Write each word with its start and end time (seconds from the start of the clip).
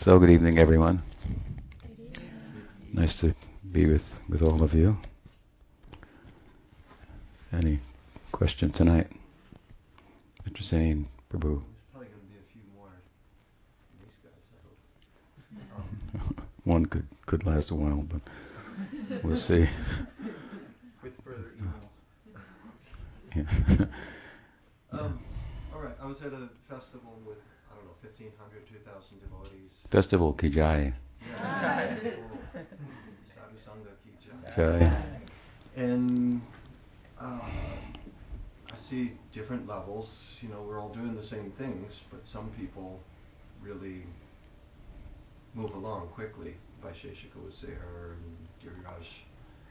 So 0.00 0.18
good 0.18 0.30
evening, 0.30 0.58
everyone. 0.58 1.02
Nice 2.90 3.20
to 3.20 3.34
be 3.70 3.84
with, 3.84 4.18
with 4.30 4.40
all 4.40 4.62
of 4.62 4.72
you. 4.72 4.96
Any 7.52 7.80
question 8.32 8.70
tonight? 8.70 9.08
Mr. 10.48 10.62
Sain, 10.62 11.06
Prabhu. 11.30 11.60
There's 11.60 11.84
probably 11.92 12.08
going 12.08 12.18
to 12.18 12.32
be 12.32 12.38
a 12.38 12.48
few 12.50 12.62
more 12.74 12.88
this 14.00 14.14
guys 14.24 14.40
so 16.16 16.34
one 16.64 16.86
could 16.86 17.06
could 17.26 17.44
last 17.44 17.70
a 17.70 17.74
while, 17.74 18.02
but 18.08 18.22
we'll 19.22 19.36
see. 19.36 19.68
With 21.02 21.12
further 21.22 21.52
emails. 21.60 23.36
Yeah. 23.36 24.98
um, 24.98 25.20
all 25.74 25.80
right, 25.82 25.94
I 25.99 25.99
was 26.10 26.22
at 26.22 26.32
a 26.32 26.48
festival 26.68 27.14
with 27.24 27.38
I 27.70 27.76
don't 27.76 27.84
know 27.84 27.94
1,500, 28.02 28.66
2,000 28.66 29.20
devotees. 29.20 29.72
Festival 29.90 30.32
Ki 30.32 30.48
Jai. 30.50 30.92
Yeah. 31.22 31.96
Sadhu 33.32 33.58
Sangha 33.64 33.94
Ki 34.02 34.10
Jai. 34.24 34.56
Jai. 34.56 34.92
And 35.76 36.42
uh, 37.20 37.38
I 38.72 38.76
see 38.76 39.12
different 39.32 39.68
levels. 39.68 40.36
You 40.42 40.48
know, 40.48 40.62
we're 40.66 40.80
all 40.80 40.88
doing 40.88 41.14
the 41.14 41.22
same 41.22 41.52
things, 41.52 42.00
but 42.10 42.26
some 42.26 42.50
people 42.58 42.98
really 43.62 44.02
move 45.54 45.72
along 45.74 46.08
quickly. 46.08 46.56
Vaisheshika 46.82 47.38
was 47.46 47.60
there, 47.62 48.16
and 48.16 48.36
Giriraj 48.60 49.06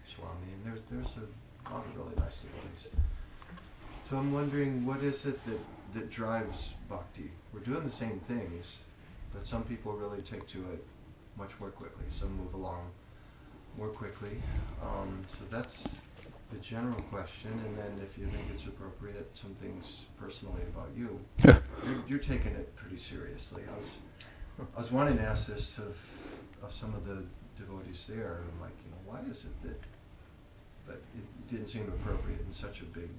Swami, 0.08 0.54
and 0.54 0.66
there's 0.66 0.84
there's 0.90 1.18
a 1.18 1.70
lot 1.74 1.84
of 1.85 1.98
really 1.98 2.16
nice 2.16 2.38
devotees. 2.38 2.88
So 4.09 4.18
I'm 4.18 4.34
wondering, 4.34 4.88
what 4.88 5.04
is 5.04 5.27
it 5.27 5.40
that 5.45 5.59
that 5.94 6.09
drives 6.09 6.73
bhakti? 6.90 7.30
We're 7.54 7.59
doing 7.59 7.84
the 7.84 7.95
same 7.95 8.20
things, 8.22 8.80
but 9.32 9.45
some 9.45 9.63
people 9.63 9.94
really 9.94 10.23
take 10.23 10.48
to 10.48 10.58
it 10.72 10.84
much 11.38 11.52
more 11.59 11.70
quickly. 11.70 12.05
Some 12.09 12.35
move 12.35 12.55
along 12.55 12.90
more 13.77 13.90
quickly. 13.90 14.41
Um, 14.82 15.21
so 15.37 15.46
that's 15.52 15.84
the 16.52 16.57
general 16.57 16.99
question, 17.12 17.52
and 17.52 17.77
then 17.77 18.02
if 18.04 18.18
you 18.18 18.26
think 18.26 18.46
it's 18.52 18.65
appropriate, 18.65 19.30
some 19.35 19.54
things 19.62 19.85
personally 20.20 20.63
about 20.74 20.90
you. 20.98 21.20
you're, 21.46 22.04
you're 22.07 22.20
taking 22.20 22.54
it 22.54 22.76
pretty 22.76 22.98
seriously. 22.98 23.62
I 23.71 23.77
was 23.77 23.91
I 24.76 24.80
was 24.80 24.91
wanting 24.91 25.18
to 25.18 25.24
ask 25.24 25.46
this 25.46 25.77
of, 25.77 25.96
of 26.63 26.74
some 26.74 26.96
of 26.96 27.05
the 27.05 27.24
devotees 27.57 28.07
there. 28.10 28.41
I'm 28.41 28.60
like, 28.60 28.74
you 28.84 28.90
know, 28.90 29.02
why 29.05 29.20
is 29.32 29.43
it 29.43 29.62
that, 29.68 29.80
but 30.87 31.02
it 31.15 31.48
didn't 31.48 31.68
seem 31.68 31.84
appropriate 31.84 32.41
in 32.41 32.52
such 32.52 32.82
a 32.82 32.85
big 32.85 33.10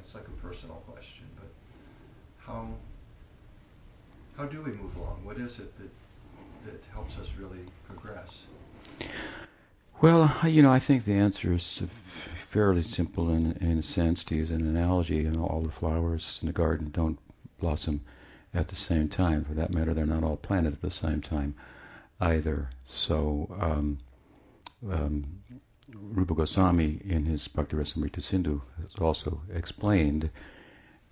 It's 0.00 0.14
like 0.14 0.26
a 0.28 0.46
personal 0.46 0.76
question, 0.88 1.24
but 1.36 1.48
how 2.38 2.68
how 4.36 4.44
do 4.44 4.62
we 4.62 4.72
move 4.72 4.96
along? 4.96 5.24
What 5.24 5.38
is 5.38 5.58
it 5.58 5.76
that 5.78 5.90
that 6.66 6.84
helps 6.92 7.16
us 7.18 7.28
really 7.38 7.64
progress? 7.88 8.42
Well, 10.00 10.30
you 10.46 10.62
know, 10.62 10.72
I 10.72 10.80
think 10.80 11.04
the 11.04 11.14
answer 11.14 11.52
is 11.52 11.82
fairly 12.48 12.82
simple 12.82 13.30
in, 13.30 13.52
in 13.52 13.78
a 13.78 13.82
sense. 13.82 14.24
To 14.24 14.34
use 14.34 14.50
an 14.50 14.66
analogy, 14.66 15.16
you 15.16 15.30
know, 15.30 15.46
all 15.46 15.62
the 15.62 15.70
flowers 15.70 16.38
in 16.42 16.46
the 16.46 16.52
garden 16.52 16.90
don't 16.90 17.18
blossom 17.58 18.00
at 18.52 18.68
the 18.68 18.76
same 18.76 19.08
time. 19.08 19.44
For 19.44 19.54
that 19.54 19.72
matter, 19.72 19.94
they're 19.94 20.06
not 20.06 20.24
all 20.24 20.36
planted 20.36 20.74
at 20.74 20.82
the 20.82 20.90
same 20.90 21.22
time 21.22 21.54
either. 22.20 22.70
So, 22.86 23.48
um, 23.60 23.98
um, 24.90 25.24
Rupa 25.92 26.34
Goswami 26.34 27.00
in 27.04 27.26
his 27.26 27.46
Bhakti 27.48 27.76
Rasamrita 27.76 28.22
Sindhu 28.22 28.62
has 28.80 28.94
also 28.98 29.42
explained 29.52 30.30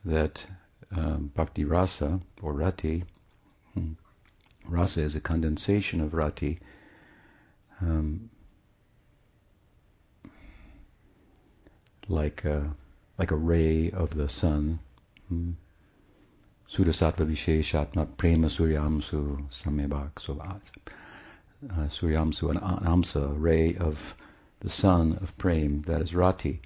that 0.04 0.46
um, 0.90 1.30
Bhakti 1.34 1.64
Rasa 1.64 2.20
or 2.40 2.54
Rati, 2.54 3.04
hmm, 3.74 3.92
Rasa 4.66 5.02
is 5.02 5.14
a 5.14 5.20
condensation 5.20 6.00
of 6.00 6.14
Rati. 6.14 6.58
Um, 7.80 8.30
like 12.08 12.44
a, 12.44 12.74
like 13.18 13.30
a 13.30 13.36
ray 13.36 13.90
of 13.90 14.14
the 14.14 14.28
sun. 14.28 14.78
Hmm. 15.28 15.52
Surasattva 16.70 17.26
Visheshatma 17.26 18.16
Prema 18.16 18.48
Suryamsu 18.48 19.50
Samebhak. 19.50 20.18
So 20.18 20.40
uh, 20.40 20.58
Suryamsu, 21.88 22.50
an 22.50 22.58
Amsa, 22.58 23.34
ray 23.36 23.76
of 23.76 24.14
the 24.62 24.70
sun 24.70 25.18
of 25.20 25.36
Prem, 25.38 25.82
that 25.82 26.00
is 26.00 26.14
Rati. 26.14 26.62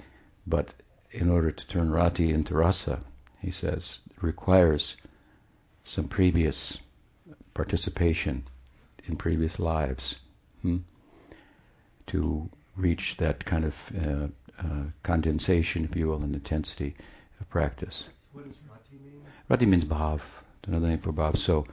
But 0.46 0.74
in 1.10 1.30
order 1.30 1.50
to 1.50 1.66
turn 1.66 1.90
Rati 1.90 2.30
into 2.30 2.54
Rasa, 2.54 3.00
he 3.40 3.50
says, 3.50 4.00
requires 4.20 4.96
some 5.82 6.06
previous 6.06 6.78
participation 7.54 8.44
in 9.06 9.16
previous 9.16 9.58
lives 9.58 10.16
hmm, 10.60 10.78
to 12.08 12.50
reach 12.76 13.16
that 13.16 13.44
kind 13.46 13.64
of 13.64 13.74
uh, 13.98 14.26
uh, 14.58 14.82
condensation, 15.02 15.84
if 15.84 15.96
you 15.96 16.08
will, 16.08 16.22
and 16.22 16.34
intensity 16.34 16.94
of 17.40 17.48
practice. 17.48 18.08
What 18.32 18.44
is 18.44 18.56
Rati 18.70 18.98
mean? 19.02 19.22
Rati 19.48 19.64
means 19.64 19.86
bhav, 19.86 20.20
another 20.66 20.88
name 20.88 20.98
for 20.98 21.14
bhav. 21.14 21.38
So, 21.38 21.64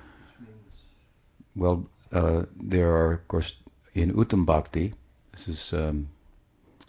well, 1.53 1.85
uh, 2.13 2.43
there 2.55 2.95
are, 2.95 3.11
of 3.11 3.27
course, 3.27 3.55
in 3.93 4.13
Uttam 4.13 4.45
Bhakti, 4.45 4.93
this 5.33 5.47
is 5.47 5.73
um, 5.73 6.07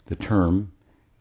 the 0.05 0.15
term 0.15 0.71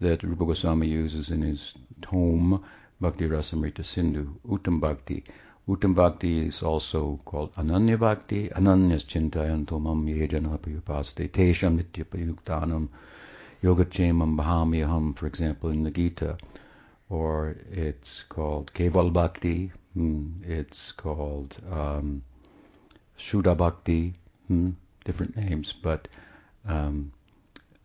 that 0.00 0.22
Rupa 0.22 0.44
Goswami 0.44 0.86
uses 0.86 1.30
in 1.30 1.40
his 1.40 1.72
tome 2.02 2.62
Bhakti 3.00 3.26
Rasamrita 3.26 3.84
Sindhu, 3.84 4.38
Uttam 4.46 4.78
Bhakti. 4.78 5.24
Uttam 5.66 5.94
Bhakti 5.94 6.46
is 6.46 6.62
also 6.62 7.18
called 7.24 7.54
Ananya 7.56 7.98
Bhakti, 7.98 8.50
Ananyas 8.50 9.04
Chintayanto 9.04 9.80
Mam 9.80 10.06
Yejana 10.06 10.58
Payupasate, 10.58 11.30
Tesham 11.30 11.82
Nityapayuktanam 11.82 12.88
Yogachamam 13.62 14.36
Bahamyaham, 14.36 15.16
for 15.16 15.26
example, 15.26 15.70
in 15.70 15.82
the 15.82 15.90
Gita. 15.90 16.36
Or 17.08 17.56
it's 17.70 18.22
called 18.24 18.72
Keval 18.74 19.12
Bhakti, 19.12 19.72
hmm, 19.94 20.26
it's 20.42 20.92
called 20.92 21.56
um, 21.72 22.22
Shuddha 23.18 23.56
Bhakti, 23.56 24.14
hmm, 24.48 24.70
different 25.04 25.36
names, 25.36 25.72
but 25.72 26.06
um, 26.66 27.12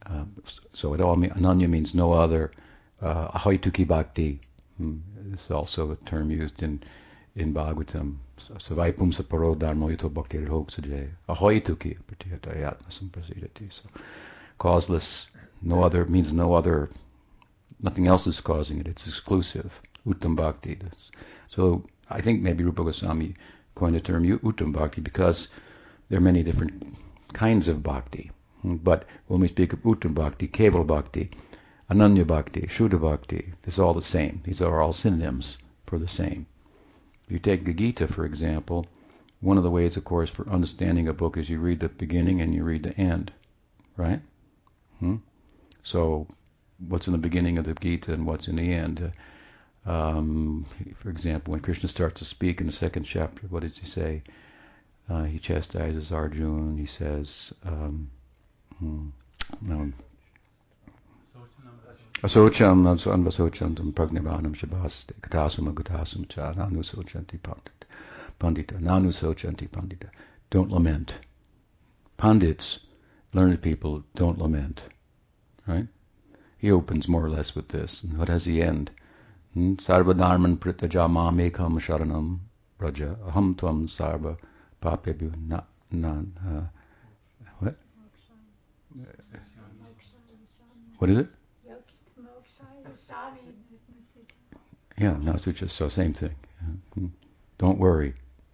uh, 0.05 0.25
so 0.73 0.93
it 0.93 1.01
all 1.01 1.15
means, 1.15 1.33
Ananya 1.33 1.69
means 1.69 1.93
no 1.93 2.13
other. 2.13 2.51
Uh, 3.01 3.31
Bhakti 3.87 4.41
hmm, 4.77 4.97
is 5.33 5.49
also 5.51 5.91
a 5.91 5.95
term 5.95 6.31
used 6.31 6.61
in 6.61 6.83
in 7.35 7.53
Bhagavatam. 7.53 8.17
Savaipum 8.39 9.13
saparo 9.13 9.57
dharma 9.57 9.87
yuto 9.87 10.13
bhakti 10.13 10.37
hoksajay. 10.39 11.09
Ahoituki 11.29 11.97
pratiyatayatma 12.07 12.89
samprasidati. 12.89 13.71
So 13.71 13.83
causeless, 14.57 15.27
no 15.61 15.83
other 15.83 16.05
means 16.05 16.33
no 16.33 16.53
other 16.53 16.89
Nothing 17.81 18.07
else 18.07 18.27
is 18.27 18.41
causing 18.41 18.79
it. 18.79 18.87
It's 18.87 19.07
exclusive. 19.07 19.79
Uttam 20.05 20.35
Bhakti. 20.35 20.77
So 21.47 21.83
I 22.09 22.19
think 22.19 22.41
maybe 22.41 22.63
Rupa 22.63 22.83
Goswami 22.83 23.35
coined 23.75 23.95
the 23.95 24.01
term 24.01 24.25
Uttam 24.25 24.73
Bhakti 24.73 24.99
because 25.01 25.47
there 26.09 26.17
are 26.17 26.21
many 26.21 26.43
different 26.43 26.97
kinds 27.31 27.67
of 27.69 27.81
bhakti. 27.81 28.31
But 28.63 29.05
when 29.27 29.39
we 29.39 29.47
speak 29.47 29.73
of 29.73 29.83
Uttam 29.83 30.13
Bhakti, 30.13 30.47
Keval 30.47 30.85
Bhakti, 30.85 31.31
Ananya 31.89 32.25
Bhakti, 32.25 32.61
Shuddha 32.61 32.99
Bhakti, 32.99 33.53
it's 33.65 33.79
all 33.79 33.93
the 33.93 34.01
same. 34.01 34.41
These 34.43 34.61
are 34.61 34.81
all 34.81 34.91
synonyms 34.91 35.57
for 35.85 35.97
the 35.97 36.07
same. 36.07 36.45
If 37.25 37.31
you 37.31 37.39
take 37.39 37.65
the 37.65 37.73
Gita, 37.73 38.07
for 38.07 38.25
example, 38.25 38.85
one 39.39 39.57
of 39.57 39.63
the 39.63 39.71
ways, 39.71 39.95
of 39.97 40.03
course, 40.03 40.29
for 40.29 40.49
understanding 40.49 41.07
a 41.07 41.13
book 41.13 41.37
is 41.37 41.49
you 41.49 41.59
read 41.59 41.79
the 41.79 41.89
beginning 41.89 42.41
and 42.41 42.53
you 42.53 42.63
read 42.63 42.83
the 42.83 42.97
end, 42.97 43.31
right? 43.95 44.21
Hmm? 44.99 45.17
So 45.83 46.27
what's 46.87 47.07
in 47.07 47.13
the 47.13 47.19
beginning 47.19 47.57
of 47.57 47.65
the 47.65 47.73
Gita 47.73 48.13
and 48.13 48.25
what's 48.25 48.47
in 48.47 48.55
the 48.55 48.73
end. 48.73 49.11
Um, 49.85 50.65
for 50.97 51.09
example, 51.09 51.51
when 51.51 51.61
Krishna 51.61 51.89
starts 51.89 52.19
to 52.19 52.25
speak 52.25 52.61
in 52.61 52.67
the 52.67 52.73
second 52.73 53.03
chapter, 53.03 53.47
what 53.47 53.63
does 53.63 53.77
he 53.77 53.85
say? 53.85 54.23
Uh, 55.09 55.23
he 55.23 55.39
chastises 55.39 56.11
Arjuna. 56.11 56.77
He 56.77 56.85
says, 56.85 57.53
um, 57.63 58.11
hmm, 58.79 59.09
no, 59.61 59.91
Asocham 62.21 62.83
anvasocham 62.83 63.93
pragnivanam 63.93 64.53
shabaste 64.53 65.13
katasum 65.21 65.73
agatasum 65.73 66.27
cha 66.27 66.51
nanu 66.51 66.83
sochanti 66.83 67.39
pandita. 67.39 67.85
Pandita, 68.37 68.77
nanu 68.77 69.07
sochanti 69.07 69.69
pandita. 69.69 70.09
Don't 70.49 70.69
lament. 70.69 71.17
Pandits, 72.17 72.81
learned 73.31 73.61
people, 73.61 74.03
don't 74.15 74.37
lament. 74.37 74.83
Right? 75.65 75.87
He 76.57 76.69
opens 76.69 77.07
more 77.07 77.23
or 77.23 77.29
less 77.29 77.55
with 77.55 77.69
this. 77.69 78.03
And 78.03 78.17
what 78.17 78.27
does 78.27 78.43
he 78.43 78.61
end? 78.61 78.91
Hmm? 79.53 79.75
Sarva 79.75 80.13
dharman 80.17 80.57
pritaja 80.57 81.07
mamekam 81.07 81.79
sharanam 81.79 82.39
raja 82.79 83.17
aham 83.29 83.55
tvam 83.55 83.87
sarva 83.87 84.37
papebhu 84.81 85.31
na? 85.47 85.61
What 90.97 91.09
is 91.09 91.17
it? 91.17 91.27
Yeah, 94.97 95.15
just 95.53 95.75
so 95.75 95.87
same 95.87 96.13
thing. 96.13 96.35
Hmm? 96.93 97.07
Don't 97.57 97.79
worry. 97.79 98.13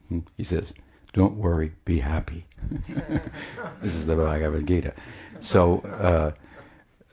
Hmm? 0.09 0.19
He 0.37 0.43
says, 0.43 0.73
Don't 1.13 1.35
worry, 1.35 1.71
be 1.85 1.99
happy. 1.99 2.45
this 3.81 3.95
is 3.95 4.05
the 4.05 4.15
Bhagavad 4.15 4.67
Gita. 4.67 4.93
So, 5.39 5.79
uh, 5.79 6.31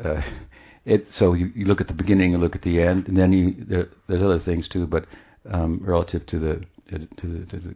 uh, 0.07 0.23
it, 0.85 1.13
so 1.13 1.33
you, 1.33 1.51
you, 1.55 1.65
look 1.65 1.81
at 1.81 1.89
the 1.89 1.95
beginning, 1.95 2.33
you 2.33 2.39
look 2.39 2.57
at 2.57 2.63
the 2.63 2.83
end, 2.83 3.09
and 3.09 3.17
then 3.17 3.33
you, 3.33 3.55
there, 3.59 3.89
there's 4.07 4.23
other 4.23 4.39
things 4.39 4.69
too, 4.69 4.87
but 4.87 5.07
um, 5.49 5.81
relative 5.83 6.27
to 6.27 6.39
the 6.39 6.65
to, 6.89 6.99
the, 6.99 7.07
to 7.17 7.27
the, 7.61 7.75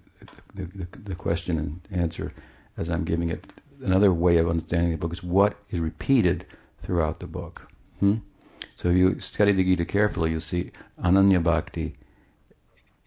the, 0.54 0.87
the, 1.04 1.14
question 1.14 1.58
and 1.58 1.81
answer 1.90 2.32
as 2.76 2.90
I'm 2.90 3.04
giving 3.04 3.31
it, 3.31 3.46
another 3.82 4.12
way 4.12 4.38
of 4.38 4.49
understanding 4.49 4.90
the 4.93 4.99
book 4.99 5.12
is 5.12 5.23
what 5.23 5.56
is 5.70 5.81
repeated 5.81 6.46
throughout 6.82 7.20
the 7.20 7.26
book. 7.26 7.69
Hmm? 8.00 8.17
So 8.75 8.88
if 8.88 8.96
you 8.96 9.20
study 9.20 9.52
the 9.52 9.64
Gita 9.64 9.84
carefully, 9.84 10.31
you'll 10.31 10.40
see 10.40 10.73
Ananya 11.02 11.43
Bhakti 11.43 11.96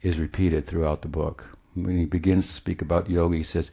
is 0.01 0.19
repeated 0.19 0.66
throughout 0.66 1.01
the 1.01 1.07
book. 1.07 1.45
When 1.75 1.98
he 1.98 2.06
begins 2.06 2.48
to 2.48 2.54
speak 2.54 2.81
about 2.81 3.10
yoga, 3.10 3.38
he 3.38 3.44
says, 3.44 3.71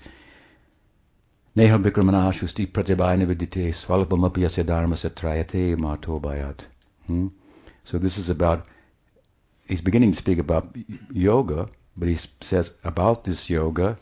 Neha 1.54 1.78
Bikramana 1.78 2.32
Shusti 2.32 2.70
Pratibhaya 2.70 3.26
Vidite 3.26 3.68
Swalpamapi 3.68 4.42
Yasya 4.44 4.66
Dharma 4.66 4.96
Satrayate. 4.96 6.66
Hmm? 7.06 7.28
So 7.84 7.98
this 7.98 8.18
is 8.18 8.28
about, 8.28 8.66
he's 9.66 9.80
beginning 9.80 10.10
to 10.10 10.18
speak 10.18 10.38
about 10.38 10.76
yoga, 11.10 11.68
but 11.96 12.08
he 12.08 12.16
says 12.40 12.74
about 12.84 13.24
this 13.24 13.48
yoga, 13.48 13.96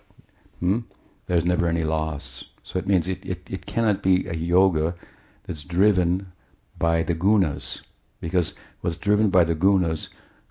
hmm, 0.58 0.80
there's 1.26 1.44
never 1.44 1.68
any 1.68 1.84
loss. 1.84 2.44
So 2.66 2.78
it 2.78 2.86
means 2.88 3.08
it, 3.08 3.24
it, 3.26 3.46
it 3.50 3.66
cannot 3.66 4.02
be 4.02 4.26
a 4.26 4.34
yoga 4.34 4.94
that's 5.46 5.64
driven 5.64 6.32
by 6.78 7.02
the 7.02 7.14
gunas, 7.14 7.82
because 8.20 8.54
what's 8.80 8.96
driven 8.96 9.28
by 9.28 9.44
the 9.44 9.54
gunas 9.54 10.08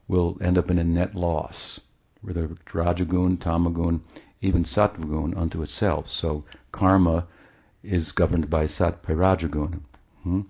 will 0.08 0.38
end 0.40 0.60
up 0.60 0.70
in 0.70 0.78
a 0.78 0.84
net 0.84 1.16
loss, 1.16 1.80
whether 2.22 2.48
rajagun, 2.72 3.38
tamagun, 3.38 4.02
even 4.42 4.64
sattvagun 4.64 5.36
unto 5.36 5.64
itself. 5.64 6.10
So 6.10 6.46
karma 6.72 7.26
is 7.82 8.12
governed 8.12 8.48
by 8.48 8.68
sat 8.68 9.02
by 9.02 9.14
rajagun. 9.14 9.82
Hmm? 10.22 10.42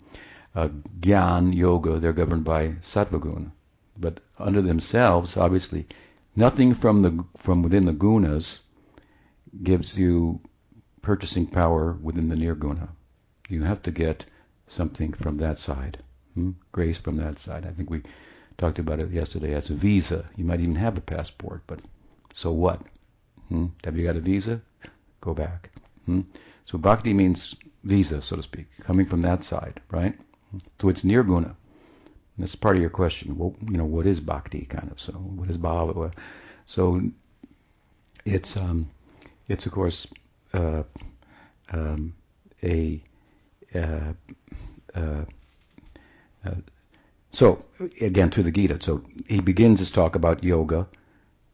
Uh, 0.53 0.67
Gyan, 0.99 1.55
yoga, 1.55 1.97
they're 1.97 2.11
governed 2.11 2.43
by 2.43 2.75
sattvagun. 2.81 3.51
But 3.97 4.19
under 4.37 4.61
themselves, 4.61 5.37
obviously, 5.37 5.87
nothing 6.35 6.73
from 6.73 7.03
the 7.03 7.23
from 7.37 7.63
within 7.63 7.85
the 7.85 7.93
gunas 7.93 8.59
gives 9.63 9.97
you 9.97 10.41
purchasing 11.03 11.45
power 11.45 11.93
within 12.01 12.29
the 12.29 12.35
nirguna. 12.35 12.87
You 13.49 13.61
have 13.63 13.83
to 13.83 13.91
get 13.91 14.25
something 14.67 15.13
from 15.13 15.37
that 15.37 15.59
side. 15.59 15.99
Hmm? 16.33 16.51
Grace 16.71 16.97
from 16.97 17.17
that 17.17 17.37
side. 17.37 17.65
I 17.65 17.71
think 17.71 17.89
we 17.89 18.01
talked 18.57 18.79
about 18.79 19.01
it 19.03 19.11
yesterday 19.11 19.53
as 19.53 19.69
a 19.69 19.75
visa. 19.75 20.25
You 20.35 20.45
might 20.45 20.61
even 20.61 20.75
have 20.75 20.97
a 20.97 21.01
passport, 21.01 21.61
but 21.67 21.79
so 22.33 22.51
what? 22.51 22.81
Hmm? 23.49 23.67
Have 23.83 23.97
you 23.97 24.05
got 24.05 24.15
a 24.15 24.21
visa? 24.21 24.61
Go 25.21 25.33
back. 25.33 25.69
Hmm? 26.05 26.21
So 26.65 26.77
bhakti 26.77 27.13
means 27.13 27.53
visa, 27.83 28.21
so 28.21 28.37
to 28.37 28.43
speak, 28.43 28.67
coming 28.79 29.05
from 29.05 29.21
that 29.21 29.43
side, 29.43 29.81
right? 29.91 30.17
So 30.81 30.87
it's 30.89 31.03
nirguna. 31.03 31.55
That's 32.37 32.55
part 32.55 32.77
of 32.77 32.81
your 32.81 32.89
question. 32.89 33.37
Well, 33.37 33.55
you 33.69 33.77
know, 33.77 33.85
what 33.85 34.07
is 34.07 34.19
bhakti, 34.19 34.65
kind 34.65 34.89
of? 34.89 34.99
So 34.99 35.11
what 35.11 35.49
is 35.49 35.57
bhava? 35.57 36.13
So 36.65 37.01
it's 38.25 38.55
um, 38.55 38.89
it's 39.49 39.65
of 39.65 39.73
course 39.73 40.07
uh, 40.53 40.83
um, 41.71 42.13
a 42.61 43.01
uh, 43.75 44.13
uh, 44.95 45.25
uh, 46.45 46.51
so 47.31 47.57
again 47.99 48.29
to 48.29 48.43
the 48.43 48.51
Gita. 48.51 48.77
So 48.81 49.01
he 49.27 49.39
begins 49.39 49.79
his 49.79 49.91
talk 49.91 50.15
about 50.15 50.43
yoga 50.43 50.87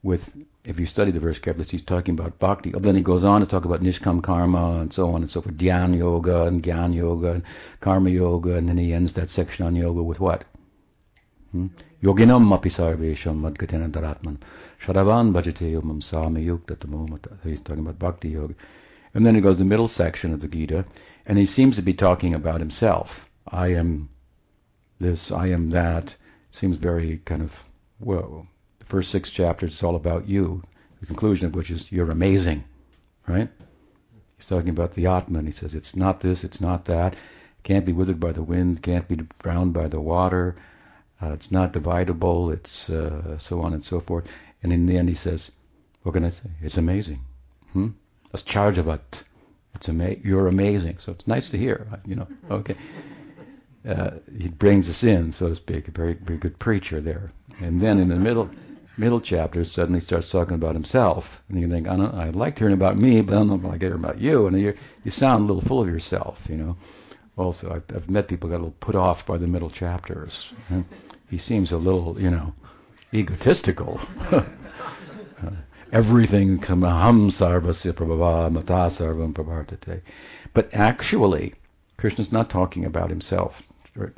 with, 0.04 0.36
if 0.66 0.80
you 0.80 0.86
study 0.86 1.12
the 1.12 1.20
verse 1.20 1.40
carefully, 1.40 1.66
he's 1.66 1.82
talking 1.82 2.20
about 2.20 2.40
bhakti. 2.40 2.72
Then 2.72 2.96
he 2.96 3.02
goes 3.02 3.24
on 3.24 3.42
to 3.42 3.48
talk 3.48 3.66
about 3.66 3.82
nishkam 3.82 4.22
karma 4.22 4.82
and 4.82 4.92
so 4.92 5.10
on 5.14 5.22
and 5.22 5.30
so 5.30 5.42
forth, 5.42 5.56
dhyan 5.56 5.98
yoga 5.98 6.44
and 6.44 6.62
gyan 6.62 6.94
yoga 6.94 7.32
and 7.32 7.44
karma 7.80 8.10
yoga, 8.10 8.56
and 8.56 8.68
then 8.68 8.78
he 8.78 8.94
ends 8.94 9.14
that 9.14 9.30
section 9.30 9.66
on 9.66 9.76
yoga 9.76 10.04
with 10.04 10.20
what? 10.20 10.46
Hmm? 11.52 11.68
Yoginam 12.04 12.54
api 12.54 12.70
sarvesham 12.70 13.42
madgatena 13.42 13.90
daratman 13.90 14.38
shadavan 14.82 15.34
bhajate 15.34 15.72
yomam 15.72 16.04
sami 16.04 16.46
yukta 16.46 16.78
He's 17.44 17.62
talking 17.62 17.84
about 17.84 18.00
bhakti 18.00 18.30
yoga. 18.30 18.56
And 19.14 19.26
then 19.26 19.36
he 19.36 19.42
goes 19.42 19.58
to 19.58 19.64
the 19.64 19.70
middle 19.70 19.88
section 19.88 20.34
of 20.34 20.42
the 20.42 20.48
Gita, 20.48 20.86
and 21.26 21.38
he 21.38 21.46
seems 21.46 21.76
to 21.76 21.82
be 21.82 21.94
talking 21.94 22.34
about 22.34 22.60
himself. 22.60 23.30
I 23.48 23.70
am 23.70 24.10
this, 25.00 25.32
I 25.32 25.48
am 25.48 25.72
that. 25.72 26.16
Seems 26.52 26.78
very 26.78 27.22
kind 27.26 27.42
of, 27.42 27.54
well, 28.00 28.48
the 28.80 28.86
first 28.86 29.12
six 29.12 29.30
chapters 29.30 29.74
is 29.74 29.84
all 29.84 29.96
about 29.96 30.28
you, 30.28 30.62
the 31.00 31.06
conclusion 31.06 31.48
of 31.48 31.56
which 31.56 31.72
is 31.72 31.92
you're 31.92 32.12
amazing, 32.12 32.64
right? 33.28 33.50
He's 34.38 34.48
talking 34.48 34.70
about 34.70 34.94
the 34.94 35.08
Atman. 35.08 35.46
He 35.46 35.52
says 35.52 35.74
it's 35.74 35.96
not 35.96 36.22
this, 36.22 36.44
it's 36.44 36.62
not 36.62 36.86
that. 36.86 37.16
can't 37.64 37.86
be 37.86 37.94
withered 37.94 38.20
by 38.20 38.32
the 38.32 38.44
wind, 38.44 38.82
can't 38.82 39.08
be 39.08 39.20
drowned 39.40 39.74
by 39.74 39.88
the 39.88 40.00
water. 40.00 40.56
Uh, 41.22 41.34
it's 41.34 41.52
not 41.52 41.74
dividable. 41.74 42.54
It's 42.54 42.90
uh, 42.90 43.38
so 43.38 43.62
on 43.62 43.74
and 43.74 43.84
so 43.84 44.00
forth. 44.00 44.26
And 44.64 44.72
in 44.72 44.86
the 44.86 44.98
end, 44.98 45.10
he 45.10 45.16
says, 45.16 45.52
"What 46.04 46.14
can 46.14 46.24
I 46.24 46.30
say? 46.30 46.50
It's 46.62 46.78
amazing. 46.78 47.20
Hmm? 47.74 47.90
That's 48.32 48.44
charge 48.44 48.78
it. 48.78 49.24
It's 49.76 49.90
ama- 49.90 50.16
You're 50.24 50.48
amazing." 50.48 50.98
So 51.00 51.12
it's 51.12 51.28
nice 51.28 51.50
to 51.52 51.58
hear. 51.58 51.88
You 52.06 52.16
know. 52.16 52.28
Okay 52.50 52.76
uh, 53.88 54.12
he 54.38 54.50
brings 54.50 54.90
us 54.90 55.04
in, 55.04 55.32
so 55.32 55.50
to 55.50 55.56
speak, 55.56 55.88
a 55.88 55.92
very, 55.92 56.14
very 56.14 56.38
good 56.38 56.60
preacher 56.60 57.00
there. 57.02 57.32
And 57.60 57.82
then 57.82 58.00
in 58.00 58.10
the 58.10 58.16
middle 58.16 58.50
middle 58.98 59.22
chapter, 59.22 59.64
suddenly 59.64 60.02
starts 60.02 60.30
talking 60.30 60.56
about 60.56 60.74
himself, 60.74 61.42
and 61.48 61.60
you 61.60 61.70
think, 61.70 61.88
I, 61.88 61.96
don't, 61.96 62.14
I 62.14 62.32
like 62.32 62.60
hearing 62.60 62.74
about 62.74 62.98
me, 62.98 63.22
but 63.22 63.34
I 63.34 63.38
don't 63.38 63.48
know 63.48 63.56
if 63.56 63.64
I 63.64 63.70
like 63.70 63.82
hearing 63.82 64.00
about 64.00 64.20
you. 64.20 64.48
And 64.48 64.60
you 64.60 64.74
you 65.04 65.12
sound 65.12 65.44
a 65.44 65.48
little 65.54 65.68
full 65.68 65.82
of 65.82 65.88
yourself, 65.88 66.42
you 66.50 66.58
know. 66.58 66.76
Also, 67.38 67.72
I've, 67.72 67.96
I've 67.96 68.10
met 68.10 68.28
people 68.28 68.50
got 68.50 68.58
a 68.58 68.64
little 68.64 68.76
put 68.82 68.96
off 68.96 69.26
by 69.26 69.38
the 69.38 69.48
middle 69.48 69.70
chapters. 69.70 70.52
He 71.30 71.38
seems 71.38 71.72
a 71.72 71.78
little, 71.78 72.20
you 72.20 72.32
know, 72.32 72.54
egotistical. 73.14 74.02
Everything 75.92 76.60
kamaham 76.60 77.32
sarvasya 77.32 77.94
prabhava 77.94 78.52
mata 78.52 78.92
sarvam. 78.92 79.34
But 80.54 80.72
actually, 80.72 81.56
Krishna's 81.98 82.32
not 82.32 82.52
talking 82.52 82.86
about 82.86 83.10
himself 83.10 83.64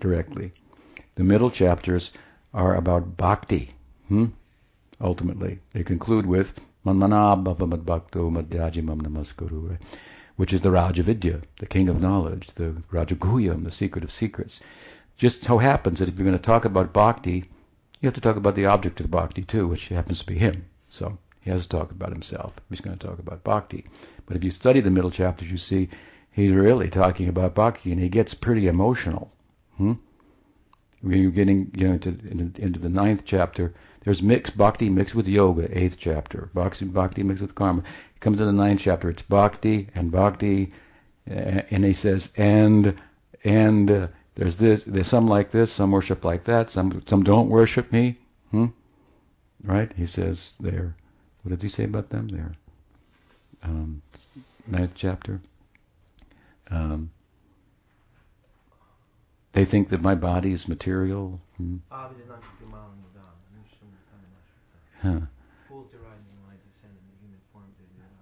directly. 0.01 0.51
The 1.15 1.23
middle 1.23 1.49
chapters 1.49 2.11
are 2.53 2.75
about 2.75 3.15
bhakti. 3.15 3.69
Hmm? 4.09 4.25
Ultimately, 4.99 5.59
they 5.71 5.83
conclude 5.83 6.25
with 6.25 6.59
Manmanabhavamad 6.85 7.85
Bhakto 7.85 8.29
Madhyajimam 8.29 9.01
Namaskuru, 9.01 9.77
which 10.35 10.51
is 10.51 10.59
the 10.59 10.71
Rajavidya, 10.71 11.41
the 11.59 11.65
king 11.67 11.87
of 11.87 12.01
knowledge, 12.01 12.47
the 12.55 12.83
Rajaguhyam, 12.91 13.63
the 13.63 13.71
secret 13.71 14.03
of 14.03 14.11
secrets. 14.11 14.59
Just 15.15 15.43
so 15.43 15.57
happens 15.57 15.99
that 15.99 16.09
if 16.09 16.17
you're 16.17 16.27
going 16.27 16.37
to 16.37 16.43
talk 16.43 16.65
about 16.65 16.91
bhakti, 16.91 17.49
you 18.01 18.07
have 18.07 18.13
to 18.13 18.21
talk 18.21 18.35
about 18.35 18.55
the 18.55 18.65
object 18.65 18.99
of 18.99 19.09
bhakti 19.09 19.43
too, 19.43 19.69
which 19.69 19.87
happens 19.87 20.19
to 20.19 20.25
be 20.25 20.37
him. 20.37 20.65
So 20.89 21.17
he 21.41 21.49
has 21.49 21.63
to 21.63 21.69
talk 21.69 21.91
about 21.91 22.11
himself. 22.11 22.53
He's 22.69 22.81
going 22.81 22.97
to 22.97 23.07
talk 23.07 23.19
about 23.19 23.43
bhakti. 23.43 23.85
But 24.25 24.37
if 24.37 24.43
you 24.43 24.51
study 24.51 24.79
the 24.79 24.91
middle 24.91 25.11
chapters, 25.11 25.51
you 25.51 25.57
see 25.57 25.89
he's 26.31 26.51
really 26.51 26.89
talking 26.89 27.27
about 27.27 27.55
bhakti, 27.55 27.91
and 27.91 27.99
he 27.99 28.09
gets 28.09 28.33
pretty 28.33 28.67
emotional. 28.67 29.31
Hmm? 29.77 29.93
You're 31.03 31.31
getting 31.31 31.71
you 31.75 31.87
know, 31.87 31.93
into, 31.93 32.09
into 32.61 32.79
the 32.79 32.89
ninth 32.89 33.23
chapter, 33.25 33.73
there's 34.03 34.21
mixed 34.21 34.57
bhakti 34.57 34.89
mixed 34.89 35.15
with 35.15 35.27
yoga, 35.27 35.67
eighth 35.77 35.97
chapter. 35.99 36.49
Bhakti, 36.53 36.85
bhakti 36.85 37.23
mixed 37.23 37.41
with 37.41 37.55
karma. 37.55 37.83
He 38.13 38.19
comes 38.19 38.37
to 38.37 38.45
the 38.45 38.51
ninth 38.51 38.81
chapter. 38.81 39.09
It's 39.09 39.21
bhakti 39.21 39.89
and 39.93 40.11
bhakti, 40.11 40.73
and 41.25 41.83
he 41.83 41.93
says, 41.93 42.31
and 42.35 42.99
and 43.43 43.91
uh, 43.91 44.07
there's 44.35 44.55
this, 44.55 44.83
there's 44.85 45.07
some 45.07 45.27
like 45.27 45.51
this, 45.51 45.71
some 45.71 45.91
worship 45.91 46.23
like 46.23 46.43
that, 46.45 46.69
some 46.69 47.03
some 47.07 47.23
don't 47.23 47.49
worship 47.49 47.91
me. 47.91 48.17
Hmm? 48.51 48.67
Right? 49.63 49.91
He 49.95 50.05
says 50.05 50.53
there. 50.59 50.95
What 51.43 51.53
does 51.53 51.63
he 51.63 51.69
say 51.69 51.85
about 51.85 52.09
them 52.09 52.27
there? 52.27 52.53
Um, 53.63 54.01
ninth 54.67 54.93
chapter. 54.95 55.41
Um, 56.69 57.11
they 59.51 59.65
think 59.65 59.89
that 59.89 60.01
my 60.01 60.15
body 60.15 60.53
is 60.53 60.67
material. 60.67 61.39
Hmm. 61.57 61.77
Huh. 65.01 65.19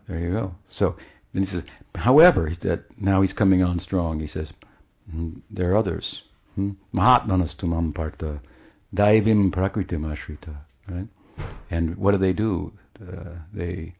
There 0.08 0.20
you 0.20 0.32
go. 0.32 0.56
So 0.70 0.96
then 1.34 1.44
he 1.44 1.46
says, 1.46 1.64
however, 1.94 2.48
he 2.48 2.56
said, 2.56 2.84
now 2.98 3.22
he's 3.22 3.34
coming 3.34 3.62
on 3.62 3.80
strong. 3.80 4.20
He 4.20 4.28
says, 4.28 4.54
hmm, 5.12 5.34
there 5.52 5.72
are 5.72 5.76
others. 5.76 6.24
Hmm? 6.56 6.72
Mahatmanas 6.94 7.56
tumam 7.56 7.94
parta, 7.94 8.40
daivim 8.96 9.52
prakritim 9.52 10.06
ashrita. 10.12 10.56
Right? 10.88 11.08
And 11.70 11.96
what 11.98 12.12
do 12.12 12.18
they 12.18 12.34
do? 12.34 12.74
Uh, 13.02 13.36
they 13.54 13.94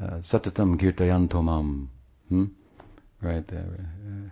uh, 0.00 0.18
satatam 0.18 0.78
kirtayantomam. 0.78 1.88
Hmm? 2.28 2.44
Right? 3.20 3.46
there. 3.46 3.64
uh, 3.64 4.28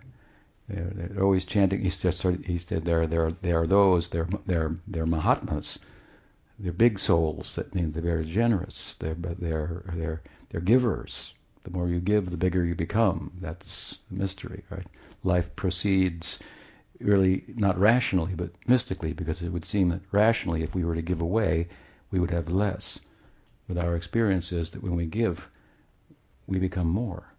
they're, 0.67 0.91
they're 0.95 1.23
always 1.23 1.45
chanting. 1.45 1.81
He 1.81 1.89
said, 1.89 2.15
he 2.45 2.57
said 2.57 2.85
there, 2.85 3.05
there, 3.07 3.31
there 3.41 3.61
are 3.61 3.67
those. 3.67 4.07
They're, 4.09 4.27
they're, 4.45 4.75
they're 4.87 5.05
Mahatmas. 5.05 5.79
They're 6.57 6.73
big 6.73 6.99
souls. 6.99 7.55
That 7.55 7.75
mean 7.75 7.91
they're 7.91 8.01
very 8.01 8.25
generous. 8.25 8.95
They're, 8.99 9.15
they're, 9.15 9.83
they're, 9.93 10.21
they're 10.49 10.61
givers. 10.61 11.33
The 11.63 11.71
more 11.71 11.89
you 11.89 11.99
give, 11.99 12.29
the 12.29 12.37
bigger 12.37 12.63
you 12.63 12.75
become. 12.75 13.31
That's 13.41 13.99
the 14.09 14.17
mystery, 14.17 14.63
right? 14.69 14.87
Life 15.23 15.55
proceeds 15.55 16.39
really 16.99 17.43
not 17.47 17.77
rationally, 17.77 18.33
but 18.35 18.51
mystically, 18.67 19.13
because 19.13 19.41
it 19.41 19.49
would 19.49 19.65
seem 19.65 19.89
that 19.89 20.01
rationally, 20.11 20.63
if 20.63 20.73
we 20.73 20.85
were 20.85 20.95
to 20.95 21.01
give 21.01 21.21
away, 21.21 21.67
we 22.11 22.19
would 22.19 22.31
have 22.31 22.49
less. 22.49 22.99
But 23.67 23.77
our 23.77 23.95
experience 23.95 24.51
is 24.51 24.69
that 24.71 24.83
when 24.83 24.95
we 24.95 25.05
give, 25.05 25.47
we 26.47 26.59
become 26.59 26.87
more. 26.87 27.33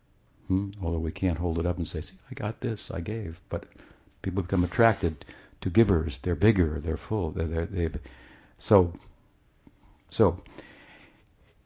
Hmm? 0.49 0.71
Although 0.83 0.99
we 0.99 1.13
can't 1.13 1.39
hold 1.39 1.59
it 1.59 1.67
up 1.67 1.77
and 1.77 1.87
say, 1.87 2.01
"See, 2.01 2.17
I 2.31 2.35
got 2.35 2.61
this, 2.61 2.91
I 2.91 3.01
gave," 3.01 3.41
but 3.49 3.67
people 4.23 4.43
become 4.43 4.65
attracted 4.65 5.25
to 5.61 5.71
givers. 5.71 6.19
They're 6.19 6.35
bigger, 6.35 6.81
they're 6.81 6.97
full, 6.97 7.31
they're, 7.31 7.67
they're, 7.67 7.91
so. 8.59 8.93
So 10.09 10.37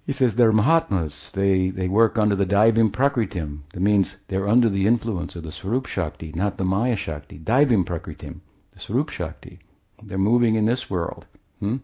he 0.07 0.12
says 0.12 0.35
they're 0.35 0.50
Mahatmas. 0.50 1.31
They 1.31 1.71
they 1.71 1.87
work 1.87 2.19
under 2.19 2.35
the 2.35 2.45
Daivim 2.45 2.90
Prakritim. 2.90 3.61
That 3.73 3.81
means 3.81 4.17
they're 4.29 4.49
under 4.49 4.69
the 4.69 4.87
influence 4.87 5.37
of 5.37 5.43
the 5.43 5.52
Swarup 5.52 5.87
Shakti, 5.87 6.33
not 6.35 6.59
the 6.59 6.64
Maya 6.64 6.97
Shakti. 6.97 7.38
Daivim 7.38 7.85
Prakritim, 7.85 8.40
the 8.73 8.81
Swarup 8.81 9.11
Shakti. 9.11 9.61
They're 10.02 10.19
moving 10.19 10.55
in 10.55 10.64
this 10.64 10.90
world, 10.90 11.26
hmm? 11.61 11.76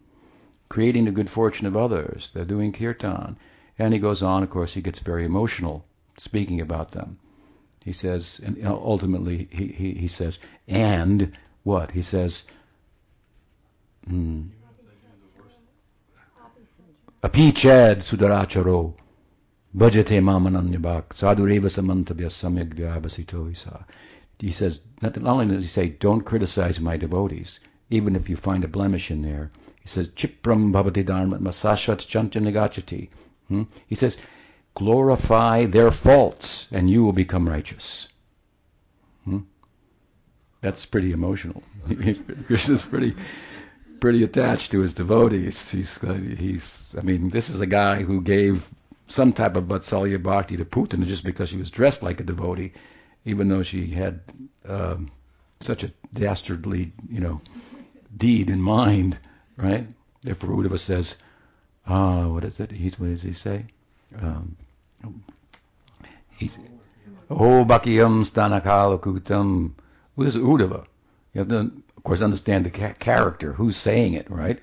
Creating 0.69 1.05
the 1.05 1.11
good 1.11 1.29
fortune 1.29 1.67
of 1.67 1.77
others. 1.77 2.31
They're 2.33 2.45
doing 2.45 2.71
kirtan. 2.71 3.37
And 3.79 3.93
he 3.93 3.99
goes 3.99 4.23
on, 4.23 4.43
of 4.43 4.49
course, 4.49 4.73
he 4.73 4.81
gets 4.81 4.99
very 4.99 5.25
emotional 5.25 5.85
speaking 6.17 6.61
about 6.61 6.91
them. 6.91 7.19
He 7.83 7.93
says, 7.93 8.41
and 8.43 8.57
ultimately 8.65 9.47
he, 9.51 9.67
he, 9.67 9.93
he 9.93 10.07
says, 10.07 10.39
and 10.67 11.31
what? 11.63 11.91
He 11.91 12.01
says, 12.01 12.43
hmm, 14.07 14.47
Apichad 17.23 18.03
sudaracharo 18.03 18.93
bhajate 19.75 20.21
mamananyabhak 20.21 21.15
sadureva 21.15 21.69
samantabhya 21.69 22.29
samyak 22.29 22.75
vyavasito 22.75 23.51
isa. 23.51 23.85
He 24.39 24.51
says, 24.51 24.81
not 25.01 25.17
only 25.17 25.47
does 25.47 25.63
he 25.63 25.67
say, 25.67 25.89
don't 25.89 26.21
criticize 26.21 26.79
my 26.79 26.95
devotees, 26.95 27.59
even 27.89 28.15
if 28.15 28.29
you 28.29 28.35
find 28.35 28.63
a 28.63 28.67
blemish 28.67 29.09
in 29.09 29.23
there. 29.23 29.51
He 29.87 29.91
says, 29.91 30.09
chipram 30.09 30.73
bhavati 30.73 31.05
dharma 31.05 31.39
masashat 31.39 32.05
chantanagachati. 32.05 33.07
Hmm? 33.47 33.63
He 33.87 33.95
says, 33.95 34.17
glorify 34.75 35.65
their 35.65 35.91
faults 35.91 36.67
and 36.73 36.89
you 36.89 37.05
will 37.05 37.13
become 37.13 37.47
righteous. 37.47 38.09
Hmm? 39.23 39.39
That's 40.59 40.85
pretty 40.85 41.13
emotional. 41.13 41.63
Krishna's 42.47 42.83
pretty 42.83 43.15
pretty 44.01 44.25
attached 44.25 44.71
to 44.71 44.81
his 44.81 44.93
devotees. 44.93 45.71
He's 45.71 45.97
he's 46.37 46.85
I 46.97 47.01
mean 47.01 47.29
this 47.29 47.49
is 47.49 47.61
a 47.61 47.65
guy 47.65 48.03
who 48.03 48.19
gave 48.19 48.69
some 49.05 49.31
type 49.31 49.55
of 49.55 49.69
Vatsalya 49.69 50.21
Bhakti 50.21 50.57
to 50.57 50.65
Putana 50.65 51.05
just 51.05 51.23
because 51.23 51.47
she 51.47 51.55
was 51.55 51.71
dressed 51.71 52.03
like 52.03 52.19
a 52.19 52.25
devotee, 52.25 52.73
even 53.23 53.47
though 53.47 53.63
she 53.63 53.87
had 53.87 54.19
um, 54.67 55.09
such 55.61 55.85
a 55.85 55.93
dastardly 56.11 56.91
you 57.09 57.21
know 57.21 57.39
deed 58.17 58.49
in 58.49 58.61
mind, 58.61 59.17
right? 59.57 59.87
If 60.25 60.41
Uddhava 60.41 60.79
says, 60.79 61.17
ah, 61.85 62.21
uh, 62.21 62.27
what 62.29 62.45
is 62.45 62.59
it? 62.59 62.71
He's 62.71 62.99
what 62.99 63.07
does 63.09 63.23
he 63.23 63.33
say? 63.33 63.65
Um, 64.21 64.55
he's 66.37 66.57
Oh 67.29 67.65
Bhakiyam 67.65 68.23
Stanakalakutam. 68.23 69.71
This 70.17 70.35
is 70.35 70.41
Uddhava. 70.41 70.85
You 71.33 71.39
have 71.39 71.49
to 71.49 71.71
of 71.97 72.03
course, 72.03 72.21
understand 72.21 72.65
the 72.65 72.69
ca- 72.69 72.93
character, 72.93 73.53
who's 73.53 73.75
saying 73.75 74.13
it, 74.13 74.29
right? 74.29 74.59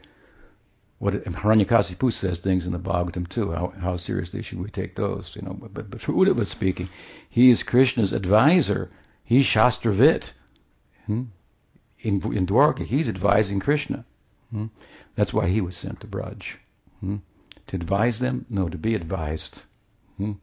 What 0.98 1.14
Hiranyakasipu 1.14 2.12
says 2.12 2.38
things 2.38 2.64
in 2.64 2.72
the 2.72 2.78
Bhagavatam 2.78 3.28
too. 3.28 3.50
How, 3.50 3.74
how 3.78 3.96
seriously 3.96 4.42
should 4.42 4.60
we 4.60 4.70
take 4.70 4.94
those? 4.94 5.34
You 5.34 5.42
know, 5.42 5.52
but, 5.52 5.90
but 5.90 6.00
Uddhava 6.00 6.46
speaking, 6.46 6.88
he 7.28 7.50
is 7.50 7.62
Krishna's 7.62 8.12
advisor. 8.12 8.90
He's 9.24 9.44
Shastravit. 9.44 10.32
Hmm? 11.06 11.24
In, 12.00 12.14
in 12.32 12.46
Dwarka, 12.46 12.84
he's 12.84 13.08
advising 13.08 13.60
Krishna. 13.60 14.04
Hmm? 14.54 14.66
That's 15.16 15.34
why 15.34 15.48
he 15.48 15.60
was 15.60 15.76
sent 15.76 16.00
to 16.00 16.06
Braj. 16.06 16.58
Hmm? 17.00 17.16
To 17.66 17.76
advise 17.76 18.20
them? 18.20 18.46
No, 18.48 18.68
to 18.68 18.78
be 18.78 18.94
advised. 18.94 19.62
Hmm? 20.16 20.34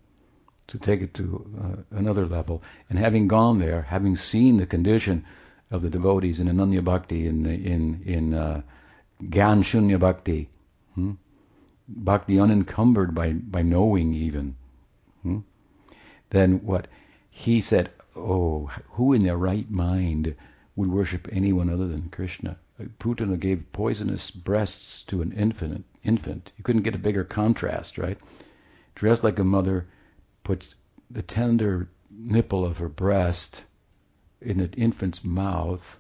To 0.68 0.78
take 0.78 1.02
it 1.02 1.14
to 1.14 1.46
uh, 1.64 1.98
another 1.98 2.26
level. 2.26 2.62
And 2.90 3.00
having 3.00 3.30
gone 3.30 3.60
there, 3.60 3.84
having 3.84 4.18
seen 4.18 4.58
the 4.58 4.66
condition 4.66 5.24
of 5.72 5.82
the 5.82 5.90
devotees 5.90 6.42
in 6.42 6.48
Ananya 6.48 6.84
Bhakti, 6.84 7.26
in 7.26 7.46
in 7.46 8.02
in 8.04 8.34
uh, 8.34 8.64
Gyan 9.24 9.64
Shunya 9.64 9.98
Bhakti, 9.98 10.50
hmm? 10.96 11.14
Bhakti 11.88 12.38
unencumbered 12.38 13.16
by 13.16 13.32
by 13.32 13.62
knowing 13.62 14.14
even. 14.14 14.58
Hmm? 15.22 15.40
Then 16.32 16.66
what? 16.66 16.90
He 17.30 17.62
said, 17.62 17.92
"Oh, 18.14 18.70
who 18.90 19.14
in 19.14 19.24
their 19.24 19.38
right 19.38 19.72
mind 19.72 20.36
would 20.76 20.92
worship 20.92 21.30
anyone 21.32 21.70
other 21.70 21.88
than 21.88 22.10
Krishna?" 22.10 22.58
Putana 23.00 23.40
gave 23.40 23.72
poisonous 23.74 24.32
breasts 24.32 25.04
to 25.04 25.22
an 25.22 25.32
infant. 25.32 25.86
Infant, 26.04 26.52
you 26.58 26.64
couldn't 26.64 26.82
get 26.82 26.96
a 26.96 27.00
bigger 27.00 27.24
contrast, 27.24 27.98
right? 27.98 28.18
Dressed 28.96 29.24
like 29.24 29.40
a 29.40 29.44
mother, 29.44 29.88
puts 30.44 30.76
the 31.10 31.22
tender 31.22 31.90
nipple 32.10 32.66
of 32.66 32.78
her 32.80 32.90
breast 32.90 33.64
in 34.42 34.60
an 34.60 34.74
infant's 34.76 35.24
mouth 35.24 36.00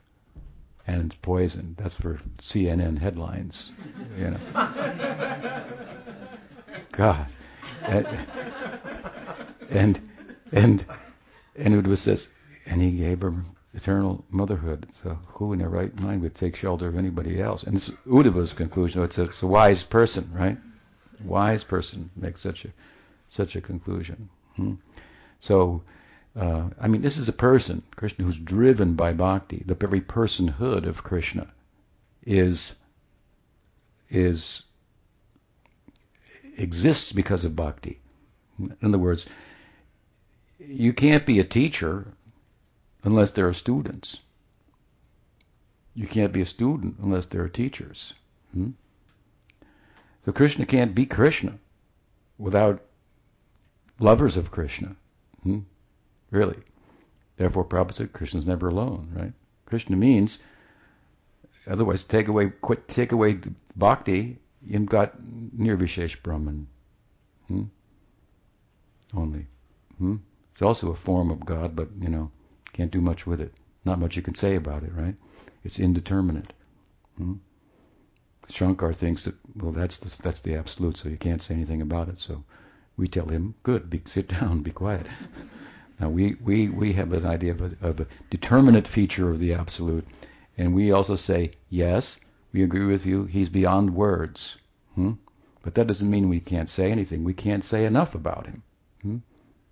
and 0.87 1.05
it's 1.05 1.15
poison. 1.21 1.75
That's 1.77 1.95
for 1.95 2.19
CNN 2.39 2.97
headlines. 2.97 3.69
You 4.17 4.31
know. 4.31 4.39
God. 6.91 7.27
And 7.83 8.07
and 9.69 9.99
and, 10.51 10.85
and 11.55 11.73
it 11.75 11.87
was 11.87 12.03
this 12.03 12.29
and 12.65 12.81
he 12.81 12.91
gave 12.91 13.21
her 13.21 13.33
eternal 13.73 14.25
motherhood. 14.29 14.87
So 15.01 15.17
who 15.27 15.53
in 15.53 15.59
their 15.59 15.69
right 15.69 15.97
mind 15.99 16.21
would 16.21 16.35
take 16.35 16.55
shelter 16.55 16.87
of 16.87 16.97
anybody 16.97 17.41
else? 17.41 17.63
And 17.63 17.75
it's 17.75 17.89
Uddhava's 18.07 18.53
conclusion. 18.53 19.03
It's 19.03 19.17
a, 19.17 19.23
it's 19.23 19.43
a 19.43 19.47
wise 19.47 19.83
person, 19.83 20.29
right? 20.33 20.57
Wise 21.23 21.63
person 21.63 22.09
makes 22.15 22.41
such 22.41 22.65
a 22.65 22.69
such 23.27 23.55
a 23.55 23.61
conclusion. 23.61 24.29
Hmm? 24.55 24.73
So 25.39 25.83
uh, 26.35 26.69
I 26.79 26.87
mean, 26.87 27.01
this 27.01 27.17
is 27.17 27.27
a 27.27 27.33
person, 27.33 27.83
Krishna, 27.95 28.25
who's 28.25 28.39
driven 28.39 28.95
by 28.95 29.13
bhakti. 29.13 29.63
The 29.65 29.75
very 29.75 30.01
personhood 30.01 30.87
of 30.87 31.03
Krishna 31.03 31.47
is 32.25 32.75
is 34.09 34.63
exists 36.57 37.11
because 37.11 37.43
of 37.43 37.55
bhakti. 37.55 37.99
In 38.59 38.75
other 38.81 38.97
words, 38.97 39.25
you 40.59 40.93
can't 40.93 41.25
be 41.25 41.39
a 41.39 41.43
teacher 41.43 42.13
unless 43.03 43.31
there 43.31 43.47
are 43.47 43.53
students. 43.53 44.19
You 45.93 46.07
can't 46.07 46.31
be 46.31 46.41
a 46.41 46.45
student 46.45 46.97
unless 47.01 47.25
there 47.25 47.41
are 47.41 47.49
teachers. 47.49 48.13
Hmm? 48.53 48.71
So 50.25 50.31
Krishna 50.31 50.65
can't 50.65 50.95
be 50.95 51.05
Krishna 51.05 51.57
without 52.37 52.81
lovers 53.99 54.37
of 54.37 54.51
Krishna. 54.51 54.95
Hmm? 55.43 55.59
Really. 56.29 56.57
Therefore, 57.37 57.65
Prabhupada 57.65 57.93
said 57.93 58.13
Krishna's 58.13 58.47
never 58.47 58.69
alone, 58.69 59.11
right? 59.13 59.33
Krishna 59.65 59.95
means, 59.95 60.39
otherwise, 61.67 62.03
take 62.03 62.27
away, 62.27 62.49
quit, 62.49 62.87
take 62.87 63.11
away 63.11 63.39
bhakti, 63.75 64.37
you've 64.65 64.85
got 64.85 65.17
nirvishesh 65.21 66.21
Brahman. 66.21 66.67
Hmm? 67.47 67.63
Only. 69.13 69.47
Hmm? 69.97 70.17
It's 70.51 70.61
also 70.61 70.91
a 70.91 70.95
form 70.95 71.31
of 71.31 71.45
God, 71.45 71.75
but, 71.75 71.89
you 71.99 72.09
know, 72.09 72.31
can't 72.73 72.91
do 72.91 73.01
much 73.01 73.25
with 73.25 73.41
it. 73.41 73.53
Not 73.85 73.99
much 73.99 74.15
you 74.15 74.21
can 74.21 74.35
say 74.35 74.55
about 74.55 74.83
it, 74.83 74.93
right? 74.93 75.15
It's 75.63 75.79
indeterminate. 75.79 76.53
Hmm? 77.17 77.35
Shankar 78.49 78.93
thinks 78.93 79.25
that, 79.25 79.35
well, 79.55 79.71
that's 79.71 79.97
the, 79.97 80.21
that's 80.21 80.41
the 80.41 80.55
absolute, 80.55 80.97
so 80.97 81.09
you 81.09 81.17
can't 81.17 81.41
say 81.41 81.53
anything 81.53 81.81
about 81.81 82.09
it. 82.09 82.19
So 82.19 82.43
we 82.97 83.07
tell 83.07 83.27
him, 83.27 83.55
good, 83.63 83.89
be, 83.89 84.01
sit 84.05 84.27
down, 84.27 84.61
be 84.61 84.71
quiet. 84.71 85.07
Now 85.99 86.09
we, 86.09 86.35
we, 86.43 86.67
we 86.67 86.93
have 86.93 87.13
an 87.13 87.27
idea 87.27 87.51
of 87.51 87.61
a, 87.61 87.71
of 87.79 87.99
a 87.99 88.07
determinate 88.31 88.87
feature 88.87 89.29
of 89.29 89.37
the 89.37 89.53
absolute, 89.53 90.07
and 90.57 90.73
we 90.73 90.91
also 90.91 91.15
say, 91.15 91.51
yes, 91.69 92.19
we 92.51 92.63
agree 92.63 92.85
with 92.87 93.05
you, 93.05 93.25
he's 93.25 93.49
beyond 93.49 93.93
words. 93.93 94.57
Hmm? 94.95 95.11
But 95.61 95.75
that 95.75 95.85
doesn't 95.85 96.09
mean 96.09 96.27
we 96.27 96.39
can't 96.39 96.69
say 96.69 96.91
anything. 96.91 97.23
We 97.23 97.35
can't 97.35 97.63
say 97.63 97.85
enough 97.85 98.15
about 98.15 98.47
him. 98.47 98.63
Hmm? 99.03 99.17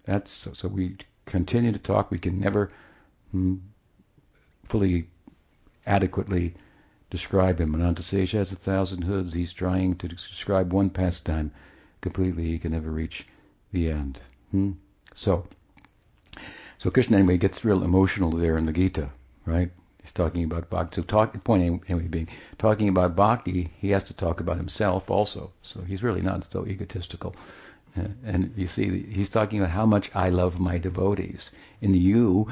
That's 0.06 0.32
so, 0.32 0.54
so, 0.54 0.68
we 0.68 0.98
continue 1.26 1.72
to 1.72 1.80
talk. 1.80 2.12
We 2.12 2.20
can 2.20 2.40
never 2.40 2.72
fully, 4.64 5.08
adequately 5.86 6.56
describe 7.10 7.60
him. 7.60 7.74
Anantasesha 7.74 8.38
has 8.38 8.52
a 8.52 8.56
thousand 8.56 9.04
hoods. 9.04 9.34
He's 9.34 9.54
trying 9.54 9.96
to 9.96 10.08
describe 10.08 10.74
one 10.74 10.90
pastime 10.90 11.52
completely. 12.02 12.46
He 12.46 12.60
can 12.60 12.72
never 12.72 12.92
reach 12.92 13.28
the 13.72 13.90
end. 13.90 14.20
Hmm? 14.52 14.72
So 15.16 15.44
so 16.80 16.90
Krishna 16.90 17.18
anyway 17.18 17.38
gets 17.38 17.66
real 17.66 17.84
emotional 17.84 18.32
there 18.32 18.58
in 18.58 18.66
the 18.66 18.72
Gita, 18.72 19.10
right? 19.46 19.70
He's 20.02 20.14
talking 20.14 20.46
about 20.46 20.70
bhakti. 20.70 20.96
So 20.96 21.02
talk, 21.02 21.44
point 21.44 21.84
anyway 21.90 22.08
being 22.08 22.30
talking 22.58 22.88
about 22.88 23.18
bhakti, 23.18 23.70
he 23.78 23.90
has 23.90 24.06
to 24.06 24.14
talk 24.14 24.40
about 24.40 24.56
himself 24.56 25.12
also. 25.12 25.52
So 25.62 25.82
he's 25.82 26.04
really 26.04 26.22
not 26.22 26.50
so 26.50 26.66
egotistical. 26.66 27.36
And 28.24 28.54
you 28.56 28.68
see, 28.68 29.04
he's 29.04 29.28
talking 29.28 29.60
about 29.60 29.72
how 29.72 29.86
much 29.86 30.10
I 30.16 30.30
love 30.30 30.62
my 30.62 30.78
devotees. 30.78 31.52
And 31.82 31.98
you 31.98 32.48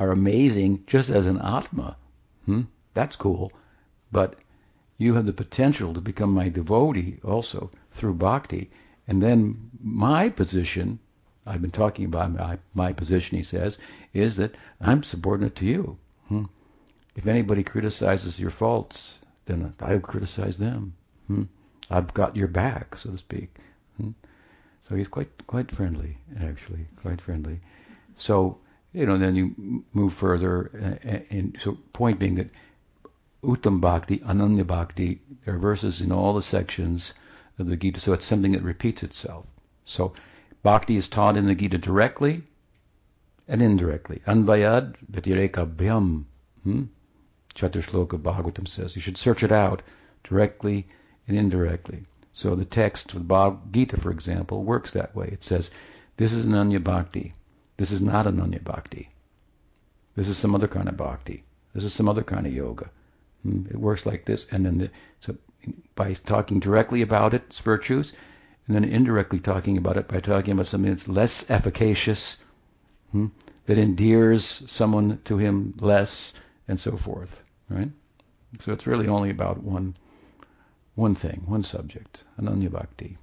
are 0.00 0.10
amazing 0.10 0.82
just 0.86 1.10
as 1.10 1.26
an 1.26 1.38
Atma. 1.40 1.96
Hmm? 2.46 2.62
That's 2.94 3.16
cool. 3.16 3.52
But 4.10 4.34
you 4.96 5.14
have 5.14 5.26
the 5.26 5.32
potential 5.32 5.94
to 5.94 6.00
become 6.00 6.32
my 6.32 6.48
devotee 6.48 7.18
also 7.22 7.70
through 7.92 8.14
bhakti. 8.14 8.70
And 9.06 9.22
then 9.22 9.70
my 9.82 10.30
position, 10.30 10.98
I've 11.46 11.60
been 11.60 11.70
talking 11.70 12.06
about 12.06 12.32
my, 12.32 12.58
my 12.74 12.92
position, 12.92 13.36
he 13.36 13.42
says, 13.42 13.76
is 14.14 14.36
that 14.36 14.56
I'm 14.80 15.02
subordinate 15.02 15.54
to 15.56 15.66
you. 15.66 15.98
Hmm? 16.28 16.44
If 17.14 17.26
anybody 17.26 17.62
criticizes 17.62 18.40
your 18.40 18.50
faults, 18.50 19.18
then 19.44 19.74
I 19.80 19.92
will 19.94 20.00
criticize 20.00 20.56
them. 20.56 20.94
Hmm? 21.26 21.42
I've 21.90 22.14
got 22.14 22.36
your 22.36 22.48
back, 22.48 22.96
so 22.96 23.10
to 23.10 23.18
speak. 23.18 23.54
Hmm? 23.98 24.10
So 24.80 24.94
he's 24.94 25.08
quite 25.08 25.46
quite 25.46 25.70
friendly, 25.70 26.16
actually, 26.40 26.86
quite 27.02 27.20
friendly. 27.20 27.60
So 28.14 28.58
you 28.92 29.06
know, 29.06 29.18
then 29.18 29.36
you 29.36 29.84
move 29.92 30.14
further, 30.14 30.98
and, 31.02 31.26
and 31.30 31.58
so 31.60 31.78
point 31.92 32.18
being 32.18 32.34
that 32.36 32.50
Uttam 33.42 33.80
Bhakti, 33.80 34.18
Ananya 34.18 34.66
Bhakti, 34.66 35.20
there 35.44 35.54
are 35.54 35.58
verses 35.58 36.00
in 36.00 36.12
all 36.12 36.34
the 36.34 36.42
sections 36.42 37.14
of 37.58 37.68
the 37.68 37.76
Gita, 37.76 38.00
so 38.00 38.12
it's 38.12 38.26
something 38.26 38.52
that 38.52 38.62
repeats 38.62 39.02
itself. 39.02 39.46
So 39.84 40.12
Bhakti 40.62 40.96
is 40.96 41.08
taught 41.08 41.36
in 41.36 41.46
the 41.46 41.54
Gita 41.54 41.78
directly 41.78 42.42
and 43.48 43.62
indirectly. 43.62 44.22
Anvayad 44.26 44.96
Bhyam. 45.10 46.24
Hmm? 46.64 46.84
Chaturshloka 47.54 48.20
Bhagavatam 48.20 48.68
says. 48.68 48.94
You 48.94 49.02
should 49.02 49.18
search 49.18 49.42
it 49.42 49.52
out 49.52 49.82
directly 50.24 50.86
and 51.26 51.36
indirectly. 51.36 52.02
So 52.32 52.54
the 52.54 52.64
text 52.64 53.12
of 53.12 53.18
the 53.18 53.24
Bhagavad 53.24 53.72
Gita, 53.72 53.96
for 53.98 54.10
example, 54.10 54.62
works 54.62 54.92
that 54.92 55.16
way. 55.16 55.28
It 55.32 55.42
says, 55.42 55.70
this 56.16 56.32
is 56.32 56.46
Ananya 56.46 56.82
Bhakti. 56.82 57.34
This 57.80 57.92
is 57.92 58.02
not 58.02 58.26
Ananya 58.26 58.62
Bhakti. 58.62 59.08
This 60.14 60.28
is 60.28 60.36
some 60.36 60.54
other 60.54 60.68
kind 60.68 60.86
of 60.86 60.98
bhakti. 60.98 61.44
This 61.72 61.82
is 61.82 61.94
some 61.94 62.10
other 62.10 62.22
kind 62.22 62.46
of 62.46 62.52
yoga. 62.52 62.90
Hmm? 63.42 63.64
It 63.70 63.76
works 63.76 64.04
like 64.04 64.26
this, 64.26 64.46
and 64.50 64.66
then 64.66 64.76
the, 64.76 64.90
so 65.20 65.34
by 65.94 66.12
talking 66.12 66.60
directly 66.60 67.00
about 67.00 67.32
its 67.32 67.58
virtues, 67.60 68.12
and 68.66 68.76
then 68.76 68.84
indirectly 68.84 69.40
talking 69.40 69.78
about 69.78 69.96
it 69.96 70.08
by 70.08 70.20
talking 70.20 70.52
about 70.52 70.66
something 70.66 70.90
that's 70.90 71.08
less 71.08 71.48
efficacious, 71.48 72.36
hmm, 73.12 73.28
that 73.64 73.78
endears 73.78 74.62
someone 74.66 75.18
to 75.24 75.38
him 75.38 75.72
less, 75.80 76.34
and 76.68 76.78
so 76.78 76.98
forth. 76.98 77.42
Right? 77.70 77.90
So 78.58 78.74
it's 78.74 78.86
really 78.86 79.08
only 79.08 79.30
about 79.30 79.62
one 79.62 79.96
one 80.96 81.14
thing, 81.14 81.44
one 81.46 81.62
subject, 81.62 82.24
Ananya 82.38 82.70
Bhakti. 82.70 83.16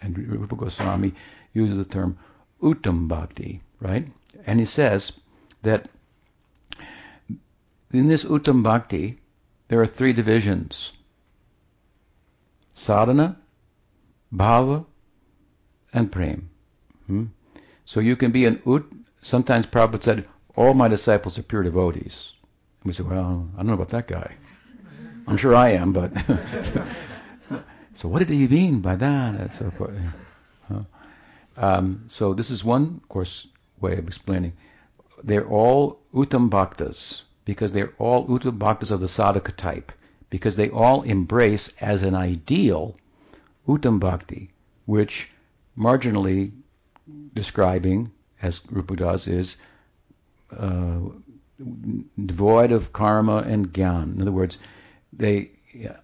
And 0.00 0.16
Rupa 0.16 0.54
Goswami 0.54 1.12
uses 1.52 1.78
the 1.78 1.84
term 1.84 2.16
Uttam 2.62 3.08
Bhakti, 3.08 3.62
right? 3.80 4.06
And 4.46 4.60
he 4.60 4.66
says 4.66 5.12
that 5.62 5.88
in 7.92 8.08
this 8.08 8.24
Uttam 8.24 8.62
Bhakti, 8.62 9.18
there 9.68 9.80
are 9.80 9.86
three 9.86 10.12
divisions. 10.12 10.92
Sadhana, 12.74 13.36
Bhava, 14.32 14.84
and 15.92 16.12
Prem. 16.12 16.50
Hmm? 17.06 17.24
So 17.84 18.00
you 18.00 18.16
can 18.16 18.32
be 18.32 18.44
an 18.44 18.60
Ut, 18.66 18.84
sometimes 19.22 19.66
Prabhupada 19.66 20.02
said, 20.02 20.28
all 20.56 20.74
my 20.74 20.88
disciples 20.88 21.38
are 21.38 21.42
pure 21.42 21.62
devotees. 21.62 22.32
And 22.80 22.88
we 22.88 22.92
say, 22.92 23.02
well, 23.02 23.48
I 23.54 23.58
don't 23.58 23.66
know 23.66 23.74
about 23.74 23.90
that 23.90 24.08
guy. 24.08 24.34
I'm 25.26 25.36
sure 25.36 25.54
I 25.54 25.70
am, 25.70 25.92
but 25.92 26.12
so 27.94 28.08
what 28.08 28.20
did 28.20 28.30
he 28.30 28.46
mean 28.46 28.80
by 28.80 28.96
that? 28.96 29.56
So, 29.56 30.84
um, 31.56 32.04
so 32.08 32.34
this 32.34 32.50
is 32.50 32.64
one, 32.64 33.00
of 33.02 33.08
course, 33.08 33.46
way 33.80 33.96
of 33.98 34.06
explaining. 34.06 34.52
They're 35.22 35.46
all 35.46 36.00
Uttam 36.14 36.50
Bhaktas 36.50 37.22
because 37.44 37.72
they're 37.72 37.92
all 37.98 38.26
Uttam 38.26 38.58
Bhaktas 38.58 38.90
of 38.90 39.00
the 39.00 39.06
sadhaka 39.06 39.54
type 39.56 39.92
because 40.30 40.56
they 40.56 40.70
all 40.70 41.02
embrace 41.02 41.72
as 41.80 42.02
an 42.02 42.14
ideal 42.14 42.96
Uttam 43.66 43.98
Bhakti, 43.98 44.50
which 44.84 45.30
marginally 45.78 46.52
describing, 47.34 48.10
as 48.42 48.60
Rupa 48.70 48.96
does, 48.96 49.26
is 49.28 49.56
uh, 50.56 50.98
devoid 52.24 52.72
of 52.72 52.92
karma 52.92 53.38
and 53.38 53.72
gyan. 53.72 54.14
In 54.14 54.22
other 54.22 54.32
words, 54.32 54.58
they 55.12 55.50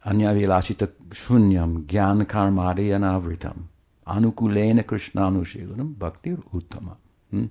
anyavilashita 0.04 0.90
shunyam 1.10 1.84
gyan 1.86 2.24
karmadi 2.24 2.88
anavritam 2.98 3.64
anukulena 4.06 4.82
krishnanushilanam 4.82 5.94
bhaktir 5.94 6.42
uttama. 6.52 6.96
Hmm? 7.32 7.46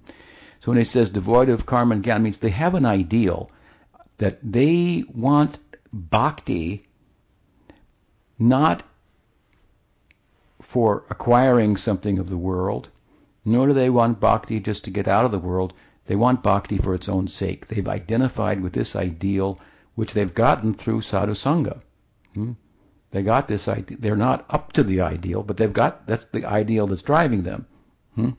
So 0.61 0.71
when 0.71 0.77
he 0.77 0.83
says 0.83 1.09
devoid 1.09 1.49
of 1.49 1.65
karma 1.65 1.95
and 1.95 2.03
gyan 2.03 2.21
means 2.21 2.37
they 2.37 2.51
have 2.51 2.75
an 2.75 2.85
ideal 2.85 3.49
that 4.19 4.37
they 4.43 5.03
want 5.13 5.57
bhakti 5.91 6.87
not 8.37 8.83
for 10.61 11.03
acquiring 11.09 11.75
something 11.75 12.19
of 12.19 12.29
the 12.29 12.37
world, 12.37 12.89
nor 13.43 13.67
do 13.67 13.73
they 13.73 13.89
want 13.89 14.19
bhakti 14.19 14.59
just 14.59 14.85
to 14.85 14.91
get 14.91 15.07
out 15.07 15.25
of 15.25 15.31
the 15.31 15.39
world. 15.39 15.73
They 16.05 16.15
want 16.15 16.43
bhakti 16.43 16.77
for 16.77 16.93
its 16.93 17.09
own 17.09 17.27
sake. 17.27 17.67
They've 17.67 17.87
identified 17.87 18.61
with 18.61 18.73
this 18.73 18.95
ideal 18.95 19.59
which 19.95 20.13
they've 20.13 20.33
gotten 20.33 20.73
through 20.73 21.01
sadhu 21.01 21.33
sangha. 21.33 21.81
Hmm? 22.35 22.53
They 23.09 23.23
got 23.23 23.47
this 23.47 23.67
idea. 23.67 23.97
They're 23.99 24.15
not 24.15 24.45
up 24.49 24.71
to 24.73 24.83
the 24.83 25.01
ideal, 25.01 25.43
but 25.43 25.57
they've 25.57 25.73
got 25.73 26.07
that's 26.07 26.25
the 26.25 26.45
ideal 26.45 26.87
that's 26.87 27.01
driving 27.01 27.43
them. 27.43 27.65
Hmm? 28.15 28.29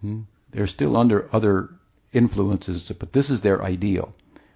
Hmm? 0.00 0.20
They're 0.52 0.66
still 0.66 0.96
under 0.96 1.28
other 1.32 1.70
influences, 2.12 2.90
but 2.98 3.12
this 3.12 3.30
is 3.30 3.40
their 3.40 3.62
ideal. 3.62 4.14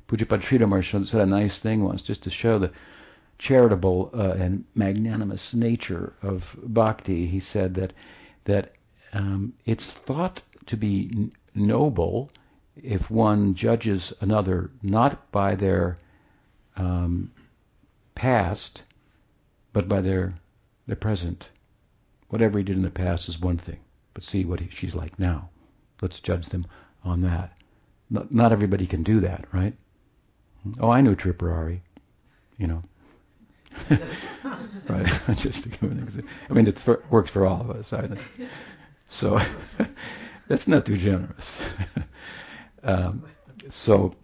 Pujapad 0.09 0.42
Sridhar 0.42 1.07
said 1.07 1.20
a 1.20 1.26
nice 1.26 1.61
thing 1.61 1.83
once, 1.83 2.02
just 2.02 2.24
to 2.24 2.30
show 2.30 2.59
the 2.59 2.72
charitable 3.38 4.11
uh, 4.12 4.33
and 4.33 4.64
magnanimous 4.74 5.54
nature 5.54 6.12
of 6.22 6.57
bhakti. 6.62 7.26
He 7.26 7.40
said 7.40 7.74
that 7.74 7.92
that 8.44 8.72
um, 9.12 9.54
it's 9.64 9.90
thought 9.90 10.42
to 10.66 10.76
be 10.76 11.30
noble 11.54 12.30
if 12.76 13.11
one 13.11 13.54
judges 13.54 14.12
another 14.20 14.70
not 14.83 15.30
by 15.30 15.54
their 15.54 15.96
um, 16.76 17.30
past, 18.14 18.83
but 19.72 19.88
by 19.88 20.00
their 20.00 20.35
their 20.87 20.96
present. 20.96 21.48
Whatever 22.28 22.59
he 22.59 22.64
did 22.64 22.76
in 22.76 22.83
the 22.83 22.90
past 22.90 23.28
is 23.28 23.40
one 23.40 23.59
thing, 23.59 23.78
but 24.12 24.24
see 24.24 24.44
what 24.44 24.61
he, 24.61 24.68
she's 24.68 24.94
like 24.94 25.18
now. 25.18 25.48
Let's 26.00 26.20
judge 26.20 26.46
them 26.46 26.66
on 27.02 27.22
that. 27.22 27.57
Not, 28.11 28.33
not 28.33 28.52
everybody 28.52 28.87
can 28.87 29.02
do 29.02 29.20
that, 29.20 29.46
right? 29.52 29.74
Oh, 30.80 30.90
I 30.90 31.00
knew 31.00 31.14
Tripurari, 31.14 31.80
you 32.59 32.66
know. 32.66 32.83
right, 34.88 35.20
just 35.37 35.64
to 35.64 35.68
give 35.68 35.90
an 35.90 35.98
example. 35.98 36.30
I 36.48 36.52
mean, 36.52 36.66
it 36.66 36.78
for, 36.78 37.02
works 37.11 37.30
for 37.30 37.46
all 37.46 37.61
of 37.61 37.70
us. 37.70 37.92
So 39.09 39.40
that's 40.48 40.68
not 40.68 40.87
too 40.87 40.96
generous. 40.96 41.61
um, 42.83 43.24
so 43.68 44.14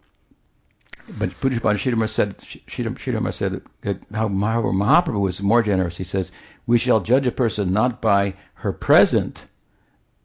but 1.18 1.30
Pujapad 1.40 1.76
Sridhar 1.76 2.08
said, 2.08 2.38
Sridhar 2.38 3.32
said 3.32 3.62
that 3.82 3.98
how 4.12 4.28
Mahaprabhu 4.28 5.20
was 5.20 5.42
more 5.42 5.62
generous. 5.62 5.96
He 5.96 6.04
says, 6.04 6.30
we 6.66 6.78
shall 6.78 7.00
judge 7.00 7.26
a 7.26 7.32
person 7.32 7.72
not 7.72 8.00
by 8.00 8.34
her 8.54 8.72
present, 8.72 9.46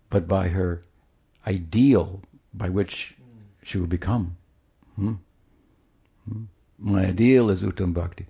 but 0.10 0.28
by 0.28 0.50
her 0.50 0.84
ideal 1.46 2.22
by 2.54 2.70
which 2.70 3.16
she 3.64 3.78
will 3.78 3.88
become. 3.88 4.38
Hmm? 4.96 5.14
Hmm? 6.28 6.44
My 6.80 7.06
ideal 7.06 7.50
is 7.50 7.62
Uttam 7.62 7.94
Bhakti. 7.94 8.26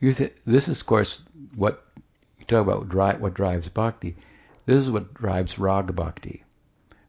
Th- 0.00 0.32
this 0.46 0.68
is, 0.68 0.80
of 0.80 0.86
course, 0.86 1.22
what 1.54 1.84
you 2.38 2.44
talk 2.44 2.62
about 2.62 2.88
dri- 2.88 3.18
what 3.18 3.34
drives 3.34 3.68
Bhakti. 3.68 4.16
This 4.66 4.80
is 4.80 4.90
what 4.90 5.14
drives 5.14 5.58
Rag 5.58 5.94
Bhakti. 5.94 6.44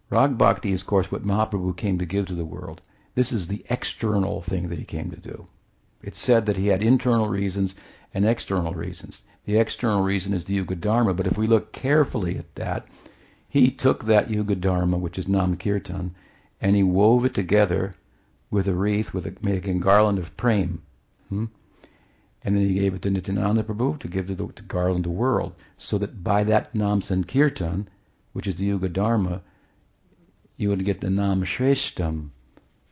Rag 0.10 0.38
Bhakti 0.38 0.72
is, 0.72 0.82
of 0.82 0.88
course, 0.88 1.12
what 1.12 1.24
Mahaprabhu 1.24 1.76
came 1.78 2.00
to 2.00 2.06
give 2.06 2.26
to 2.28 2.36
the 2.36 2.45
world. 2.45 2.82
This 3.15 3.32
is 3.32 3.48
the 3.48 3.65
external 3.69 4.41
thing 4.41 4.69
that 4.69 4.80
he 4.80 4.86
came 4.86 5.12
to 5.12 5.17
do. 5.17 5.48
It's 6.02 6.19
said 6.19 6.45
that 6.45 6.58
he 6.58 6.67
had 6.67 6.82
internal 6.82 7.28
reasons 7.28 7.76
and 8.13 8.26
external 8.26 8.74
reasons. 8.74 9.24
The 9.45 9.58
external 9.58 10.02
reason 10.02 10.34
is 10.34 10.45
the 10.45 10.54
Yuga 10.54 10.76
Dharma, 10.76 11.13
but 11.13 11.28
if 11.28 11.38
we 11.38 11.45
look 11.45 11.72
carefully 11.74 12.38
at 12.38 12.56
that, 12.56 12.88
he 13.52 13.72
took 13.72 14.04
that 14.04 14.30
Yuga 14.30 14.54
Dharma, 14.54 14.96
which 15.00 15.18
is 15.18 15.28
Nam 15.28 15.58
Kirtan, 15.58 16.14
and 16.62 16.76
he 16.76 16.84
wove 16.84 17.26
it 17.26 17.34
together 17.34 17.94
with 18.52 18.68
a 18.68 18.76
wreath, 18.76 19.12
with 19.12 19.26
a, 19.26 19.36
making 19.42 19.80
garland 19.80 20.20
of 20.20 20.38
prem. 20.38 20.84
Hmm? 21.30 21.46
And 22.44 22.56
then 22.56 22.68
he 22.68 22.76
gave 22.76 22.94
it 22.94 23.02
to 23.02 23.10
Nityananda 23.10 23.64
Prabhu 23.64 23.98
to 24.00 24.08
give 24.08 24.28
to 24.28 24.36
the 24.36 24.48
to 24.48 24.62
garland 24.62 25.04
the 25.04 25.10
world, 25.10 25.56
so 25.78 25.98
that 25.98 26.24
by 26.24 26.44
that 26.44 26.76
Nam 26.76 27.02
Sankirtan, 27.02 27.88
which 28.34 28.46
is 28.46 28.56
the 28.56 28.66
Yuga 28.66 28.88
Dharma, 28.88 29.42
you 30.56 30.70
would 30.70 30.86
get 30.86 31.02
the 31.02 31.10
Nam 31.10 31.44
Shreshtam, 31.44 32.30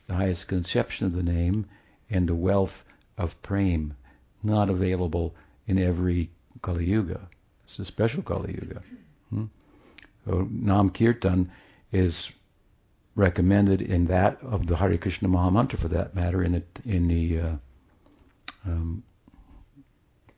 the 0.08 0.14
highest 0.14 0.48
conception 0.48 1.06
of 1.06 1.14
the 1.14 1.22
name, 1.22 1.66
and 2.10 2.28
the 2.28 2.34
wealth 2.34 2.84
of 3.16 3.40
prem, 3.42 3.94
not 4.42 4.70
available 4.70 5.36
in 5.68 5.78
every 5.78 6.30
Kali 6.62 6.86
Yuga. 6.86 7.28
It's 7.62 7.78
a 7.78 7.84
special 7.84 8.22
Kali 8.22 8.54
Yuga. 8.54 8.82
Hmm? 9.30 9.44
So 10.28 10.46
Nam 10.50 10.90
Kirtan 10.90 11.50
is 11.90 12.30
recommended 13.14 13.80
in 13.80 14.04
that 14.08 14.38
of 14.42 14.66
the 14.66 14.76
Hare 14.76 14.98
Krishna 14.98 15.26
Mahamantra, 15.26 15.78
for 15.78 15.88
that 15.88 16.14
matter, 16.14 16.42
in 16.44 16.52
the 16.52 16.62
in 16.84 17.08
the 17.08 17.40
uh, 17.40 17.56
um, 18.66 19.02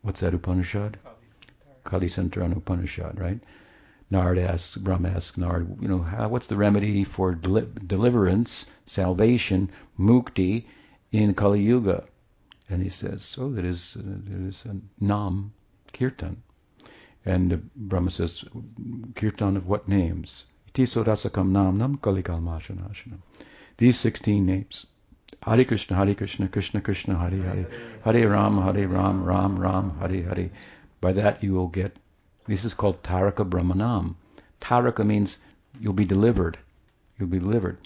what's 0.03 0.21
that 0.21 0.33
Upanishad? 0.33 0.97
Kali 1.83 2.07
Santarana 2.07 2.57
Upanishad, 2.57 3.19
right? 3.19 3.41
Nard 4.13 4.39
asks, 4.39 4.77
Brahma 4.77 5.09
asks 5.09 5.37
Nard, 5.37 5.83
you 5.83 5.89
know, 5.89 6.03
how, 6.03 6.29
what's 6.29 6.47
the 6.47 6.57
remedy 6.57 7.03
for 7.03 7.35
deli- 7.35 7.67
deliverance, 7.85 8.67
salvation, 8.87 9.71
mukti 9.99 10.67
in 11.11 11.35
Kali 11.35 11.63
Yuga? 11.63 12.05
And 12.69 12.81
he 12.81 12.91
says, 12.91 13.37
oh, 13.41 13.57
it 13.57 13.65
is, 13.65 13.97
uh, 13.99 14.03
it 14.03 14.49
is 14.49 14.65
a 14.67 14.77
nam, 15.01 15.53
kirtan. 15.93 16.43
And 17.25 17.71
Brahma 17.77 18.11
says, 18.11 18.45
kirtan 19.15 19.57
of 19.57 19.67
what 19.67 19.89
names? 19.89 20.47
Tiso 20.73 21.05
rasakam 21.05 21.51
nam 21.51 21.77
nam 21.77 21.99
kalikalmashanashanam. 21.99 23.19
These 23.77 23.99
16 23.99 24.47
names. 24.47 24.87
Hare 25.43 25.65
Krishna, 25.65 25.97
Hare 25.97 26.15
Krishna, 26.15 26.49
Krishna 26.49 26.81
Krishna, 26.81 27.19
Hare 27.19 27.43
Hare, 27.43 27.67
Hare 28.05 28.29
Ram, 28.29 28.61
Hare 28.63 28.87
Ram, 28.89 29.25
Ram 29.25 29.59
Ram, 29.59 29.99
Hare 29.99 30.23
Hare. 30.23 30.51
By 31.01 31.13
that 31.13 31.43
you 31.43 31.55
will 31.55 31.69
get, 31.69 31.97
this 32.47 32.65
is 32.65 32.75
called 32.75 33.03
Taraka 33.03 33.49
Brahmanam. 33.49 34.17
Taraka 34.61 35.05
means 35.07 35.39
you'll 35.79 35.93
be 35.93 36.05
delivered. 36.05 36.59
You'll 37.19 37.29
be 37.29 37.39
delivered. 37.39 37.79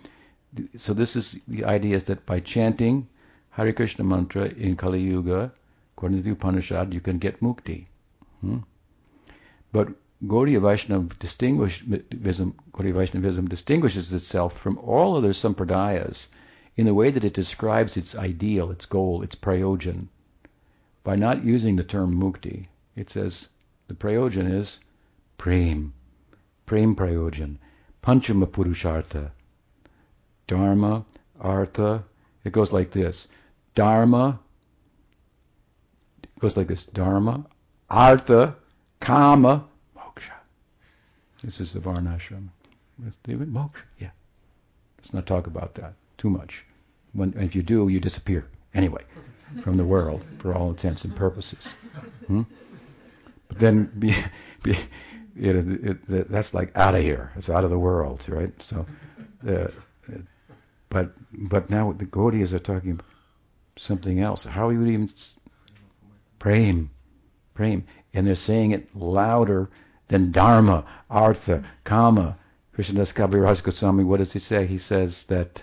So 0.76 0.94
this 0.94 1.16
is, 1.16 1.38
the 1.48 1.64
idea 1.64 1.96
is 1.96 2.04
that 2.04 2.24
by 2.24 2.40
chanting 2.40 3.08
Hare 3.50 3.72
Krishna 3.72 4.04
mantra 4.04 4.46
in 4.46 4.76
Kali 4.76 5.00
Yuga, 5.00 5.52
according 5.96 6.18
to 6.18 6.24
the 6.24 6.30
Upanishad, 6.30 6.94
you 6.94 7.00
can 7.00 7.18
get 7.18 7.40
mukti. 7.40 7.86
Hmm? 8.40 8.58
But 9.74 9.88
Gaudiya 10.24 10.60
Vaishnava 10.60 11.12
distinguishism, 11.16 12.54
Gaudiya 12.70 12.94
Vaishnavism 12.94 13.48
distinguishes 13.48 14.12
itself 14.12 14.56
from 14.56 14.78
all 14.78 15.16
other 15.16 15.32
sampradayas 15.32 16.28
in 16.76 16.86
the 16.86 16.94
way 16.94 17.10
that 17.10 17.24
it 17.24 17.34
describes 17.34 17.96
its 17.96 18.14
ideal, 18.14 18.70
its 18.70 18.86
goal, 18.86 19.22
its 19.22 19.34
prayojan, 19.34 20.06
by 21.02 21.16
not 21.16 21.42
using 21.44 21.74
the 21.74 21.82
term 21.82 22.14
mukti. 22.14 22.68
It 22.94 23.10
says 23.10 23.48
the 23.88 23.94
prayojan 23.94 24.48
is 24.48 24.78
prem, 25.38 25.92
prem 26.66 26.94
prayojan, 26.94 27.58
panchama 28.00 28.46
purushartha, 28.46 29.32
dharma, 30.46 31.04
artha. 31.40 32.04
It 32.44 32.52
goes 32.52 32.72
like 32.72 32.92
this: 32.92 33.26
dharma. 33.74 34.38
It 36.22 36.38
goes 36.38 36.56
like 36.56 36.68
this: 36.68 36.84
dharma, 36.84 37.44
artha, 37.90 38.54
kama, 39.00 39.64
moksha. 39.96 40.32
This 41.42 41.60
is 41.60 41.72
the 41.72 41.80
varnashram. 41.80 42.48
Moksha, 43.00 43.82
yeah. 43.98 44.10
Let's 44.98 45.12
not 45.12 45.26
talk 45.26 45.46
about 45.46 45.74
that 45.74 45.94
too 46.18 46.30
much. 46.30 46.64
When, 47.12 47.34
if 47.38 47.54
you 47.54 47.62
do, 47.62 47.88
you 47.88 48.00
disappear 48.00 48.46
anyway 48.74 49.02
from 49.62 49.76
the 49.76 49.84
world 49.84 50.24
for 50.38 50.54
all 50.54 50.70
intents 50.70 51.04
and 51.04 51.14
purposes. 51.14 51.66
Hmm? 52.26 52.42
But 53.48 53.58
then 53.58 53.90
be, 53.98 54.14
be, 54.62 54.72
it, 55.36 55.56
it, 55.56 55.98
it, 56.08 56.30
that's 56.30 56.54
like 56.54 56.72
out 56.76 56.94
of 56.94 57.02
here. 57.02 57.32
It's 57.36 57.50
out 57.50 57.64
of 57.64 57.70
the 57.70 57.78
world, 57.78 58.24
right? 58.28 58.52
So, 58.62 58.86
uh, 59.46 59.68
but 60.88 61.12
but 61.32 61.70
now 61.70 61.92
the 61.92 62.06
Gaudiyas 62.06 62.52
are 62.52 62.58
talking 62.58 63.00
something 63.76 64.20
else. 64.20 64.44
How 64.44 64.70
you 64.70 64.78
would 64.78 64.88
even 64.88 65.10
prem, 66.38 66.90
prem, 67.54 67.84
and 68.14 68.26
they're 68.26 68.34
saying 68.34 68.70
it 68.70 68.94
louder 68.96 69.68
than 70.08 70.32
dharma, 70.32 70.84
artha, 71.10 71.64
kama. 71.84 72.36
Krishnadas 72.74 73.12
Kaviraj 73.12 73.62
Goswami, 73.62 74.02
what 74.02 74.18
does 74.18 74.32
he 74.32 74.40
say? 74.40 74.66
He 74.66 74.78
says 74.78 75.24
that 75.24 75.62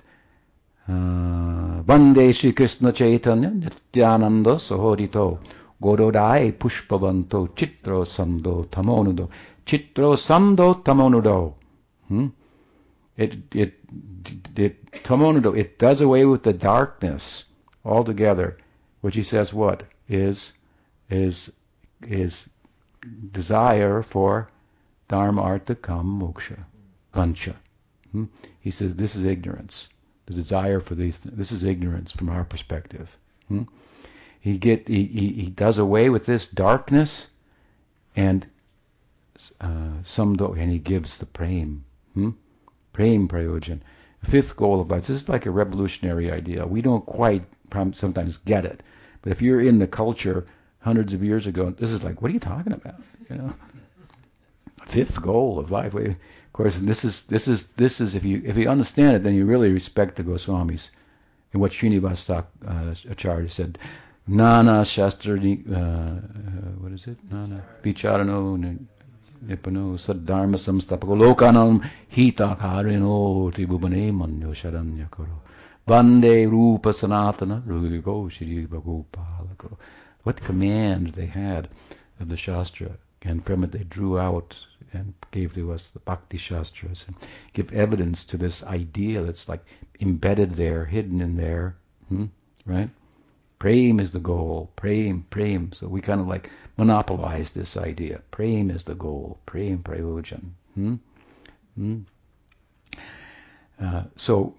Vande 0.87 2.33
Shri 2.33 2.53
Krishna 2.53 2.91
Chaitanya 2.91 3.49
Nityananda 3.49 4.55
Sohodito 4.55 5.39
Gododai 5.81 6.51
Pushpavanto 6.57 7.49
Chitro 7.49 8.03
Sando 8.05 8.65
Tamonudo 8.67 9.29
Chitro 9.65 10.15
Sando 10.15 10.81
Tamonudo 10.83 11.53
hmm? 12.07 12.27
It 13.17 13.53
it 13.55 13.73
it 14.55 14.91
Tamonudo 15.03 15.55
it 15.55 15.77
does 15.77 16.01
away 16.01 16.25
with 16.25 16.43
the 16.43 16.53
darkness 16.53 17.45
altogether, 17.85 18.57
which 19.01 19.15
he 19.15 19.23
says 19.23 19.53
what 19.53 19.83
is 20.07 20.53
is 21.09 21.51
is 22.07 22.49
desire 23.31 24.01
for 24.03 24.49
dharma 25.07 25.41
artha 25.41 25.75
kam 25.75 26.19
moksha 26.21 26.59
vancha. 27.13 27.55
Hmm? 28.11 28.25
He 28.59 28.71
says 28.71 28.95
this 28.95 29.15
is 29.15 29.25
ignorance 29.25 29.87
the 30.25 30.41
desire 30.41 30.79
for 30.79 30.95
these 30.95 31.17
things. 31.17 31.35
This 31.37 31.51
is 31.51 31.63
ignorance 31.63 32.11
from 32.11 32.29
our 32.29 32.43
perspective. 32.43 33.17
Hmm? 33.47 33.63
He 34.39 34.57
get 34.57 34.87
he, 34.87 35.05
he, 35.05 35.27
he, 35.43 35.45
does 35.47 35.77
away 35.77 36.09
with 36.09 36.25
this 36.25 36.47
darkness 36.47 37.27
and 38.15 38.47
uh, 39.59 40.01
samdo 40.03 40.57
and 40.57 40.71
he 40.71 40.79
gives 40.79 41.17
the 41.17 41.25
prem. 41.25 41.83
Hmm? 42.13 42.31
Prem 42.93 43.27
prayojan. 43.27 43.81
Fifth 44.23 44.55
goal 44.55 44.81
of 44.81 44.91
life. 44.91 45.07
This 45.07 45.23
is 45.23 45.29
like 45.29 45.45
a 45.45 45.51
revolutionary 45.51 46.31
idea. 46.31 46.65
We 46.65 46.81
don't 46.81 47.05
quite 47.05 47.43
sometimes 47.93 48.37
get 48.37 48.65
it, 48.65 48.83
but 49.21 49.31
if 49.31 49.41
you're 49.41 49.61
in 49.61 49.79
the 49.79 49.87
culture 49.87 50.45
hundreds 50.81 51.13
of 51.13 51.23
years 51.23 51.47
ago, 51.47 51.71
this 51.71 51.91
is 51.91 52.03
like, 52.03 52.21
what 52.21 52.31
are 52.31 52.33
you 52.33 52.39
talking 52.39 52.73
about? 52.73 52.95
You 53.29 53.37
know, 53.37 53.53
fifth 54.87 55.21
goal 55.21 55.59
of 55.59 55.71
life. 55.71 55.93
Of 55.93 56.15
course, 56.53 56.77
this 56.79 57.05
is 57.05 57.23
this 57.23 57.47
is 57.47 57.67
this 57.77 58.01
is 58.01 58.13
if 58.15 58.23
you 58.25 58.41
if 58.43 58.57
you 58.57 58.67
understand 58.67 59.15
it, 59.15 59.23
then 59.23 59.35
you 59.35 59.45
really 59.45 59.71
respect 59.71 60.15
the 60.15 60.23
Goswamis. 60.23 60.89
And 61.53 61.61
what 61.61 61.71
Srinivasa 61.71 62.45
uh, 62.65 62.95
Acharya 63.09 63.49
said, 63.49 63.77
Nana 64.27 64.85
Shastra, 64.85 65.35
uh, 65.35 65.39
uh, 65.39 65.77
what 66.79 66.91
is 66.93 67.07
it? 67.07 67.17
Nana 67.29 67.63
Vicharano 67.83 68.57
Nipano 69.45 69.97
Sadharma 69.97 70.55
Samstapako 70.55 71.15
Lokanam 71.17 71.83
Hitakarino 72.13 73.51
Tribhubane 73.51 74.13
Manyo 74.13 74.53
Sharanyakaro 74.53 75.39
Vande 75.87 76.49
Rupa 76.49 76.89
Sanatana 76.89 77.61
Rugo 77.65 78.29
Shri 78.31 78.67
Bhagopalako. 78.67 79.77
What 80.23 80.41
command 80.41 81.09
they 81.09 81.25
had 81.25 81.69
of 82.21 82.29
the 82.29 82.37
Shastra. 82.37 82.91
And 83.23 83.43
from 83.43 83.63
it 83.63 83.71
they 83.71 83.83
drew 83.83 84.19
out 84.19 84.55
and 84.93 85.13
gave 85.31 85.53
to 85.53 85.71
us 85.71 85.87
the 85.87 85.99
Bhakti 85.99 86.37
Shastras 86.37 87.05
and 87.07 87.15
give 87.53 87.71
evidence 87.73 88.25
to 88.25 88.37
this 88.37 88.63
idea 88.63 89.23
that's 89.23 89.49
like 89.49 89.63
embedded 89.99 90.51
there, 90.51 90.85
hidden 90.85 91.21
in 91.21 91.35
there, 91.35 91.75
hmm? 92.09 92.25
right? 92.65 92.89
Prem 93.59 93.99
is 93.99 94.11
the 94.11 94.19
goal. 94.19 94.71
Prem, 94.75 95.25
prem. 95.29 95.71
So 95.73 95.87
we 95.87 96.01
kind 96.01 96.19
of 96.19 96.27
like 96.27 96.49
monopolize 96.77 97.51
this 97.51 97.77
idea. 97.77 98.21
Prem 98.31 98.71
is 98.71 98.83
the 98.83 98.95
goal. 98.95 99.37
Prem, 99.45 99.83
prayojan. 99.83 100.49
Hmm? 100.73 100.95
Hmm? 101.75 101.99
Uh, 103.79 104.03
so 104.15 104.55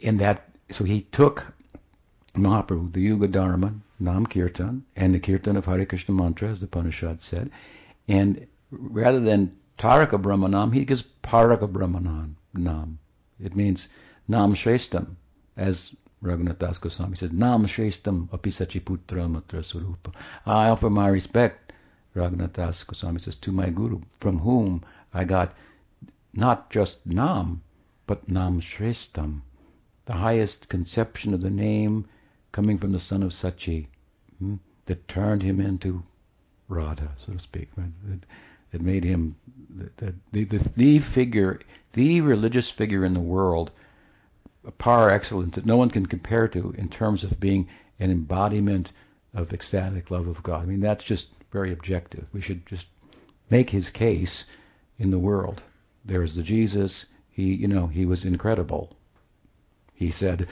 in 0.00 0.18
that, 0.18 0.50
so 0.70 0.84
he 0.84 1.02
took 1.12 1.46
Mahaprabhu, 2.34 2.92
the 2.92 3.00
Yuga 3.00 3.28
Dharma, 3.28 3.72
Nam 4.04 4.26
Kirtan, 4.26 4.84
and 4.96 5.14
the 5.14 5.18
Kirtan 5.18 5.56
of 5.56 5.64
Hare 5.64 5.86
Krishna 5.86 6.14
mantra, 6.14 6.50
as 6.50 6.60
the 6.60 6.66
Upanishad 6.66 7.22
said, 7.22 7.50
and 8.06 8.46
rather 8.70 9.18
than 9.18 9.56
Taraka 9.78 10.20
Brahmanam, 10.20 10.72
he 10.72 10.84
gives 10.84 11.04
Paraka 11.22 11.66
Brahmanam. 11.66 12.34
Nam. 12.52 12.98
It 13.40 13.56
means 13.56 13.88
Nam 14.28 14.54
Shreshtam, 14.54 15.16
as 15.56 15.96
Raghunath 16.22 16.58
Das 16.58 16.78
Goswami 16.78 17.16
says, 17.16 17.32
Nam 17.32 17.66
Shreshtam 17.66 18.28
Apisachiputra 18.28 19.28
Matra 19.28 19.60
Surupa. 19.60 20.12
I 20.46 20.68
offer 20.68 20.88
my 20.88 21.08
respect, 21.08 21.72
Raghunath 22.14 22.52
Das 22.52 22.84
Goswami 22.84 23.18
says, 23.20 23.34
to 23.36 23.50
my 23.50 23.70
Guru, 23.70 24.00
from 24.20 24.38
whom 24.38 24.84
I 25.12 25.24
got 25.24 25.54
not 26.32 26.70
just 26.70 27.04
Nam, 27.06 27.62
but 28.06 28.28
Nam 28.28 28.60
Shreshtam, 28.60 29.40
the 30.04 30.12
highest 30.12 30.68
conception 30.68 31.34
of 31.34 31.40
the 31.40 31.50
name 31.50 32.06
coming 32.52 32.78
from 32.78 32.92
the 32.92 33.00
son 33.00 33.22
of 33.22 33.32
Sachi, 33.32 33.88
hmm, 34.44 34.54
that 34.86 35.08
turned 35.08 35.42
him 35.42 35.60
into 35.60 36.02
Radha, 36.68 37.10
so 37.24 37.32
to 37.32 37.38
speak. 37.38 37.68
Right? 37.76 37.90
It 38.72 38.80
made 38.80 39.04
him 39.04 39.36
the, 39.70 40.14
the, 40.32 40.44
the, 40.44 40.58
the 40.76 40.98
figure, 40.98 41.60
the 41.92 42.20
religious 42.20 42.70
figure 42.70 43.04
in 43.04 43.14
the 43.14 43.20
world, 43.20 43.70
par 44.78 45.10
excellence 45.10 45.54
that 45.54 45.66
no 45.66 45.76
one 45.76 45.90
can 45.90 46.06
compare 46.06 46.48
to 46.48 46.74
in 46.76 46.88
terms 46.88 47.24
of 47.24 47.38
being 47.40 47.68
an 48.00 48.10
embodiment 48.10 48.92
of 49.34 49.52
ecstatic 49.52 50.10
love 50.10 50.26
of 50.26 50.42
God. 50.42 50.62
I 50.62 50.66
mean, 50.66 50.80
that's 50.80 51.04
just 51.04 51.28
very 51.50 51.72
objective. 51.72 52.26
We 52.32 52.40
should 52.40 52.66
just 52.66 52.86
make 53.50 53.70
his 53.70 53.90
case 53.90 54.44
in 54.98 55.10
the 55.10 55.18
world. 55.18 55.62
There's 56.04 56.34
the 56.34 56.42
Jesus. 56.42 57.06
He, 57.30 57.54
you 57.54 57.68
know, 57.68 57.86
he 57.86 58.06
was 58.06 58.24
incredible. 58.24 58.90
He 59.94 60.10
said, 60.10 60.48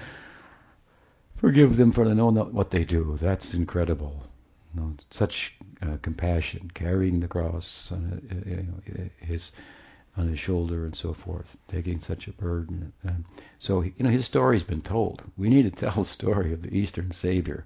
"Forgive 1.42 1.76
them, 1.76 1.90
for 1.90 2.08
they 2.08 2.14
know 2.14 2.30
not 2.30 2.54
what 2.54 2.70
they 2.70 2.84
do." 2.84 3.18
That's 3.20 3.52
incredible. 3.52 4.22
You 4.72 4.80
know, 4.80 4.94
such 5.10 5.56
uh, 5.82 5.96
compassion, 6.00 6.70
carrying 6.72 7.18
the 7.18 7.26
cross, 7.26 7.90
uh, 7.92 7.96
you 8.46 8.62
know, 8.62 9.10
his 9.18 9.50
on 10.16 10.28
his 10.28 10.38
shoulder 10.38 10.84
and 10.84 10.94
so 10.94 11.12
forth, 11.12 11.56
taking 11.66 12.00
such 12.00 12.28
a 12.28 12.32
burden. 12.32 12.92
And 13.02 13.24
so, 13.58 13.82
you 13.82 13.92
know, 13.98 14.10
his 14.10 14.24
story's 14.24 14.62
been 14.62 14.82
told. 14.82 15.22
We 15.36 15.48
need 15.48 15.64
to 15.64 15.70
tell 15.90 16.04
the 16.04 16.08
story 16.08 16.52
of 16.52 16.62
the 16.62 16.76
Eastern 16.76 17.10
Savior, 17.10 17.64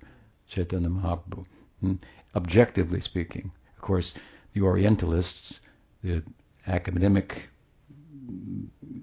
Chaitanya 0.49 0.89
Mahaprabhu. 0.89 1.45
Hmm? 1.81 1.95
Objectively 2.35 3.03
speaking, 3.03 3.51
of 3.77 3.83
course, 3.83 4.15
the 4.55 4.62
Orientalists, 4.62 5.61
the 6.03 6.23
academic 6.67 7.49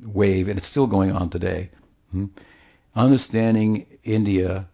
wave, 0.04 0.48
and 0.48 0.58
it's 0.58 0.68
still 0.68 0.88
going 0.88 1.12
on 1.12 1.30
today. 1.30 1.70
Hmm? 2.94 3.00
Understanding 3.00 3.86
India 4.04 4.68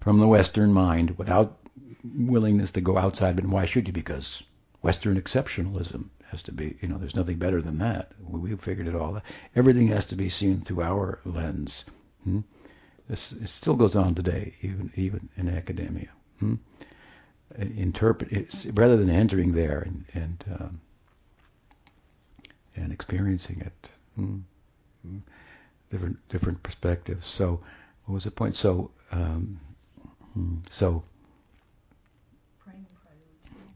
from 0.00 0.18
the 0.18 0.28
Western 0.28 0.72
mind 0.72 1.18
without 1.18 1.58
willingness 2.04 2.70
to 2.72 2.80
go 2.80 2.96
outside. 2.96 3.36
But 3.36 3.46
why 3.46 3.64
should 3.64 3.86
you? 3.86 3.92
Because 3.92 4.42
Western 4.82 5.20
exceptionalism 5.20 6.08
has 6.30 6.42
to 6.44 6.52
be, 6.52 6.76
you 6.80 6.88
know, 6.88 6.98
there's 6.98 7.16
nothing 7.16 7.38
better 7.38 7.60
than 7.60 7.78
that. 7.78 8.12
We, 8.20 8.54
figured 8.56 8.86
it 8.86 8.94
all 8.94 9.16
out. 9.16 9.22
Everything 9.56 9.88
has 9.88 10.06
to 10.06 10.16
be 10.16 10.28
seen 10.28 10.60
through 10.60 10.82
our 10.82 11.20
lens. 11.24 11.84
Hmm? 12.24 12.40
This, 13.08 13.32
it 13.32 13.48
still 13.48 13.74
goes 13.74 13.96
on 13.96 14.14
today, 14.14 14.54
even 14.60 14.92
even 14.96 15.28
in 15.36 15.48
academia. 15.48 16.10
Hmm? 16.40 16.56
Interpret 17.56 18.30
rather 18.74 18.98
than 18.98 19.08
entering 19.08 19.52
there 19.52 19.80
and 19.80 20.04
and, 20.12 20.44
um, 20.60 20.80
and 22.76 22.92
experiencing 22.92 23.62
it. 23.62 23.90
Hmm? 24.14 24.38
Different 25.90 26.28
different 26.28 26.62
perspectives. 26.62 27.26
So, 27.26 27.60
what 28.04 28.14
was 28.14 28.24
the 28.24 28.30
point? 28.30 28.56
So, 28.56 28.90
um, 29.12 29.60
hmm, 30.34 30.56
so. 30.70 31.02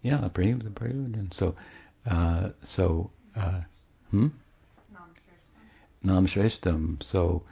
Yeah, 0.02 0.26
praying 0.34 0.58
the 0.58 0.70
prelude, 0.70 1.14
and 1.14 1.32
so 1.32 1.54
uh, 2.06 2.50
so, 2.64 3.10
uh, 3.36 3.60
hmm? 4.10 4.28
Nam 6.02 6.26
Shreshtam. 6.26 7.02
So, 7.04 7.42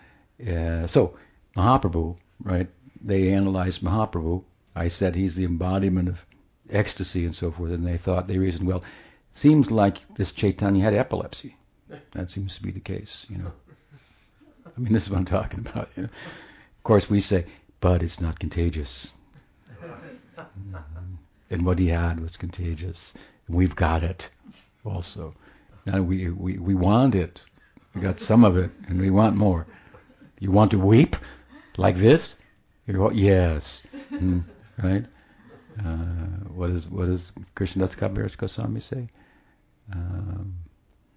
uh, 0.47 0.87
so 0.87 1.17
Mahaprabhu, 1.57 2.17
right? 2.43 2.69
They 3.01 3.33
analyzed 3.33 3.83
Mahaprabhu. 3.83 4.43
I 4.75 4.89
said 4.89 5.15
he's 5.15 5.37
the 5.37 5.45
embodiment 5.45 6.09
of 6.09 6.25
ecstasy 6.69 7.25
and 7.25 7.35
so 7.35 7.51
forth, 7.53 7.73
and 7.73 7.87
they 7.87 7.97
thought 7.97 8.27
they 8.27 8.39
reasoned, 8.39 8.67
well, 8.67 8.83
seems 9.33 9.71
like 9.71 9.99
this 10.15 10.33
Chaitanya 10.33 10.85
had 10.85 10.95
epilepsy. 10.95 11.57
That 12.13 12.31
seems 12.31 12.57
to 12.57 12.63
be 12.63 12.71
the 12.71 12.81
case, 12.81 13.27
you 13.29 13.39
know. 13.39 13.53
I 14.81 14.83
mean, 14.83 14.95
this 14.95 15.05
is 15.05 15.11
what 15.11 15.19
I'm 15.19 15.25
talking 15.27 15.61
about. 15.61 15.91
You 15.95 16.05
know? 16.05 16.09
Of 16.09 16.85
course, 16.85 17.11
we 17.11 17.21
say, 17.21 17.45
but 17.81 18.03
it's 18.03 18.19
not 18.19 18.39
contagious. 18.39 19.13
Mm-hmm. 19.83 20.77
And 21.51 21.67
what 21.67 21.79
he 21.79 21.89
had 21.89 22.19
was 22.19 22.39
contagious. 22.39 23.13
We've 23.47 23.77
got 23.77 24.03
it 24.03 24.31
also. 24.85 25.35
Now 25.85 26.01
we, 26.01 26.31
we, 26.31 26.57
we 26.57 26.75
want 26.75 27.15
it. 27.15 27.43
We 27.95 28.01
got 28.01 28.21
some 28.21 28.43
of 28.43 28.57
it, 28.57 28.71
and 28.89 28.99
we 28.99 29.11
want 29.11 29.37
more. 29.37 29.67
You 30.39 30.51
want 30.51 30.71
to 30.71 30.79
weep 30.79 31.17
like 31.77 31.97
this? 31.97 32.37
You're, 32.87 33.13
yes. 33.13 33.83
Mm, 34.11 34.45
right? 34.83 35.05
Uh, 35.79 36.49
what 36.55 36.71
is 36.71 36.89
what 36.89 37.07
does 37.07 37.33
Krishnadas 37.55 37.97
Kaviraj 37.97 38.37
Goswami 38.37 38.81
say? 38.81 39.09
Um, 39.93 40.55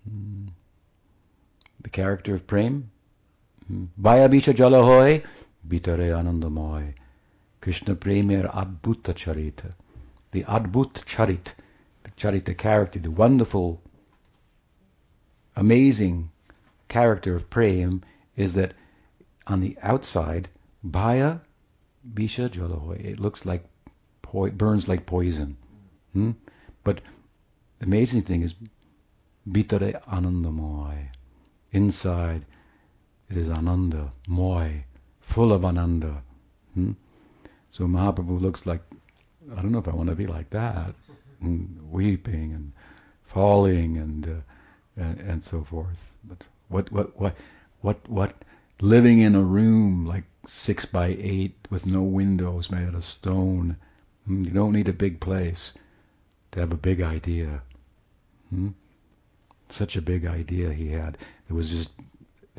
mm, 0.09 0.49
the 1.81 1.89
character 1.89 2.35
of 2.35 2.45
prem. 2.45 2.91
Vaya 3.97 4.29
bisha 4.29 4.53
jalahoy, 4.53 5.23
bitare 5.67 6.11
anandamoy. 6.11 6.93
Krishna 7.61 7.95
premer 7.95 8.51
adbhuta 8.51 9.13
charita. 9.13 9.73
The 10.31 10.43
adbhut 10.43 11.05
charit 11.05 11.53
the 12.03 12.11
Charita 12.11 12.57
character, 12.57 12.99
the 12.99 13.11
wonderful, 13.11 13.81
amazing 15.55 16.29
character 16.89 17.35
of 17.35 17.49
Prem 17.49 18.03
is 18.35 18.53
that 18.55 18.73
on 19.47 19.61
the 19.61 19.77
outside, 19.81 20.49
Bhaya 20.85 21.41
Bisha 22.13 22.49
Jalahoy, 22.49 23.03
it 23.03 23.19
looks 23.19 23.45
like, 23.45 23.63
burns 24.57 24.87
like 24.87 25.05
poison. 25.05 25.55
Hmm? 26.11 26.31
But 26.83 27.01
the 27.79 27.85
amazing 27.85 28.23
thing 28.23 28.41
is, 28.41 28.53
Bitare 29.49 30.03
Anandamoy. 30.05 31.07
Inside, 31.71 32.45
it 33.29 33.37
is 33.37 33.49
Ananda, 33.49 34.11
Moy, 34.27 34.85
full 35.21 35.51
of 35.53 35.65
Ananda. 35.65 36.21
Hmm? 36.73 36.91
So 37.71 37.85
Mahaprabhu 37.85 38.39
looks 38.39 38.65
like, 38.65 38.81
I 39.51 39.61
don't 39.61 39.71
know 39.71 39.79
if 39.79 39.87
I 39.87 39.95
want 39.95 40.09
to 40.09 40.15
be 40.15 40.27
like 40.27 40.49
that 40.51 40.93
and 41.41 41.91
weeping 41.91 42.53
and 42.53 42.71
falling 43.25 43.97
and, 43.97 44.27
uh, 44.27 45.01
and 45.01 45.19
and 45.19 45.43
so 45.43 45.63
forth. 45.63 46.13
But 46.23 46.45
what 46.69 46.91
what 46.91 47.19
what 47.19 47.35
what 47.81 48.09
what 48.09 48.33
living 48.79 49.19
in 49.19 49.35
a 49.35 49.41
room 49.41 50.05
like 50.05 50.23
six 50.47 50.85
by 50.85 51.15
eight 51.19 51.55
with 51.69 51.85
no 51.85 52.01
windows 52.01 52.69
made 52.69 52.87
out 52.87 52.95
of 52.95 53.05
stone. 53.05 53.77
Hmm, 54.25 54.43
you 54.43 54.51
don't 54.51 54.73
need 54.73 54.87
a 54.87 54.93
big 54.93 55.19
place 55.19 55.73
to 56.51 56.59
have 56.59 56.71
a 56.71 56.77
big 56.77 57.01
idea. 57.01 57.61
Hmm? 58.49 58.69
Such 59.69 59.95
a 59.95 60.01
big 60.01 60.25
idea 60.25 60.71
he 60.71 60.89
had. 60.89 61.17
It 61.49 61.53
was 61.53 61.69
just 61.69 61.91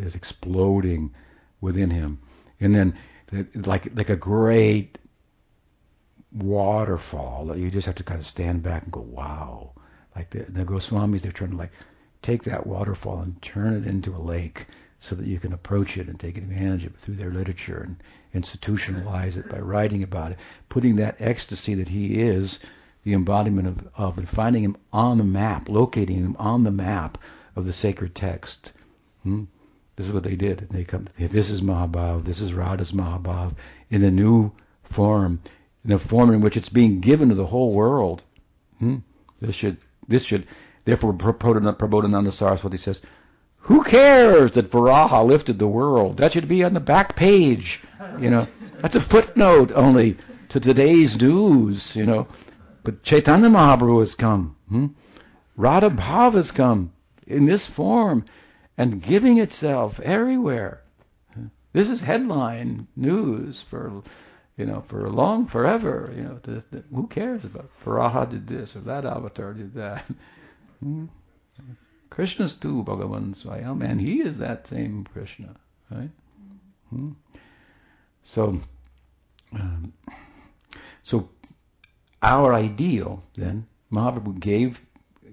was 0.03 0.15
exploding 0.15 1.15
within 1.61 1.91
him, 1.91 2.21
and 2.61 2.75
then 2.75 2.95
like 3.55 3.97
like 3.97 4.11
a 4.11 4.17
great 4.17 4.99
waterfall 6.35 7.47
that 7.47 7.59
you 7.59 7.71
just 7.71 7.87
have 7.87 7.95
to 7.95 8.03
kind 8.03 8.19
of 8.21 8.27
stand 8.27 8.63
back 8.63 8.83
and 8.83 8.93
go, 8.93 9.01
wow. 9.01 9.71
Like 10.17 10.31
the, 10.31 10.41
the 10.43 10.65
Goswamis, 10.65 11.23
they're 11.23 11.33
trying 11.33 11.51
to 11.51 11.57
like 11.57 11.73
take 12.23 12.45
that 12.45 12.67
waterfall 12.67 13.21
and 13.21 13.41
turn 13.43 13.75
it 13.75 13.87
into 13.87 14.15
a 14.15 14.19
lake 14.19 14.67
so 15.01 15.15
that 15.15 15.27
you 15.27 15.39
can 15.39 15.53
approach 15.53 15.97
it 15.97 16.09
and 16.09 16.19
take 16.19 16.39
advantage 16.39 16.85
of 16.85 16.95
it 16.95 16.99
through 16.99 17.17
their 17.17 17.31
literature 17.31 17.83
and 17.83 18.03
institutionalize 18.35 19.37
it 19.37 19.49
by 19.49 19.59
writing 19.59 20.03
about 20.03 20.33
it, 20.33 20.39
putting 20.69 20.97
that 20.97 21.21
ecstasy 21.21 21.75
that 21.75 21.89
he 21.89 22.21
is, 22.23 22.59
the 23.03 23.13
embodiment 23.13 23.69
of, 23.69 23.89
of 23.97 24.19
and 24.19 24.29
finding 24.29 24.63
him 24.63 24.77
on 24.93 25.19
the 25.19 25.25
map, 25.25 25.69
locating 25.69 26.17
him 26.17 26.37
on 26.39 26.65
the 26.65 26.71
map 26.71 27.19
of 27.55 27.67
the 27.67 27.73
sacred 27.73 28.15
text. 28.15 28.73
Hmm? 29.23 29.45
This 29.97 30.07
is 30.07 30.13
what 30.13 30.25
they 30.25 30.37
did. 30.37 30.69
They 30.71 30.85
come. 30.85 31.07
This 31.19 31.51
is 31.51 31.61
Mahabhav. 31.61 32.25
This 32.25 32.41
is 32.41 32.53
Radha's 32.53 32.93
Mahabhav 32.93 33.55
in 33.91 34.01
the 34.01 34.11
new 34.11 34.53
form 34.83 35.41
in 35.85 35.91
the 35.91 35.99
form 35.99 36.33
in 36.33 36.41
which 36.41 36.57
it's 36.57 36.69
being 36.69 37.01
given 37.01 37.29
to 37.29 37.35
the 37.35 37.47
whole 37.47 37.73
world. 37.73 38.23
Hmm? 38.79 38.97
This 39.41 39.55
should, 39.55 39.77
this 40.09 40.25
should, 40.25 40.47
therefore, 40.85 41.13
Prabodhananda 41.13 42.33
Saraswati 42.33 42.79
says, 42.79 43.03
who 43.59 43.83
cares 43.83 44.53
that 44.53 44.71
Varaha 44.71 45.27
lifted 45.27 45.59
the 45.59 45.69
world? 45.69 46.19
That 46.19 46.33
should 46.33 46.49
be 46.49 46.65
on 46.65 46.75
the 46.75 46.81
back 46.81 47.17
page. 47.17 47.83
You 48.19 48.31
know, 48.31 48.49
that's 48.79 48.95
a 48.95 49.01
footnote 49.01 49.73
only 49.75 50.17
to 50.51 50.61
today's 50.61 51.21
news. 51.21 51.97
You 51.97 52.05
know, 52.05 52.27
but 52.83 53.03
Chaitanya 53.03 53.49
Mahaprabhu 53.49 54.01
has 54.01 54.15
come. 54.15 54.57
Hmm? 54.69 54.87
Radha 55.57 55.89
Bhav 55.89 56.35
has 56.35 56.51
come 56.51 56.93
in 57.27 57.47
this 57.47 57.65
form 57.65 58.25
and 58.77 59.03
giving 59.03 59.39
itself 59.39 60.01
everywhere. 60.01 60.83
This 61.73 61.89
is 61.89 62.01
headline 62.01 62.87
news 62.97 63.63
for 63.63 64.03
you 64.57 64.67
know, 64.67 64.85
for 64.87 65.09
long, 65.11 65.47
forever, 65.47 66.13
you 66.15 66.23
know, 66.23 66.39
who 66.95 67.07
cares 67.09 67.45
about 67.45 67.71
Varaha 67.85 68.31
did 68.31 68.47
this 68.47 68.77
or 68.77 68.81
that 68.81 69.05
avatar 69.05 69.53
did 69.53 69.75
that? 69.75 70.05
hmm? 70.81 71.07
Krishna's 72.09 72.55
too, 72.55 72.85
Bhagavan 72.85 73.35
Swayam, 73.35 73.85
and 73.85 74.01
he 74.01 74.21
is 74.21 74.39
that 74.39 74.69
same 74.69 75.05
Krishna, 75.13 75.57
right? 75.91 76.11
Hmm? 76.91 77.13
So, 78.23 78.61
um, 79.53 79.93
so 81.03 81.29
our 82.23 82.55
ideal 82.55 83.25
then, 83.37 83.67
Mahaprabhu 83.91 84.39
gave 84.39 84.81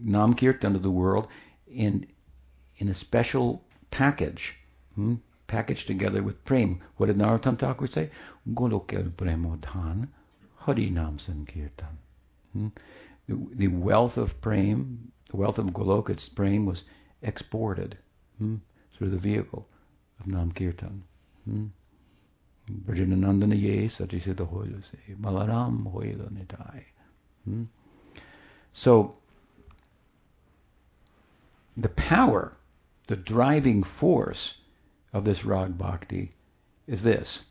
Namkirtan 0.04 0.73
to 0.73 0.80
the 0.80 0.89
world 0.89 1.27
in 1.67 2.08
in 2.82 2.89
a 2.89 2.94
special 2.94 3.63
package. 3.91 4.58
Hmm? 4.96 5.15
packaged 5.52 5.86
together 5.86 6.24
with 6.24 6.44
prem. 6.46 6.80
What 6.96 7.08
did 7.08 7.17
Narottam 7.17 7.58
Thakur 7.60 7.88
say? 7.88 8.10
Golokel 8.54 9.12
Premodhan 9.12 10.08
Harinam 10.62 11.20
Sankirtan. 11.20 11.98
Hmm? 12.54 12.67
The, 13.28 13.38
the 13.56 13.67
wealth 13.67 14.17
of 14.17 14.39
prem, 14.39 15.12
the 15.30 15.36
wealth 15.36 15.60
of 15.60 15.67
Golok's 15.67 16.30
prem 16.30 16.65
was 16.65 16.84
exported 17.22 17.98
hmm, 18.38 18.56
through 18.94 19.10
the 19.10 19.17
vehicle 19.17 19.67
of 20.22 20.28
Nam 20.28 20.54
Kirtan. 20.54 21.04
Hmm? 21.44 21.65
Brajananandana 22.86 23.62
ye 23.62 23.88
satisita 23.88 24.48
hoyase, 24.50 25.20
malaram 25.20 25.91
hoyla 25.91 26.30
nitai. 26.32 26.84
Hmm? 27.44 27.63
So, 28.72 29.17
the 31.76 31.89
power, 31.89 32.54
the 33.12 33.17
driving 33.17 33.84
force 33.84 34.54
of 35.12 35.26
this 35.26 35.43
rag 35.43 35.78
bhakti 35.78 36.32
is 36.88 37.04
this. 37.04 37.43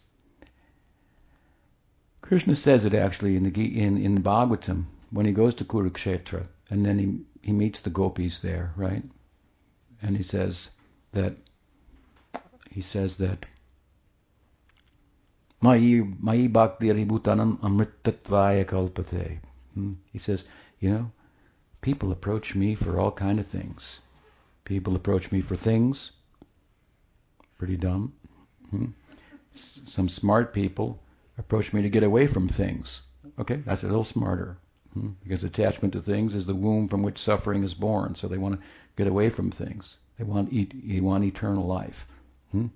Krishna 2.23 2.57
says 2.57 2.87
it 2.87 2.95
actually 2.95 3.37
in 3.37 3.43
the 3.43 3.81
in 3.85 3.99
in 3.99 4.23
Bhagavatam 4.23 4.87
when 5.11 5.27
he 5.27 5.33
goes 5.33 5.55
to 5.57 5.65
Kurukshetra 5.67 6.49
and 6.71 6.87
then 6.87 6.99
he 6.99 7.09
he 7.43 7.53
meets 7.53 7.83
the 7.83 7.91
gopis 7.91 8.39
there, 8.39 8.73
right? 8.75 9.05
and 10.03 10.17
he 10.17 10.23
says 10.23 10.71
that 11.13 11.37
he 12.71 12.81
says 12.81 13.19
that 13.19 13.45
Mai 15.61 15.79
Mai 16.21 16.47
Bhakti 16.47 16.89
Bhutanam 17.05 17.59
Amritatvaya 17.61 18.65
Kalpate. 18.65 19.41
Hmm? 19.75 19.93
He 20.11 20.19
says, 20.19 20.47
you 20.79 20.89
know, 20.91 21.13
people 21.83 22.13
approach 22.13 22.55
me 22.55 22.75
for 22.75 22.99
all 22.99 23.13
kind 23.13 23.39
of 23.39 23.47
things. 23.47 24.01
People 24.65 24.97
approach 24.97 25.33
me 25.33 25.41
for 25.41 25.57
things. 25.57 26.13
Pretty 27.59 27.77
dumb. 27.77 28.13
Hmm? 28.71 28.87
Some 29.53 30.09
smart 30.09 30.53
people 30.53 31.01
approach 31.39 31.73
me 31.73 31.83
to 31.83 31.91
get 31.91 32.03
away 32.03 32.27
from 32.27 32.49
things. 32.49 33.03
Okay, 33.39 33.57
that's 33.67 33.83
a 33.83 33.87
little 33.87 34.05
smarter. 34.05 34.57
Hmm? 34.95 35.11
Because 35.23 35.45
attachment 35.45 35.93
to 35.95 36.01
things 36.01 36.35
is 36.35 36.47
the 36.47 36.55
womb 36.55 36.89
from 36.89 37.03
which 37.03 37.19
suffering 37.19 37.65
is 37.65 37.75
born. 37.75 38.15
So 38.15 38.29
they 38.29 38.39
want 38.39 38.61
to 38.61 38.67
get 38.97 39.07
away 39.07 39.29
from 39.29 39.51
things. 39.51 39.97
They 40.19 40.25
want 40.25 40.51
they 40.53 41.01
want 41.01 41.25
eternal 41.25 41.67
life. 41.67 42.07
Hmm? 42.53 42.67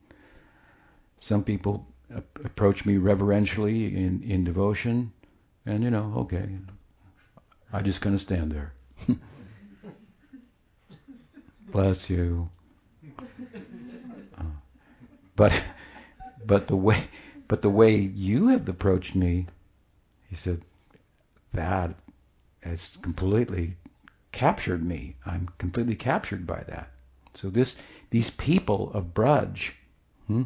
Some 1.18 1.44
people 1.44 1.86
approach 2.44 2.84
me 2.84 2.96
reverentially 2.96 3.96
in, 3.96 4.22
in 4.22 4.44
devotion, 4.44 5.12
and 5.66 5.82
you 5.82 5.90
know, 5.90 6.12
okay, 6.16 6.48
I'm 7.72 7.84
just 7.84 8.00
going 8.00 8.14
to 8.14 8.22
stand 8.22 8.52
there. 8.52 8.72
Bless 11.74 12.08
you. 12.08 12.48
Uh, 14.38 14.44
but 15.34 15.60
but 16.46 16.68
the 16.68 16.76
way 16.76 17.02
but 17.48 17.62
the 17.62 17.68
way 17.68 17.96
you 17.96 18.46
have 18.46 18.68
approached 18.68 19.16
me, 19.16 19.46
he 20.30 20.36
said, 20.36 20.62
that 21.50 21.92
has 22.60 22.96
completely 23.02 23.74
captured 24.30 24.84
me. 24.84 25.16
I'm 25.26 25.48
completely 25.58 25.96
captured 25.96 26.46
by 26.46 26.62
that. 26.68 26.90
So 27.34 27.50
this 27.50 27.74
these 28.10 28.30
people 28.30 28.92
of 28.92 29.12
Braj, 29.12 29.72
hmm, 30.28 30.44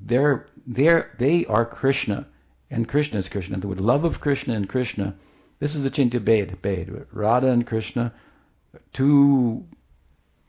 they're 0.00 0.48
they're 0.66 1.12
they 1.16 1.46
are 1.46 1.64
Krishna, 1.64 2.26
and 2.72 2.88
Krishna 2.88 3.20
is 3.20 3.28
Krishna. 3.28 3.58
The 3.58 3.68
love 3.68 4.04
of 4.04 4.20
Krishna 4.20 4.54
and 4.54 4.68
Krishna. 4.68 5.14
This 5.60 5.76
is 5.76 5.84
the 5.84 5.90
Chintya 5.90 6.18
Bed, 6.18 6.58
Bhed. 6.60 7.06
Radha 7.12 7.50
and 7.50 7.64
Krishna, 7.64 8.12
two 8.92 9.64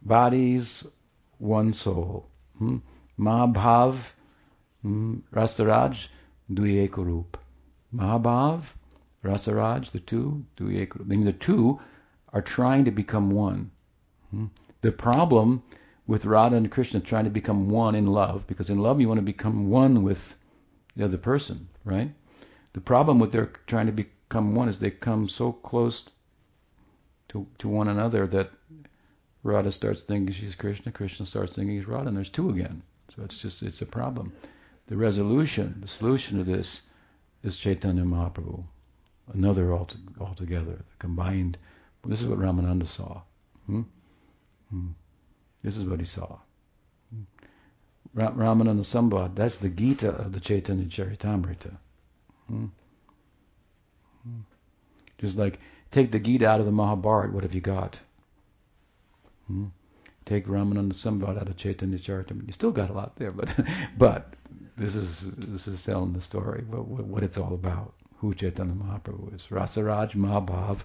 bodies, 0.08 0.86
one 1.38 1.74
soul. 1.74 2.28
Hmm? 2.58 2.78
Mahabhav, 3.20 3.96
hmm? 4.82 5.18
Rasaraj, 5.34 6.08
Duyekurup. 6.52 7.36
Mahabhav, 7.94 8.64
Rasaraj, 9.24 9.92
the 9.92 10.00
two, 10.00 10.46
Duyekurup. 10.58 11.02
I 11.02 11.06
mean, 11.06 11.26
the 11.26 11.34
two 11.34 11.80
are 12.34 12.42
trying 12.42 12.86
to 12.86 12.92
become 12.92 13.32
one. 13.32 13.72
Hmm? 14.32 14.46
The 14.82 14.92
problem 14.92 15.64
with 16.08 16.26
Radha 16.26 16.56
and 16.56 16.72
Krishna 16.72 17.02
trying 17.02 17.26
to 17.26 17.30
become 17.30 17.70
one 17.70 17.96
in 17.96 18.08
love, 18.08 18.48
because 18.48 18.70
in 18.70 18.80
love 18.80 19.02
you 19.02 19.08
want 19.08 19.20
to 19.20 19.34
become 19.34 19.70
one 19.70 20.04
with 20.04 20.38
the 20.96 21.06
other 21.06 21.18
person, 21.18 21.68
right? 21.84 22.12
The 22.74 22.82
problem 22.82 23.20
with 23.20 23.32
their 23.32 23.52
trying 23.68 23.88
to 23.88 23.92
become 23.92 24.56
one 24.56 24.70
is 24.70 24.80
they 24.80 24.92
come 24.92 25.28
so 25.28 25.52
close 25.52 26.06
to 27.30 27.46
to 27.60 27.68
one 27.68 27.88
another 27.88 28.26
that 28.28 28.52
Radha 29.48 29.72
starts 29.72 30.04
thinking 30.04 30.34
she's 30.34 30.56
Krishna, 30.56 30.92
Krishna 30.92 31.26
starts 31.26 31.56
thinking 31.56 31.78
he's 31.78 31.88
Radha, 31.88 32.10
and 32.10 32.18
there's 32.18 32.30
two 32.30 32.50
again. 32.50 32.84
So 33.16 33.24
it's 33.24 33.38
just 33.38 33.64
it's 33.64 33.82
a 33.82 33.86
problem. 33.86 34.34
The 34.88 34.98
resolution, 34.98 35.78
the 35.80 35.88
solution 35.88 36.38
to 36.38 36.44
this 36.44 36.82
is 37.44 37.56
Chaitanya 37.56 38.04
Mahaprabhu, 38.04 38.64
another 39.34 39.74
altogether, 39.74 40.76
the 40.76 40.84
combined. 41.00 41.58
This 42.06 42.22
is 42.22 42.28
what 42.28 42.40
Ramananda 42.40 42.88
saw. 42.88 43.22
Hmm? 43.66 43.82
Hmm. 44.70 44.88
This 45.64 45.78
is 45.78 45.84
what 45.86 46.00
he 46.00 46.06
saw. 46.06 46.40
Ramananda 48.16 48.84
Sambad, 48.84 49.36
that's 49.36 49.58
the 49.58 49.70
Gita 49.70 50.10
of 50.10 50.34
the 50.34 50.40
Chaitanya 50.40 50.86
Charitamrita. 50.86 51.78
Hmm? 52.48 52.66
Hmm. 54.24 54.42
Just 55.18 55.38
like, 55.38 55.60
take 55.92 56.12
the 56.12 56.20
Gita 56.20 56.48
out 56.48 56.60
of 56.60 56.66
the 56.66 56.72
Mahabharata, 56.72 57.32
what 57.32 57.44
have 57.44 57.56
you 57.56 57.62
got? 57.62 58.00
Hmm? 59.48 59.66
Take 60.26 60.46
Ramananda 60.46 60.94
Sambad 60.94 61.40
out 61.40 61.48
of 61.48 61.56
Chaitanya 61.56 61.98
Charitamrita, 61.98 62.48
you 62.48 62.54
still 62.54 62.72
got 62.72 62.90
a 62.90 62.94
lot 62.94 63.16
there, 63.16 63.32
but 63.32 63.50
but 63.98 64.34
this 64.76 64.96
is 64.96 65.32
this 65.38 65.68
is 65.68 65.84
telling 65.84 66.14
the 66.14 66.22
story, 66.22 66.64
what, 66.68 66.86
what, 66.86 67.06
what 67.06 67.24
it's 67.24 67.38
all 67.38 67.54
about, 67.54 67.94
who 68.18 68.34
Chaitanya 68.34 68.74
Mahaprabhu 68.74 69.34
is. 69.34 69.48
Rasaraj, 69.50 70.16
Mahabhav, 70.16 70.82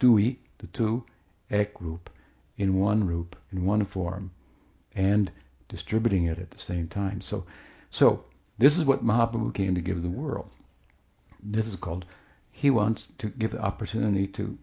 Dui, 0.00 0.36
the 0.58 0.66
two, 0.68 1.04
Ek 1.50 1.72
Rup 1.80 2.10
in 2.56 2.78
one 2.78 3.06
roop, 3.06 3.36
in 3.52 3.64
one 3.64 3.84
form, 3.84 4.30
and 4.94 5.30
distributing 5.68 6.26
it 6.26 6.38
at 6.38 6.50
the 6.50 6.58
same 6.58 6.88
time. 6.88 7.20
So, 7.20 7.44
so 7.90 8.24
this 8.58 8.76
is 8.76 8.84
what 8.84 9.04
Mahaprabhu 9.04 9.54
came 9.54 9.74
to 9.74 9.80
give 9.80 10.02
the 10.02 10.08
world. 10.08 10.50
This 11.42 11.66
is 11.66 11.76
called. 11.76 12.06
He 12.50 12.70
wants 12.70 13.08
to 13.18 13.28
give 13.28 13.50
the 13.52 13.60
opportunity 13.60 14.26
to 14.28 14.56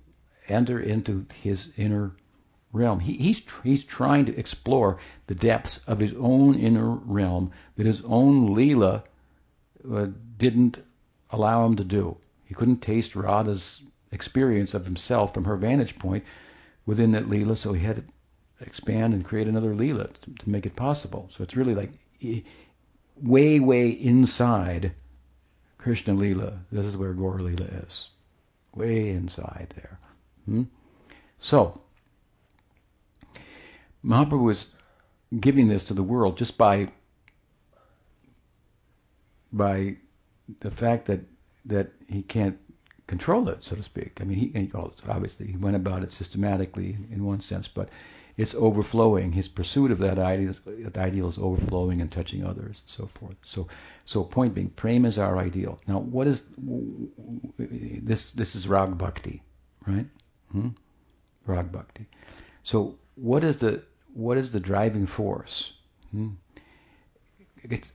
enter 0.48 0.80
into 0.80 1.26
his 1.42 1.74
inner 1.78 2.14
realm. 2.74 3.00
He, 3.00 3.14
he's 3.14 3.42
he's 3.64 3.84
trying 3.84 4.26
to 4.26 4.38
explore 4.38 4.98
the 5.28 5.36
depths 5.36 5.80
of 5.88 6.00
his 6.00 6.14
own 6.14 6.56
inner 6.56 6.90
realm 6.90 7.52
that 7.76 7.86
his 7.86 8.02
own 8.02 8.56
Leela 8.56 9.04
uh, 9.92 10.08
didn't 10.38 10.84
allow 11.30 11.66
him 11.66 11.76
to 11.78 11.84
do. 11.84 12.18
He 12.46 12.54
couldn't 12.54 12.82
taste 12.82 13.16
Radha's 13.16 13.82
experience 14.12 14.74
of 14.74 14.86
himself 14.86 15.34
from 15.34 15.46
her 15.46 15.56
vantage 15.56 15.98
point 15.98 16.24
within 16.86 17.12
that 17.12 17.30
Leela, 17.30 17.58
so 17.58 17.74
he 17.74 17.84
had 17.84 17.96
to 17.98 18.04
expand 18.62 19.14
and 19.14 19.26
create 19.26 19.48
another 19.48 19.74
Leela 19.74 20.12
to, 20.22 20.32
to 20.32 20.50
make 20.50 20.66
it 20.66 20.76
possible. 20.76 21.28
So 21.32 21.44
it's 21.44 21.56
really 21.56 21.76
like 21.76 21.92
way, 23.22 23.60
way 23.60 23.90
inside 23.90 24.92
Krishna 25.78 26.14
Leela. 26.14 26.60
This 26.72 26.86
is 26.86 26.98
where 26.98 27.14
Gaur 27.14 27.40
Leela 27.40 27.86
is. 27.86 28.10
Way 28.76 29.10
inside 29.10 29.74
there. 29.76 30.00
Hmm? 30.46 30.64
So, 31.40 31.82
Mahaprabhu 34.06 34.44
was 34.44 34.68
giving 35.40 35.68
this 35.68 35.86
to 35.86 35.94
the 35.94 36.04
world 36.04 36.38
just 36.38 36.58
by 36.58 36.92
by 39.54 39.96
the 40.60 40.72
fact 40.72 41.06
that 41.06 41.22
that 41.66 41.92
he 42.08 42.24
can't 42.24 42.58
control 43.08 43.50
it, 43.50 43.64
so 43.64 43.76
to 43.76 43.84
speak. 43.84 44.20
I 44.22 44.24
mean, 44.24 44.38
he, 44.38 44.72
obviously 45.08 45.48
he 45.48 45.58
went 45.58 45.76
about 45.76 46.04
it 46.04 46.14
systematically 46.14 46.98
in 47.12 47.26
one 47.26 47.42
sense, 47.42 47.68
but 47.68 47.90
it's 48.38 48.56
overflowing. 48.56 49.34
His 49.34 49.50
pursuit 49.50 49.92
of 49.92 49.98
that 50.00 50.18
ideal, 50.18 50.54
that 50.66 50.98
ideal 50.98 51.28
is 51.28 51.38
overflowing 51.38 52.02
and 52.02 52.12
touching 52.12 52.46
others, 52.46 52.82
and 52.82 52.90
so 52.90 53.10
forth. 53.20 53.36
So, 53.44 53.68
so 54.06 54.24
point 54.24 54.54
being, 54.56 54.70
prema 54.70 55.10
is 55.10 55.18
our 55.18 55.38
ideal. 55.38 55.78
Now, 55.88 56.00
what 56.00 56.26
is 56.28 56.44
this? 57.58 58.32
This 58.32 58.56
is 58.56 58.68
rag 58.68 58.98
bhakti, 58.98 59.44
right? 59.86 60.08
Hmm? 60.52 60.70
Rag 61.46 61.72
bhakti. 61.72 62.08
So, 62.64 62.96
what 63.16 63.44
is 63.44 63.60
the 63.60 63.84
what 64.14 64.38
is 64.38 64.52
the 64.52 64.60
driving 64.60 65.06
force? 65.06 65.74
Hmm? 66.12 66.30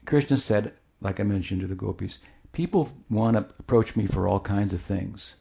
Krishna 0.05 0.37
said, 0.37 0.73
like 1.01 1.19
I 1.19 1.23
mentioned 1.23 1.61
to 1.61 1.67
the 1.67 1.75
gopis, 1.75 2.19
people 2.51 2.89
want 3.09 3.35
to 3.35 3.45
approach 3.59 3.95
me 3.95 4.07
for 4.07 4.27
all 4.27 4.39
kinds 4.39 4.73
of 4.73 4.81
things. 4.81 5.35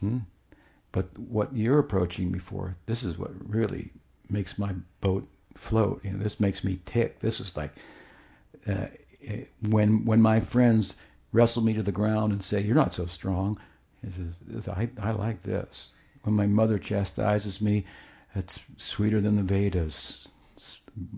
Hmm? 0.00 0.18
But 0.92 1.18
what 1.18 1.56
you're 1.56 1.78
approaching 1.78 2.30
me 2.30 2.38
for, 2.38 2.76
this 2.86 3.02
is 3.02 3.16
what 3.18 3.30
really 3.48 3.90
makes 4.28 4.58
my 4.58 4.74
boat 5.00 5.26
float. 5.54 6.04
You 6.04 6.12
know, 6.12 6.22
this 6.22 6.38
makes 6.38 6.62
me 6.62 6.80
tick. 6.84 7.18
This 7.18 7.40
is 7.40 7.56
like 7.56 7.72
uh, 8.66 8.86
when 9.68 10.04
when 10.04 10.20
my 10.20 10.40
friends 10.40 10.96
wrestle 11.32 11.62
me 11.62 11.72
to 11.74 11.82
the 11.82 11.92
ground 11.92 12.32
and 12.32 12.42
say, 12.44 12.60
"You're 12.60 12.74
not 12.74 12.94
so 12.94 13.06
strong." 13.06 13.58
This 14.02 14.18
is, 14.18 14.38
this, 14.46 14.68
I, 14.68 14.90
I 15.00 15.12
like 15.12 15.42
this. 15.42 15.90
When 16.24 16.34
my 16.34 16.46
mother 16.46 16.78
chastises 16.78 17.60
me, 17.60 17.86
it's 18.34 18.60
sweeter 18.76 19.20
than 19.20 19.36
the 19.36 19.42
Vedas. 19.42 20.26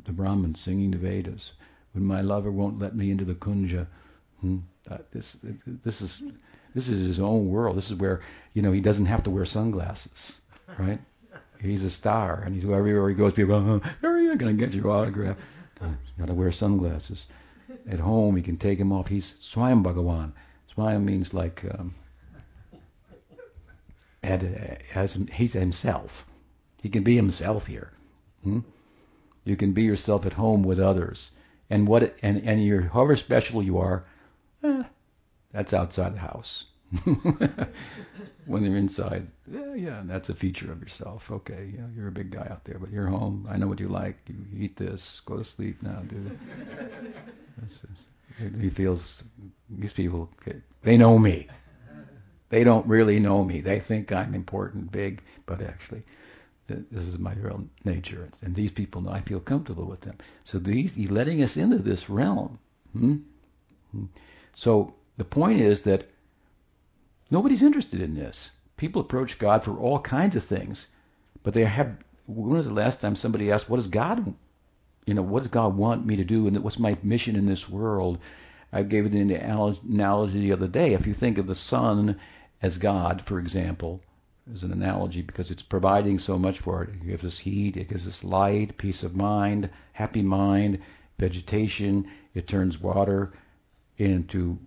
The 0.05 0.13
Brahmins 0.13 0.61
singing 0.61 0.91
the 0.91 0.99
Vedas. 0.99 1.53
When 1.93 2.05
my 2.05 2.21
lover 2.21 2.51
won't 2.51 2.79
let 2.79 2.97
me 2.97 3.11
into 3.11 3.25
the 3.25 3.35
kunja, 3.35 3.87
hmm, 4.41 4.59
uh, 4.91 4.99
this 5.13 5.37
this 5.67 6.01
is 6.01 6.23
this 6.75 6.89
is 6.89 7.07
his 7.07 7.21
own 7.21 7.49
world. 7.49 7.77
This 7.77 7.91
is 7.91 7.99
where 7.99 8.21
you 8.53 8.63
know 8.63 8.73
he 8.73 8.81
doesn't 8.81 9.07
have 9.07 9.23
to 9.25 9.31
wear 9.31 9.45
sunglasses, 9.45 10.41
right? 10.79 11.01
He's 11.61 11.83
a 11.83 11.91
star, 11.91 12.43
and 12.45 12.55
he's 12.55 12.65
everywhere 12.65 13.09
he 13.09 13.15
goes. 13.15 13.33
People, 13.33 13.55
oh, 13.55 13.81
are 14.03 14.19
you 14.19 14.37
going 14.37 14.57
to 14.57 14.65
get 14.65 14.75
your 14.75 14.91
autograph? 14.91 15.37
Uh, 15.81 15.93
got 16.19 16.27
to 16.27 16.35
wear 16.35 16.53
sunglasses. 16.53 17.27
At 17.89 18.01
home, 18.01 18.37
he 18.37 18.43
can 18.43 18.57
take 18.57 18.79
them 18.79 18.93
off. 18.93 19.09
He's 19.09 19.35
Swayam 19.41 19.83
Bhagawan. 19.83 20.33
Swayam 20.77 21.05
means 21.05 21.33
like 21.33 21.65
um, 21.79 21.95
as 24.23 25.19
he's 25.33 25.53
himself. 25.53 26.27
He 26.85 26.91
can 26.91 27.03
be 27.03 27.17
himself 27.17 27.67
here. 27.67 27.93
Hmm? 28.43 28.61
You 29.47 29.57
can 29.57 29.73
be 29.73 29.85
yourself 29.85 30.27
at 30.27 30.35
home 30.35 30.63
with 30.63 30.79
others, 30.79 31.31
and 31.71 31.89
what 31.89 32.15
and 32.21 32.47
and 32.47 32.63
you're 32.63 32.83
however 32.83 33.17
special 33.17 33.63
you 33.63 33.79
are, 33.79 34.05
eh, 34.63 34.83
that's 35.51 35.73
outside 35.73 36.15
the 36.15 36.19
house. 36.19 36.67
when 38.45 38.63
they're 38.63 38.77
inside, 38.77 39.27
yeah, 39.51 39.75
yeah, 39.75 40.01
and 40.01 40.11
that's 40.11 40.29
a 40.29 40.35
feature 40.35 40.71
of 40.71 40.83
yourself. 40.83 41.31
Okay, 41.31 41.73
yeah, 41.75 41.87
you're 41.97 42.09
a 42.09 42.13
big 42.13 42.31
guy 42.31 42.47
out 42.51 42.67
there, 42.67 42.79
but 42.79 42.91
you're 42.91 43.07
home. 43.07 43.49
I 43.51 43.57
know 43.57 43.67
what 43.67 43.81
you 43.81 43.89
like. 43.89 44.19
You 44.29 44.45
eat 44.55 44.77
this. 44.77 45.23
Go 45.25 45.39
to 45.39 45.45
sleep 45.45 45.83
now, 45.83 46.03
dude. 46.07 46.39
he 48.61 48.69
feels 48.69 49.25
these 49.71 49.95
people. 49.95 50.29
They 50.83 50.99
know 50.99 51.19
me. 51.19 51.49
They 52.51 52.63
don't 52.63 52.87
really 52.87 53.21
know 53.21 53.43
me. 53.43 53.63
They 53.63 53.81
think 53.81 54.13
I'm 54.13 54.35
important, 54.35 54.93
big, 54.93 55.23
but 55.47 55.63
actually, 55.63 56.03
this 56.67 57.07
is 57.07 57.19
my 57.19 57.35
real 57.35 57.65
nature. 57.85 58.31
And 58.43 58.55
these 58.55 58.71
people 58.71 59.03
know 59.03 59.11
I 59.11 59.21
feel 59.21 59.41
comfortable 59.41 59.85
with 59.85 60.01
them. 60.01 60.17
So 60.45 60.59
these, 60.59 60.95
he's 60.95 61.11
letting 61.11 61.43
us 61.43 61.57
into 61.57 61.79
this 61.79 62.09
realm. 62.09 62.59
Hmm. 62.93 63.17
So 64.55 64.95
the 65.17 65.25
point 65.25 65.61
is 65.61 65.83
that 65.83 66.09
nobody's 67.31 67.63
interested 67.63 68.01
in 68.01 68.15
this. 68.15 68.51
People 68.77 69.03
approach 69.03 69.39
God 69.39 69.63
for 69.63 69.79
all 69.79 70.01
kinds 70.01 70.37
of 70.37 70.45
things, 70.45 70.89
but 71.43 71.55
they 71.55 71.65
have. 71.65 71.97
When 72.27 72.57
was 72.57 72.67
the 72.67 72.73
last 72.73 73.01
time 73.01 73.15
somebody 73.15 73.53
asked, 73.53 73.69
"What 73.69 73.77
does 73.77 73.89
God, 73.89 74.35
you 75.07 75.15
know, 75.15 75.23
what 75.23 75.43
does 75.43 75.53
God 75.53 75.77
want 75.77 76.07
me 76.07 76.17
to 76.17 76.25
do, 76.25 76.47
and 76.47 76.59
what's 76.61 76.79
my 76.79 76.97
mission 77.03 77.37
in 77.37 77.47
this 77.47 77.69
world?" 77.69 78.19
I 78.73 78.83
gave 78.83 79.07
it 79.07 79.13
an 79.13 79.31
analogy 79.31 80.41
the 80.41 80.53
other 80.53 80.67
day. 80.67 80.95
If 80.95 81.07
you 81.07 81.15
think 81.15 81.39
of 81.39 81.47
the 81.47 81.55
sun 81.55 82.19
as 82.63 82.79
God, 82.79 83.23
for 83.23 83.39
example, 83.39 84.01
as 84.53 84.63
an 84.63 84.73
analogy, 84.73 85.23
because 85.23 85.51
it's 85.51 85.63
providing 85.63 86.19
so 86.19 86.39
much 86.39 86.61
for 86.61 86.83
it. 86.83 86.91
It 86.91 87.07
gives 87.07 87.25
us 87.25 87.39
heat, 87.39 87.77
it 87.77 87.89
gives 87.89 88.07
us 88.07 88.25
light, 88.25 88.77
peace 88.77 89.03
of 89.03 89.17
mind, 89.17 89.71
happy 89.93 90.23
mind, 90.23 90.81
vegetation. 91.19 92.11
It 92.35 92.47
turns 92.47 92.81
water 92.81 93.33
into 93.97 94.59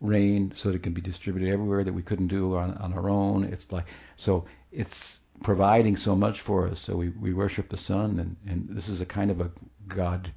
rain 0.00 0.52
so 0.54 0.68
that 0.68 0.76
it 0.76 0.82
can 0.82 0.92
be 0.92 1.00
distributed 1.00 1.52
everywhere 1.52 1.84
that 1.84 1.92
we 1.92 2.02
couldn't 2.02 2.28
do 2.28 2.56
on, 2.56 2.74
on 2.78 2.92
our 2.92 3.08
own. 3.08 3.44
It's 3.44 3.70
like 3.72 3.86
so 4.16 4.46
it's 4.72 5.18
providing 5.42 5.96
so 5.96 6.16
much 6.16 6.40
for 6.40 6.68
us. 6.68 6.80
So 6.80 6.96
we, 6.96 7.10
we 7.10 7.32
worship 7.32 7.68
the 7.68 7.76
sun 7.76 8.18
and, 8.18 8.36
and 8.46 8.68
this 8.76 8.88
is 8.88 9.00
a 9.00 9.06
kind 9.06 9.30
of 9.30 9.40
a 9.40 9.50
God 9.88 10.30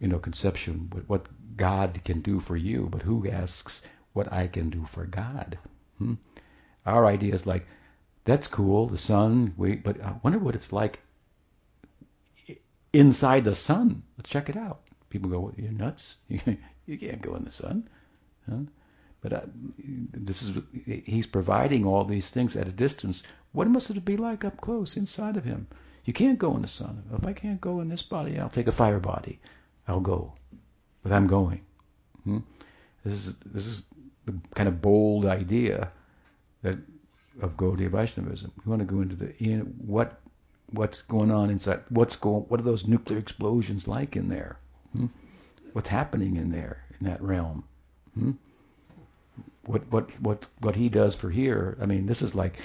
you 0.00 0.08
know 0.08 0.18
conception 0.18 0.88
what, 0.92 1.08
what 1.08 1.56
God 1.56 2.00
can 2.04 2.20
do 2.20 2.40
for 2.40 2.56
you, 2.56 2.88
but 2.90 3.02
who 3.02 3.28
asks 3.28 3.82
what 4.12 4.32
I 4.32 4.48
can 4.48 4.70
do 4.70 4.84
for 4.84 5.04
God? 5.06 5.58
Hmm? 5.98 6.14
Our 6.86 7.06
idea 7.06 7.34
is 7.34 7.46
like, 7.46 7.66
that's 8.24 8.46
cool, 8.46 8.86
the 8.86 8.98
sun, 8.98 9.54
we, 9.56 9.76
but 9.76 10.00
I 10.02 10.14
wonder 10.22 10.38
what 10.38 10.54
it's 10.54 10.72
like 10.72 11.00
inside 12.92 13.44
the 13.44 13.54
sun. 13.54 14.02
Let's 14.16 14.30
check 14.30 14.48
it 14.48 14.56
out. 14.56 14.80
People 15.10 15.30
go, 15.30 15.52
you're 15.56 15.72
nuts. 15.72 16.16
you 16.28 16.98
can't 16.98 17.22
go 17.22 17.34
in 17.34 17.44
the 17.44 17.50
sun. 17.50 17.88
Huh? 18.48 18.60
But 19.20 19.32
uh, 19.32 19.40
this 20.12 20.42
is 20.42 20.58
he's 20.84 21.26
providing 21.26 21.86
all 21.86 22.04
these 22.04 22.28
things 22.28 22.56
at 22.56 22.68
a 22.68 22.72
distance. 22.72 23.22
What 23.52 23.68
must 23.68 23.90
it 23.90 24.04
be 24.04 24.18
like 24.18 24.44
up 24.44 24.60
close 24.60 24.98
inside 24.98 25.36
of 25.38 25.44
him? 25.44 25.66
You 26.04 26.12
can't 26.12 26.38
go 26.38 26.54
in 26.56 26.62
the 26.62 26.68
sun. 26.68 27.02
If 27.10 27.26
I 27.26 27.32
can't 27.32 27.60
go 27.60 27.80
in 27.80 27.88
this 27.88 28.02
body, 28.02 28.38
I'll 28.38 28.50
take 28.50 28.66
a 28.66 28.72
fire 28.72 29.00
body. 29.00 29.40
I'll 29.88 30.00
go, 30.00 30.34
but 31.02 31.12
I'm 31.12 31.26
going. 31.26 31.62
Hmm? 32.24 32.40
This 33.04 33.26
is 33.26 33.34
this 33.46 33.66
is 33.66 33.84
the 34.26 34.34
kind 34.54 34.68
of 34.68 34.82
bold 34.82 35.24
idea 35.24 35.90
that 36.64 36.78
of 37.40 37.56
Gaudiya 37.56 37.90
Vaishnavism. 37.90 38.50
We 38.64 38.70
want 38.70 38.80
to 38.80 38.86
go 38.86 39.00
into 39.00 39.14
the 39.14 39.28
what 39.86 40.20
what's 40.70 41.02
going 41.02 41.30
on 41.30 41.50
inside. 41.50 41.82
What's 41.90 42.16
going? 42.16 42.44
What 42.48 42.58
are 42.58 42.64
those 42.64 42.88
nuclear 42.88 43.18
explosions 43.18 43.86
like 43.86 44.16
in 44.16 44.28
there? 44.28 44.56
Hmm? 44.92 45.06
What's 45.72 45.88
happening 45.88 46.36
in 46.36 46.50
there 46.50 46.84
in 46.98 47.06
that 47.06 47.22
realm? 47.22 47.64
Hmm? 48.14 48.32
What 49.66 49.90
what 49.92 50.20
what 50.20 50.46
what 50.60 50.76
he 50.76 50.88
does 50.88 51.14
for 51.14 51.30
here? 51.30 51.76
I 51.80 51.86
mean, 51.86 52.06
this 52.06 52.22
is 52.22 52.34
like 52.34 52.58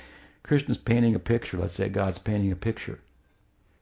Krishna's 0.44 0.78
painting 0.78 1.16
a 1.16 1.20
picture. 1.20 1.58
Let's 1.58 1.74
say 1.74 1.90
God's 1.90 2.20
painting 2.20 2.52
a 2.52 2.56
picture. 2.56 3.00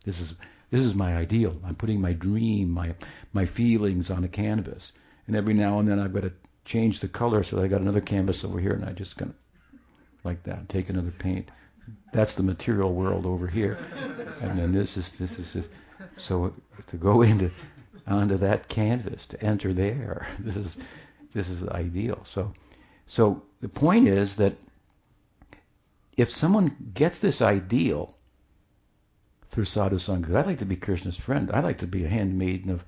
This 0.04 0.20
is 0.20 0.36
this 0.72 0.82
is 0.82 0.96
my 0.96 1.16
ideal. 1.16 1.56
I'm 1.64 1.76
putting 1.76 2.02
my 2.02 2.14
dream, 2.14 2.72
my 2.72 2.96
my 3.34 3.46
feelings 3.46 4.10
on 4.10 4.24
a 4.24 4.28
canvas, 4.28 4.94
and 5.28 5.36
every 5.36 5.54
now 5.54 5.80
and 5.80 5.88
then 5.88 6.00
I've 6.00 6.14
got 6.14 6.24
to 6.24 6.32
change 6.66 7.02
the 7.02 7.08
color. 7.08 7.44
So 7.44 7.62
I 7.62 7.68
got 7.68 7.82
another 7.82 8.02
canvas 8.02 8.44
over 8.44 8.60
here, 8.60 8.74
and 8.74 8.84
I 8.84 8.94
just 8.94 9.18
kind 9.18 9.32
of 9.32 9.38
like 10.24 10.44
that, 10.44 10.70
take 10.70 10.90
another 10.90 11.12
paint. 11.12 11.50
That's 12.12 12.36
the 12.36 12.44
material 12.44 12.94
world 12.94 13.26
over 13.26 13.48
here, 13.48 13.78
and 14.42 14.58
then 14.58 14.72
this 14.74 14.98
is 14.98 15.12
this 15.14 15.40
is 15.40 15.54
this. 15.54 15.70
So 16.18 16.54
to 16.88 16.98
go 16.98 17.22
into 17.32 17.52
onto 18.06 18.38
that 18.38 18.68
canvas, 18.68 19.26
to 19.28 19.42
enter 19.44 19.74
there, 19.74 20.28
this 20.40 20.56
is 20.56 20.78
this 21.34 21.50
is 21.50 21.68
ideal. 21.68 22.24
So 22.26 22.54
so 23.06 23.44
the 23.62 23.70
point 23.70 24.08
is 24.08 24.36
that 24.36 24.56
if 26.18 26.30
someone 26.30 26.76
gets 26.94 27.20
this 27.20 27.42
ideal 27.42 28.16
through 29.50 29.66
sadhu 29.66 29.98
sangha, 29.98 30.36
I'd 30.36 30.46
like 30.46 30.60
to 30.60 30.66
be 30.66 30.76
Krishna's 30.76 31.18
friend. 31.18 31.52
I'd 31.52 31.64
like 31.64 31.78
to 31.80 31.88
be 31.88 32.04
a 32.04 32.10
handmaiden 32.10 32.72
of 32.72 32.84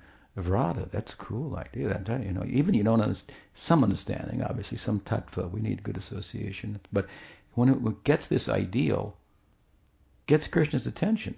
That's 0.92 1.12
a 1.12 1.16
cool 1.16 1.56
idea. 1.56 1.88
That 1.88 2.24
you 2.24 2.32
know, 2.32 2.44
even 2.46 2.74
you 2.74 2.82
don't 2.82 3.00
understand 3.00 3.36
some 3.54 3.84
understanding, 3.84 4.42
obviously, 4.42 4.78
some 4.78 5.00
tattva. 5.00 5.50
We 5.50 5.60
need 5.60 5.82
good 5.82 5.96
association. 5.96 6.80
But 6.92 7.06
when 7.54 7.68
it 7.68 8.04
gets 8.04 8.26
this 8.26 8.48
ideal, 8.48 9.16
gets 10.26 10.48
Krishna's 10.48 10.86
attention 10.86 11.34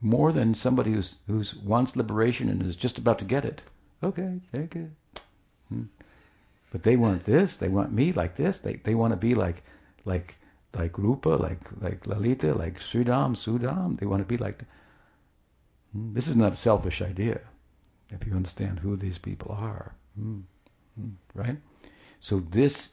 more 0.00 0.32
than 0.32 0.54
somebody 0.54 0.92
who's 0.92 1.14
who's 1.26 1.54
wants 1.54 1.96
liberation 1.96 2.48
and 2.48 2.62
is 2.62 2.76
just 2.76 2.98
about 2.98 3.18
to 3.18 3.24
get 3.24 3.44
it. 3.44 3.62
Okay, 4.02 4.40
take 4.52 4.76
it. 4.76 4.90
Hmm. 5.68 5.84
But 6.70 6.82
they 6.82 6.96
want 6.96 7.24
this. 7.24 7.56
They 7.56 7.68
want 7.68 7.92
me 7.92 8.12
like 8.12 8.36
this. 8.36 8.58
They 8.58 8.74
they 8.76 8.94
want 8.94 9.12
to 9.12 9.16
be 9.16 9.34
like 9.34 9.62
like 10.04 10.36
like 10.74 10.98
Rupa, 10.98 11.30
like 11.30 11.60
like 11.80 12.06
Lalita, 12.06 12.54
like 12.54 12.80
Sridham, 12.80 13.34
Sudam. 13.36 13.98
They 13.98 14.06
want 14.06 14.20
to 14.20 14.28
be 14.28 14.36
like. 14.36 14.60
Hmm? 14.60 14.75
This 16.12 16.28
is 16.28 16.36
not 16.36 16.52
a 16.52 16.56
selfish 16.56 17.02
idea, 17.02 17.40
if 18.10 18.26
you 18.26 18.34
understand 18.34 18.78
who 18.78 18.96
these 18.96 19.18
people 19.18 19.52
are, 19.52 19.94
hmm? 20.18 20.40
right? 21.34 21.56
So 22.20 22.40
this, 22.40 22.90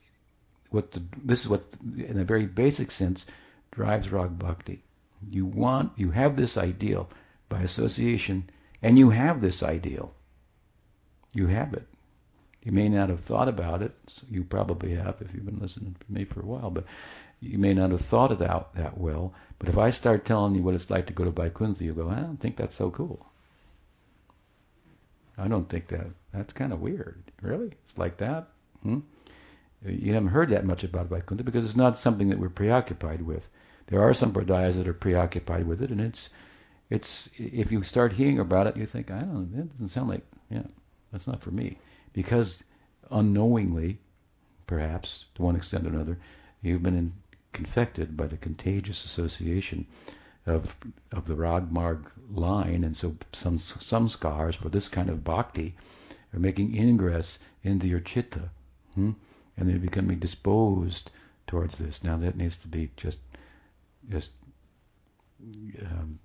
what 0.70 0.92
the, 0.92 1.04
this 1.24 1.42
is 1.42 1.48
what, 1.48 1.64
in 1.98 2.20
a 2.20 2.26
very 2.26 2.46
basic 2.46 2.92
sense, 2.92 3.26
drives 3.72 4.12
rag 4.12 4.38
bhakti. 4.38 4.84
You 5.30 5.46
want, 5.46 5.92
you 5.96 6.12
have 6.12 6.36
this 6.36 6.58
ideal 6.58 7.10
by 7.50 7.62
association, 7.62 8.50
and 8.82 8.98
you 8.98 9.10
have 9.10 9.42
this 9.42 9.64
ideal. 9.64 10.14
You 11.34 11.48
have 11.48 11.74
it. 11.74 11.88
You 12.64 12.72
may 12.72 12.90
not 12.90 13.10
have 13.10 13.20
thought 13.20 13.48
about 13.48 13.82
it. 13.82 13.94
So 14.08 14.24
you 14.30 14.44
probably 14.44 14.96
have 14.96 15.22
if 15.22 15.34
you've 15.34 15.46
been 15.46 15.60
listening 15.60 15.96
to 16.00 16.14
me 16.14 16.26
for 16.26 16.42
a 16.42 16.46
while, 16.46 16.70
but 16.70 16.86
you 17.44 17.58
may 17.58 17.74
not 17.74 17.92
have 17.92 18.02
thought 18.02 18.32
it 18.32 18.42
out 18.42 18.76
that 18.76 18.98
well. 18.98 19.34
But 19.60 19.70
if 19.70 19.78
I 19.78 19.90
start 19.90 20.26
telling 20.26 20.56
you 20.56 20.64
what 20.64 20.76
it's 20.76 20.90
like 20.90 21.08
to 21.08 21.14
go 21.14 21.24
to 21.24 21.32
Vaikuntha, 21.32 21.84
you 21.84 21.94
go, 21.94 22.10
I 22.10 22.20
don't 22.20 22.40
think 22.40 22.58
that's 22.58 22.76
so 22.76 22.92
cool. 22.92 23.26
I 25.38 25.48
don't 25.48 25.68
think 25.68 25.88
that. 25.88 26.08
That's 26.34 26.54
kind 26.54 26.74
of 26.74 26.82
weird. 26.82 27.24
Really? 27.42 27.72
It's 27.86 27.98
like 27.98 28.18
that? 28.18 28.48
Hmm? 28.82 29.00
You 29.86 30.14
haven't 30.14 30.30
heard 30.30 30.50
that 30.50 30.66
much 30.66 30.84
about 30.84 31.08
Vaikuntha 31.08 31.44
because 31.44 31.66
it's 31.66 31.76
not 31.76 31.98
something 31.98 32.30
that 32.30 32.40
we're 32.40 32.50
preoccupied 32.50 33.22
with. 33.22 33.48
There 33.88 34.02
are 34.02 34.14
some 34.14 34.32
pradayas 34.32 34.76
that 34.76 34.88
are 34.88 34.94
preoccupied 34.94 35.68
with 35.68 35.82
it, 35.82 35.92
and 35.92 36.00
it's 36.00 36.30
it's 36.90 37.30
if 37.38 37.72
you 37.72 37.84
start 37.84 38.14
hearing 38.14 38.40
about 38.40 38.68
it, 38.68 38.78
you 38.78 38.86
think, 38.86 39.12
I 39.12 39.20
don't 39.20 39.52
know, 39.52 39.58
that 39.58 39.72
doesn't 39.72 39.90
sound 39.90 40.10
like 40.10 40.22
yeah, 40.50 40.64
that's 41.12 41.28
not 41.28 41.42
for 41.42 41.52
me. 41.52 41.80
Because 42.14 42.64
unknowingly, 43.12 44.00
perhaps, 44.68 45.26
to 45.36 45.42
one 45.42 45.56
extent 45.56 45.86
or 45.86 45.90
another, 45.90 46.18
you've 46.62 46.84
been 46.84 46.96
in, 46.98 47.14
confected 47.54 48.18
by 48.18 48.28
the 48.28 48.38
contagious 48.38 49.06
association 49.06 49.86
of 50.46 50.76
of 51.12 51.26
the 51.26 51.36
Ragmarg 51.36 52.12
line, 52.30 52.84
and 52.84 52.98
so 52.98 53.16
some 53.32 53.58
samskaras 53.60 54.56
for 54.56 54.70
this 54.70 54.90
kind 54.90 55.10
of 55.10 55.24
bhakti 55.24 55.76
are 56.34 56.40
making 56.40 56.76
ingress 56.76 57.40
into 57.64 57.88
your 57.88 58.02
chitta, 58.02 58.50
hmm? 58.96 59.12
and 59.56 59.70
they're 59.70 59.80
becoming 59.80 60.20
disposed 60.20 61.12
towards 61.48 61.78
this. 61.78 62.04
Now 62.04 62.18
that 62.18 62.36
needs 62.36 62.58
to 62.58 62.68
be 62.68 62.92
just 62.98 63.20
just 64.10 64.32
um, 65.82 66.20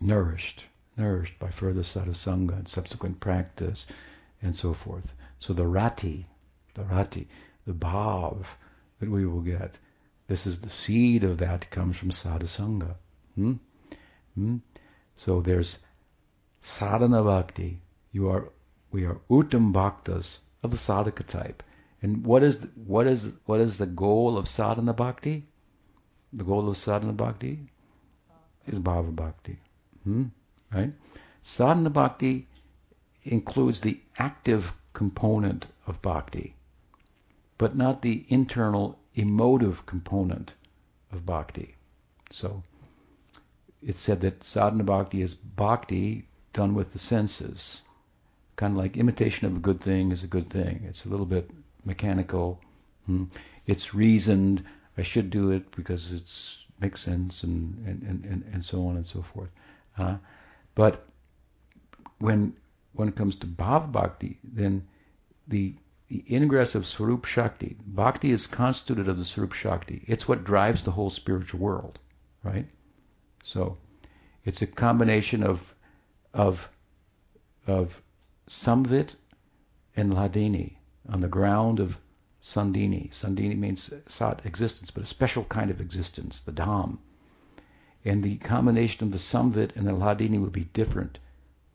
nourished, 0.00 0.64
nourished 0.96 1.38
by 1.38 1.50
further 1.50 1.82
sadhusanga 1.82 2.56
and 2.56 2.68
subsequent 2.68 3.20
practice, 3.20 3.86
and 4.42 4.54
so 4.54 4.74
forth. 4.74 5.14
So 5.38 5.52
the 5.52 5.66
rati, 5.66 6.26
the 6.74 6.84
rati, 6.84 7.28
the 7.66 7.72
bhav 7.72 8.44
that 9.00 9.10
we 9.10 9.26
will 9.26 9.40
get 9.40 9.78
this 10.28 10.46
is 10.46 10.60
the 10.60 10.70
seed 10.70 11.24
of 11.24 11.38
that 11.38 11.70
comes 11.70 11.96
from 11.96 12.10
sadhusanga. 12.10 12.94
Hmm? 13.34 13.54
Hmm? 14.34 14.56
So 15.16 15.40
there's 15.40 15.78
sadhana 16.60 17.22
bhakti. 17.22 17.80
You 18.12 18.30
are, 18.30 18.48
we 18.90 19.04
are 19.04 19.20
uttam 19.30 19.72
bhaktas 19.72 20.38
of 20.62 20.70
the 20.70 20.76
sadhaka 20.76 21.26
type. 21.26 21.62
And 22.00 22.24
what 22.24 22.42
is 22.42 22.66
what 22.84 23.06
is 23.06 23.30
what 23.46 23.60
is 23.60 23.78
the 23.78 23.86
goal 23.86 24.36
of 24.36 24.48
sadhana 24.48 24.92
bhakti? 24.92 25.46
The 26.32 26.44
goal 26.44 26.68
of 26.68 26.76
sadhana 26.76 27.12
bhakti 27.12 27.58
is 28.66 28.78
bhava 28.78 29.14
bhakti. 29.14 29.58
Hmm? 30.04 30.24
Right? 30.72 30.92
Sadhana 31.42 31.90
bhakti 31.90 32.48
includes 33.24 33.80
the 33.80 34.00
active 34.18 34.72
component 34.92 35.66
of 35.86 36.02
bhakti. 36.02 36.54
but 37.62 37.76
not 37.76 38.02
the 38.02 38.24
internal 38.28 38.98
emotive 39.14 39.84
component 39.86 40.54
of 41.12 41.26
bhakti. 41.26 41.74
So 42.30 42.62
it's 43.82 44.00
said 44.00 44.20
that 44.20 44.44
sadhana 44.44 44.84
bhakti 44.84 45.22
is 45.22 45.34
bhakti 45.34 46.26
done 46.52 46.74
with 46.74 46.92
the 46.92 46.98
senses. 46.98 47.82
Kind 48.56 48.72
of 48.72 48.78
like 48.78 48.96
imitation 48.96 49.46
of 49.46 49.56
a 49.56 49.60
good 49.60 49.80
thing 49.80 50.12
is 50.12 50.22
a 50.22 50.28
good 50.28 50.50
thing. 50.50 50.84
It's 50.88 51.04
a 51.04 51.08
little 51.08 51.26
bit 51.26 51.50
mechanical. 51.84 52.60
Hmm? 53.06 53.24
It's 53.66 53.94
reasoned. 53.94 54.64
I 54.96 55.02
should 55.02 55.30
do 55.30 55.50
it 55.50 55.74
because 55.74 56.12
it 56.12 56.30
makes 56.80 57.00
sense 57.02 57.42
and, 57.42 57.76
and, 57.86 58.24
and, 58.24 58.44
and, 58.52 58.64
so 58.64 58.86
on 58.86 58.96
and 58.96 59.06
so 59.06 59.22
forth. 59.22 59.50
Uh, 59.96 60.16
but 60.74 61.06
when 62.18 62.54
when 62.94 63.08
it 63.08 63.16
comes 63.16 63.36
to 63.36 63.46
bhav 63.46 63.90
bhakti, 63.90 64.38
then 64.44 64.86
the 65.48 65.74
the 66.12 66.36
ingress 66.36 66.74
of 66.74 66.86
Swarup 66.86 67.24
Shakti, 67.24 67.74
Bhakti 67.86 68.32
is 68.32 68.46
constituted 68.46 69.08
of 69.08 69.16
the 69.16 69.24
Swarup 69.24 69.54
Shakti. 69.54 70.04
It's 70.06 70.28
what 70.28 70.44
drives 70.44 70.84
the 70.84 70.90
whole 70.90 71.08
spiritual 71.08 71.60
world, 71.60 71.98
right? 72.42 72.66
So 73.42 73.78
it's 74.44 74.60
a 74.60 74.66
combination 74.66 75.42
of 75.42 75.74
of 76.34 76.68
of 77.66 78.02
Samvit 78.46 79.14
and 79.96 80.12
Hladini 80.12 80.76
on 81.08 81.20
the 81.20 81.28
ground 81.28 81.80
of 81.80 81.98
Sandhini. 82.42 83.10
Sandhini 83.10 83.56
means 83.56 83.90
Sat 84.06 84.44
existence, 84.44 84.90
but 84.90 85.04
a 85.04 85.06
special 85.06 85.44
kind 85.44 85.70
of 85.70 85.80
existence, 85.80 86.42
the 86.42 86.52
Dham. 86.52 86.98
And 88.04 88.22
the 88.22 88.36
combination 88.36 89.06
of 89.06 89.12
the 89.12 89.18
Samvit 89.18 89.76
and 89.76 89.86
the 89.86 89.92
Hladini 89.92 90.38
will 90.38 90.50
be 90.50 90.68
different 90.74 91.18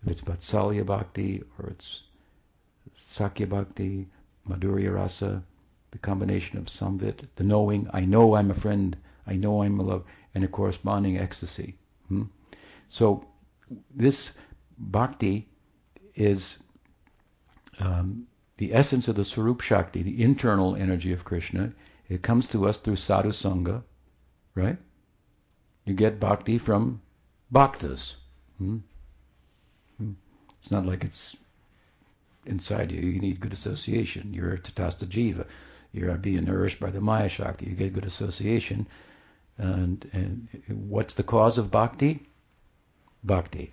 if 0.04 0.12
it's 0.12 0.22
Vatsalya 0.22 0.86
Bhakti 0.86 1.42
or 1.58 1.70
it's 1.70 2.02
Sakhya 2.94 3.50
Bhakti, 3.50 4.08
Madhurya 4.48 4.94
Rasa, 4.94 5.44
the 5.92 5.98
combination 5.98 6.58
of 6.58 6.66
Samvit, 6.66 7.28
the 7.36 7.44
knowing, 7.44 7.90
I 7.94 8.02
know 8.02 8.36
I'm 8.36 8.52
a 8.52 8.54
friend, 8.56 8.96
I 9.26 9.36
know 9.36 9.64
I'm 9.64 9.80
a 9.80 9.84
love, 9.84 10.04
and 10.34 10.44
a 10.44 10.48
corresponding 10.48 11.18
ecstasy. 11.18 11.76
Hmm? 12.08 12.24
So 12.90 13.28
this 13.94 14.34
bhakti 14.78 15.50
is 16.16 16.58
um, 17.80 18.28
the 18.58 18.74
essence 18.74 19.08
of 19.08 19.16
the 19.16 19.26
Swarup 19.26 19.62
Shakti, 19.62 20.04
the 20.04 20.22
internal 20.22 20.76
energy 20.76 21.12
of 21.12 21.26
Krishna. 21.26 21.74
It 22.10 22.24
comes 22.24 22.48
to 22.48 22.68
us 22.68 22.78
through 22.78 22.96
sadhu 22.96 23.30
sangha, 23.30 23.84
right? 24.56 24.78
You 25.86 25.94
get 25.94 26.20
bhakti 26.20 26.58
from 26.58 27.02
bhaktas. 27.54 28.16
Hmm? 28.58 28.78
Hmm. 29.98 30.14
It's 30.60 30.72
not 30.72 30.86
like 30.86 31.04
it's 31.04 31.36
inside 32.48 32.92
you. 32.92 33.02
You 33.02 33.20
need 33.20 33.40
good 33.40 33.54
association. 33.54 34.34
You're 34.34 34.54
a 34.54 34.60
tatastha 34.60 35.06
jiva. 35.06 35.46
You're 35.92 36.16
being 36.16 36.44
nourished 36.44 36.80
by 36.80 36.92
the 36.92 37.02
Maya 37.02 37.30
Shakti. 37.30 37.66
You 37.68 37.76
get 37.76 37.94
good 37.94 38.06
association. 38.06 38.88
And, 39.58 40.08
and 40.14 40.48
what's 40.68 41.16
the 41.16 41.24
cause 41.24 41.58
of 41.58 41.72
bhakti? 41.72 42.28
Bhakti. 43.24 43.72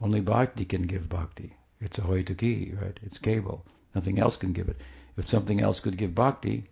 Only 0.00 0.20
bhakti 0.20 0.64
can 0.64 0.82
give 0.82 1.08
bhakti. 1.08 1.56
It's 1.80 1.98
a 1.98 2.02
hoituki, 2.02 2.80
right? 2.80 2.98
It's 3.02 3.18
cable. 3.18 3.66
Nothing 3.94 4.18
else 4.18 4.36
can 4.36 4.52
give 4.52 4.68
it. 4.68 4.80
If 5.16 5.28
something 5.28 5.60
else 5.60 5.80
could 5.80 5.96
give 5.96 6.14
bhakti, 6.14 6.68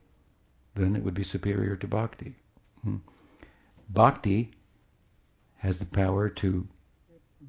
then 0.75 0.97
it 0.97 1.03
would 1.03 1.15
be 1.15 1.25
superior 1.25 1.77
to 1.77 1.87
bhakti. 1.87 2.35
Hmm. 2.83 2.97
Bhakti 3.89 4.53
has 5.59 5.79
the 5.79 5.87
power 5.87 6.29
to 6.29 6.67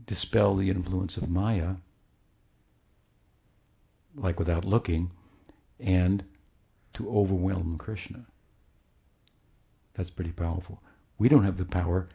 dispel 0.05 0.55
the 0.55 0.69
influence 0.69 1.17
of 1.17 1.29
Maya 1.29 1.75
like 4.15 4.39
without 4.39 4.65
looking, 4.65 5.11
and 5.79 6.23
to 6.93 7.09
overwhelm 7.09 7.77
Krishna. 7.77 8.25
That's 9.95 10.09
pretty 10.09 10.31
powerful. 10.31 10.81
We 11.17 11.29
don't 11.29 11.43
have 11.43 11.57
the 11.57 11.65
power 11.65 12.07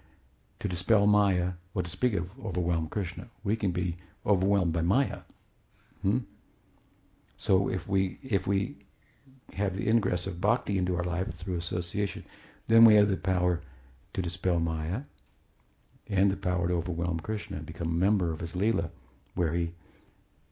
to 0.60 0.68
dispel 0.68 1.06
Maya 1.06 1.52
or 1.74 1.82
to 1.82 1.90
speak 1.90 2.14
of 2.14 2.28
overwhelm 2.44 2.88
Krishna. 2.88 3.28
We 3.44 3.56
can 3.56 3.70
be 3.70 3.96
overwhelmed 4.26 4.72
by 4.72 4.82
Maya. 4.82 5.20
Hmm? 6.02 6.18
So 7.36 7.68
if 7.68 7.88
we 7.88 8.18
if 8.22 8.46
we 8.46 8.76
have 9.54 9.76
the 9.76 9.88
ingress 9.88 10.26
of 10.26 10.40
bhakti 10.40 10.76
into 10.76 10.96
our 10.96 11.04
life 11.04 11.32
through 11.34 11.56
association, 11.56 12.24
then 12.66 12.84
we 12.84 12.96
have 12.96 13.08
the 13.08 13.16
power 13.16 13.60
to 14.14 14.22
dispel 14.22 14.58
Maya 14.58 15.02
and 16.08 16.30
the 16.30 16.36
power 16.36 16.68
to 16.68 16.74
overwhelm 16.74 17.20
Krishna 17.20 17.58
and 17.58 17.66
become 17.66 17.88
a 17.88 18.04
member 18.06 18.32
of 18.32 18.40
his 18.40 18.54
Leela, 18.54 18.90
where 19.34 19.52
he 19.52 19.72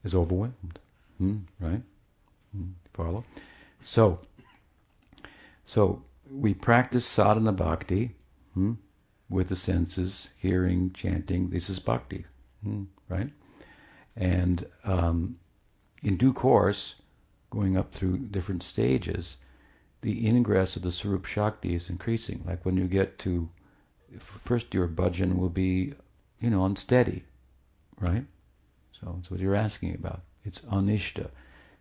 is 0.05 0.15
overwhelmed. 0.15 0.79
Hmm, 1.19 1.39
right? 1.61 1.83
Hmm, 2.55 2.71
follow? 2.93 3.25
So, 3.83 4.21
so 5.65 6.03
we 6.31 6.55
practice 6.55 7.07
sadhana 7.07 7.53
bhakti 7.53 8.15
hmm, 8.55 8.73
with 9.29 9.49
the 9.49 9.57
senses, 9.57 10.29
hearing, 10.37 10.93
chanting. 10.93 11.51
This 11.51 11.71
is 11.71 11.79
bhakti, 11.79 12.25
hmm, 12.63 12.85
right? 13.09 13.31
And 14.17 14.67
um, 14.85 15.39
in 16.03 16.17
due 16.17 16.33
course, 16.33 16.95
going 17.51 17.77
up 17.77 17.93
through 17.93 18.19
different 18.19 18.63
stages, 18.63 19.37
the 20.03 20.27
ingress 20.27 20.77
of 20.77 20.83
the 20.83 20.93
Swarup 20.93 21.25
Shakti 21.25 21.75
is 21.75 21.91
increasing. 21.91 22.43
Like 22.47 22.65
when 22.65 22.77
you 22.77 22.87
get 22.87 23.19
to, 23.21 23.49
first 24.19 24.75
your 24.75 24.89
bhajan 24.89 25.37
will 25.37 25.49
be, 25.49 25.95
you 26.41 26.51
know, 26.51 26.65
unsteady, 26.65 27.25
right? 28.01 28.25
So 28.93 29.15
that's 29.17 29.31
what 29.31 29.41
you're 29.41 29.55
asking 29.55 29.95
about. 29.95 30.23
It's 30.47 30.61
anishta. 30.61 31.29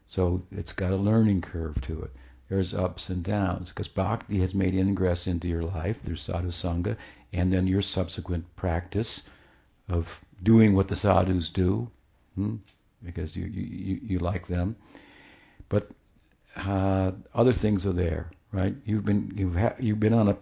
So 0.08 0.44
it's 0.52 0.74
got 0.74 0.92
a 0.92 0.98
learning 0.98 1.42
curve 1.42 1.80
to 1.82 2.02
it. 2.02 2.12
There's 2.50 2.74
ups 2.74 3.10
and 3.10 3.24
downs 3.24 3.70
because 3.70 3.88
bhakti 3.88 4.40
has 4.40 4.54
made 4.54 4.76
ingress 4.76 5.28
into 5.28 5.48
your 5.48 5.64
life 5.64 6.02
through 6.02 6.18
sadhu 6.18 6.50
sangha, 6.50 6.98
and 7.34 7.52
then 7.52 7.68
your 7.68 7.82
subsequent 7.82 8.56
practice 8.56 9.24
of 9.90 10.20
doing 10.44 10.76
what 10.76 10.88
the 10.88 10.96
sadhus 10.96 11.50
do, 11.50 11.90
hmm, 12.36 12.56
because 13.04 13.36
you, 13.36 13.46
you 13.46 14.00
you 14.04 14.20
like 14.20 14.48
them. 14.48 14.76
But 15.70 15.90
uh, 16.56 17.12
other 17.34 17.54
things 17.54 17.86
are 17.86 17.94
there, 17.94 18.32
right? 18.52 18.76
You've 18.86 19.06
been 19.06 19.34
you've 19.36 19.56
ha- 19.56 19.76
you've 19.80 20.00
been 20.00 20.14
on 20.14 20.30
a 20.30 20.38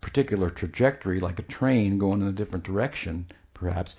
particular 0.00 0.50
trajectory, 0.50 1.20
like 1.20 1.38
a 1.38 1.42
train 1.42 1.98
going 1.98 2.22
in 2.22 2.28
a 2.28 2.32
different 2.32 2.64
direction, 2.64 3.26
perhaps, 3.54 3.94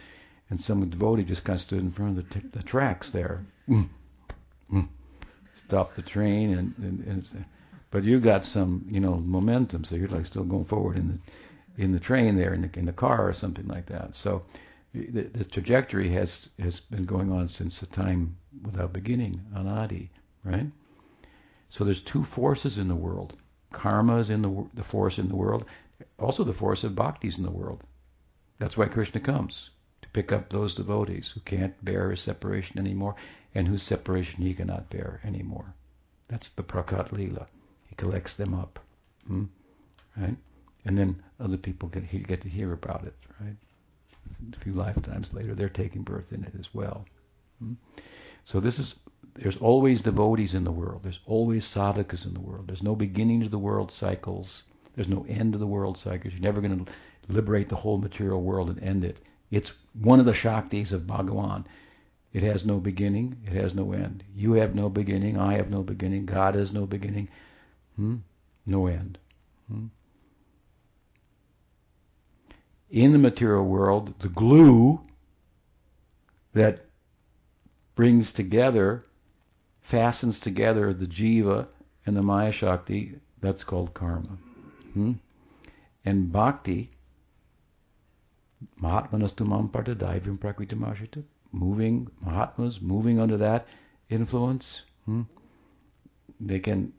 and 0.52 0.60
some 0.60 0.88
devotee 0.90 1.24
just 1.24 1.46
kind 1.46 1.56
of 1.56 1.62
stood 1.62 1.80
in 1.80 1.92
front 1.92 2.18
of 2.18 2.30
the, 2.30 2.40
t- 2.40 2.48
the 2.52 2.62
tracks 2.62 3.10
there. 3.12 3.44
Stopped 5.56 5.96
the 5.96 6.02
train, 6.02 6.54
and, 6.58 6.76
and, 6.78 7.08
and, 7.08 7.46
but 7.90 8.04
you 8.04 8.20
got 8.20 8.46
some, 8.46 8.86
you 8.90 9.00
know, 9.00 9.16
momentum, 9.16 9.86
so 9.86 9.96
you're 9.96 10.10
like 10.10 10.26
still 10.26 10.44
going 10.44 10.66
forward 10.66 10.98
in 10.98 11.08
the 11.08 11.20
in 11.82 11.94
the 11.94 12.00
train 12.00 12.36
there, 12.36 12.54
in 12.54 12.62
the 12.64 12.80
in 12.80 12.86
the 12.86 12.92
car 12.92 13.28
or 13.30 13.34
something 13.34 13.66
like 13.68 13.86
that. 13.86 14.14
So 14.14 14.44
the, 14.94 15.22
the 15.22 15.46
trajectory 15.46 16.10
has 16.10 16.50
has 16.60 16.82
been 16.82 17.06
going 17.06 17.32
on 17.32 17.48
since 17.48 17.80
the 17.80 17.86
time 17.86 18.36
without 18.62 18.92
beginning, 18.92 19.40
anadi, 19.56 20.10
right? 20.44 20.68
So 21.70 21.86
there's 21.86 22.02
two 22.02 22.26
forces 22.26 22.78
in 22.78 22.90
the 22.90 22.96
world. 22.96 23.38
Karma 23.72 24.18
is 24.18 24.30
in 24.30 24.42
the 24.42 24.68
the 24.74 24.84
force 24.84 25.18
in 25.18 25.30
the 25.30 25.36
world, 25.38 25.66
also 26.20 26.44
the 26.44 26.52
force 26.52 26.84
of 26.84 26.94
bhakti 26.94 27.30
is 27.30 27.38
in 27.38 27.46
the 27.46 27.52
world. 27.52 27.84
That's 28.60 28.76
why 28.76 28.88
Krishna 28.88 29.22
comes 29.22 29.70
pick 30.14 30.32
up 30.32 30.50
those 30.50 30.76
devotees 30.76 31.32
who 31.32 31.40
can't 31.42 31.84
bear 31.84 32.12
his 32.12 32.22
separation 32.22 32.80
anymore 32.80 33.16
and 33.56 33.68
whose 33.68 33.84
separation 33.84 34.44
he 34.44 34.54
cannot 34.54 34.90
bear 34.90 35.22
anymore. 35.24 35.74
That's 36.28 36.50
the 36.50 36.64
Prakat 36.64 37.12
Lila. 37.12 37.48
He 37.88 37.96
collects 37.96 38.36
them 38.36 38.54
up. 38.54 38.80
Hmm? 39.28 39.46
Right? 40.18 40.36
And 40.86 40.98
then 40.98 41.22
other 41.40 41.58
people 41.58 41.90
get, 41.90 42.28
get 42.28 42.42
to 42.42 42.50
hear 42.50 42.74
about 42.74 43.04
it, 43.06 43.16
right? 43.40 43.56
A 44.54 44.60
few 44.60 44.74
lifetimes 44.74 45.34
later, 45.34 45.54
they're 45.54 45.70
taking 45.70 46.04
birth 46.04 46.32
in 46.32 46.44
it 46.44 46.54
as 46.60 46.74
well. 46.74 47.06
Hmm? 47.60 47.74
So 48.44 48.60
this 48.60 48.80
is, 48.80 49.00
there's 49.36 49.58
always 49.58 50.02
devotees 50.02 50.56
in 50.56 50.64
the 50.64 50.72
world. 50.72 51.04
There's 51.04 51.20
always 51.26 51.66
sadhakas 51.66 52.26
in 52.26 52.34
the 52.34 52.40
world. 52.40 52.68
There's 52.68 52.84
no 52.84 52.96
beginning 52.96 53.42
to 53.42 53.50
the 53.50 53.60
world 53.60 53.92
cycles. 53.92 54.64
There's 54.96 55.08
no 55.08 55.26
end 55.30 55.54
to 55.54 55.60
the 55.60 55.68
world 55.68 55.98
cycles. 55.98 56.34
You're 56.34 56.42
never 56.42 56.62
going 56.62 56.86
to 56.86 56.92
liberate 57.28 57.70
the 57.70 57.76
whole 57.76 57.98
material 57.98 58.42
world 58.42 58.70
and 58.70 58.82
end 58.82 59.04
it. 59.04 59.20
It's 59.52 59.74
one 59.94 60.20
of 60.20 60.26
the 60.26 60.32
Shaktis 60.32 60.94
of 60.94 61.06
Bhagavan. 61.06 61.66
It 62.34 62.44
has 62.44 62.66
no 62.66 62.80
beginning, 62.80 63.36
it 63.46 63.52
has 63.52 63.76
no 63.76 63.92
end. 63.92 64.24
You 64.34 64.54
have 64.54 64.74
no 64.74 64.90
beginning, 64.90 65.38
I 65.38 65.56
have 65.56 65.70
no 65.70 65.84
beginning, 65.84 66.26
God 66.26 66.56
has 66.56 66.72
no 66.72 66.86
beginning, 66.86 67.28
hmm? 67.98 68.18
no 68.66 68.88
end. 68.88 69.18
Hmm? 69.70 69.88
In 72.90 73.12
the 73.12 73.18
material 73.18 73.66
world, 73.66 74.14
the 74.20 74.30
glue 74.30 75.02
that 76.54 76.86
brings 77.96 78.32
together, 78.32 79.06
fastens 79.82 80.40
together 80.40 80.94
the 80.94 81.08
jiva 81.08 81.68
and 82.06 82.16
the 82.16 82.22
Maya 82.22 82.54
Shakti, 82.54 83.16
that's 83.42 83.66
called 83.66 83.94
karma. 83.94 84.38
Hmm? 84.94 85.14
And 86.06 86.32
bhakti 86.32 86.92
Mahatmanastu 88.82 89.46
Mamparta 89.46 89.96
Daivam 89.96 90.38
Prakritamashita, 90.38 91.24
moving, 91.52 92.08
Mahatmas 92.22 92.82
moving 92.82 93.20
under 93.20 93.38
that 93.38 93.68
influence, 94.10 94.82
hmm, 95.06 95.22
they 96.40 96.60
can 96.60 96.94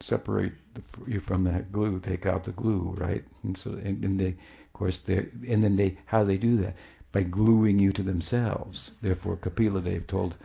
separate 0.00 0.52
the, 0.74 0.82
you 1.06 1.20
from 1.20 1.44
that 1.44 1.72
glue, 1.72 1.98
take 2.00 2.26
out 2.26 2.44
the 2.44 2.52
glue, 2.52 2.94
right? 2.98 3.24
And 3.42 3.56
so, 3.56 3.72
and, 3.72 4.04
and 4.04 4.20
they, 4.20 4.28
of 4.28 4.72
course, 4.72 4.98
they, 4.98 5.26
and 5.48 5.64
then 5.64 5.76
they, 5.76 5.98
how 6.06 6.24
they 6.24 6.36
do 6.36 6.56
that? 6.58 6.76
By 7.12 7.22
gluing 7.22 7.78
you 7.78 7.92
to 7.92 8.02
themselves. 8.02 8.90
Therefore, 9.00 9.36
Kapila 9.36 9.80
Dev 9.80 10.06
told 10.06 10.36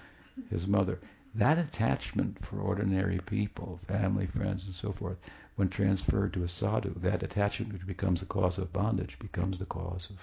his 0.49 0.67
mother, 0.67 0.99
that 1.35 1.57
attachment 1.57 2.43
for 2.43 2.59
ordinary 2.59 3.19
people, 3.25 3.79
family, 3.87 4.27
friends, 4.27 4.65
and 4.65 4.73
so 4.73 4.91
forth, 4.91 5.17
when 5.59 5.67
transferred 5.67 6.31
to 6.31 6.41
a 6.41 6.47
sadhu, 6.47 6.97
that 7.01 7.21
attachment 7.21 7.73
which 7.73 7.85
becomes 7.85 8.21
the 8.21 8.25
cause 8.25 8.57
of 8.57 8.71
bondage 8.71 9.19
becomes 9.19 9.59
the 9.59 9.65
cause 9.65 10.07
of, 10.09 10.17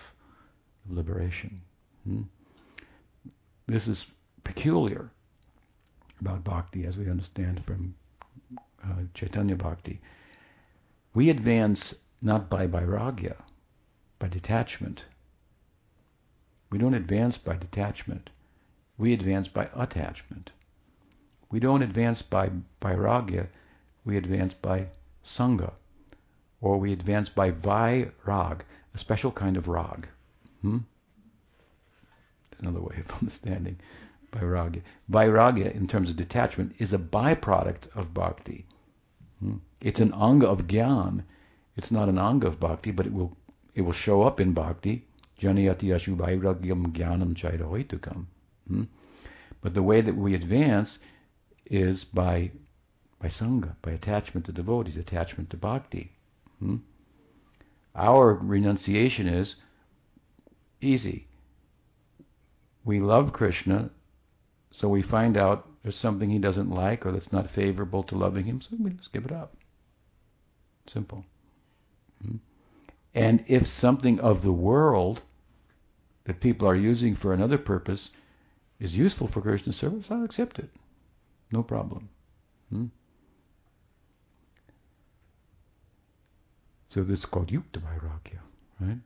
liberation. 0.88 1.60
Hmm? 2.04 2.22
This 3.66 3.86
is 3.86 4.06
peculiar 4.44 5.10
about 6.22 6.42
bhakti 6.42 6.86
as 6.86 6.96
we 6.96 7.10
understand 7.10 7.62
from 7.66 7.94
uh, 8.82 9.02
Chaitanya 9.12 9.56
Bhakti. 9.56 10.00
We 11.12 11.28
advance 11.28 11.94
not 12.22 12.48
by 12.48 12.66
vairagya, 12.66 13.36
by 14.18 14.28
detachment. 14.28 15.04
We 16.70 16.78
don't 16.78 16.94
advance 16.94 17.36
by 17.36 17.56
detachment. 17.56 18.30
We 18.96 19.12
advance 19.12 19.48
by 19.48 19.68
attachment. 19.74 20.50
We 21.50 21.60
don't 21.60 21.82
advance 21.82 22.22
by 22.22 22.52
vairagya, 22.80 23.48
we 24.06 24.16
advance 24.16 24.54
by 24.54 24.86
sangha. 25.26 25.72
Or 26.60 26.78
we 26.78 26.92
advance 26.92 27.28
by 27.28 27.50
vairag, 27.50 28.60
a 28.94 28.98
special 28.98 29.32
kind 29.32 29.56
of 29.56 29.68
rag. 29.68 30.08
Hmm? 30.62 30.78
There's 32.50 32.60
another 32.60 32.80
way 32.80 32.96
of 33.00 33.10
understanding 33.20 33.78
vairagya. 34.32 34.82
Vairagya, 35.10 35.74
in 35.74 35.86
terms 35.86 36.10
of 36.10 36.16
detachment, 36.16 36.74
is 36.78 36.92
a 36.92 36.98
byproduct 36.98 37.88
of 37.94 38.14
bhakti. 38.14 38.64
Hmm? 39.40 39.56
It's 39.80 40.00
an 40.00 40.12
anga 40.14 40.48
of 40.48 40.66
gyan. 40.66 41.24
It's 41.76 41.90
not 41.90 42.08
an 42.08 42.18
anga 42.18 42.46
of 42.46 42.60
bhakti, 42.60 42.90
but 42.90 43.06
it 43.06 43.12
will 43.12 43.36
it 43.74 43.82
will 43.82 43.92
show 43.92 44.22
up 44.22 44.40
in 44.40 44.52
bhakti. 44.52 45.06
Janayati 45.40 45.92
ashu 45.94 46.16
vairagyam 46.16 46.92
jnanam 46.92 47.34
chairahoitukam. 47.34 48.24
Hmm? 48.68 48.84
But 49.60 49.74
the 49.74 49.82
way 49.82 50.00
that 50.00 50.16
we 50.16 50.34
advance 50.34 50.98
is 51.66 52.04
by 52.04 52.52
by 53.20 53.28
sangha, 53.28 53.74
by 53.82 53.92
attachment 53.92 54.46
to 54.46 54.52
devotees, 54.52 54.96
attachment 54.96 55.50
to 55.50 55.56
bhakti. 55.56 56.12
Hmm? 56.58 56.76
Our 57.94 58.34
renunciation 58.34 59.26
is 59.26 59.56
easy. 60.80 61.26
We 62.84 63.00
love 63.00 63.32
Krishna, 63.32 63.90
so 64.70 64.88
we 64.88 65.02
find 65.02 65.36
out 65.36 65.66
there's 65.82 65.96
something 65.96 66.28
he 66.28 66.38
doesn't 66.38 66.70
like 66.70 67.06
or 67.06 67.12
that's 67.12 67.32
not 67.32 67.50
favorable 67.50 68.02
to 68.04 68.16
loving 68.16 68.44
him, 68.44 68.60
so 68.60 68.76
we 68.78 68.90
just 68.90 69.12
give 69.12 69.24
it 69.24 69.32
up. 69.32 69.56
Simple. 70.86 71.24
Hmm? 72.22 72.36
And 73.14 73.44
if 73.48 73.66
something 73.66 74.20
of 74.20 74.42
the 74.42 74.52
world 74.52 75.22
that 76.24 76.40
people 76.40 76.68
are 76.68 76.76
using 76.76 77.14
for 77.14 77.32
another 77.32 77.56
purpose 77.56 78.10
is 78.78 78.96
useful 78.96 79.26
for 79.26 79.40
Krishna's 79.40 79.76
service, 79.76 80.10
I'll 80.10 80.24
accept 80.24 80.58
it. 80.58 80.68
No 81.50 81.62
problem. 81.62 82.08
Hmm? 82.70 82.86
So 86.88 87.02
this 87.02 87.24
called 87.24 87.48
yukta 87.48 87.80
vairagya, 87.80 88.40
right? 88.80 88.98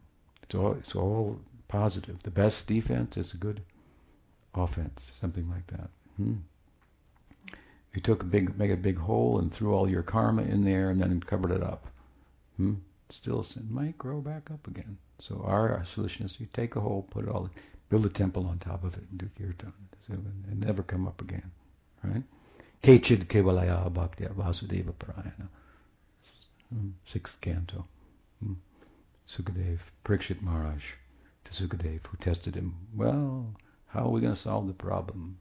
It's 0.43 0.55
all 0.55 0.73
it's 0.73 0.95
all 0.95 1.39
positive. 1.69 2.23
The 2.23 2.31
best 2.31 2.67
defense 2.67 3.17
is 3.17 3.35
a 3.35 3.37
good 3.37 3.63
offense, 4.55 5.11
something 5.21 5.49
like 5.49 5.67
that. 5.69 5.89
Hmm. 6.17 6.35
You 7.95 8.01
took 8.01 8.23
a 8.23 8.27
big, 8.27 8.57
make 8.57 8.71
a 8.71 8.77
big 8.77 8.99
hole 8.99 9.39
and 9.41 9.53
threw 9.53 9.75
all 9.75 9.91
your 9.91 10.03
karma 10.03 10.43
in 10.43 10.65
there 10.65 10.91
and 10.91 11.01
then 11.01 11.21
covered 11.21 11.51
it 11.51 11.63
up. 11.63 11.89
Hmm. 12.57 12.75
Still, 13.09 13.43
sin 13.43 13.67
might 13.71 13.99
grow 13.99 14.21
back 14.21 14.51
up 14.53 14.67
again. 14.69 14.97
So 15.21 15.43
our, 15.45 15.75
our 15.75 15.85
solution 15.85 16.27
is 16.27 16.39
you 16.39 16.47
take 16.53 16.77
a 16.77 16.81
hole, 16.81 17.07
put 17.11 17.25
it 17.25 17.31
all, 17.31 17.51
build 17.89 18.07
a 18.07 18.09
temple 18.09 18.47
on 18.47 18.59
top 18.59 18.85
of 18.85 18.95
it, 18.95 19.03
and 19.11 19.19
do 19.19 19.29
kirtan, 19.37 19.73
and 20.09 20.61
never 20.61 20.85
come 20.85 21.09
up 21.09 21.21
again 21.21 21.51
right? 22.03 22.23
Kechid 22.83 23.27
Kevalaya 23.27 23.91
Bhaktya 23.93 24.33
Vasudeva 24.35 24.93
Parayana. 24.93 25.49
Hmm, 26.73 26.91
sixth 27.05 27.41
canto. 27.41 27.85
Hmm. 28.43 28.55
Sukadev, 29.29 29.79
Parikshit 30.05 30.41
Maharaj 30.43 30.83
to 31.45 31.53
Sukadev, 31.53 32.07
who 32.07 32.17
tested 32.19 32.55
him. 32.55 32.75
Well, 32.95 33.55
how 33.87 34.05
are 34.05 34.11
we 34.11 34.21
going 34.21 34.35
to 34.35 34.41
solve 34.41 34.67
the 34.67 34.73
problem? 34.73 35.41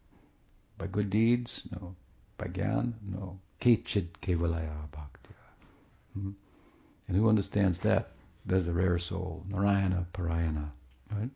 By 0.77 0.87
good 0.87 1.09
deeds? 1.09 1.67
No. 1.71 1.95
By 2.37 2.47
gyan? 2.47 2.93
No. 3.01 3.39
Kechid 3.61 4.07
Kevalaya 4.21 4.89
Bhaktya. 4.91 5.35
Hmm? 6.13 6.31
And 7.07 7.17
who 7.17 7.29
understands 7.29 7.79
that? 7.79 8.11
There's 8.45 8.67
a 8.67 8.73
rare 8.73 8.97
soul. 8.97 9.43
Narayana 9.49 10.07
Parayana. 10.13 10.69
Right? 11.11 11.29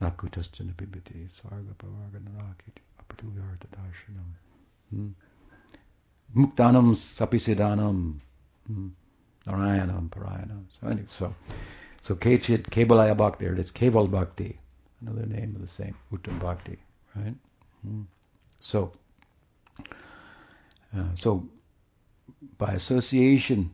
Nakutasjana 0.00 0.74
Bibhiti, 0.74 1.28
Sarga 1.40 1.74
Pavarga 1.76 2.20
Narakiti. 2.20 2.82
Apatuvyartha 3.00 3.66
darshanam. 3.74 5.12
Muktanam 6.34 6.94
sapisidanam. 6.94 8.20
Hmm. 8.66 8.88
Narayanam 9.46 10.08
parayanam. 10.10 10.64
So 10.80 10.88
anyway, 10.88 11.06
so 11.06 11.34
so 12.02 12.14
Kechit 12.14 12.64
Kevalaya 12.70 13.16
Bhakti, 13.16 13.44
there 13.44 13.54
it 13.54 13.60
is 13.60 13.70
Keval 13.70 14.10
Bhakti, 14.10 14.58
another 15.00 15.26
name 15.26 15.54
of 15.54 15.60
the 15.62 15.68
same, 15.68 15.94
Uttam 16.12 16.38
Bhakti, 16.38 16.78
right? 17.16 17.34
Hmm. 17.82 18.02
So 18.60 18.92
uh, 20.96 21.04
so 21.18 21.48
by 22.58 22.72
association 22.72 23.70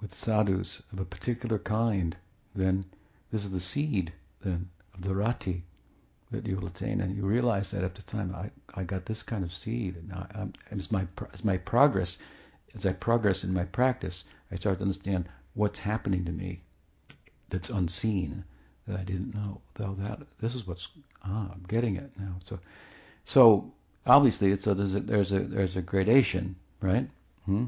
with 0.00 0.14
sadhus 0.14 0.82
of 0.92 1.00
a 1.00 1.04
particular 1.04 1.58
kind, 1.58 2.16
then 2.54 2.84
this 3.30 3.44
is 3.44 3.50
the 3.50 3.60
seed 3.60 4.12
then 4.42 4.68
of 4.94 5.02
the 5.02 5.14
rati, 5.14 5.64
that 6.30 6.46
you 6.46 6.56
will 6.56 6.66
attain, 6.66 7.00
and 7.00 7.16
you 7.16 7.24
realize 7.24 7.70
that 7.70 7.84
at 7.84 7.94
the 7.94 8.02
time 8.02 8.34
I, 8.34 8.50
I 8.74 8.84
got 8.84 9.06
this 9.06 9.22
kind 9.22 9.44
of 9.44 9.52
seed, 9.52 9.96
and 9.96 10.12
I, 10.12 10.46
as 10.70 10.92
my 10.92 11.06
as 11.32 11.44
my 11.44 11.56
progress, 11.56 12.18
as 12.74 12.84
I 12.86 12.92
progress 12.92 13.44
in 13.44 13.52
my 13.52 13.64
practice, 13.64 14.24
I 14.50 14.56
start 14.56 14.78
to 14.78 14.84
understand 14.84 15.28
what's 15.54 15.78
happening 15.78 16.24
to 16.24 16.32
me 16.32 16.62
that's 17.50 17.70
unseen 17.70 18.44
that 18.86 18.98
I 18.98 19.04
didn't 19.04 19.34
know. 19.34 19.60
Though 19.74 19.94
that 19.98 20.20
this 20.40 20.54
is 20.54 20.66
what's 20.66 20.88
ah, 21.24 21.50
I'm 21.52 21.64
getting 21.68 21.96
it 21.96 22.10
now. 22.18 22.34
So, 22.44 22.58
so 23.24 23.72
obviously, 24.06 24.52
it's 24.52 24.66
a, 24.66 24.74
there's 24.74 24.94
a 24.94 25.00
there's 25.00 25.32
a 25.32 25.40
there's 25.40 25.76
a 25.76 25.82
gradation, 25.82 26.56
right? 26.80 27.08
Hmm? 27.44 27.66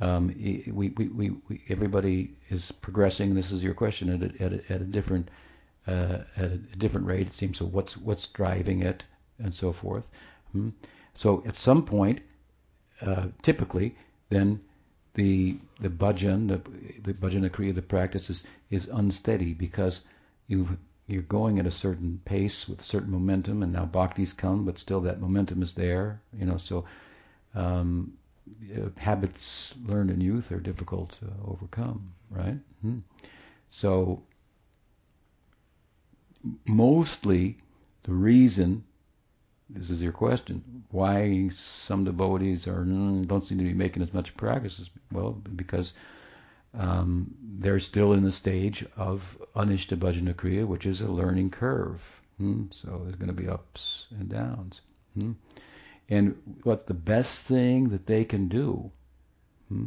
Um, 0.00 0.28
we, 0.28 0.72
we, 0.72 1.08
we, 1.08 1.30
we, 1.48 1.62
everybody 1.68 2.34
is 2.48 2.72
progressing. 2.72 3.34
This 3.34 3.52
is 3.52 3.62
your 3.62 3.74
question 3.74 4.08
at 4.08 4.22
a, 4.22 4.42
at 4.42 4.52
a, 4.52 4.72
at 4.72 4.80
a 4.80 4.84
different 4.84 5.28
uh, 5.86 6.18
at 6.36 6.52
a 6.52 6.58
different 6.78 7.06
rate. 7.06 7.26
It 7.26 7.34
seems 7.34 7.58
so. 7.58 7.66
What's 7.66 7.96
what's 7.96 8.26
driving 8.28 8.82
it, 8.82 9.04
and 9.38 9.54
so 9.54 9.72
forth. 9.72 10.10
Hmm? 10.52 10.70
So 11.14 11.42
at 11.46 11.54
some 11.54 11.84
point, 11.84 12.20
uh, 13.02 13.26
typically, 13.42 13.96
then 14.30 14.60
the 15.14 15.58
the 15.80 15.88
bhajan, 15.88 16.48
the 16.48 16.60
the 17.02 17.14
bhajana 17.14 17.50
kriya, 17.50 17.74
the 17.74 17.82
practice 17.82 18.30
is, 18.30 18.44
is 18.70 18.86
unsteady 18.86 19.54
because 19.54 20.04
you 20.46 20.78
you're 21.06 21.22
going 21.22 21.58
at 21.58 21.66
a 21.66 21.70
certain 21.72 22.20
pace 22.24 22.68
with 22.68 22.80
a 22.80 22.84
certain 22.84 23.10
momentum, 23.10 23.62
and 23.62 23.72
now 23.72 23.84
bhakti's 23.84 24.32
come, 24.32 24.64
but 24.64 24.78
still 24.78 25.00
that 25.00 25.20
momentum 25.20 25.62
is 25.62 25.74
there. 25.74 26.20
You 26.38 26.46
know, 26.46 26.56
so 26.56 26.84
um, 27.54 28.12
uh, 28.76 28.88
habits 28.96 29.74
learned 29.84 30.10
in 30.10 30.20
youth 30.20 30.52
are 30.52 30.60
difficult 30.60 31.18
to 31.20 31.26
overcome, 31.44 32.12
right? 32.30 32.58
Hmm. 32.82 32.98
So 33.68 34.22
mostly 36.66 37.58
the 38.04 38.12
reason 38.12 38.84
this 39.74 39.90
is 39.90 40.02
your 40.02 40.12
question 40.12 40.62
why 40.90 41.48
some 41.52 42.04
devotees 42.04 42.66
are 42.66 42.84
mm, 42.84 43.26
don't 43.26 43.46
seem 43.46 43.58
to 43.58 43.64
be 43.64 43.72
making 43.72 44.02
as 44.02 44.12
much 44.12 44.36
progress 44.36 44.80
well 45.12 45.32
because 45.56 45.92
um, 46.72 47.34
they're 47.58 47.80
still 47.80 48.12
in 48.12 48.22
the 48.22 48.32
stage 48.32 48.84
of 48.96 49.36
anishta 49.56 49.96
bhajana 49.96 50.34
kriya 50.34 50.66
which 50.66 50.86
is 50.86 51.00
a 51.00 51.10
learning 51.10 51.50
curve 51.50 52.02
hmm? 52.38 52.64
so 52.70 53.00
there's 53.04 53.16
going 53.16 53.34
to 53.34 53.42
be 53.42 53.48
ups 53.48 54.06
and 54.18 54.28
downs 54.28 54.80
hmm? 55.14 55.32
and 56.08 56.36
what's 56.64 56.84
the 56.84 56.94
best 56.94 57.46
thing 57.46 57.88
that 57.88 58.06
they 58.06 58.24
can 58.24 58.48
do 58.48 58.90
hmm? 59.68 59.86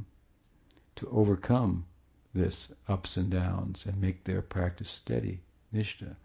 to 0.95 1.09
overcome 1.09 1.85
this 2.33 2.73
ups 2.87 3.17
and 3.17 3.29
downs 3.29 3.85
and 3.85 3.99
make 4.01 4.23
their 4.23 4.41
practice 4.41 4.89
steady 4.89 5.39
nishta 5.73 6.15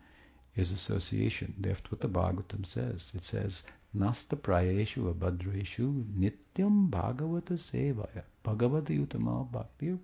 is 0.58 0.72
association. 0.72 1.54
That's 1.58 1.90
what 1.90 2.00
the 2.00 2.08
Bhagavatam 2.08 2.66
says. 2.66 3.12
It 3.14 3.22
says, 3.22 3.62
Nasta 3.94 4.36
prayeshu 4.36 5.14
abhadreshu 5.14 6.04
nityam 6.18 6.90
bhagavata 6.90 7.56
sevaya. 7.56 8.22
Bhagavati 8.44 9.06
utama 9.06 9.48
bhaktir, 9.50 9.98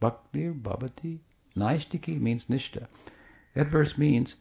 bhaktir 0.00 0.60
bhavati. 0.60 1.18
Naishtiki 1.54 2.18
means 2.18 2.46
nishta. 2.46 2.86
That 3.54 3.68
verse 3.68 3.98
means, 3.98 4.36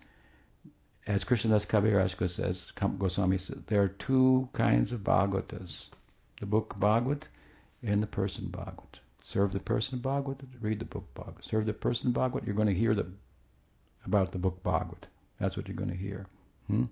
as 1.06 1.26
Krishnadas 1.26 1.68
Kaviraj 1.68 2.30
says, 2.30 2.72
Goswami 2.98 3.38
says, 3.38 3.58
there 3.68 3.84
are 3.84 3.90
two 3.90 4.48
kinds 4.54 4.94
of 4.94 5.02
Bhagavatas. 5.02 5.88
The 6.40 6.46
book 6.46 6.76
Bhagavat 6.80 7.28
and 7.84 8.02
the 8.02 8.08
person 8.08 8.48
Bhagavad. 8.48 9.00
Serve 9.22 9.52
the 9.52 9.60
person 9.60 10.00
Bhagavad, 10.00 10.48
read 10.62 10.80
the 10.80 10.86
book 10.86 11.14
Bhagavad. 11.14 11.44
Serve 11.44 11.66
the 11.66 11.74
person 11.74 12.12
Bhagavad, 12.14 12.46
you're 12.46 12.56
going 12.56 12.68
to 12.68 12.74
hear 12.74 12.96
the, 12.96 13.06
about 14.06 14.32
the 14.32 14.40
book 14.40 14.64
Bhagavad. 14.64 15.08
That's 15.42 15.58
what 15.58 15.68
you're 15.68 15.76
going 15.76 15.90
to 15.90 15.96
hear. 15.96 16.28
Hmm? 16.68 16.84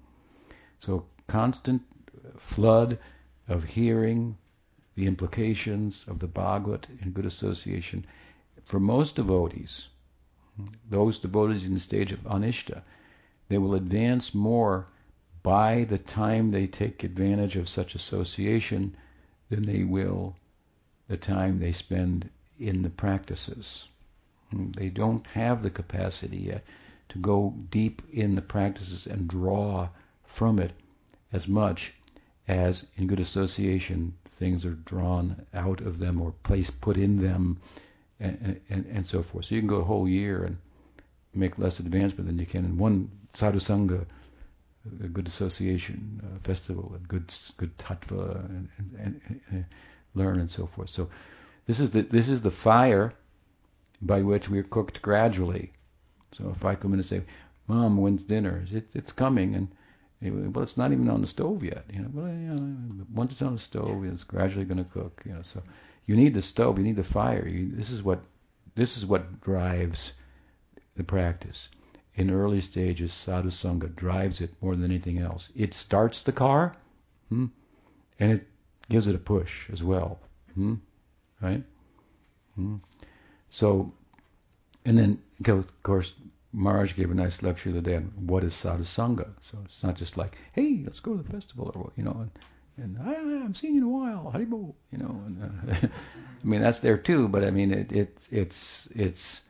So 0.80 1.06
constant 1.28 1.84
flood 2.40 2.98
of 3.48 3.64
hearing 3.64 4.38
the 4.96 5.06
implications 5.06 6.04
of 6.08 6.18
the 6.18 6.28
Bhagavad 6.28 6.88
and 7.00 7.14
good 7.14 7.28
association. 7.28 8.08
For 8.66 8.80
most 8.80 9.16
devotees, 9.16 9.90
those 10.90 11.20
devotees 11.20 11.64
in 11.64 11.76
the 11.76 11.80
stage 11.80 12.12
of 12.12 12.24
anishta, 12.24 12.82
they 13.50 13.60
will 13.60 13.76
advance 13.76 14.34
more 14.34 14.88
by 15.44 15.84
the 15.84 16.00
time 16.00 16.50
they 16.50 16.66
take 16.66 17.04
advantage 17.04 17.56
of 17.56 17.70
such 17.70 17.94
association 17.94 18.96
than 19.50 19.64
they 19.68 19.84
will 19.84 20.36
the 21.08 21.18
time 21.18 21.60
they 21.60 21.72
spend 21.72 22.28
in 22.58 22.82
the 22.82 22.90
practices. 22.90 23.88
They 24.52 24.90
don't 24.90 25.28
have 25.28 25.62
the 25.62 25.70
capacity 25.70 26.38
yet 26.38 26.64
to 27.10 27.18
go 27.20 27.54
deep 27.70 28.02
in 28.12 28.36
the 28.36 28.42
practices 28.42 29.08
and 29.08 29.28
draw 29.28 29.90
from 30.26 30.60
it 30.60 30.72
as 31.32 31.48
much 31.48 31.94
as 32.48 32.86
in 32.98 33.08
good 33.08 33.20
association 33.20 34.14
things 34.32 34.66
are 34.66 34.76
drawn 34.76 35.46
out 35.54 35.82
of 35.82 36.00
them 36.00 36.22
or 36.22 36.32
place 36.44 36.70
put 36.70 36.98
in 36.98 37.22
them 37.22 37.60
and, 38.20 38.60
and, 38.70 38.86
and 38.86 39.06
so 39.06 39.22
forth. 39.22 39.46
So 39.46 39.56
you 39.56 39.62
can 39.62 39.68
go 39.68 39.78
a 39.78 39.84
whole 39.84 40.08
year 40.08 40.44
and 40.44 40.58
make 41.34 41.60
less 41.60 41.80
advancement 41.80 42.28
than 42.28 42.40
you 42.40 42.46
can 42.46 42.66
in 42.66 42.78
one 42.78 43.10
sadhusanga, 43.34 44.06
a 45.04 45.08
good 45.08 45.28
association 45.28 46.40
festival, 46.44 46.94
a 46.96 47.08
good 47.08 47.34
good 47.58 47.78
tattva, 47.78 48.46
and, 48.46 48.70
and, 48.98 49.42
and, 49.52 49.66
learn 50.16 50.40
and 50.40 50.50
so 50.50 50.66
forth. 50.66 50.90
So 50.90 51.10
this 51.68 51.80
is 51.80 51.92
the 51.92 52.02
this 52.02 52.30
is 52.30 52.42
the 52.42 52.52
fire 52.52 53.14
by 54.02 54.22
which 54.22 54.50
we're 54.50 54.64
cooked 54.64 55.02
gradually. 55.02 55.72
So 56.32 56.50
if 56.56 56.64
I 56.66 56.76
come 56.76 56.94
in 56.94 57.00
and 57.00 57.06
say, 57.06 57.24
"Mom, 57.68 57.98
when's 57.98 58.24
dinner?" 58.24 58.66
It, 58.72 58.90
it's 58.94 59.12
coming, 59.12 59.56
and 59.56 60.54
well, 60.54 60.64
it's 60.64 60.78
not 60.78 60.92
even 60.92 61.10
on 61.10 61.22
the 61.22 61.28
stove 61.28 61.64
yet. 61.64 61.86
You 61.92 62.02
know, 62.02 62.10
well, 62.14 62.28
you 62.28 62.54
know, 62.54 63.06
once 63.14 63.32
it's 63.32 63.42
on 63.42 63.54
the 63.54 63.60
stove, 63.60 64.04
it's 64.04 64.24
gradually 64.24 64.66
going 64.66 64.84
to 64.84 64.84
cook. 64.84 65.22
You 65.26 65.34
know, 65.34 65.42
so 65.42 65.64
you 66.06 66.16
need 66.16 66.34
the 66.34 66.42
stove, 66.42 66.78
you 66.78 66.84
need 66.84 66.98
the 66.98 67.04
fire. 67.04 67.48
You, 67.48 67.72
this 67.72 67.90
is 67.90 68.04
what 68.04 68.22
this 68.76 68.98
is 68.98 69.06
what 69.06 69.42
drives 69.42 70.14
the 70.96 71.04
practice. 71.04 71.70
In 72.16 72.30
early 72.30 72.60
stages, 72.60 73.14
sadhu 73.14 73.50
sangha 73.50 73.96
drives 73.96 74.42
it 74.42 74.54
more 74.62 74.76
than 74.76 74.86
anything 74.86 75.20
else. 75.20 75.52
It 75.56 75.74
starts 75.74 76.22
the 76.22 76.34
car, 76.34 76.74
hmm, 77.30 77.46
and 78.20 78.32
it 78.34 78.48
gives 78.90 79.08
it 79.08 79.16
a 79.16 79.20
push 79.20 79.70
as 79.70 79.84
well. 79.84 80.20
Hmm, 80.54 80.76
right? 81.42 81.64
Hmm. 82.56 82.76
So, 83.50 83.94
and 84.84 84.98
then 84.98 85.22
of 85.48 85.84
course 85.84 86.14
Maharaj 86.52 86.96
gave 86.96 87.12
a 87.12 87.14
nice 87.14 87.44
lecture 87.44 87.72
the 87.72 87.82
day 87.82 87.96
on 87.96 88.12
what 88.16 88.44
is 88.44 88.54
sadhusanga. 88.54 89.30
So 89.40 89.60
it's 89.66 89.84
not 89.84 89.96
just 89.96 90.18
like, 90.18 90.36
hey, 90.54 90.82
let's 90.84 91.00
go 91.00 91.16
to 91.16 91.24
the 91.24 91.32
festival, 91.32 91.72
or 91.76 91.84
what, 91.84 91.94
you 91.96 92.04
know, 92.04 92.18
and, 92.22 92.32
and 92.78 92.98
I, 93.08 93.14
haven't 93.14 93.56
seen 93.58 93.76
you 93.76 93.82
in 93.82 93.88
a 93.88 93.90
while, 93.90 94.32
Haribol, 94.34 94.74
you 94.92 94.98
know. 94.98 95.22
And, 95.26 95.44
uh, 95.44 95.76
I 96.44 96.48
mean, 96.48 96.62
that's 96.62 96.80
there 96.80 96.98
too, 96.98 97.28
but 97.28 97.44
I 97.44 97.52
mean, 97.52 97.72
it, 97.72 97.92
it 97.92 98.18
it's 98.32 98.88
it's 98.96 99.42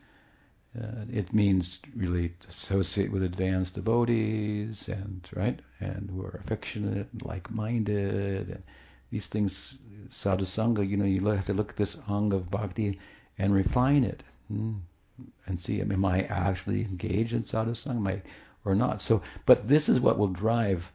uh, 0.78 1.06
it 1.12 1.34
means 1.34 1.80
really 1.96 2.34
associate 2.50 3.12
with 3.12 3.24
advanced 3.24 3.76
devotees 3.76 4.88
and 4.90 5.28
right 5.36 5.60
and 5.80 6.10
who 6.10 6.24
are 6.24 6.40
affectionate 6.44 7.08
and 7.12 7.26
like-minded 7.26 8.50
and 8.50 8.64
these 9.10 9.28
things 9.28 9.78
sadhusanga. 10.12 10.88
You 10.88 10.98
know, 10.98 11.06
you 11.06 11.26
have 11.28 11.46
to 11.46 11.54
look 11.54 11.72
at 11.72 11.78
this 11.78 11.98
ang 12.10 12.34
of 12.34 12.52
bhakti 12.52 13.00
and 13.38 13.54
refine 13.54 14.04
it. 14.04 14.24
Hmm 14.50 14.80
and 15.46 15.60
see, 15.60 15.82
am 15.82 16.06
I 16.06 16.24
actually 16.24 16.82
engaged 16.82 17.34
in 17.34 17.44
sadhusanga, 17.44 17.98
am 17.98 18.08
I, 18.08 18.22
or 18.66 18.76
not? 18.76 19.02
So, 19.02 19.22
but 19.46 19.68
this 19.68 19.90
is 19.90 20.00
what 20.00 20.18
will 20.18 20.28
drive 20.28 20.92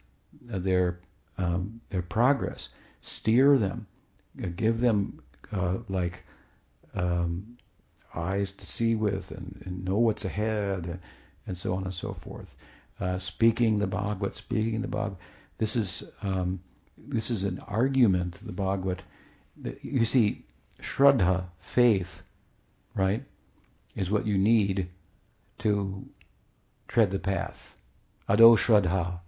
uh, 0.51 0.59
their 0.59 0.99
um, 1.37 1.81
their 1.89 2.01
progress. 2.01 2.69
Steer 3.01 3.57
them, 3.57 3.87
uh, 4.41 4.47
give 4.55 4.79
them 4.79 5.21
uh, 5.51 5.77
like 5.89 6.23
um, 6.95 7.57
eyes 8.13 8.51
to 8.53 8.65
see 8.65 8.95
with, 8.95 9.31
and, 9.31 9.61
and, 9.65 9.83
know 9.83 9.97
what's 9.97 10.25
ahead, 10.25 10.85
and, 10.85 10.99
and, 11.45 11.57
so 11.57 11.75
on 11.75 11.83
and 11.83 11.93
so 11.93 12.13
forth. 12.13 12.55
Uh, 12.99 13.19
speaking 13.19 13.77
the 13.77 13.87
Bhagavad, 13.87 14.35
speaking 14.35 14.81
the 14.81 14.87
Bhagavad. 14.87 15.17
This 15.57 15.75
is 15.75 16.03
um, 16.21 16.59
this 16.97 17.29
is 17.29 17.43
an 17.43 17.59
argument. 17.59 18.39
The 18.45 18.53
Bhagavad. 18.53 19.03
You 19.81 20.05
see, 20.05 20.45
Shraddha, 20.81 21.45
faith, 21.59 22.21
right? 22.93 23.23
Is 23.95 24.11
what 24.11 24.27
you 24.27 24.37
need 24.37 24.89
to 25.59 26.05
tread 26.87 27.11
the 27.11 27.19
path. 27.19 27.75
Ado 28.27 28.55
Shraddha, 28.55 29.19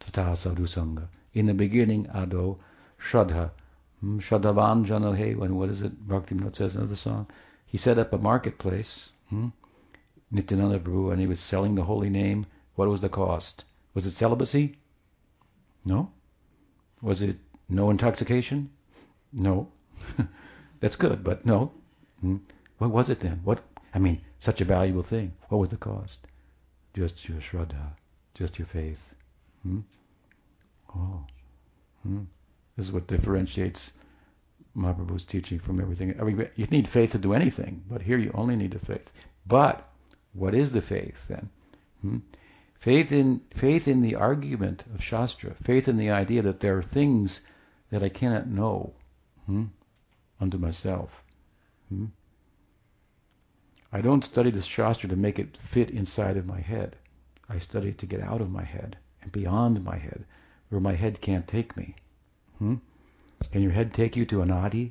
Tata 0.00 0.36
Sadhu 0.36 0.66
Sangha. 0.66 1.08
In 1.34 1.46
the 1.46 1.54
beginning, 1.54 2.08
Ado 2.12 2.58
Shraddha. 2.98 3.50
Hmm, 4.00 4.18
Shraddhavan 4.18 4.86
Janohe, 4.86 5.36
when 5.36 5.56
what 5.56 5.68
is 5.68 5.82
it? 5.82 6.06
Bhakti 6.08 6.34
Vinod 6.34 6.56
says 6.56 6.76
another 6.76 6.96
song. 6.96 7.26
He 7.66 7.76
set 7.76 7.98
up 7.98 8.12
a 8.12 8.18
marketplace, 8.18 9.10
hmm? 9.28 9.48
Nityananda 10.30 10.78
Prabhu, 10.78 11.12
and 11.12 11.20
he 11.20 11.26
was 11.26 11.40
selling 11.40 11.74
the 11.74 11.84
holy 11.84 12.10
name. 12.10 12.46
What 12.76 12.88
was 12.88 13.00
the 13.00 13.08
cost? 13.08 13.64
Was 13.94 14.06
it 14.06 14.12
celibacy? 14.12 14.78
No. 15.84 16.10
Was 17.02 17.20
it 17.20 17.36
no 17.68 17.90
intoxication? 17.90 18.70
No. 19.32 19.68
That's 20.80 20.96
good, 20.96 21.22
but 21.22 21.44
no. 21.44 21.72
Hmm. 22.20 22.36
What 22.78 22.90
was 22.90 23.08
it 23.08 23.20
then? 23.20 23.40
What 23.44 23.62
I 23.94 24.00
mean, 24.00 24.20
such 24.40 24.60
a 24.60 24.64
valuable 24.64 25.04
thing. 25.04 25.32
What 25.48 25.58
was 25.58 25.70
the 25.70 25.76
cost? 25.76 26.26
Just 26.94 27.28
your 27.28 27.38
shraddha, 27.38 27.92
just 28.34 28.58
your 28.58 28.66
faith. 28.66 29.14
Hmm? 29.62 29.80
Oh. 30.94 31.24
Hmm. 32.02 32.24
This 32.76 32.86
is 32.86 32.92
what 32.92 33.06
differentiates 33.06 33.92
Mahaprabhu's 34.76 35.24
teaching 35.24 35.60
from 35.60 35.80
everything. 35.80 36.20
I 36.20 36.24
mean, 36.24 36.48
you 36.56 36.66
need 36.66 36.88
faith 36.88 37.12
to 37.12 37.18
do 37.18 37.32
anything, 37.34 37.84
but 37.88 38.02
here 38.02 38.18
you 38.18 38.32
only 38.34 38.56
need 38.56 38.72
the 38.72 38.80
faith. 38.80 39.10
But 39.46 39.88
what 40.32 40.54
is 40.54 40.72
the 40.72 40.82
faith 40.82 41.28
then? 41.28 41.48
Hmm? 42.02 42.18
Faith 42.80 43.12
in 43.12 43.40
faith 43.54 43.86
in 43.86 44.02
the 44.02 44.16
argument 44.16 44.84
of 44.92 45.02
Shastra, 45.02 45.54
faith 45.62 45.88
in 45.88 45.96
the 45.96 46.10
idea 46.10 46.42
that 46.42 46.60
there 46.60 46.76
are 46.76 46.82
things 46.82 47.40
that 47.90 48.02
I 48.02 48.08
cannot 48.08 48.48
know 48.48 48.92
hmm, 49.46 49.66
unto 50.40 50.58
myself. 50.58 51.22
Hmm? 51.88 52.06
I 53.94 54.00
don't 54.00 54.24
study 54.24 54.50
the 54.50 54.60
Shastra 54.60 55.08
to 55.10 55.14
make 55.14 55.38
it 55.38 55.56
fit 55.56 55.88
inside 55.88 56.36
of 56.36 56.46
my 56.46 56.58
head. 56.58 56.96
I 57.48 57.60
study 57.60 57.90
it 57.90 57.98
to 57.98 58.06
get 58.06 58.20
out 58.20 58.40
of 58.40 58.50
my 58.50 58.64
head 58.64 58.98
and 59.22 59.30
beyond 59.30 59.84
my 59.84 59.96
head, 59.96 60.24
where 60.68 60.80
my 60.80 60.94
head 60.94 61.20
can't 61.20 61.46
take 61.46 61.76
me. 61.76 61.94
Hmm? 62.58 62.74
Can 63.52 63.62
your 63.62 63.70
head 63.70 63.94
take 63.94 64.16
you 64.16 64.26
to 64.26 64.42
anadi? 64.42 64.90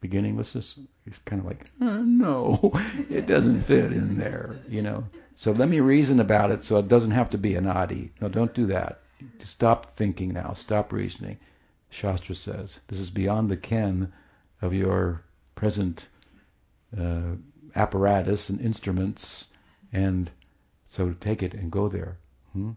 Beginninglessness? 0.00 0.80
It's 1.06 1.18
kind 1.18 1.42
of 1.42 1.46
like, 1.46 1.70
uh, 1.80 2.02
no, 2.04 2.72
it 3.08 3.28
doesn't 3.28 3.62
fit 3.62 3.92
in 3.92 4.18
there, 4.18 4.58
you 4.68 4.82
know. 4.82 5.04
So 5.36 5.52
let 5.52 5.68
me 5.68 5.78
reason 5.78 6.18
about 6.18 6.50
it 6.50 6.64
so 6.64 6.78
it 6.78 6.88
doesn't 6.88 7.12
have 7.12 7.30
to 7.30 7.38
be 7.38 7.52
anadi. 7.52 8.10
No, 8.20 8.28
don't 8.28 8.52
do 8.52 8.66
that. 8.66 9.00
Stop 9.44 9.94
thinking 9.94 10.32
now. 10.32 10.54
Stop 10.54 10.92
reasoning. 10.92 11.38
Shastra 11.88 12.34
says 12.34 12.80
this 12.88 12.98
is 12.98 13.10
beyond 13.10 13.48
the 13.48 13.56
ken 13.56 14.12
of 14.60 14.74
your 14.74 15.22
present 15.54 16.08
uh, 16.98 17.36
apparatus 17.74 18.50
and 18.50 18.60
instruments, 18.60 19.46
and 19.92 20.30
so 20.86 21.08
to 21.08 21.14
take 21.14 21.42
it 21.42 21.54
and 21.54 21.70
go 21.70 21.88
there. 21.88 22.18
Hmm? 22.52 22.72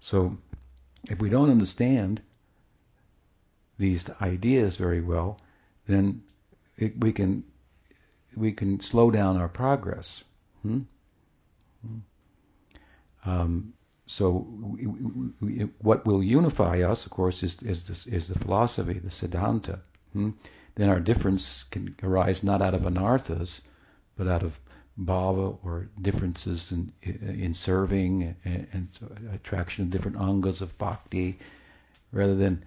So 0.00 0.36
if 1.08 1.18
we 1.20 1.30
don't 1.30 1.50
understand 1.50 2.20
these 3.78 4.08
ideas 4.20 4.76
very 4.76 5.00
well, 5.00 5.40
then 5.86 6.22
it, 6.76 6.98
we 7.00 7.12
can 7.12 7.44
we 8.36 8.52
can 8.52 8.80
slow 8.80 9.10
down 9.10 9.36
our 9.36 9.48
progress. 9.48 10.24
Hmm? 10.62 10.80
Hmm. 11.86 11.98
Um, 13.24 13.72
so 14.06 14.46
we, 14.60 14.86
we, 15.40 15.68
what 15.78 16.04
will 16.06 16.22
unify 16.22 16.82
us, 16.82 17.04
of 17.06 17.12
course, 17.12 17.42
is 17.42 17.62
is, 17.62 17.86
this, 17.86 18.06
is 18.06 18.28
the 18.28 18.38
philosophy, 18.38 18.98
the 18.98 19.08
Siddhanta. 19.10 19.80
Hmm? 20.12 20.30
Then 20.74 20.88
our 20.88 21.00
difference 21.00 21.64
can 21.64 21.94
arise 22.02 22.42
not 22.42 22.62
out 22.62 22.74
of 22.74 22.82
anarthas, 22.82 23.60
but 24.22 24.30
out 24.30 24.42
of 24.44 24.60
bhava 25.00 25.58
or 25.64 25.88
differences 26.00 26.70
in 26.70 26.92
in 27.02 27.54
serving 27.54 28.36
and, 28.44 28.66
and 28.72 28.88
so 28.92 29.10
attraction 29.32 29.84
of 29.84 29.90
different 29.90 30.16
angas 30.16 30.60
of 30.62 30.76
bhakti, 30.78 31.38
rather 32.12 32.36
than 32.36 32.64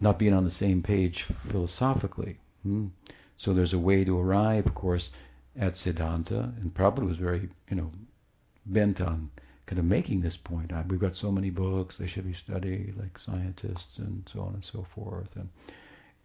not 0.00 0.18
being 0.18 0.32
on 0.32 0.44
the 0.44 0.50
same 0.50 0.82
page 0.82 1.24
philosophically. 1.48 2.38
Hmm? 2.62 2.86
So 3.36 3.52
there's 3.52 3.74
a 3.74 3.78
way 3.78 4.04
to 4.04 4.18
arrive, 4.18 4.66
of 4.66 4.74
course, 4.74 5.10
at 5.56 5.74
Siddhanta, 5.74 6.40
and 6.60 6.72
Prabhupada 6.72 7.06
was 7.06 7.16
very, 7.16 7.48
you 7.70 7.76
know, 7.76 7.90
bent 8.64 9.00
on 9.00 9.30
kind 9.66 9.78
of 9.78 9.84
making 9.84 10.20
this 10.22 10.36
point. 10.36 10.72
We've 10.88 11.00
got 11.00 11.16
so 11.16 11.30
many 11.30 11.50
books; 11.50 11.98
they 11.98 12.06
should 12.06 12.26
be 12.26 12.32
studied 12.32 12.94
like 12.96 13.18
scientists 13.18 13.98
and 13.98 14.26
so 14.32 14.40
on 14.40 14.54
and 14.54 14.64
so 14.64 14.86
forth. 14.94 15.36
And 15.36 15.48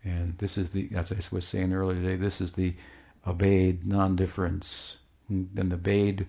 And 0.05 0.37
this 0.37 0.57
is 0.57 0.69
the, 0.69 0.89
as 0.95 1.11
I 1.11 1.17
was 1.31 1.45
saying 1.45 1.73
earlier 1.73 2.01
today, 2.01 2.15
this 2.15 2.41
is 2.41 2.51
the 2.51 2.73
abhed 3.25 3.85
non-difference. 3.85 4.97
And 5.29 5.49
the 5.71 5.77
abhed 5.77 6.25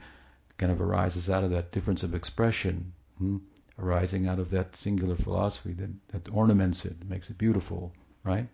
kind 0.56 0.72
of 0.72 0.80
arises 0.80 1.28
out 1.28 1.44
of 1.44 1.50
that 1.50 1.72
difference 1.72 2.02
of 2.02 2.14
expression, 2.14 2.92
hmm? 3.18 3.38
arising 3.78 4.28
out 4.28 4.38
of 4.38 4.50
that 4.50 4.76
singular 4.76 5.16
philosophy 5.16 5.72
that, 5.72 5.90
that 6.08 6.32
ornaments 6.32 6.84
it, 6.84 7.04
makes 7.08 7.28
it 7.28 7.38
beautiful, 7.38 7.92
right? 8.22 8.46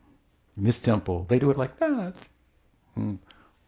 In 0.57 0.65
this 0.65 0.79
temple, 0.79 1.27
they 1.29 1.39
do 1.39 1.51
it 1.51 1.59
like 1.59 1.79
that. 1.79 2.15
Hmm. 2.95 3.17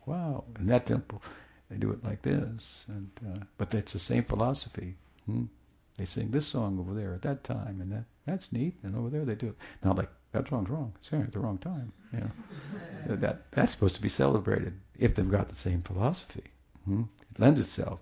Wow. 0.07 0.45
In 0.59 0.67
that 0.67 0.87
temple, 0.87 1.23
they 1.71 1.77
do 1.77 1.91
it 1.91 2.03
like 2.05 2.23
this. 2.23 2.85
And 2.89 3.11
uh, 3.27 3.45
but 3.57 3.73
it's 3.75 3.93
the 3.93 3.99
same 3.99 4.25
philosophy. 4.25 4.97
Hmm? 5.27 5.45
They 5.97 6.07
sing 6.07 6.31
this 6.31 6.47
song 6.47 6.79
over 6.79 6.95
there 6.95 7.15
at 7.15 7.23
that 7.23 7.45
time, 7.45 7.81
and 7.81 7.93
that 7.93 8.05
that's 8.27 8.53
neat. 8.53 8.75
And 8.83 8.97
over 8.97 9.11
there 9.11 9.25
they 9.25 9.35
do 9.35 9.49
it. 9.49 9.57
Now, 9.85 9.95
like 9.95 10.11
that 10.33 10.49
song's 10.49 10.71
wrong. 10.71 10.93
It's 11.01 11.13
at 11.13 11.33
the 11.33 11.41
wrong 11.41 11.59
time. 11.59 11.93
You 12.13 12.21
know, 12.21 13.17
that 13.17 13.51
that's 13.51 13.73
supposed 13.73 13.97
to 13.97 14.03
be 14.03 14.09
celebrated 14.09 14.75
if 14.99 15.15
they've 15.15 15.31
got 15.31 15.49
the 15.49 15.57
same 15.57 15.83
philosophy. 15.83 16.45
Hmm? 16.85 17.03
It 17.31 17.41
lends 17.41 17.61
itself. 17.61 18.01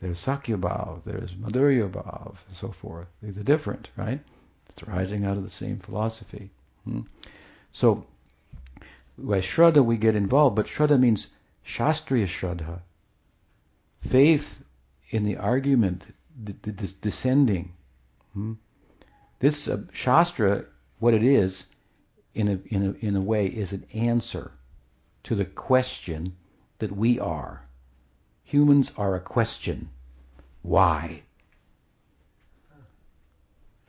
There's 0.00 0.18
Sakhya 0.18 0.58
Bhav, 0.60 1.04
there's 1.04 1.32
Madhurya 1.34 1.88
Bhav, 1.88 2.36
and 2.48 2.56
so 2.56 2.72
forth. 2.72 3.06
These 3.22 3.38
are 3.38 3.44
different, 3.44 3.88
right? 3.96 4.20
It's 4.68 4.82
rising 4.82 5.24
out 5.24 5.36
of 5.36 5.44
the 5.44 5.50
same 5.50 5.78
philosophy. 5.78 6.50
Hmm? 6.84 7.02
So, 7.72 8.04
by 9.16 9.38
Shraddha 9.38 9.84
we 9.84 9.96
get 9.96 10.16
involved, 10.16 10.56
but 10.56 10.66
Shraddha 10.66 10.98
means 10.98 11.28
Shastriya 11.64 12.26
Shraddha. 12.26 12.80
Faith 14.00 14.64
in 15.10 15.24
the 15.24 15.36
argument, 15.36 16.06
this 16.36 16.92
descending. 16.92 17.72
Hmm? 18.32 18.54
This 19.42 19.66
uh, 19.66 19.78
Shastra, 19.92 20.66
what 21.00 21.14
it 21.14 21.24
is, 21.24 21.66
in 22.32 22.46
a, 22.46 22.60
in, 22.72 22.86
a, 22.86 23.04
in 23.04 23.16
a 23.16 23.20
way, 23.20 23.48
is 23.48 23.72
an 23.72 23.84
answer 23.92 24.52
to 25.24 25.34
the 25.34 25.44
question 25.44 26.36
that 26.78 26.96
we 26.96 27.18
are. 27.18 27.64
Humans 28.44 28.92
are 28.96 29.16
a 29.16 29.20
question. 29.20 29.88
Why? 30.62 31.22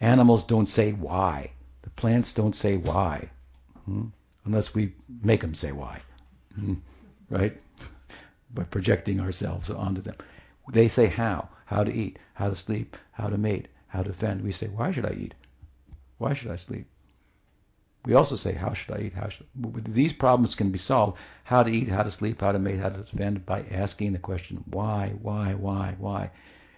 Animals 0.02 0.44
don't 0.44 0.68
say 0.68 0.92
why. 0.92 1.52
The 1.84 1.92
plants 1.92 2.34
don't 2.34 2.56
say 2.56 2.76
why. 2.76 3.30
Hmm? 3.86 4.06
Unless 4.46 4.74
we 4.74 4.96
make 5.22 5.42
them 5.42 5.54
say 5.54 5.72
why. 5.72 6.02
Hmm? 6.56 6.74
Right? 7.30 7.62
By 8.56 8.64
projecting 8.64 9.20
ourselves 9.20 9.70
onto 9.70 10.02
them. 10.02 10.16
They 10.72 10.88
say 10.88 11.06
how. 11.06 11.50
How 11.68 11.84
to 11.84 11.94
eat. 11.94 12.18
How 12.34 12.50
to 12.50 12.56
sleep. 12.56 12.98
How 13.12 13.28
to 13.28 13.38
mate. 13.38 13.68
How 13.86 14.02
to 14.02 14.14
fend. 14.14 14.42
We 14.42 14.52
say, 14.52 14.68
why 14.68 14.92
should 14.92 15.06
I 15.06 15.12
eat? 15.14 15.36
Why 16.18 16.34
should 16.34 16.52
I 16.52 16.56
sleep? 16.56 16.88
We 18.06 18.16
also 18.16 18.36
say, 18.36 18.54
how 18.54 18.74
should 18.74 18.96
I 18.96 19.02
eat? 19.04 19.14
How 19.14 19.30
should 19.30 19.48
these 19.86 20.12
problems 20.12 20.56
can 20.56 20.72
be 20.72 20.78
solved? 20.78 21.18
How 21.46 21.64
to 21.64 21.72
eat, 21.72 21.88
how 21.88 22.04
to 22.04 22.12
sleep, 22.12 22.42
how 22.42 22.52
to 22.52 22.60
mate, 22.60 22.80
how 22.80 22.90
to 22.90 23.04
defend 23.04 23.46
by 23.46 23.64
asking 23.72 24.12
the 24.12 24.20
question, 24.20 24.62
why, 24.70 25.14
why, 25.22 25.54
why, 25.54 25.96
why? 25.98 26.32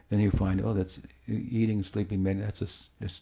Then 0.09 0.19
you 0.19 0.29
find, 0.29 0.61
oh, 0.63 0.73
that's 0.73 0.99
eating, 1.27 1.81
sleeping, 1.81 2.21
mating. 2.21 2.41
That's 2.41 2.59
just, 2.59 2.89
just 3.01 3.21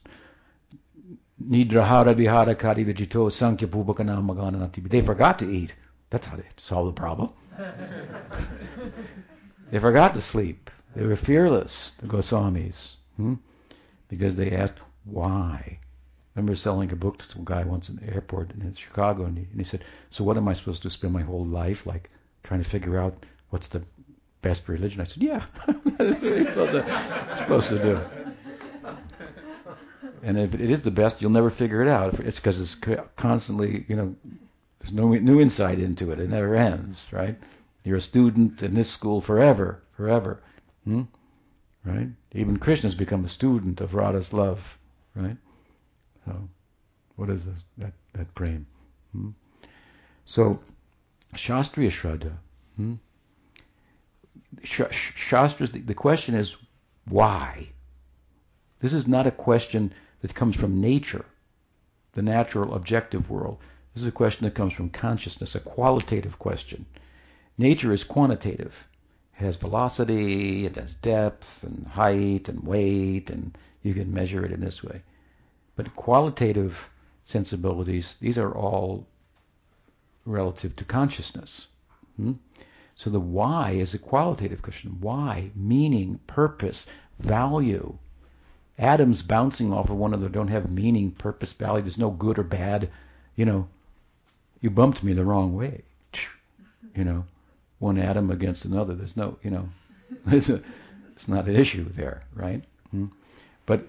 nidrahara 1.41 2.14
vihara 2.14 2.55
kari 2.55 2.84
vijito 2.84 3.32
sankhya 3.32 3.70
pubakana 3.70 4.22
magana 4.22 4.70
They 4.89 5.01
forgot 5.01 5.39
to 5.39 5.49
eat. 5.49 5.74
That's 6.09 6.26
how 6.26 6.36
they 6.36 6.43
solve 6.57 6.88
the 6.88 6.99
problem. 6.99 7.32
they 9.72 9.80
forgot 9.80 10.14
to 10.16 10.22
sleep. 10.22 10.70
They 10.93 11.05
were 11.05 11.16
fearless, 11.16 11.93
the 12.01 12.07
Goswamis, 12.07 12.95
hmm? 13.16 13.36
because 14.09 14.36
they 14.36 14.51
asked 14.51 14.80
why 15.05 15.80
remember 16.36 16.56
selling 16.56 16.92
a 16.92 16.96
book 16.96 17.20
to 17.20 17.30
some 17.30 17.44
guy 17.46 17.64
once 17.64 17.90
in 17.90 17.98
the 17.98 18.14
airport 18.14 18.52
in 18.52 18.74
Chicago, 18.74 19.26
and 19.26 19.38
he, 19.38 19.44
and 19.44 19.60
he 19.60 19.64
said, 19.64 19.84
"So 20.10 20.24
what 20.24 20.38
am 20.38 20.48
I 20.48 20.54
supposed 20.54 20.84
to 20.84 20.90
spend 20.90 21.14
my 21.14 21.22
whole 21.22 21.46
life 21.46 21.86
like 21.86 22.10
trying 22.44 22.64
to 22.64 22.70
figure 22.70 23.00
out 23.00 23.26
what's 23.50 23.68
the 23.68 23.84
best 24.42 24.68
religion?" 24.68 25.02
I 25.02 25.06
said, 25.06 25.24
"Yeah, 25.24 25.46
you're 26.00 26.46
supposed 26.46 26.72
to, 26.72 27.38
supposed 27.38 27.70
to 27.70 27.82
do." 27.82 28.02
And 30.24 30.40
if 30.40 30.54
it 30.56 30.72
is 30.72 30.84
the 30.84 30.92
best, 30.92 31.22
you'll 31.22 31.32
never 31.32 31.50
figure 31.50 31.82
it 31.82 31.88
out. 31.88 32.20
It's 32.22 32.38
because 32.38 32.60
it's 32.60 32.78
constantly, 33.18 33.86
you 33.90 33.96
know, 33.98 34.16
there's 34.80 34.94
no 34.94 35.10
new 35.10 35.42
insight 35.42 35.80
into 35.80 36.12
it. 36.12 36.20
It 36.20 36.30
never 36.30 36.56
ends, 36.56 37.08
right? 37.12 37.38
You're 37.84 37.98
a 37.98 38.02
student 38.02 38.64
in 38.64 38.74
this 38.74 38.90
school 38.90 39.20
forever, 39.20 39.84
forever. 39.92 40.42
Hmm? 40.86 41.04
Right? 41.84 42.08
Even 42.32 42.58
Krishna's 42.58 42.96
become 42.96 43.26
a 43.26 43.30
student 43.30 43.82
of 43.82 43.94
Radha's 43.94 44.32
love, 44.32 44.78
right? 45.14 45.36
So, 46.26 46.50
what 47.16 47.30
is 47.30 47.46
this, 47.46 47.64
that 47.78 47.94
that 48.14 48.34
prem? 48.36 48.66
Hmm? 49.12 49.30
So, 50.26 50.60
Shastriya 51.36 51.92
Shraddha. 51.92 52.34
Hmm? 52.78 52.96
Shastras. 54.64 55.72
The, 55.72 55.80
the 55.80 55.94
question 55.94 56.36
is 56.36 56.56
why. 57.06 57.70
This 58.80 58.94
is 58.94 59.08
not 59.08 59.28
a 59.28 59.32
question 59.32 59.94
that 60.22 60.36
comes 60.36 60.56
from 60.56 60.82
nature, 60.82 61.26
the 62.14 62.22
natural 62.22 62.74
objective 62.74 63.30
world. 63.30 63.60
This 63.94 64.02
is 64.02 64.08
a 64.08 64.12
question 64.12 64.46
that 64.46 64.56
comes 64.56 64.74
from 64.74 64.90
consciousness, 64.90 65.56
a 65.56 65.60
qualitative 65.60 66.40
question. 66.40 66.86
Nature 67.58 67.94
is 67.94 68.04
quantitative. 68.04 68.88
It 69.36 69.40
has 69.40 69.56
velocity, 69.56 70.66
it 70.66 70.76
has 70.76 70.96
depth 70.96 71.64
and 71.64 71.88
height 71.88 72.50
and 72.50 72.64
weight, 72.64 73.30
and 73.30 73.58
you 73.82 73.94
can 73.94 74.14
measure 74.14 74.46
it 74.46 74.52
in 74.52 74.62
this 74.62 74.84
way. 74.84 75.02
But 75.76 75.96
qualitative 75.96 76.90
sensibilities, 77.26 78.16
these 78.20 78.38
are 78.38 78.54
all 78.54 79.08
relative 80.26 80.76
to 80.78 80.86
consciousness. 80.86 81.68
Hmm? 82.18 82.34
So 82.96 83.10
the 83.10 83.20
why 83.20 83.72
is 83.72 83.94
a 83.94 84.00
qualitative 84.00 84.62
question. 84.62 84.98
Why? 85.00 85.50
Meaning, 85.56 86.20
purpose, 86.28 86.86
value. 87.20 87.98
Atoms 88.78 89.24
bouncing 89.24 89.74
off 89.74 89.90
of 89.90 89.98
one 89.98 90.14
another 90.14 90.30
don't 90.30 90.48
have 90.48 90.70
meaning, 90.70 91.12
purpose, 91.12 91.54
value. 91.54 91.82
There's 91.82 91.98
no 91.98 92.12
good 92.12 92.38
or 92.38 92.44
bad. 92.44 92.90
You 93.36 93.46
know, 93.46 93.68
you 94.62 94.70
bumped 94.70 95.04
me 95.04 95.14
the 95.14 95.26
wrong 95.26 95.54
way. 95.56 95.84
You 96.96 97.06
know, 97.06 97.26
one 97.80 97.98
atom 97.98 98.30
against 98.30 98.66
another. 98.66 98.94
There's 98.94 99.18
no, 99.18 99.40
you 99.42 99.50
know, 99.50 99.68
it's 100.28 101.28
not 101.28 101.48
an 101.48 101.56
issue 101.56 101.90
there, 101.90 102.22
right? 102.36 102.64
Hmm? 102.92 103.08
But 103.66 103.88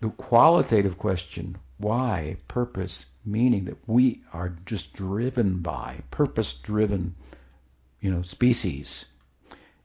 the 0.00 0.10
qualitative 0.10 0.98
question, 0.98 1.56
why, 1.78 2.36
purpose, 2.48 3.06
meaning 3.24 3.64
that 3.64 3.78
we 3.86 4.22
are 4.32 4.56
just 4.66 4.92
driven 4.92 5.58
by, 5.58 6.02
purpose-driven, 6.10 7.14
you 8.00 8.10
know, 8.10 8.22
species. 8.22 9.06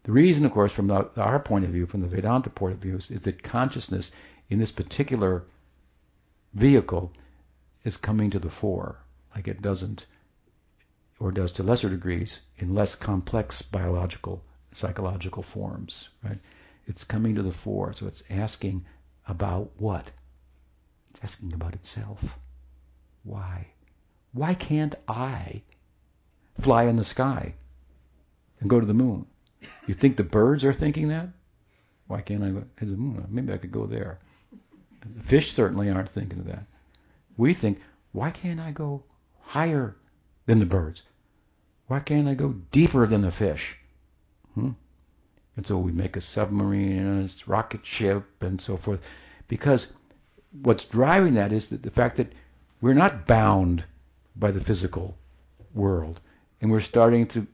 The 0.03 0.11
reason, 0.11 0.45
of 0.45 0.51
course, 0.51 0.71
from 0.71 0.87
the, 0.87 1.09
our 1.21 1.39
point 1.39 1.65
of 1.65 1.71
view, 1.71 1.85
from 1.85 2.01
the 2.01 2.07
Vedanta 2.07 2.49
point 2.49 2.73
of 2.73 2.79
view, 2.79 2.97
is, 2.97 3.11
is 3.11 3.21
that 3.21 3.43
consciousness 3.43 4.11
in 4.49 4.59
this 4.59 4.71
particular 4.71 5.43
vehicle 6.53 7.13
is 7.83 7.97
coming 7.97 8.29
to 8.31 8.39
the 8.39 8.49
fore, 8.49 8.99
like 9.35 9.47
it 9.47 9.61
doesn't, 9.61 10.05
or 11.19 11.31
does 11.31 11.51
to 11.53 11.63
lesser 11.63 11.89
degrees, 11.89 12.41
in 12.57 12.75
less 12.75 12.95
complex 12.95 13.61
biological, 13.61 14.43
psychological 14.73 15.43
forms, 15.43 16.09
right? 16.23 16.39
It's 16.87 17.03
coming 17.03 17.35
to 17.35 17.43
the 17.43 17.51
fore, 17.51 17.93
so 17.93 18.07
it's 18.07 18.23
asking 18.29 18.85
about 19.27 19.71
what? 19.77 20.11
It's 21.11 21.21
asking 21.23 21.53
about 21.53 21.75
itself. 21.75 22.37
Why? 23.23 23.67
Why 24.33 24.53
can't 24.53 24.95
I 25.07 25.61
fly 26.59 26.83
in 26.83 26.95
the 26.95 27.03
sky 27.03 27.53
and 28.59 28.69
go 28.69 28.79
to 28.79 28.85
the 28.85 28.93
moon? 28.93 29.25
You 29.87 29.93
think 29.93 30.17
the 30.17 30.23
birds 30.23 30.63
are 30.63 30.73
thinking 30.73 31.09
that? 31.09 31.29
Why 32.07 32.21
can't 32.21 32.43
I 32.43 32.49
go 32.49 32.63
to 32.77 32.85
the 32.85 32.97
moon? 32.97 33.25
Maybe 33.29 33.53
I 33.53 33.57
could 33.57 33.71
go 33.71 33.85
there. 33.85 34.19
The 35.15 35.23
fish 35.23 35.53
certainly 35.53 35.89
aren't 35.89 36.09
thinking 36.09 36.39
of 36.39 36.45
that. 36.45 36.65
We 37.37 37.53
think, 37.53 37.79
why 38.11 38.31
can't 38.31 38.59
I 38.59 38.71
go 38.71 39.03
higher 39.41 39.95
than 40.45 40.59
the 40.59 40.65
birds? 40.65 41.03
Why 41.87 41.99
can't 41.99 42.27
I 42.27 42.33
go 42.33 42.53
deeper 42.71 43.07
than 43.07 43.21
the 43.21 43.31
fish? 43.31 43.77
Hmm? 44.53 44.71
And 45.57 45.67
so 45.67 45.77
we 45.77 45.91
make 45.91 46.15
a 46.15 46.21
submarine 46.21 46.97
and 46.97 47.29
a 47.29 47.49
rocket 47.49 47.85
ship 47.85 48.25
and 48.41 48.59
so 48.59 48.77
forth. 48.77 49.01
Because 49.47 49.93
what's 50.61 50.85
driving 50.85 51.35
that 51.35 51.51
is 51.51 51.69
that 51.69 51.83
the 51.83 51.91
fact 51.91 52.17
that 52.17 52.31
we're 52.81 52.93
not 52.93 53.27
bound 53.27 53.83
by 54.35 54.51
the 54.51 54.61
physical 54.61 55.15
world. 55.73 56.19
And 56.61 56.71
we're 56.71 56.79
starting 56.79 57.27
to, 57.27 57.47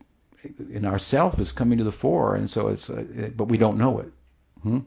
and 0.74 0.86
ourself 0.86 1.40
is 1.40 1.52
coming 1.52 1.78
to 1.78 1.84
the 1.84 1.92
fore, 1.92 2.36
and 2.36 2.50
so 2.50 2.68
it's, 2.68 2.90
uh, 2.90 3.30
but 3.36 3.46
we 3.46 3.58
don't 3.58 3.78
know 3.78 4.00
it. 4.00 4.12
Hmm? 4.62 4.80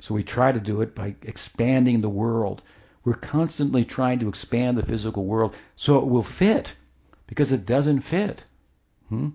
So 0.00 0.14
we 0.14 0.22
try 0.22 0.52
to 0.52 0.60
do 0.60 0.82
it 0.82 0.94
by 0.94 1.14
expanding 1.22 2.00
the 2.00 2.08
world. 2.08 2.62
We're 3.04 3.14
constantly 3.14 3.84
trying 3.84 4.18
to 4.20 4.28
expand 4.28 4.76
the 4.76 4.84
physical 4.84 5.24
world 5.24 5.54
so 5.76 5.98
it 5.98 6.06
will 6.06 6.22
fit, 6.22 6.74
because 7.26 7.52
it 7.52 7.66
doesn't 7.66 8.02
fit. 8.02 8.44
Hmm? 9.08 9.30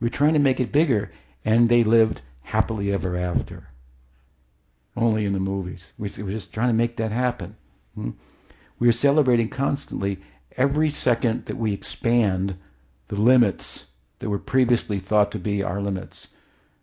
We're 0.00 0.08
trying 0.08 0.34
to 0.34 0.38
make 0.38 0.60
it 0.60 0.72
bigger, 0.72 1.10
and 1.44 1.68
they 1.68 1.82
lived 1.82 2.20
happily 2.46 2.92
ever 2.92 3.16
after. 3.16 3.66
Only 4.96 5.24
in 5.24 5.32
the 5.32 5.40
movies. 5.40 5.92
We, 5.98 6.10
we're 6.18 6.30
just 6.30 6.54
trying 6.54 6.68
to 6.68 6.74
make 6.74 6.96
that 6.96 7.10
happen. 7.10 7.56
Hmm? 7.96 8.10
We're 8.78 8.92
celebrating 8.92 9.48
constantly 9.48 10.20
every 10.56 10.88
second 10.88 11.46
that 11.46 11.56
we 11.56 11.72
expand 11.72 12.56
the 13.08 13.20
limits 13.20 13.86
that 14.20 14.30
were 14.30 14.38
previously 14.38 15.00
thought 15.00 15.32
to 15.32 15.40
be 15.40 15.64
our 15.64 15.80
limits. 15.80 16.28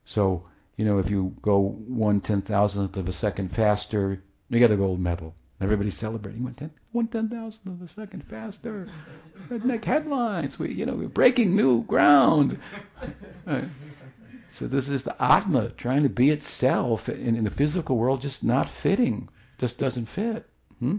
So, 0.04 0.44
you 0.76 0.84
know, 0.84 1.00
if 1.00 1.10
you 1.10 1.34
go 1.42 1.60
one 1.88 2.20
ten 2.20 2.42
thousandth 2.42 2.98
of 2.98 3.08
a 3.08 3.14
second 3.14 3.56
faster, 3.56 4.22
you 4.50 4.60
get 4.60 4.72
a 4.72 4.76
gold 4.76 5.00
medal. 5.00 5.34
Everybody's 5.62 5.96
celebrating 5.98 6.44
one 6.44 6.56
ten 6.56 6.72
one 6.92 7.08
ten 7.08 7.30
thousandth 7.30 7.68
of 7.68 7.82
a 7.82 7.88
second 7.88 8.26
faster. 8.26 8.90
Redneck 9.50 9.86
headlines. 9.86 10.60
We, 10.60 10.74
you 10.74 10.86
know, 10.86 10.96
we're 10.96 11.08
breaking 11.08 11.56
new 11.56 11.84
ground. 11.84 12.60
So 14.54 14.68
this 14.68 14.88
is 14.88 15.02
the 15.02 15.20
Atma 15.20 15.70
trying 15.70 16.04
to 16.04 16.10
be 16.10 16.30
itself 16.30 17.10
in, 17.10 17.36
in 17.36 17.44
the 17.44 17.50
physical 17.50 17.98
world, 17.98 18.22
just 18.22 18.44
not 18.44 18.70
fitting, 18.70 19.30
just 19.58 19.80
doesn't 19.80 20.06
fit. 20.06 20.48
Hmm? 20.78 20.98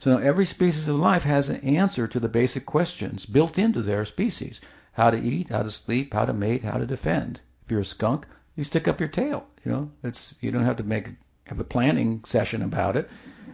So 0.00 0.10
now 0.10 0.18
every 0.18 0.44
species 0.44 0.88
of 0.88 0.96
life 0.96 1.22
has 1.22 1.48
an 1.48 1.60
answer 1.60 2.08
to 2.08 2.18
the 2.18 2.28
basic 2.28 2.66
questions 2.66 3.26
built 3.26 3.60
into 3.60 3.80
their 3.80 4.04
species: 4.04 4.60
how 4.94 5.10
to 5.10 5.16
eat, 5.16 5.50
how 5.50 5.62
to 5.62 5.70
sleep, 5.70 6.14
how 6.14 6.24
to 6.24 6.32
mate, 6.32 6.64
how 6.64 6.78
to 6.78 6.84
defend. 6.84 7.40
If 7.64 7.70
you're 7.70 7.82
a 7.82 7.84
skunk, 7.84 8.26
you 8.56 8.64
stick 8.64 8.88
up 8.88 8.98
your 8.98 9.08
tail. 9.08 9.46
You 9.64 9.70
know, 9.70 9.90
it's 10.02 10.34
you 10.40 10.50
don't 10.50 10.64
have 10.64 10.78
to 10.78 10.82
make 10.82 11.10
have 11.44 11.60
a 11.60 11.64
planning 11.64 12.24
session 12.26 12.60
about 12.60 12.96
it. 12.96 13.08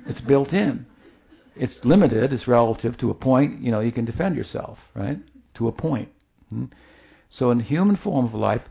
It's 0.07 0.23
built 0.23 0.55
in. 0.55 0.87
It's 1.57 1.85
limited. 1.85 2.33
It's 2.33 2.49
relative 2.49 2.97
to 2.99 3.11
a 3.11 3.15
point. 3.15 3.61
You 3.61 3.71
know, 3.71 3.81
you 3.81 3.93
can 3.93 4.07
defend 4.07 4.35
yourself, 4.35 4.91
right? 4.95 5.19
To 5.55 5.69
a 5.69 5.73
point. 5.73 6.09
Hmm? 6.49 6.65
So 7.35 7.51
in 7.51 7.61
human 7.61 7.97
form 7.97 8.27
of 8.27 8.35
life, 8.35 8.69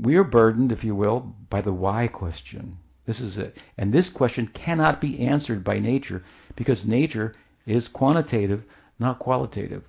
we 0.00 0.14
are 0.14 0.22
burdened, 0.22 0.70
if 0.70 0.84
you 0.84 0.94
will, 0.94 1.34
by 1.50 1.60
the 1.60 1.72
why 1.72 2.06
question. 2.06 2.78
This 3.04 3.20
is 3.20 3.36
it. 3.36 3.58
And 3.76 3.92
this 3.92 4.08
question 4.08 4.46
cannot 4.46 5.00
be 5.00 5.18
answered 5.18 5.64
by 5.64 5.80
nature 5.80 6.22
because 6.54 6.86
nature 6.86 7.34
is 7.66 7.88
quantitative, 7.88 8.62
not 9.00 9.18
qualitative. 9.18 9.88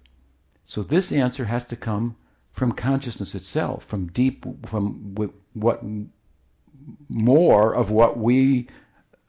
So 0.66 0.82
this 0.82 1.12
answer 1.12 1.46
has 1.46 1.64
to 1.66 1.76
come 1.76 2.16
from 2.54 2.72
consciousness 2.72 3.36
itself, 3.36 3.86
from 3.86 4.08
deep, 4.08 4.48
from 4.66 5.14
what 5.54 5.84
more 7.08 7.76
of 7.76 7.92
what 7.92 8.18
we 8.18 8.68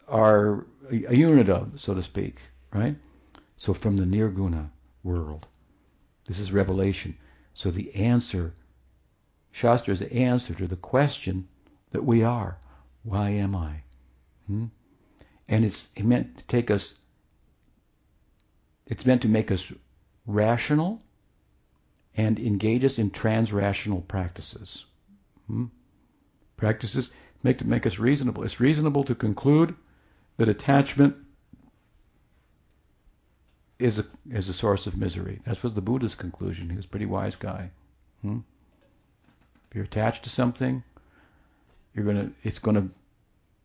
are 0.08 0.66
a 0.90 1.14
unit 1.14 1.50
of, 1.50 1.78
so 1.78 1.92
to 1.92 2.02
speak, 2.02 2.40
right? 2.72 2.96
So 3.58 3.74
from 3.74 3.98
the 3.98 4.06
nirguna 4.06 4.70
world. 5.02 5.46
This 6.24 6.38
is 6.38 6.52
revelation. 6.52 7.18
So 7.52 7.70
the 7.70 7.94
answer, 7.94 8.54
Shastra 9.52 9.92
is 9.92 10.00
the 10.00 10.12
answer 10.12 10.54
to 10.54 10.66
the 10.66 10.76
question 10.76 11.48
that 11.90 12.04
we 12.04 12.22
are. 12.22 12.58
Why 13.02 13.30
am 13.30 13.54
I? 13.54 13.82
Hmm? 14.46 14.66
And 15.48 15.64
it's 15.64 15.88
meant 15.98 16.38
to 16.38 16.44
take 16.44 16.70
us, 16.70 16.98
it's 18.86 19.06
meant 19.06 19.22
to 19.22 19.28
make 19.28 19.50
us 19.50 19.72
rational 20.26 21.00
and 22.14 22.38
engage 22.38 22.84
us 22.84 22.98
in 22.98 23.10
trans-rational 23.10 24.02
practices. 24.02 24.84
Hmm? 25.46 25.66
Practices 26.56 27.10
make 27.42 27.58
to 27.58 27.66
make 27.66 27.86
us 27.86 27.98
reasonable. 27.98 28.42
It's 28.42 28.60
reasonable 28.60 29.04
to 29.04 29.14
conclude 29.14 29.74
that 30.36 30.48
attachment 30.48 31.16
is 33.78 33.98
a 34.00 34.04
is 34.30 34.48
a 34.48 34.52
source 34.52 34.86
of 34.86 34.96
misery. 34.96 35.40
That 35.46 35.62
was 35.62 35.74
the 35.74 35.80
Buddha's 35.80 36.14
conclusion. 36.14 36.68
He 36.68 36.76
was 36.76 36.84
a 36.84 36.88
pretty 36.88 37.06
wise 37.06 37.36
guy. 37.36 37.70
Hmm? 38.22 38.38
If 39.70 39.76
you're 39.76 39.84
attached 39.84 40.24
to 40.24 40.30
something, 40.30 40.82
you're 41.94 42.04
gonna. 42.04 42.30
It's 42.42 42.58
gonna. 42.58 42.88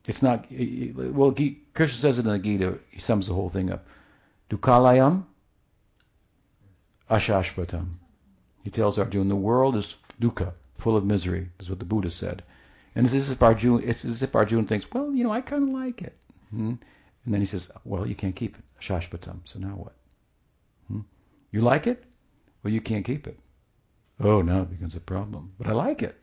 It's 0.05 0.21
not. 0.21 0.47
Well, 0.51 1.33
Krishna 1.73 1.99
says 1.99 2.19
it 2.19 2.25
in 2.25 2.31
the 2.31 2.39
Gita. 2.39 2.79
He 2.89 2.99
sums 2.99 3.27
the 3.27 3.33
whole 3.33 3.49
thing 3.49 3.71
up. 3.71 3.85
Dukkhalayam 4.49 5.25
ashashvatam. 7.09 7.93
He 8.63 8.69
tells 8.69 8.97
Arjuna 8.99 9.29
the 9.29 9.35
world 9.35 9.75
is 9.75 9.95
dukkha, 10.21 10.53
full 10.77 10.97
of 10.97 11.05
misery. 11.05 11.49
Is 11.59 11.69
what 11.69 11.79
the 11.79 11.85
Buddha 11.85 12.11
said. 12.11 12.43
And 12.95 13.05
it's 13.05 13.15
as 13.15 13.29
if 13.31 13.41
Arjuna, 13.41 13.83
it's 13.83 14.05
as 14.05 14.21
if 14.21 14.35
Arjuna 14.35 14.67
thinks, 14.67 14.85
well, 14.91 15.13
you 15.13 15.23
know, 15.23 15.31
I 15.31 15.41
kind 15.41 15.63
of 15.63 15.69
like 15.69 16.01
it. 16.01 16.15
Hmm? 16.51 16.75
And 17.25 17.33
then 17.33 17.39
he 17.41 17.45
says, 17.47 17.71
well, 17.85 18.05
you 18.05 18.15
can't 18.15 18.35
keep 18.35 18.55
it. 18.55 18.63
Shashvatam. 18.79 19.39
So 19.45 19.59
now 19.59 19.69
what? 19.69 19.93
Hmm? 20.87 20.99
You 21.51 21.61
like 21.61 21.87
it? 21.87 22.03
Well, 22.61 22.71
you 22.71 22.81
can't 22.81 23.03
keep 23.03 23.27
it. 23.27 23.39
Oh, 24.19 24.41
now 24.41 24.61
it 24.61 24.69
becomes 24.69 24.95
a 24.95 24.99
problem. 24.99 25.53
But 25.57 25.67
I 25.67 25.71
like 25.71 26.01
it. 26.01 26.17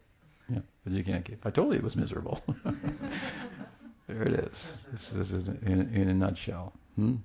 Yeah, 0.48 0.60
but 0.84 0.92
you 0.92 1.04
can't 1.04 1.24
keep. 1.24 1.44
I 1.44 1.50
told 1.50 1.72
you 1.72 1.78
it 1.78 1.82
was 1.82 1.96
miserable. 1.96 2.42
there 4.06 4.22
it 4.22 4.32
is. 4.32 4.70
This 4.92 5.32
is 5.32 5.48
in, 5.48 5.90
in 5.94 6.08
a 6.08 6.14
nutshell. 6.14 6.72
Hmm? 6.96 7.16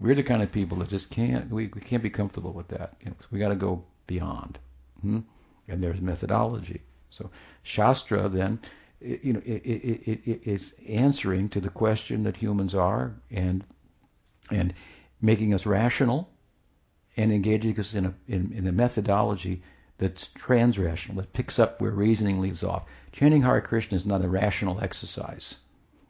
We're 0.00 0.14
the 0.14 0.22
kind 0.22 0.42
of 0.42 0.50
people 0.50 0.78
that 0.78 0.88
just 0.88 1.10
can't, 1.10 1.50
we, 1.50 1.68
we 1.68 1.80
can't 1.80 2.02
be 2.02 2.10
comfortable 2.10 2.52
with 2.52 2.68
that. 2.68 2.96
You 3.00 3.10
know, 3.10 3.16
we 3.30 3.38
got 3.38 3.50
to 3.50 3.56
go 3.56 3.84
beyond. 4.06 4.58
Hmm? 5.00 5.20
And 5.68 5.82
there's 5.82 6.00
methodology. 6.00 6.82
So 7.10 7.30
Shastra 7.62 8.28
then 8.28 8.58
you 9.04 9.32
know, 9.32 9.42
it, 9.44 9.62
it, 9.64 10.28
it, 10.28 10.46
it's 10.46 10.72
answering 10.88 11.48
to 11.50 11.60
the 11.60 11.68
question 11.68 12.22
that 12.24 12.36
humans 12.36 12.74
are 12.74 13.14
and 13.30 13.64
and 14.50 14.74
making 15.20 15.54
us 15.54 15.66
rational 15.66 16.28
and 17.16 17.32
engaging 17.32 17.78
us 17.78 17.94
in 17.94 18.06
a 18.06 18.14
in, 18.28 18.52
in 18.52 18.66
a 18.66 18.72
methodology 18.72 19.62
that's 20.02 20.26
trans-rational, 20.34 21.16
that 21.16 21.32
picks 21.32 21.60
up 21.60 21.80
where 21.80 21.92
reasoning 21.92 22.40
leaves 22.40 22.64
off. 22.64 22.86
Chanting 23.12 23.42
Hare 23.42 23.60
Krishna 23.60 23.94
is 23.94 24.04
not 24.04 24.24
a 24.24 24.28
rational 24.28 24.80
exercise. 24.80 25.54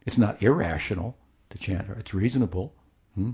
It's 0.03 0.17
not 0.17 0.41
irrational 0.41 1.15
to 1.51 1.59
chant. 1.59 1.87
It's 1.99 2.13
reasonable, 2.13 2.73
hmm? 3.13 3.31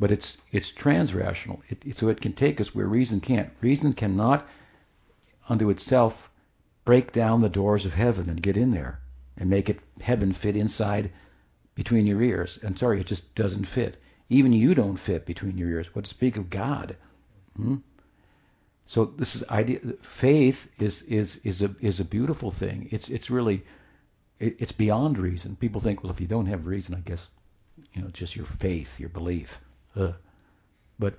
but 0.00 0.10
it's 0.10 0.38
it's 0.50 0.72
trans-rational. 0.72 1.62
It, 1.68 1.94
so 1.94 2.08
it 2.08 2.22
can 2.22 2.32
take 2.32 2.58
us 2.58 2.74
where 2.74 2.86
reason 2.86 3.20
can't. 3.20 3.50
Reason 3.60 3.92
cannot, 3.92 4.48
unto 5.50 5.68
itself, 5.68 6.30
break 6.86 7.12
down 7.12 7.42
the 7.42 7.50
doors 7.50 7.84
of 7.84 7.92
heaven 7.92 8.30
and 8.30 8.42
get 8.42 8.56
in 8.56 8.70
there 8.70 8.98
and 9.36 9.50
make 9.50 9.68
it 9.68 9.80
heaven 10.00 10.32
fit 10.32 10.56
inside 10.56 11.10
between 11.74 12.06
your 12.06 12.22
ears. 12.22 12.58
I'm 12.62 12.76
sorry, 12.76 12.98
it 13.00 13.06
just 13.06 13.34
doesn't 13.34 13.66
fit. 13.66 14.02
Even 14.30 14.54
you 14.54 14.74
don't 14.74 14.96
fit 14.96 15.26
between 15.26 15.58
your 15.58 15.68
ears. 15.68 15.94
What 15.94 16.06
to 16.06 16.10
speak 16.10 16.38
of 16.38 16.48
God? 16.48 16.96
Hmm? 17.56 17.76
So 18.86 19.04
this 19.04 19.36
is 19.36 19.48
idea. 19.48 19.80
Faith 20.02 20.70
is 20.78 21.02
is 21.02 21.36
is 21.44 21.62
a 21.62 21.74
is 21.80 22.00
a 22.00 22.04
beautiful 22.04 22.50
thing. 22.50 22.88
It's 22.90 23.08
it's 23.08 23.30
really 23.30 23.64
it, 24.38 24.56
it's 24.58 24.72
beyond 24.72 25.18
reason. 25.18 25.56
People 25.56 25.80
think, 25.80 26.02
well, 26.02 26.12
if 26.12 26.20
you 26.20 26.26
don't 26.26 26.46
have 26.46 26.66
reason, 26.66 26.94
I 26.94 27.00
guess 27.00 27.28
you 27.94 28.02
know 28.02 28.08
just 28.08 28.36
your 28.36 28.46
faith, 28.46 28.98
your 29.00 29.08
belief. 29.08 29.60
Uh, 29.94 30.12
but 30.98 31.14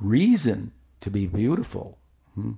reason 0.00 0.72
to 1.00 1.10
be 1.10 1.26
beautiful 1.26 1.98
hmm, 2.34 2.52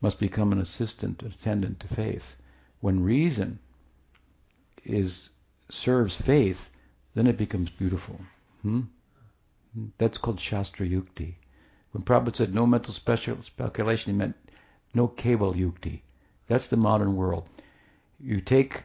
must 0.00 0.18
become 0.18 0.52
an 0.52 0.60
assistant, 0.60 1.22
attendant 1.22 1.80
to 1.80 1.88
faith. 1.88 2.36
When 2.80 3.02
reason 3.02 3.58
is 4.84 5.30
serves 5.70 6.16
faith, 6.16 6.70
then 7.14 7.26
it 7.26 7.36
becomes 7.36 7.70
beautiful. 7.70 8.20
Hmm? 8.62 8.82
That's 9.98 10.18
called 10.18 10.40
Shastra 10.40 10.86
Yukti. 10.86 11.34
When 11.94 12.02
Prabhupada 12.02 12.34
said 12.34 12.52
no 12.52 12.66
mental 12.66 12.92
speculation, 12.92 14.12
he 14.12 14.18
meant 14.18 14.34
no 14.94 15.06
kevala 15.06 15.54
Yukti. 15.54 16.00
That's 16.48 16.66
the 16.66 16.76
modern 16.76 17.14
world. 17.14 17.48
You 18.18 18.40
take 18.40 18.82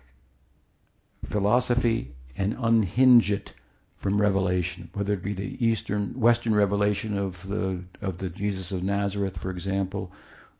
philosophy 1.25 2.13
and 2.37 2.55
unhinge 2.59 3.31
it 3.31 3.55
from 3.97 4.21
revelation, 4.21 4.91
whether 4.93 5.13
it 5.13 5.23
be 5.23 5.33
the 5.33 5.57
Eastern, 5.65 6.19
Western 6.19 6.53
revelation 6.53 7.17
of 7.17 7.47
the 7.47 7.83
of 7.99 8.19
the 8.19 8.29
Jesus 8.29 8.71
of 8.71 8.83
Nazareth, 8.83 9.39
for 9.39 9.49
example, 9.49 10.11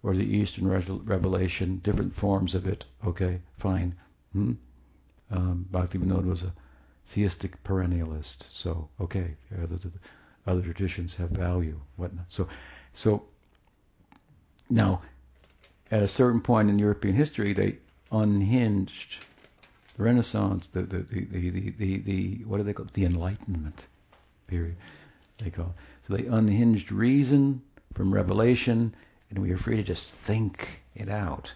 or 0.01 0.15
the 0.15 0.25
Eastern 0.25 0.67
revelation, 0.67 1.81
different 1.83 2.15
forms 2.15 2.55
of 2.55 2.65
it. 2.65 2.83
Okay, 3.05 3.41
fine. 3.59 3.93
Hmm? 4.33 4.53
Um, 5.29 5.67
Bhaktivinoda 5.71 6.25
was 6.25 6.41
a 6.41 6.53
theistic 7.05 7.63
perennialist, 7.63 8.47
so 8.51 8.89
okay, 8.99 9.35
other, 10.49 10.61
traditions 10.61 11.15
have 11.15 11.29
value, 11.29 11.79
whatnot. 11.95 12.25
So, 12.29 12.47
so 12.93 13.23
now, 14.69 15.01
at 15.91 16.03
a 16.03 16.07
certain 16.07 16.41
point 16.41 16.69
in 16.69 16.79
European 16.79 17.15
history, 17.15 17.53
they 17.53 17.77
unhinged 18.11 19.17
the 19.97 20.03
Renaissance, 20.03 20.67
the 20.67 20.81
the 20.83 20.99
the 20.99 21.25
the, 21.25 21.49
the, 21.49 21.69
the, 21.77 21.97
the 21.99 22.33
what 22.45 22.57
do 22.57 22.63
they 22.63 22.73
call 22.73 22.85
it? 22.85 22.93
The 22.93 23.05
Enlightenment 23.05 23.85
period. 24.47 24.75
They 25.37 25.49
call 25.49 25.67
it. 25.67 26.07
So 26.07 26.15
they 26.17 26.25
unhinged 26.25 26.91
reason 26.91 27.61
from 27.93 28.13
revelation 28.13 28.93
and 29.29 29.39
we 29.39 29.51
are 29.51 29.57
free 29.57 29.75
to 29.77 29.83
just 29.83 30.11
think 30.11 30.81
it 30.95 31.09
out. 31.09 31.53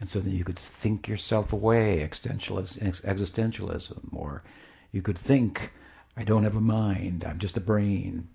And 0.00 0.08
so 0.08 0.20
then 0.20 0.32
you 0.34 0.44
could 0.44 0.58
think 0.58 1.08
yourself 1.08 1.52
away, 1.52 2.08
existentialism, 2.08 3.98
or 4.12 4.44
you 4.92 5.02
could 5.02 5.18
think, 5.18 5.72
I 6.18 6.24
don't 6.24 6.42
have 6.42 6.56
a 6.56 6.60
mind, 6.60 7.24
I'm 7.24 7.38
just 7.38 7.56
a 7.56 7.60
brain. 7.60 8.28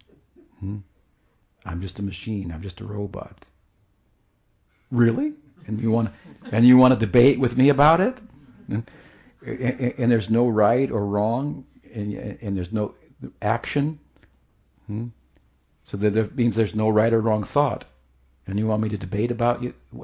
Hmm? 0.61 0.77
I'm 1.65 1.81
just 1.81 1.99
a 1.99 2.03
machine, 2.03 2.49
I'm 2.53 2.61
just 2.61 2.79
a 2.79 2.85
robot. 2.85 3.45
Really? 4.89 5.33
And 5.67 5.81
you 5.81 5.91
want 5.91 6.09
and 6.51 6.65
you 6.65 6.77
want 6.77 6.93
to 6.93 7.05
debate 7.05 7.39
with 7.39 7.57
me 7.57 7.67
about 7.67 7.99
it? 7.99 8.17
And, 8.69 8.89
and, 9.45 9.93
and 9.97 10.11
there's 10.11 10.29
no 10.29 10.47
right 10.47 10.89
or 10.89 11.05
wrong, 11.05 11.65
and, 11.93 12.13
and 12.41 12.55
there's 12.55 12.71
no 12.71 12.95
action. 13.41 13.99
Hmm? 14.87 15.07
So 15.83 15.97
that 15.97 16.35
means 16.37 16.55
there's 16.55 16.75
no 16.75 16.89
right 16.89 17.11
or 17.11 17.19
wrong 17.19 17.43
thought. 17.43 17.83
And 18.47 18.57
you 18.57 18.65
want 18.65 18.81
me 18.81 18.89
to 18.89 18.97
debate 18.97 19.31
about 19.31 19.61
you? 19.61 19.73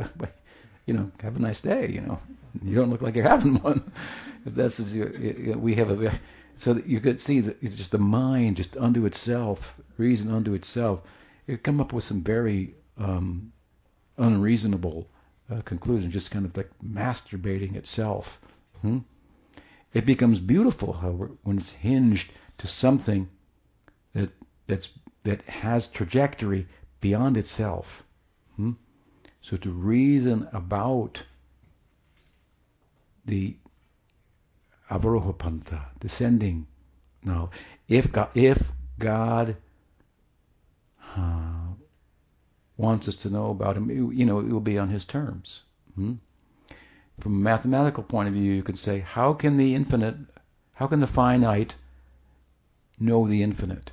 You 0.85 0.95
know, 0.95 1.11
have 1.21 1.35
a 1.35 1.39
nice 1.39 1.61
day. 1.61 1.87
You 1.87 2.01
know, 2.01 2.19
you 2.63 2.73
don't 2.73 2.89
look 2.89 3.03
like 3.03 3.15
you're 3.15 3.29
having 3.29 3.55
one. 3.61 3.91
if 4.43 4.55
this 4.55 4.79
is 4.79 4.95
your, 4.95 5.11
we 5.55 5.75
have 5.75 5.91
a 5.91 6.19
so 6.59 6.73
that 6.73 6.87
you 6.87 6.99
could 6.99 7.21
see 7.21 7.39
that 7.39 7.63
just 7.63 7.91
the 7.91 7.97
mind 7.97 8.57
just 8.57 8.75
unto 8.75 9.05
itself, 9.05 9.79
reason 9.97 10.29
unto 10.29 10.53
itself. 10.53 11.01
It 11.47 11.63
come 11.63 11.79
up 11.79 11.93
with 11.93 12.03
some 12.03 12.21
very 12.21 12.75
um, 12.97 13.53
unreasonable 14.17 15.09
uh, 15.49 15.61
conclusions, 15.61 16.13
just 16.13 16.31
kind 16.31 16.45
of 16.45 16.55
like 16.57 16.69
masturbating 16.83 17.75
itself. 17.75 18.41
Hmm? 18.81 18.99
It 19.93 20.05
becomes 20.05 20.39
beautiful, 20.39 20.91
however, 20.91 21.31
when 21.43 21.59
it's 21.59 21.71
hinged 21.71 22.33
to 22.57 22.67
something 22.67 23.29
that 24.13 24.29
that's 24.67 24.89
that 25.23 25.41
has 25.43 25.87
trajectory 25.87 26.67
beyond 26.99 27.37
itself. 27.37 28.03
Hmm? 28.57 28.73
So 29.41 29.55
to 29.55 29.71
reason 29.71 30.49
about 30.51 31.23
the 33.25 33.55
avarohapanta, 34.89 35.85
descending. 35.99 36.67
Now, 37.23 37.49
if 37.87 38.11
God, 38.11 38.29
if 38.33 38.71
God 38.97 39.55
uh, 41.15 41.73
wants 42.77 43.07
us 43.07 43.15
to 43.17 43.29
know 43.29 43.51
about 43.51 43.77
Him, 43.77 43.89
you 44.11 44.25
know, 44.25 44.39
it 44.39 44.47
will 44.47 44.59
be 44.59 44.77
on 44.77 44.89
His 44.89 45.05
terms. 45.05 45.61
Hmm? 45.95 46.13
From 47.19 47.33
a 47.33 47.43
mathematical 47.43 48.03
point 48.03 48.29
of 48.29 48.33
view, 48.33 48.53
you 48.53 48.63
could 48.63 48.79
say, 48.79 48.99
how 48.99 49.33
can 49.33 49.57
the 49.57 49.75
infinite, 49.75 50.15
how 50.73 50.87
can 50.87 51.01
the 51.01 51.07
finite 51.07 51.75
know 52.99 53.27
the 53.27 53.43
infinite? 53.43 53.91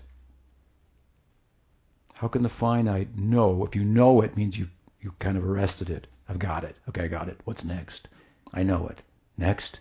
How 2.14 2.28
can 2.28 2.42
the 2.42 2.49
finite 2.49 3.18
know? 3.18 3.64
If 3.64 3.76
you 3.76 3.84
know 3.84 4.22
it, 4.22 4.36
means 4.36 4.57
you 4.57 4.68
you 5.01 5.12
kind 5.18 5.36
of 5.36 5.44
arrested 5.44 5.90
it. 5.90 6.07
I've 6.28 6.38
got 6.38 6.64
it. 6.64 6.74
Okay, 6.88 7.05
I 7.05 7.09
got 7.09 7.28
it. 7.28 7.38
What's 7.44 7.62
next? 7.62 8.09
I 8.53 8.62
know 8.62 8.88
it. 8.88 9.03
Next. 9.36 9.80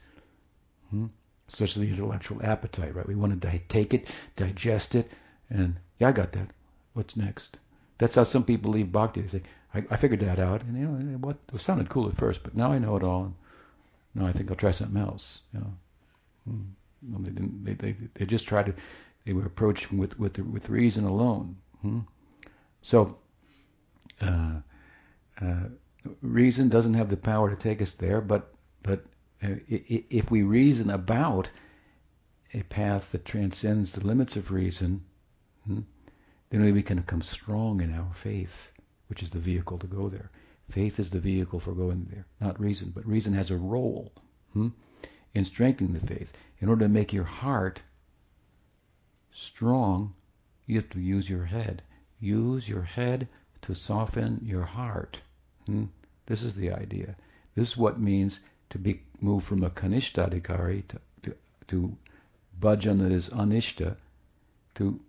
Hmm? 0.96 1.08
Such 1.50 1.76
as 1.76 1.82
the 1.82 1.90
intellectual 1.90 2.44
appetite, 2.44 2.96
right? 2.96 3.06
We 3.06 3.16
want 3.16 3.42
to 3.42 3.60
take 3.68 3.94
it, 3.94 4.08
digest 4.38 4.96
it, 4.96 5.12
and 5.50 5.76
yeah, 6.00 6.08
I 6.08 6.12
got 6.14 6.32
that. 6.32 6.48
What's 6.94 7.18
next? 7.18 7.58
That's 7.98 8.16
how 8.16 8.24
some 8.24 8.46
people 8.46 8.72
leave 8.72 8.92
bhakti. 8.92 9.22
They 9.22 9.28
say, 9.28 9.44
I, 9.74 9.84
I 9.92 9.98
figured 9.98 10.22
that 10.22 10.40
out, 10.40 10.64
and 10.64 10.78
you 10.78 10.88
know 10.88 11.18
what? 11.18 11.38
It 11.54 11.60
sounded 11.60 11.90
cool 11.90 12.08
at 12.08 12.18
first, 12.18 12.44
but 12.44 12.56
now 12.56 12.72
I 12.72 12.80
know 12.80 12.96
it 12.96 13.04
all. 13.04 13.34
Now 14.14 14.26
I 14.26 14.32
think 14.32 14.50
I'll 14.50 14.56
try 14.56 14.72
something 14.72 15.00
else. 15.00 15.42
You 15.54 15.60
know. 15.60 15.74
Hmm. 16.48 16.62
Well, 17.12 17.22
they 17.22 17.32
didn't. 17.32 17.66
They, 17.66 17.74
they 17.74 17.96
they 18.14 18.26
just 18.26 18.48
tried 18.48 18.68
to. 18.68 18.74
They 19.26 19.34
were 19.34 19.46
approached 19.46 19.92
with 19.92 20.18
with 20.18 20.40
with 20.40 20.70
reason 20.70 21.04
alone. 21.04 21.58
Hmm? 21.82 22.00
So. 22.82 23.18
Uh, 24.22 24.62
uh, 25.42 25.68
reason 26.22 26.70
doesn't 26.70 26.94
have 26.94 27.10
the 27.10 27.18
power 27.18 27.50
to 27.50 27.56
take 27.56 27.82
us 27.82 27.92
there, 27.92 28.22
but 28.22 28.54
but 28.84 29.04
if 29.68 30.32
we 30.32 30.44
reason 30.44 30.90
about 30.90 31.50
a 32.54 32.64
path 32.64 33.12
that 33.12 33.26
transcends 33.26 33.92
the 33.92 34.06
limits 34.06 34.36
of 34.36 34.52
reason, 34.52 35.04
hmm, 35.66 35.82
then 36.50 36.74
we 36.74 36.84
can 36.84 36.98
become 36.98 37.22
strong 37.22 37.82
in 37.82 37.94
our 37.94 38.14
faith, 38.14 38.72
which 39.08 39.22
is 39.22 39.32
the 39.32 39.40
vehicle 39.40 39.78
to 39.80 39.88
go 39.88 40.10
there. 40.10 40.32
Faith 40.70 41.00
is 41.00 41.10
the 41.10 41.20
vehicle 41.20 41.60
for 41.60 41.74
going 41.74 42.08
there, 42.12 42.26
not 42.40 42.60
reason, 42.60 42.92
but 42.96 43.06
reason 43.06 43.34
has 43.34 43.52
a 43.52 43.58
role 43.58 44.12
hmm, 44.54 44.70
in 45.34 45.46
strengthening 45.46 45.94
the 45.94 46.08
faith. 46.08 46.34
In 46.60 46.70
order 46.70 46.86
to 46.86 46.90
make 46.90 47.14
your 47.14 47.26
heart 47.26 47.82
strong, 49.32 50.14
you 50.66 50.78
have 50.78 50.90
to 50.92 51.00
use 51.00 51.30
your 51.30 51.46
head. 51.46 51.84
Use 52.20 52.68
your 52.68 52.84
head 52.84 53.28
to 53.62 53.76
soften 53.76 54.40
your 54.44 54.64
heart. 54.64 55.20
Hmm? 55.66 55.86
This 56.26 56.42
is 56.42 56.56
the 56.56 56.72
idea. 56.72 57.16
This 57.54 57.70
is 57.70 57.78
what 57.78 58.00
means 58.00 58.40
to 58.70 58.78
be 58.78 59.02
moved 59.22 59.46
from 59.46 59.64
a 59.64 59.70
kanishtadikari 59.70 60.88
to, 60.88 61.00
to, 61.24 61.36
to 61.68 61.98
bhajan 62.60 63.00
that 63.00 63.12
is 63.12 63.30
anishta 63.30 63.96
to 64.76 65.00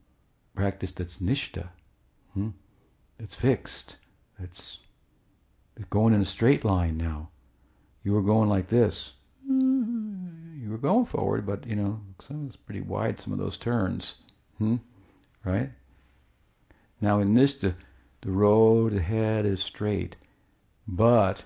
practice 0.55 0.93
that's 0.93 1.19
nishta. 1.19 1.69
Hmm? 2.35 2.51
It's 3.19 3.35
fixed. 3.35 3.97
It's, 4.39 4.79
it's 5.77 5.89
going 5.89 6.15
in 6.15 6.23
a 6.23 6.27
straight 6.27 6.65
line 6.65 6.97
now. 6.97 7.29
You 8.03 8.13
were 8.13 8.23
going 8.23 8.49
like 8.49 8.69
this. 8.69 9.13
You 9.49 10.69
were 10.71 10.79
going 10.79 11.07
forward, 11.07 11.47
but 11.47 11.67
you 11.67 11.77
know, 11.77 12.01
some 12.21 12.47
it's 12.47 12.57
pretty 12.57 12.81
wide. 12.81 13.21
Some 13.21 13.33
of 13.33 13.39
those 13.39 13.57
turns, 13.57 14.15
hmm? 14.59 14.77
right? 15.45 15.71
Now 17.01 17.21
in 17.21 17.35
nishta, 17.35 17.75
the 18.23 18.31
road 18.31 18.95
ahead 18.95 19.47
is 19.47 19.63
straight, 19.63 20.17
but 20.89 21.45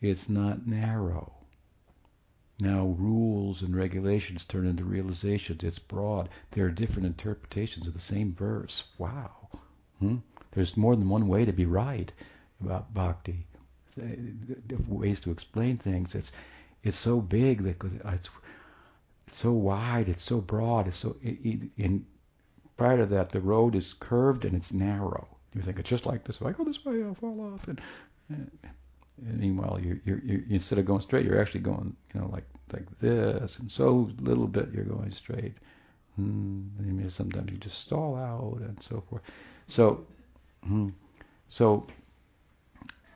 it's 0.00 0.28
not 0.28 0.66
narrow. 0.66 1.32
Now 2.58 2.86
rules 2.98 3.62
and 3.62 3.76
regulations 3.76 4.44
turn 4.44 4.66
into 4.66 4.84
realizations. 4.84 5.62
It's 5.62 5.78
broad. 5.78 6.28
There 6.52 6.64
are 6.64 6.70
different 6.70 7.06
interpretations 7.06 7.86
of 7.86 7.92
the 7.92 8.00
same 8.00 8.34
verse. 8.34 8.84
Wow. 8.98 9.48
Hmm? 9.98 10.16
There's 10.52 10.76
more 10.76 10.96
than 10.96 11.08
one 11.08 11.28
way 11.28 11.44
to 11.44 11.52
be 11.52 11.66
right 11.66 12.10
about 12.62 12.94
bhakti. 12.94 13.46
Ways 14.88 15.20
to 15.20 15.30
explain 15.30 15.76
things. 15.76 16.14
It's 16.14 16.32
it's 16.82 16.96
so 16.96 17.20
big 17.20 17.62
that 17.64 17.82
it's, 18.12 18.28
it's 19.26 19.36
so 19.36 19.52
wide. 19.52 20.08
It's 20.08 20.22
so 20.22 20.40
broad. 20.40 20.88
It's 20.88 20.98
so 20.98 21.16
in 21.22 22.06
prior 22.76 22.98
to 22.98 23.06
that 23.06 23.30
the 23.30 23.40
road 23.40 23.74
is 23.74 23.94
curved 23.94 24.44
and 24.44 24.54
it's 24.54 24.72
narrow. 24.72 25.26
You 25.54 25.62
think 25.62 25.78
it's 25.78 25.88
just 25.88 26.06
like 26.06 26.24
this. 26.24 26.40
If 26.40 26.46
I 26.46 26.52
go 26.52 26.64
this 26.64 26.84
way, 26.84 27.02
I'll 27.02 27.14
fall 27.14 27.52
off. 27.52 27.66
And, 27.68 27.80
and 28.28 28.50
meanwhile, 29.20 29.80
you're, 29.80 29.98
you're, 30.04 30.20
you're, 30.24 30.42
instead 30.50 30.78
of 30.78 30.86
going 30.86 31.00
straight, 31.00 31.24
you're 31.24 31.40
actually 31.40 31.60
going, 31.60 31.96
you 32.14 32.20
know, 32.20 32.28
like 32.32 32.44
like 32.72 32.86
this, 33.00 33.58
and 33.58 33.70
so 33.70 34.10
little 34.20 34.46
bit 34.46 34.70
you're 34.72 34.84
going 34.84 35.12
straight. 35.12 35.54
And 36.16 37.12
sometimes 37.12 37.52
you 37.52 37.58
just 37.58 37.78
stall 37.78 38.16
out 38.16 38.58
and 38.62 38.82
so 38.82 39.02
forth. 39.08 39.22
So, 39.68 40.06
hmm. 40.64 40.88
so 41.48 41.86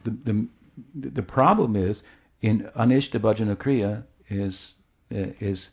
the 0.04 0.10
the 0.10 0.48
the 0.94 1.22
problem 1.22 1.76
is 1.76 2.02
in 2.42 2.70
anishta 2.76 3.20
bhajana 3.20 3.56
kriya 3.56 4.04
is 4.28 4.74
is 5.10 5.70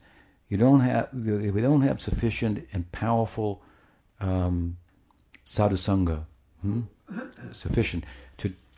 you 0.50 0.58
don't 0.58 0.80
have 0.80 1.10
we 1.14 1.62
don't 1.62 1.82
have 1.82 2.02
sufficient 2.02 2.66
and 2.74 2.90
powerful 2.92 3.62
um, 4.20 4.78
sadhusanga 5.46 6.24
hmm? 6.62 6.82
sufficient 7.52 8.04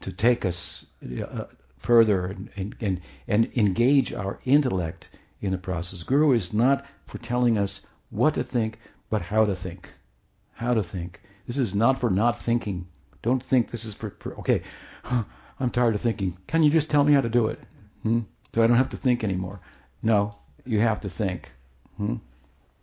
to 0.02 0.12
take 0.12 0.46
us 0.46 0.86
uh, 1.04 1.46
further 1.78 2.28
and, 2.28 2.50
and, 2.56 2.76
and, 2.82 3.02
and 3.28 3.58
engage 3.58 4.14
our 4.14 4.40
intellect 4.46 5.10
in 5.42 5.52
the 5.52 5.58
process. 5.58 6.04
Guru 6.04 6.34
is 6.34 6.54
not 6.54 6.86
for 7.06 7.18
telling 7.18 7.58
us 7.58 7.86
what 8.10 8.34
to 8.34 8.44
think, 8.44 8.80
but 9.10 9.22
how 9.22 9.46
to 9.46 9.56
think. 9.56 9.90
How 10.54 10.74
to 10.74 10.84
think. 10.84 11.22
This 11.48 11.58
is 11.58 11.74
not 11.74 12.00
for 12.00 12.10
not 12.10 12.40
thinking. 12.42 12.88
Don't 13.22 13.42
think 13.42 13.72
this 13.72 13.86
is 13.86 13.94
for, 13.94 14.12
for 14.20 14.38
okay, 14.40 14.62
I'm 15.60 15.70
tired 15.72 15.96
of 15.96 16.02
thinking. 16.02 16.38
Can 16.48 16.64
you 16.64 16.70
just 16.70 16.90
tell 16.90 17.04
me 17.04 17.14
how 17.14 17.22
to 17.22 17.30
do 17.30 17.48
it? 17.48 17.60
Hmm? 18.04 18.22
So 18.54 18.62
I 18.62 18.68
don't 18.68 18.78
have 18.78 18.90
to 18.90 18.98
think 18.98 19.24
anymore. 19.24 19.60
No, 20.02 20.36
you 20.66 20.80
have 20.80 21.02
to 21.02 21.10
think. 21.10 21.52
Hmm? 21.98 22.16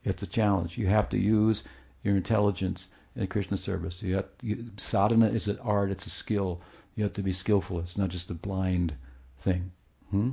It's 0.04 0.22
a 0.22 0.26
challenge. 0.26 0.78
You 0.78 0.86
have 0.86 1.08
to 1.10 1.18
use 1.18 1.62
your 2.02 2.16
intelligence 2.16 2.88
in 3.16 3.26
Krishna 3.26 3.56
service. 3.56 4.02
You 4.02 4.16
have, 4.16 4.26
you, 4.42 4.66
sadhana 4.76 5.28
is 5.28 5.48
an 5.48 5.58
art, 5.60 5.90
it's 5.90 6.06
a 6.06 6.10
skill. 6.10 6.60
You 6.96 7.04
have 7.04 7.12
to 7.12 7.22
be 7.22 7.32
skillful. 7.32 7.78
It's 7.78 7.96
not 7.96 8.08
just 8.08 8.30
a 8.30 8.34
blind 8.34 8.94
thing. 9.40 9.70
Hmm? 10.10 10.30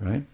Right? 0.00 0.24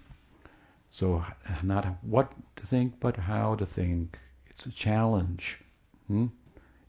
So 0.90 1.24
not 1.62 1.86
what 2.02 2.32
to 2.56 2.66
think, 2.66 3.00
but 3.00 3.16
how 3.16 3.56
to 3.56 3.66
think. 3.66 4.18
It's 4.46 4.66
a 4.66 4.70
challenge. 4.70 5.58
Hmm? 6.06 6.26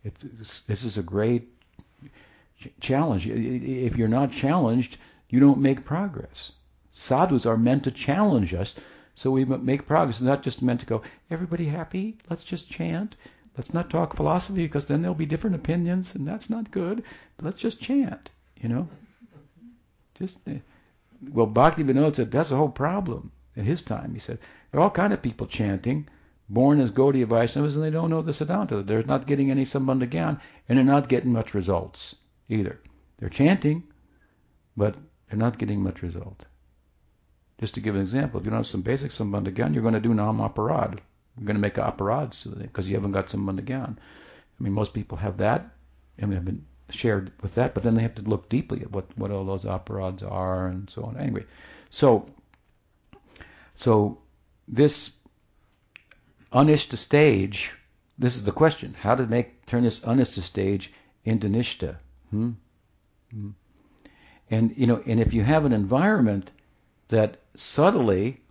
It's, 0.04 0.24
it's, 0.24 0.60
this 0.60 0.84
is 0.84 0.98
a 0.98 1.04
great 1.04 1.50
challenge. 2.80 3.28
If 3.28 3.98
you're 3.98 4.08
not 4.08 4.32
challenged, 4.32 4.98
you 5.30 5.40
don't 5.40 5.60
make 5.60 5.84
progress. 5.84 6.52
Sadhus 6.92 7.46
are 7.46 7.58
meant 7.58 7.84
to 7.86 7.92
challenge 7.92 8.54
us 8.54 8.76
so 9.16 9.32
we 9.32 9.46
make 9.46 9.88
progress. 9.88 10.18
It's 10.18 10.26
not 10.26 10.44
just 10.44 10.62
meant 10.62 10.82
to 10.82 10.86
go, 10.86 11.02
everybody 11.32 11.66
happy? 11.66 12.18
Let's 12.30 12.44
just 12.44 12.70
chant. 12.70 13.16
Let's 13.58 13.74
not 13.74 13.90
talk 13.90 14.16
philosophy 14.16 14.64
because 14.64 14.86
then 14.86 15.02
there'll 15.02 15.16
be 15.16 15.26
different 15.26 15.56
opinions 15.56 16.16
and 16.16 16.28
that's 16.28 16.50
not 16.50 16.72
good. 16.72 17.04
Let's 17.42 17.60
just 17.60 17.80
chant, 17.80 18.30
you 18.62 18.70
know? 18.70 18.88
Just 20.16 20.38
uh, 20.48 20.54
well, 21.32 21.46
Bhakti 21.46 21.84
Vinod 21.84 22.16
said 22.16 22.32
that's 22.32 22.50
the 22.50 22.56
whole 22.56 22.70
problem 22.70 23.32
at 23.58 23.66
his 23.66 23.82
time. 23.82 24.14
He 24.14 24.20
said 24.20 24.40
there 24.72 24.80
are 24.80 24.84
all 24.84 24.92
kind 24.92 25.14
of 25.14 25.22
people 25.22 25.48
chanting, 25.48 26.08
born 26.50 26.80
as 26.80 26.92
Gaudiya 26.92 27.26
Vaishnavas, 27.26 27.76
and 27.76 27.84
they 27.84 27.90
don't 27.90 28.10
know 28.10 28.22
the 28.22 28.32
Siddhanta. 28.32 28.86
They're 28.86 29.04
not 29.04 29.28
getting 29.28 29.52
any 29.52 29.64
Sambandha 29.64 30.10
Gyan, 30.10 30.40
and 30.68 30.78
they're 30.78 30.86
not 30.86 31.10
getting 31.10 31.34
much 31.34 31.54
results 31.54 32.16
either. 32.50 32.80
They're 33.18 33.30
chanting, 33.30 33.84
but 34.76 34.96
they're 35.28 35.40
not 35.40 35.58
getting 35.58 35.82
much 35.82 36.02
result. 36.02 36.46
Just 37.60 37.74
to 37.76 37.82
give 37.82 37.96
an 37.96 38.02
example, 38.02 38.40
if 38.40 38.46
you 38.46 38.52
don't 38.52 38.60
have 38.60 38.68
some 38.68 38.82
basic 38.82 39.12
Sambandha 39.12 39.54
Gyan, 39.54 39.74
you're 39.74 39.82
going 39.82 39.94
to 39.94 40.00
do 40.00 40.14
Nam 40.14 40.40
Aparad. 40.40 41.00
You're 41.38 41.46
going 41.46 41.56
to 41.56 41.62
make 41.62 41.76
aparad 41.76 42.62
because 42.62 42.88
you 42.88 42.96
haven't 42.96 43.12
got 43.12 43.28
Sambandha 43.28 43.62
Gyan. 43.66 43.98
I 43.98 44.64
mean, 44.64 44.74
most 44.74 44.94
people 44.94 45.18
have 45.18 45.38
that. 45.38 45.70
I 46.22 46.26
mean, 46.26 46.38
I've 46.38 46.46
been 46.46 46.66
shared 46.90 47.32
with 47.42 47.56
that, 47.56 47.74
but 47.74 47.84
then 47.84 47.96
they 47.96 48.02
have 48.02 48.16
to 48.16 48.22
look 48.22 48.50
deeply 48.50 48.82
at 48.82 48.92
what, 48.92 49.06
what 49.18 49.32
all 49.32 49.46
those 49.46 49.64
aparadhs 49.64 50.24
are 50.30 50.68
and 50.68 50.90
so 50.90 51.04
on. 51.04 51.18
Anyway, 51.18 51.46
so 51.90 52.28
so 53.76 54.20
this 54.68 55.12
anishta 56.54 56.98
stage, 56.98 57.74
this 58.18 58.36
is 58.36 58.44
the 58.44 58.52
question: 58.52 58.94
how 58.94 59.16
to 59.16 59.26
make 59.28 59.66
turn 59.66 59.84
this 59.84 60.00
anishta 60.02 60.42
stage 60.42 60.94
into 61.24 61.48
nishta? 61.48 61.98
Hmm? 62.30 62.52
Hmm. 63.32 63.50
And 64.50 64.76
you 64.78 64.88
know, 64.88 65.02
and 65.06 65.20
if 65.20 65.34
you 65.34 65.44
have 65.44 65.66
an 65.66 65.74
environment 65.74 66.52
that 67.10 67.38
subtly 67.56 68.42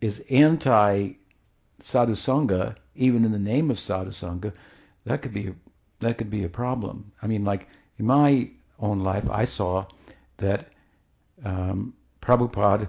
is 0.00 0.20
anti 0.30 1.14
sadhu 1.80 2.12
sangha, 2.12 2.76
even 2.94 3.24
in 3.24 3.32
the 3.32 3.38
name 3.38 3.70
of 3.70 3.78
sadhu 3.78 4.10
sangha, 4.10 4.52
that 5.04 5.20
could 5.20 5.34
be 5.34 5.54
that 6.00 6.18
could 6.18 6.30
be 6.30 6.44
a 6.44 6.48
problem. 6.48 7.12
I 7.22 7.26
mean, 7.26 7.44
like 7.44 7.68
in 7.98 8.06
my 8.06 8.50
own 8.78 9.00
life, 9.00 9.28
I 9.30 9.44
saw 9.44 9.86
that 10.38 10.68
um, 11.44 11.94
Prabhupada, 12.20 12.88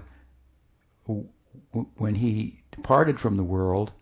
when 1.96 2.14
he 2.14 2.62
departed 2.70 3.20
from 3.20 3.36
the 3.36 3.44
world, 3.44 3.92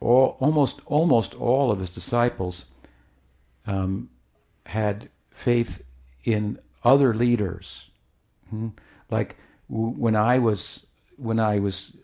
all, 0.00 0.36
almost 0.40 0.80
almost 0.86 1.34
all 1.34 1.70
of 1.70 1.80
his 1.80 1.90
disciples 1.90 2.66
um, 3.66 4.10
had 4.66 5.08
faith 5.30 5.82
in 6.24 6.58
other 6.82 7.14
leaders. 7.14 7.90
Hmm? 8.50 8.68
Like 9.10 9.36
when 9.68 10.16
I 10.16 10.38
was 10.38 10.84
when 11.16 11.38
I 11.38 11.58
was 11.58 11.96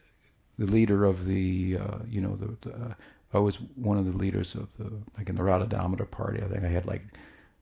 the 0.58 0.66
leader 0.66 1.04
of 1.06 1.24
the, 1.24 1.78
uh, 1.78 1.98
you 2.06 2.20
know, 2.20 2.36
the, 2.36 2.56
the 2.60 2.74
uh, 2.74 2.94
I 3.32 3.38
was 3.38 3.56
one 3.76 3.98
of 3.98 4.10
the 4.10 4.16
leaders 4.16 4.54
of 4.54 4.68
the, 4.76 4.90
like 5.16 5.28
in 5.28 5.36
the 5.36 5.42
Radha 5.42 5.66
Damodar 5.66 6.06
party. 6.06 6.42
I 6.42 6.48
think 6.48 6.64
I 6.64 6.68
had 6.68 6.86
like 6.86 7.02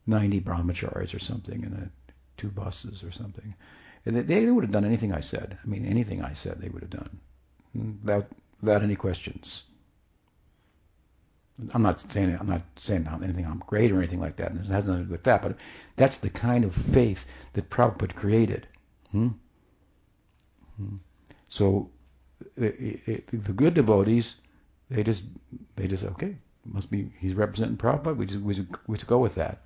90 0.07 0.41
brahmacharis 0.41 1.15
or 1.15 1.19
something 1.19 1.63
in 1.63 1.73
a, 1.73 1.91
two 2.39 2.49
buses 2.49 3.03
or 3.03 3.13
something. 3.13 3.55
And 4.07 4.17
they, 4.17 4.23
they 4.23 4.51
would 4.51 4.65
have 4.65 4.73
done 4.73 4.85
anything 4.85 5.13
I 5.13 5.21
said. 5.21 5.59
I 5.63 5.67
mean, 5.67 5.85
anything 5.85 6.23
I 6.23 6.33
said 6.33 6.59
they 6.61 6.69
would 6.69 6.83
have 6.83 6.91
done 6.91 7.19
hmm? 7.73 7.93
without 8.03 8.27
without 8.61 8.83
any 8.83 8.97
questions. 8.97 9.63
I'm 11.75 11.83
not 11.83 12.01
saying 12.01 12.37
I'm 12.39 12.49
not 12.49 12.63
saying 12.77 13.09
anything 13.23 13.45
I'm 13.45 13.63
great 13.67 13.91
or 13.91 13.99
anything 13.99 14.21
like 14.21 14.37
that, 14.37 14.53
and 14.53 14.61
this 14.61 14.69
has 14.69 14.87
nothing 14.87 15.03
to 15.03 15.07
do 15.07 15.13
with 15.13 15.25
that. 15.25 15.43
But 15.43 15.57
that's 15.97 16.19
the 16.19 16.31
kind 16.31 16.65
of 16.65 16.75
faith 16.75 17.27
that 17.55 17.69
Prabhupada 17.69 18.15
created. 18.15 18.69
Hmm? 19.11 19.29
Hmm. 20.77 20.97
So 21.49 21.91
it, 22.57 23.27
the 23.27 23.53
good 23.53 23.75
devotees, 23.75 24.37
they 24.91 25.03
just 25.03 25.27
they 25.77 25.87
just 25.87 26.05
okay, 26.05 26.37
must 26.65 26.91
be 26.91 27.11
he's 27.19 27.35
representing 27.35 27.77
Prabhupada. 27.77 28.17
We 28.17 28.27
just 28.27 28.41
we 28.41 28.55
just, 28.55 28.69
we 28.87 28.97
just 28.97 29.07
go 29.07 29.19
with 29.19 29.35
that. 29.37 29.63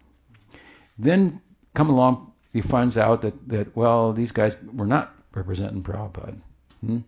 Then 0.99 1.41
come 1.75 1.91
along, 1.91 2.33
he 2.53 2.61
finds 2.61 2.97
out 2.97 3.23
that 3.23 3.49
that 3.49 3.77
well 3.77 4.13
these 4.13 4.33
guys 4.33 4.57
were 4.73 4.87
not 4.87 5.15
representing 5.35 5.83
Prabhupada. 5.83 6.39
Hmm? 6.85 6.99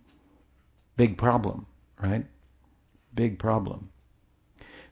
Big 0.96 1.18
problem, 1.18 1.66
right? 2.00 2.24
Big 3.14 3.38
problem. 3.38 3.90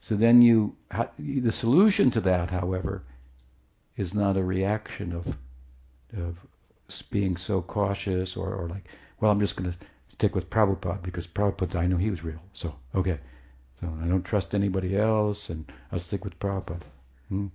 So 0.01 0.17
then 0.17 0.43
you, 0.43 0.75
the 1.17 1.53
solution 1.53 2.11
to 2.11 2.21
that, 2.23 2.51
however, 2.51 3.05
is 3.97 4.15
not 4.15 4.37
a 4.37 4.43
reaction 4.43 5.13
of, 5.13 5.37
of 6.19 6.37
being 7.11 7.37
so 7.37 7.63
cautious 7.63 8.37
or, 8.37 8.53
or 8.53 8.69
like, 8.69 8.89
well, 9.21 9.31
I'm 9.31 9.39
just 9.39 9.55
going 9.55 9.71
to 9.71 9.79
stick 10.23 10.37
with 10.37 10.51
Prabhupada 10.51 11.03
because 11.03 11.27
Prabhupada, 11.27 11.75
I 11.75 11.89
know 11.89 11.97
he 11.97 12.09
was 12.09 12.23
real. 12.23 12.41
So, 12.53 12.73
okay. 12.95 13.19
So 13.81 13.93
I 14.01 14.07
don't 14.07 14.23
trust 14.23 14.55
anybody 14.55 14.97
else 14.97 15.51
and 15.51 15.65
I'll 15.91 15.99
stick 15.99 16.23
with 16.23 16.39
Prabhupada. 16.39 16.85
Hmm? 17.29 17.49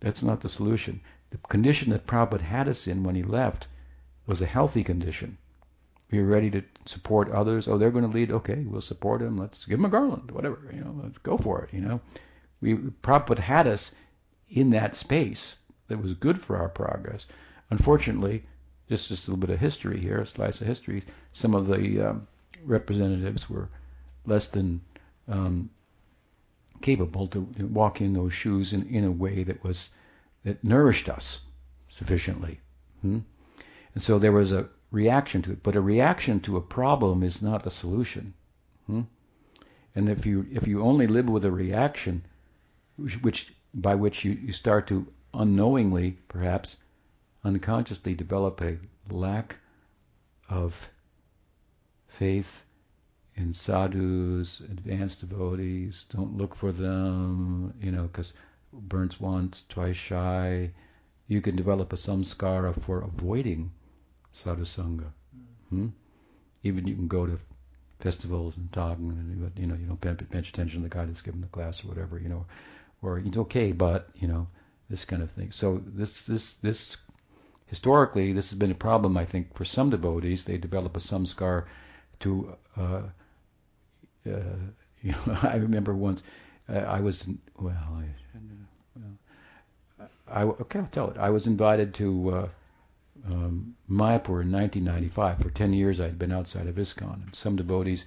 That's 0.00 0.22
not 0.22 0.42
the 0.42 0.50
solution. 0.50 1.00
The 1.30 1.38
condition 1.48 1.88
that 1.92 2.06
Prabhupada 2.06 2.42
had 2.42 2.68
us 2.68 2.86
in 2.86 3.02
when 3.02 3.14
he 3.14 3.22
left 3.22 3.66
was 4.26 4.42
a 4.42 4.46
healthy 4.46 4.84
condition. 4.84 5.38
We 6.10 6.20
were 6.20 6.26
ready 6.26 6.50
to 6.50 6.62
support 6.84 7.30
others. 7.30 7.66
Oh, 7.66 7.78
they're 7.78 7.90
going 7.90 8.10
to 8.10 8.14
lead. 8.14 8.30
Okay, 8.30 8.66
we'll 8.66 8.82
support 8.82 9.22
them. 9.22 9.38
Let's 9.38 9.64
give 9.64 9.78
them 9.78 9.86
a 9.86 9.88
garland, 9.88 10.30
whatever. 10.32 10.70
You 10.74 10.84
know, 10.84 11.00
let's 11.02 11.16
go 11.16 11.38
for 11.38 11.62
it. 11.62 11.72
You 11.72 11.80
know, 11.80 12.00
we 12.60 12.74
Prabhupada 12.74 13.38
had 13.38 13.66
us 13.66 13.92
in 14.50 14.68
that 14.72 14.94
space 14.94 15.56
that 15.88 16.02
was 16.02 16.12
good 16.12 16.38
for 16.38 16.58
our 16.58 16.68
progress. 16.68 17.24
Unfortunately, 17.70 18.44
just 18.88 19.08
just 19.08 19.26
a 19.26 19.30
little 19.30 19.40
bit 19.40 19.54
of 19.54 19.60
history 19.60 20.00
here, 20.00 20.20
a 20.20 20.26
slice 20.26 20.60
of 20.60 20.66
history. 20.66 21.02
Some 21.32 21.54
of 21.54 21.66
the 21.66 22.00
um, 22.00 22.26
representatives 22.64 23.50
were 23.50 23.68
less 24.24 24.48
than 24.48 24.80
um, 25.28 25.70
capable 26.80 27.26
to 27.28 27.40
walk 27.70 28.00
in 28.00 28.12
those 28.12 28.32
shoes 28.32 28.72
in, 28.72 28.86
in 28.88 29.04
a 29.04 29.10
way 29.10 29.42
that 29.42 29.62
was 29.64 29.90
that 30.44 30.62
nourished 30.62 31.08
us 31.08 31.40
sufficiently. 31.88 32.60
Hmm? 33.02 33.18
And 33.94 34.02
so 34.02 34.18
there 34.18 34.32
was 34.32 34.52
a 34.52 34.68
reaction 34.90 35.42
to 35.42 35.52
it. 35.52 35.62
But 35.62 35.76
a 35.76 35.80
reaction 35.80 36.40
to 36.40 36.56
a 36.56 36.60
problem 36.60 37.22
is 37.22 37.42
not 37.42 37.66
a 37.66 37.70
solution. 37.70 38.34
Hmm? 38.86 39.02
And 39.94 40.08
if 40.08 40.26
you 40.26 40.46
if 40.50 40.66
you 40.66 40.82
only 40.82 41.06
live 41.06 41.28
with 41.28 41.44
a 41.44 41.50
reaction, 41.50 42.24
which, 42.96 43.22
which 43.22 43.54
by 43.74 43.94
which 43.94 44.24
you, 44.24 44.32
you 44.32 44.52
start 44.52 44.86
to 44.88 45.06
unknowingly, 45.34 46.18
perhaps 46.28 46.76
unconsciously, 47.46 48.14
develop 48.14 48.60
a 48.60 48.76
lack 49.08 49.56
of 50.48 50.88
faith 52.08 52.64
in 53.36 53.54
sadhus, 53.54 54.60
advanced 54.60 55.20
devotees. 55.20 56.04
Don't 56.10 56.36
look 56.36 56.54
for 56.54 56.72
them, 56.72 57.72
you 57.80 57.92
know, 57.92 58.02
because 58.02 58.32
burns 58.72 59.20
once, 59.20 59.64
twice 59.68 59.96
shy. 59.96 60.70
You 61.28 61.40
can 61.40 61.54
develop 61.54 61.92
a 61.92 61.96
samskara 61.96 62.80
for 62.82 63.02
avoiding 63.02 63.70
sadhusanga. 64.34 65.10
Hmm? 65.70 65.88
Even 66.62 66.86
you 66.88 66.94
can 66.94 67.08
go 67.08 67.26
to 67.26 67.38
festivals 68.00 68.56
and 68.56 68.72
talk, 68.72 68.98
and 68.98 69.52
you 69.56 69.66
know 69.66 69.74
you 69.74 69.86
don't 69.86 70.00
pay 70.00 70.10
much 70.34 70.48
attention 70.48 70.82
to 70.82 70.88
the 70.88 70.94
guy 70.94 71.04
that's 71.04 71.22
giving 71.22 71.40
the 71.40 71.46
class 71.48 71.84
or 71.84 71.88
whatever, 71.88 72.18
you 72.18 72.28
know, 72.28 72.44
or 73.02 73.18
it's 73.18 73.36
okay, 73.36 73.72
but 73.72 74.08
you 74.16 74.26
know 74.26 74.46
this 74.90 75.04
kind 75.04 75.22
of 75.22 75.30
thing. 75.30 75.52
So 75.52 75.82
this 75.84 76.22
this 76.22 76.54
this 76.54 76.96
historically 77.66 78.32
this 78.32 78.50
has 78.50 78.58
been 78.58 78.70
a 78.70 78.74
problem 78.74 79.16
I 79.16 79.24
think 79.24 79.54
for 79.54 79.64
some 79.64 79.90
devotees. 79.90 80.44
They 80.44 80.58
develop 80.58 80.96
a 80.96 81.00
samskar 81.00 81.64
to 82.20 82.56
uh, 82.76 83.02
uh, 84.26 84.56
you 85.02 85.12
know 85.12 85.38
I 85.42 85.56
remember 85.56 85.94
once 85.94 86.22
uh, 86.68 86.78
I 86.78 87.00
was 87.00 87.28
well 87.58 88.02
I, 90.00 90.04
I 90.28 90.42
okay 90.42 90.78
I'll 90.80 90.88
tell 90.92 91.10
it 91.10 91.18
I 91.18 91.30
was 91.30 91.46
invited 91.46 91.94
to 91.94 92.30
uh, 92.30 92.48
um, 93.28 93.74
Mayapur 93.90 94.42
in 94.42 94.52
1995. 94.52 95.38
For 95.38 95.50
10 95.50 95.72
years, 95.72 96.00
I 96.00 96.04
had 96.04 96.18
been 96.18 96.32
outside 96.32 96.66
of 96.66 96.76
ISKCON, 96.76 97.24
and 97.24 97.34
some 97.34 97.56
devotees 97.56 98.04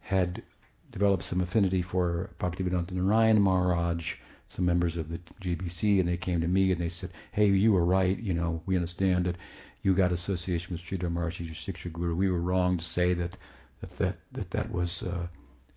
had 0.00 0.42
developed 0.90 1.24
some 1.24 1.40
affinity 1.40 1.82
for 1.82 2.30
Bhaktivedanta 2.38 2.92
Narayan 2.92 3.40
Maharaj, 3.40 4.14
some 4.46 4.64
members 4.64 4.96
of 4.96 5.08
the 5.08 5.18
GBC, 5.40 6.00
and 6.00 6.08
they 6.08 6.16
came 6.16 6.40
to 6.40 6.48
me 6.48 6.72
and 6.72 6.80
they 6.80 6.88
said, 6.88 7.10
"Hey, 7.32 7.46
you 7.46 7.72
were 7.72 7.84
right. 7.84 8.18
You 8.18 8.34
know, 8.34 8.62
we 8.66 8.76
understand 8.76 9.26
that 9.26 9.36
you 9.82 9.94
got 9.94 10.12
association 10.12 10.74
with 10.74 10.82
Sridhar 10.82 11.10
Maharaj, 11.10 11.40
your 11.40 11.54
Siksha 11.54 11.92
Guru. 11.92 12.14
We 12.14 12.30
were 12.30 12.40
wrong 12.40 12.78
to 12.78 12.84
say 12.84 13.14
that 13.14 13.36
that 13.80 13.96
that 13.98 14.16
that, 14.32 14.50
that 14.50 14.72
was, 14.72 15.02
uh, 15.02 15.26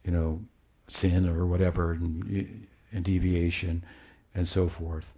you 0.03 0.11
know, 0.11 0.41
sin 0.87 1.27
or 1.27 1.45
whatever, 1.45 1.93
and, 1.93 2.67
and 2.91 3.03
deviation, 3.03 3.83
and 4.35 4.47
so 4.47 4.67
forth." 4.67 5.13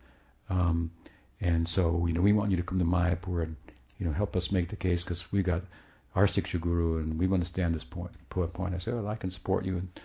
Um, 0.50 0.92
and 1.42 1.68
so, 1.68 2.06
you 2.08 2.14
know, 2.14 2.22
we 2.22 2.34
want 2.34 2.52
you 2.52 2.58
to 2.58 2.64
come 2.64 2.80
to 2.80 2.86
Mayapur 2.86 3.44
and, 3.44 3.56
you 3.98 4.06
know, 4.06 4.12
help 4.12 4.36
us 4.36 4.52
make 4.52 4.68
the 4.68 4.76
case 4.76 5.04
because 5.04 5.32
we 5.32 5.42
got 5.42 5.62
our 6.16 6.26
Siksha 6.26 6.60
Guru 6.60 6.98
and 6.98 7.18
we 7.18 7.32
understand 7.34 7.74
this 7.74 7.84
point. 7.84 8.12
Point. 8.30 8.76
I 8.76 8.78
said, 8.78 8.96
well, 8.96 9.08
I 9.08 9.16
can 9.16 9.32
support 9.32 9.66
you 9.66 9.78
and 9.78 10.00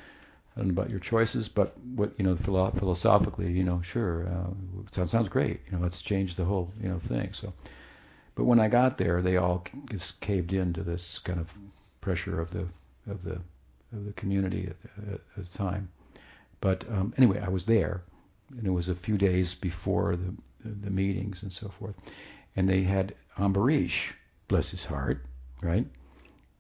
I 0.56 0.60
don't 0.60 0.68
know 0.68 0.81
about 0.81 0.90
your 0.90 1.01
choices, 1.01 1.48
but 1.48 1.76
what 1.97 2.12
you 2.16 2.24
know, 2.24 2.36
philo- 2.36 2.70
philosophically, 2.70 3.51
you 3.51 3.64
know, 3.64 3.82
sure, 3.82 4.28
uh, 4.28 4.51
sounds 4.93 5.10
sounds 5.10 5.28
great. 5.28 5.60
You 5.66 5.72
know, 5.72 5.82
let's 5.82 6.01
change 6.01 6.36
the 6.36 6.44
whole 6.44 6.70
you 6.81 6.89
know 6.89 6.98
thing. 6.98 7.32
So, 7.32 7.52
but 8.35 8.44
when 8.44 8.60
I 8.60 8.68
got 8.68 8.97
there, 8.98 9.20
they 9.20 9.36
all 9.36 9.64
just 9.90 10.20
caved 10.20 10.52
into 10.52 10.82
this 10.82 11.18
kind 11.18 11.40
of 11.40 11.52
pressure 12.01 12.40
of 12.40 12.51
the 12.51 12.66
of 13.09 13.24
the 13.24 13.40
of 13.93 14.05
the 14.05 14.12
community 14.12 14.68
at, 14.68 15.14
at 15.14 15.20
the 15.36 15.59
time. 15.59 15.89
But 16.60 16.85
um, 16.89 17.12
anyway, 17.16 17.40
I 17.40 17.48
was 17.48 17.64
there, 17.64 18.02
and 18.56 18.66
it 18.66 18.70
was 18.70 18.89
a 18.89 18.94
few 18.94 19.18
days 19.18 19.55
before 19.55 20.16
the 20.16 20.35
the, 20.64 20.90
meetings 20.90 21.43
and 21.43 21.52
so 21.52 21.68
forth. 21.68 21.94
And 22.56 22.68
they 22.68 22.82
had 22.82 23.14
Ambarish, 23.39 24.12
bless 24.48 24.70
his 24.70 24.85
heart, 24.85 25.24
right? 25.62 25.86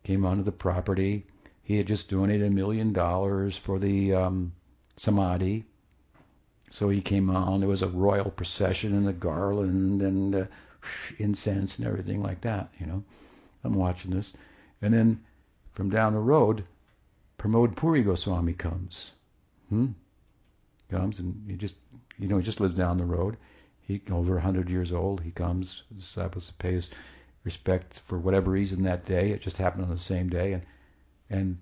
Came 0.02 0.26
onto 0.26 0.42
the 0.42 0.52
property. 0.52 1.26
He 1.64 1.78
had 1.78 1.86
just 1.86 2.10
donated 2.10 2.46
a 2.46 2.54
million 2.54 2.92
dollars 2.92 3.56
for 3.56 3.78
the 3.78 4.12
um, 4.14 4.52
samadhi. 4.96 5.64
So 6.70 6.90
he 6.90 7.00
came 7.00 7.30
on. 7.30 7.60
There 7.60 7.68
was 7.68 7.82
a 7.82 7.88
royal 7.88 8.30
procession 8.30 8.94
and 8.94 9.08
a 9.08 9.12
garland 9.12 10.02
and 10.02 10.34
uh, 10.34 10.44
incense 11.18 11.78
and 11.78 11.86
everything 11.86 12.22
like 12.22 12.42
that. 12.42 12.70
You 12.78 12.86
know, 12.86 13.04
I'm 13.64 13.74
watching 13.74 14.10
this, 14.10 14.34
and 14.82 14.92
then 14.92 15.20
from 15.72 15.88
down 15.88 16.12
the 16.12 16.20
road, 16.20 16.64
Pramod 17.38 17.74
Puri 17.74 18.02
Goswami 18.02 18.52
comes. 18.52 19.12
Hmm? 19.70 19.92
comes 20.90 21.18
and 21.18 21.50
he 21.50 21.56
just, 21.56 21.76
you 22.18 22.28
know, 22.28 22.36
he 22.36 22.44
just 22.44 22.60
lives 22.60 22.76
down 22.76 22.98
the 22.98 23.04
road. 23.04 23.38
He 23.80 24.02
over 24.10 24.32
a 24.32 24.36
100 24.36 24.68
years 24.70 24.92
old. 24.92 25.22
He 25.22 25.30
comes. 25.30 25.82
The 25.88 25.96
disciples 25.96 26.52
pay 26.58 26.72
his 26.72 26.90
respect 27.42 27.98
for 28.00 28.18
whatever 28.18 28.50
reason 28.50 28.82
that 28.82 29.04
day. 29.04 29.30
It 29.30 29.40
just 29.40 29.56
happened 29.56 29.84
on 29.84 29.90
the 29.90 29.98
same 29.98 30.28
day, 30.28 30.52
and 30.52 30.62
and 31.34 31.58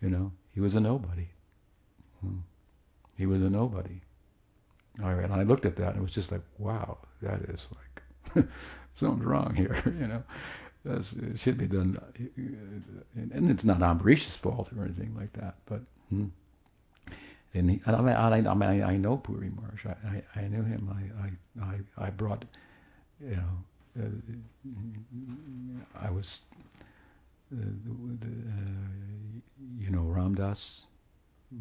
you 0.00 0.10
know 0.10 0.32
he 0.54 0.60
was 0.60 0.74
a 0.74 0.80
nobody. 0.80 1.28
Hmm. 2.20 2.38
He 3.16 3.26
was 3.26 3.42
a 3.42 3.50
nobody. 3.50 4.00
All 5.02 5.14
right, 5.14 5.24
and 5.24 5.32
I 5.32 5.42
looked 5.42 5.64
at 5.64 5.76
that 5.76 5.88
and 5.88 5.96
it 5.98 6.02
was 6.02 6.10
just 6.10 6.32
like, 6.32 6.42
wow, 6.58 6.98
that 7.22 7.40
is 7.42 7.66
like 7.78 8.46
something's 8.94 9.24
wrong 9.24 9.54
here. 9.54 9.76
You 10.00 10.06
know, 10.08 10.22
That's, 10.84 11.12
it 11.12 11.38
should 11.38 11.58
be 11.58 11.66
done, 11.66 11.98
and 13.14 13.50
it's 13.50 13.64
not 13.64 13.82
Ambarish's 13.82 14.36
fault 14.36 14.70
or 14.76 14.84
anything 14.84 15.14
like 15.16 15.32
that, 15.34 15.54
but. 15.66 15.80
Hmm. 16.08 16.26
And 17.54 17.70
he, 17.70 17.82
I, 17.86 18.00
mean, 18.00 18.46
I, 18.46 18.54
mean, 18.54 18.82
I 18.82 18.96
know 18.96 19.18
Puri 19.18 19.50
Maharaj. 19.50 19.84
I, 19.86 20.22
I, 20.36 20.40
I 20.40 20.48
knew 20.48 20.62
him. 20.62 20.88
I, 20.88 21.62
I, 21.62 22.06
I 22.06 22.10
brought, 22.10 22.46
you 23.20 23.36
know, 23.36 24.02
uh, 24.02 24.08
I 26.00 26.10
was, 26.10 26.40
uh, 26.54 26.91
the, 27.52 28.26
uh, 28.26 29.40
you 29.78 29.90
know, 29.90 30.02
Ramdas, 30.02 30.80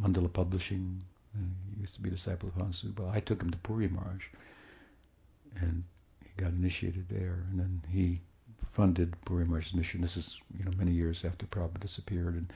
Mandala 0.02 0.32
Publishing. 0.32 1.04
Uh, 1.36 1.48
he 1.74 1.82
used 1.82 1.96
to 1.96 2.02
be 2.02 2.10
a 2.10 2.12
disciple 2.12 2.50
of 2.50 2.56
Hansu, 2.56 2.94
but 2.94 3.10
I 3.10 3.20
took 3.20 3.42
him 3.42 3.52
to 3.52 3.58
Puri 3.60 3.88
Maharaj, 3.88 4.26
and 5.62 5.84
he 6.24 6.42
got 6.42 6.52
initiated 6.52 7.06
there, 7.10 7.46
and 7.50 7.60
then 7.60 7.82
he 7.90 8.22
funded 8.72 9.16
Puri 9.26 9.46
Maharaj's 9.46 9.74
mission. 9.74 10.02
This 10.02 10.18
is, 10.18 10.40
you 10.58 10.66
know, 10.66 10.72
many 10.78 10.92
years 10.92 11.24
after 11.26 11.46
Prabhupada 11.46 11.82
disappeared, 11.82 12.36
and 12.36 12.52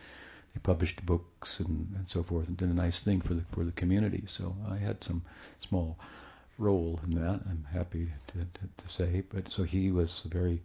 he 0.54 0.60
published 0.60 1.06
books 1.06 1.60
and, 1.60 1.94
and 1.98 2.08
so 2.08 2.24
forth 2.24 2.48
and 2.48 2.56
did 2.56 2.70
a 2.70 2.74
nice 2.74 3.02
thing 3.02 3.20
for 3.20 3.34
the 3.34 3.44
for 3.52 3.66
the 3.66 3.74
community. 3.74 4.24
So 4.26 4.56
I 4.70 4.78
had 4.78 5.04
some 5.04 5.22
small 5.60 5.98
role 6.58 7.00
in 7.04 7.16
that. 7.16 7.42
I'm 7.50 7.68
happy 7.72 8.10
to, 8.28 8.38
to, 8.40 8.70
to 8.78 8.94
say. 8.94 9.24
But 9.30 9.50
so 9.50 9.64
he 9.64 9.92
was 9.92 10.22
a 10.24 10.30
very 10.30 10.62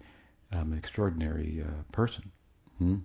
um, 0.52 0.72
extraordinary 0.72 1.64
uh, 1.66 1.82
person, 1.92 2.30
hmm? 2.80 2.96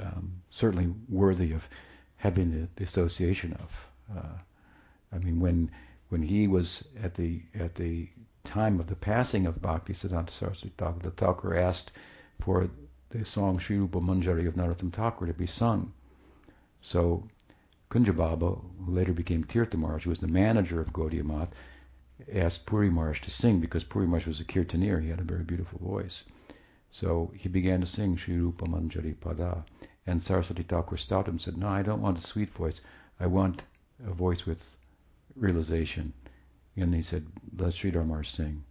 um, 0.00 0.42
certainly 0.50 0.94
worthy 1.08 1.52
of 1.52 1.68
having 2.16 2.50
the, 2.50 2.68
the 2.76 2.84
association 2.84 3.52
of. 3.54 3.88
Uh, 4.16 4.38
I 5.12 5.18
mean, 5.18 5.40
when 5.40 5.70
when 6.08 6.22
he 6.22 6.48
was 6.48 6.86
at 7.02 7.14
the 7.14 7.42
at 7.54 7.74
the 7.74 8.08
time 8.44 8.80
of 8.80 8.86
the 8.86 8.96
passing 8.96 9.46
of 9.46 9.60
Bhakti 9.60 9.92
Siddhanta 9.92 10.30
Saraswati 10.30 10.72
Thakur, 10.76 11.00
the 11.00 11.10
Thakur 11.10 11.54
asked 11.56 11.92
for 12.40 12.70
the 13.10 13.24
song 13.24 13.58
Sri 13.58 13.78
Rupa 13.78 14.00
Manjari 14.00 14.46
of 14.46 14.54
Narottam 14.54 14.92
Thakur 14.92 15.26
to 15.26 15.34
be 15.34 15.46
sung. 15.46 15.92
So 16.80 17.28
Kunja 17.90 18.14
Babu, 18.14 18.60
who 18.84 18.92
later 18.92 19.12
became 19.12 19.44
Tirtha 19.44 20.02
who 20.02 20.10
was 20.10 20.20
the 20.20 20.28
manager 20.28 20.80
of 20.80 20.92
Gaudiya 20.92 21.24
Math, 21.24 21.54
asked 22.32 22.66
Puri 22.66 22.90
Maharaj 22.90 23.20
to 23.22 23.30
sing 23.30 23.60
because 23.60 23.84
Puri 23.84 24.06
Maharaj 24.06 24.26
was 24.26 24.40
a 24.40 24.44
kirtanir. 24.44 25.02
He 25.02 25.08
had 25.08 25.20
a 25.20 25.24
very 25.24 25.44
beautiful 25.44 25.78
voice. 25.78 26.24
So 26.90 27.30
he 27.34 27.48
began 27.48 27.80
to 27.80 27.86
sing 27.86 28.16
Sri 28.16 28.38
Rupa 28.38 28.64
Manjari 28.64 29.14
Pada. 29.14 29.64
And 30.06 30.22
Saraswati 30.22 30.62
Thakur 30.62 30.96
stopped 30.96 31.28
him 31.28 31.34
and 31.34 31.40
said, 31.40 31.56
No, 31.56 31.68
I 31.68 31.82
don't 31.82 32.00
want 32.00 32.18
a 32.18 32.22
sweet 32.22 32.50
voice. 32.50 32.80
I 33.20 33.26
want 33.26 33.62
a 34.06 34.12
voice 34.12 34.46
with 34.46 34.76
realization. 35.36 36.12
And 36.76 36.94
he 36.94 37.02
said, 37.02 37.26
Let 37.56 37.74
Sridhar 37.74 38.06
Maharaj 38.06 38.30
sing. 38.30 38.64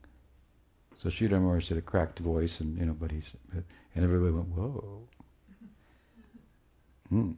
So 0.97 1.09
Sridhar 1.09 1.41
Maharaj 1.41 1.69
had 1.69 1.77
a 1.77 1.81
cracked 1.81 2.19
voice, 2.19 2.59
and 2.59 2.77
you 2.77 2.85
know, 2.85 2.93
but 2.93 3.11
he 3.11 3.21
and 3.53 4.03
everybody 4.03 4.33
went, 4.33 4.49
Whoa. 4.49 5.07
Hmm. 7.09 7.31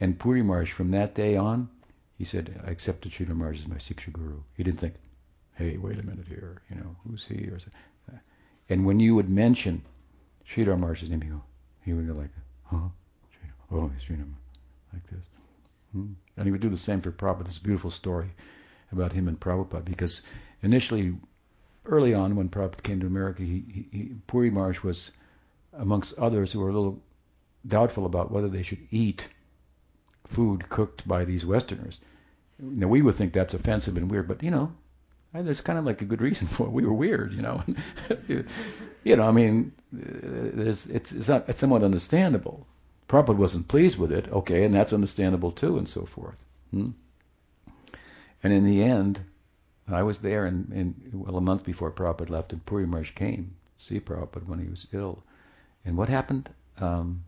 And 0.00 0.18
Puri 0.18 0.42
Maharaj, 0.42 0.72
from 0.72 0.90
that 0.92 1.14
day 1.14 1.36
on, 1.36 1.68
he 2.16 2.24
said, 2.24 2.60
I 2.66 2.70
accepted 2.70 3.12
Sridhar 3.12 3.36
Maharaj 3.36 3.60
as 3.60 3.68
my 3.68 3.76
Siksha 3.76 4.12
Guru. 4.12 4.40
He 4.56 4.64
didn't 4.64 4.80
think, 4.80 4.94
hey, 5.54 5.76
wait 5.76 5.98
a 5.98 6.02
minute 6.02 6.26
here, 6.28 6.62
you 6.70 6.76
know, 6.76 6.96
who's 7.04 7.26
he? 7.26 7.48
Or 7.48 7.58
and 8.68 8.84
when 8.84 9.00
you 9.00 9.14
would 9.14 9.28
mention 9.28 9.82
Sridhar 10.48 10.78
Maharaj's 10.78 11.10
name, 11.10 11.20
he, 11.20 11.28
go, 11.28 11.42
he 11.84 11.92
would 11.92 12.06
go 12.06 12.14
like, 12.14 12.30
huh? 12.64 12.88
Oh, 13.70 13.90
Sridhar 14.06 14.24
like 14.92 15.06
this. 15.10 15.24
Hmm. 15.92 16.12
And 16.36 16.46
he 16.46 16.52
would 16.52 16.60
do 16.60 16.70
the 16.70 16.76
same 16.76 17.00
for 17.00 17.12
Prabhupada. 17.12 17.44
This 17.44 17.58
beautiful 17.58 17.90
story 17.90 18.30
about 18.92 19.12
him 19.12 19.28
and 19.28 19.38
Prabhupada, 19.38 19.84
because 19.84 20.22
initially, 20.62 21.14
early 21.84 22.14
on, 22.14 22.36
when 22.36 22.48
Prabhupada 22.48 22.82
came 22.82 23.00
to 23.00 23.06
America, 23.06 23.42
he, 23.42 23.64
he, 23.68 23.88
he, 23.90 24.10
Puri 24.26 24.50
Maharaj 24.50 24.82
was 24.82 25.10
amongst 25.74 26.18
others 26.18 26.52
who 26.52 26.60
were 26.60 26.70
a 26.70 26.72
little 26.72 27.02
doubtful 27.66 28.06
about 28.06 28.30
whether 28.30 28.48
they 28.48 28.62
should 28.62 28.86
eat 28.90 29.28
food 30.26 30.68
cooked 30.68 31.06
by 31.06 31.24
these 31.24 31.44
Westerners. 31.44 32.00
Now 32.58 32.88
we 32.88 33.02
would 33.02 33.14
think 33.14 33.32
that's 33.32 33.54
offensive 33.54 33.96
and 33.96 34.10
weird, 34.10 34.28
but 34.28 34.42
you 34.42 34.50
know, 34.50 34.72
there's 35.32 35.60
kind 35.60 35.78
of 35.78 35.84
like 35.84 36.02
a 36.02 36.04
good 36.04 36.20
reason 36.20 36.46
for 36.56 36.66
it. 36.66 36.72
We 36.72 36.84
were 36.84 36.92
weird, 36.92 37.32
you 37.32 37.42
know. 37.42 37.62
you 39.04 39.16
know, 39.16 39.24
I 39.24 39.30
mean, 39.30 39.72
there's 39.92 40.86
it's 40.86 41.12
it's, 41.12 41.28
not, 41.28 41.48
it's 41.48 41.60
somewhat 41.60 41.82
understandable. 41.82 42.66
Prabhupada 43.08 43.36
wasn't 43.36 43.68
pleased 43.68 43.98
with 43.98 44.12
it, 44.12 44.28
okay, 44.30 44.64
and 44.64 44.74
that's 44.74 44.92
understandable 44.92 45.52
too, 45.52 45.78
and 45.78 45.88
so 45.88 46.04
forth. 46.04 46.36
Hmm? 46.70 46.90
And 48.42 48.52
in 48.52 48.66
the 48.66 48.82
end, 48.82 49.20
I 49.88 50.02
was 50.02 50.18
there, 50.18 50.44
and, 50.44 50.94
well, 51.12 51.38
a 51.38 51.40
month 51.40 51.64
before 51.64 51.90
Prabhupada 51.90 52.28
left, 52.28 52.52
and 52.52 52.64
Puri 52.66 52.86
Maharaj 52.86 53.12
came 53.12 53.54
to 53.78 53.84
see 53.84 53.98
Prabhupada 53.98 54.46
when 54.46 54.58
he 54.58 54.68
was 54.68 54.86
ill. 54.92 55.22
And 55.86 55.96
what 55.96 56.10
happened? 56.10 56.50
Um, 56.78 57.24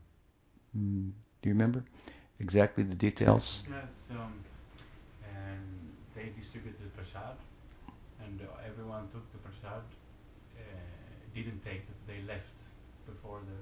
hmm, 0.75 1.09
do 1.41 1.49
you 1.49 1.55
remember? 1.55 1.83
exactly 2.41 2.83
the 2.83 2.95
details? 2.95 3.63
Yes, 3.71 4.09
um, 4.11 4.33
and 5.37 5.61
they 6.17 6.31
distributed 6.37 6.95
prasad, 6.97 7.37
and 8.25 8.41
uh, 8.43 8.69
everyone 8.69 9.09
took 9.13 9.31
the 9.33 9.39
prasad. 9.39 9.83
Uh, 10.57 10.63
didn't 11.35 11.63
take 11.63 11.83
it; 11.91 11.99
they 12.07 12.21
left 12.27 12.57
before 13.07 13.41
the 13.41 13.59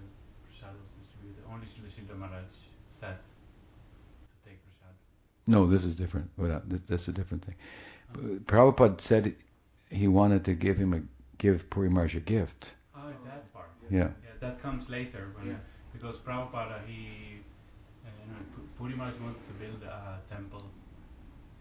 prasad 0.47 0.75
was 0.75 0.91
distributed. 1.01 1.43
Only 1.51 1.67
Srila 1.67 2.19
Maharaj 2.19 2.45
sat 2.89 3.23
to 3.25 4.49
take 4.49 4.59
prasad. 4.65 4.95
No, 5.47 5.67
this 5.67 5.85
is 5.85 5.95
different. 5.95 6.31
That's 6.89 7.09
a 7.09 7.13
different 7.13 7.45
thing. 7.45 7.55
Oh. 8.15 8.39
Prabhupada 8.47 9.01
said 9.01 9.35
he 9.91 10.09
wanted 10.09 10.45
to 10.45 10.55
give 10.55 10.77
him 10.77 10.95
a 10.95 11.01
give 11.39 11.69
Puri 11.71 11.89
Maharaj 11.89 12.17
a 12.17 12.21
gift. 12.21 12.75
Oh, 12.97 13.13
that 13.25 13.53
part. 13.53 13.71
Yeah. 13.91 13.99
yeah. 13.99 14.09
that 14.41 14.61
comes 14.63 14.89
later 14.89 15.29
when, 15.37 15.49
yeah. 15.49 15.57
because 15.93 16.17
Prabhupada 16.19 16.81
he 16.87 17.29
Puri 18.79 18.95
Maharaj 18.95 19.19
wanted 19.21 19.45
to 19.49 19.55
build 19.55 19.83
a 19.83 20.21
temple, 20.31 20.63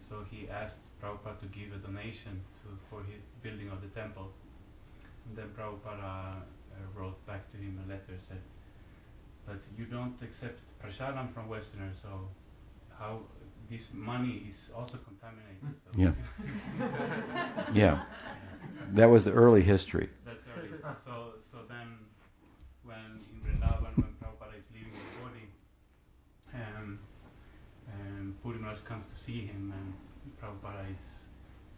so 0.08 0.24
he 0.30 0.48
asked 0.48 0.80
Prabhupada 1.02 1.38
to 1.40 1.46
give 1.46 1.72
a 1.72 1.78
donation 1.78 2.40
to 2.62 2.68
for 2.88 3.02
his 3.02 3.20
building 3.42 3.68
of 3.70 3.80
the 3.82 3.88
temple. 3.88 4.28
And 5.26 5.36
then 5.36 5.48
Prabhupada 5.56 6.36
uh, 6.36 6.86
wrote 6.94 7.24
back 7.26 7.50
to 7.52 7.56
him 7.56 7.78
a 7.84 7.88
letter 7.90 8.14
said, 8.26 8.40
"But 9.46 9.60
you 9.76 9.84
don't 9.84 10.20
accept 10.22 10.60
prasadam 10.82 11.32
from 11.34 11.48
Westerners, 11.48 11.98
so 12.02 12.28
how 12.98 13.20
this 13.70 13.88
money 13.92 14.44
is 14.48 14.70
also 14.74 14.98
contaminated." 15.08 15.68
So 15.84 15.90
yeah. 16.04 16.12
yeah. 17.82 18.02
That 18.92 19.06
was 19.06 19.24
the 19.24 19.32
early 19.32 19.62
history. 19.62 20.08
That's 20.24 20.44
early. 20.56 20.68
So 21.04 21.34
so 21.50 21.58
then 21.68 21.88
when 22.82 23.20
in 23.30 23.36
Vrindavan 23.44 23.92
when 23.96 24.12
Prabhupada 24.20 24.56
is 24.58 24.66
leaving 24.72 24.92
the 24.92 25.20
body 25.20 25.46
um, 26.54 26.98
um, 28.00 28.34
Puri 28.42 28.58
Maharaj 28.58 28.80
comes 28.80 29.06
to 29.06 29.16
see 29.16 29.40
him, 29.46 29.72
and 29.76 29.94
Prabhupada 30.40 30.84
is 30.92 31.26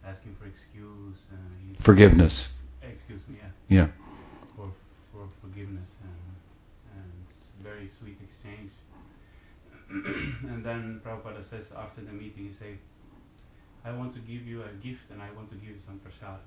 asking 0.05 0.35
for 0.35 0.45
excuse. 0.45 1.25
Forgiveness. 1.79 2.49
Excuse 2.81 3.21
me, 3.27 3.37
yeah. 3.39 3.77
Yeah. 3.77 3.87
For 4.55 4.71
for 5.11 5.27
forgiveness, 5.41 5.89
and, 6.03 7.01
and 7.01 7.11
it's 7.23 7.51
very 7.61 7.87
sweet 7.87 8.17
exchange. 8.23 8.71
and 10.49 10.63
then 10.63 11.01
Prabhupada 11.03 11.43
says 11.43 11.71
after 11.77 12.01
the 12.01 12.11
meeting, 12.11 12.45
he 12.47 12.53
say, 12.53 12.77
I 13.83 13.91
want 13.91 14.13
to 14.13 14.19
give 14.19 14.47
you 14.47 14.63
a 14.63 14.71
gift, 14.81 15.11
and 15.11 15.21
I 15.21 15.31
want 15.31 15.49
to 15.49 15.55
give 15.55 15.75
you 15.75 15.81
some 15.85 15.99
prasad. 15.99 16.39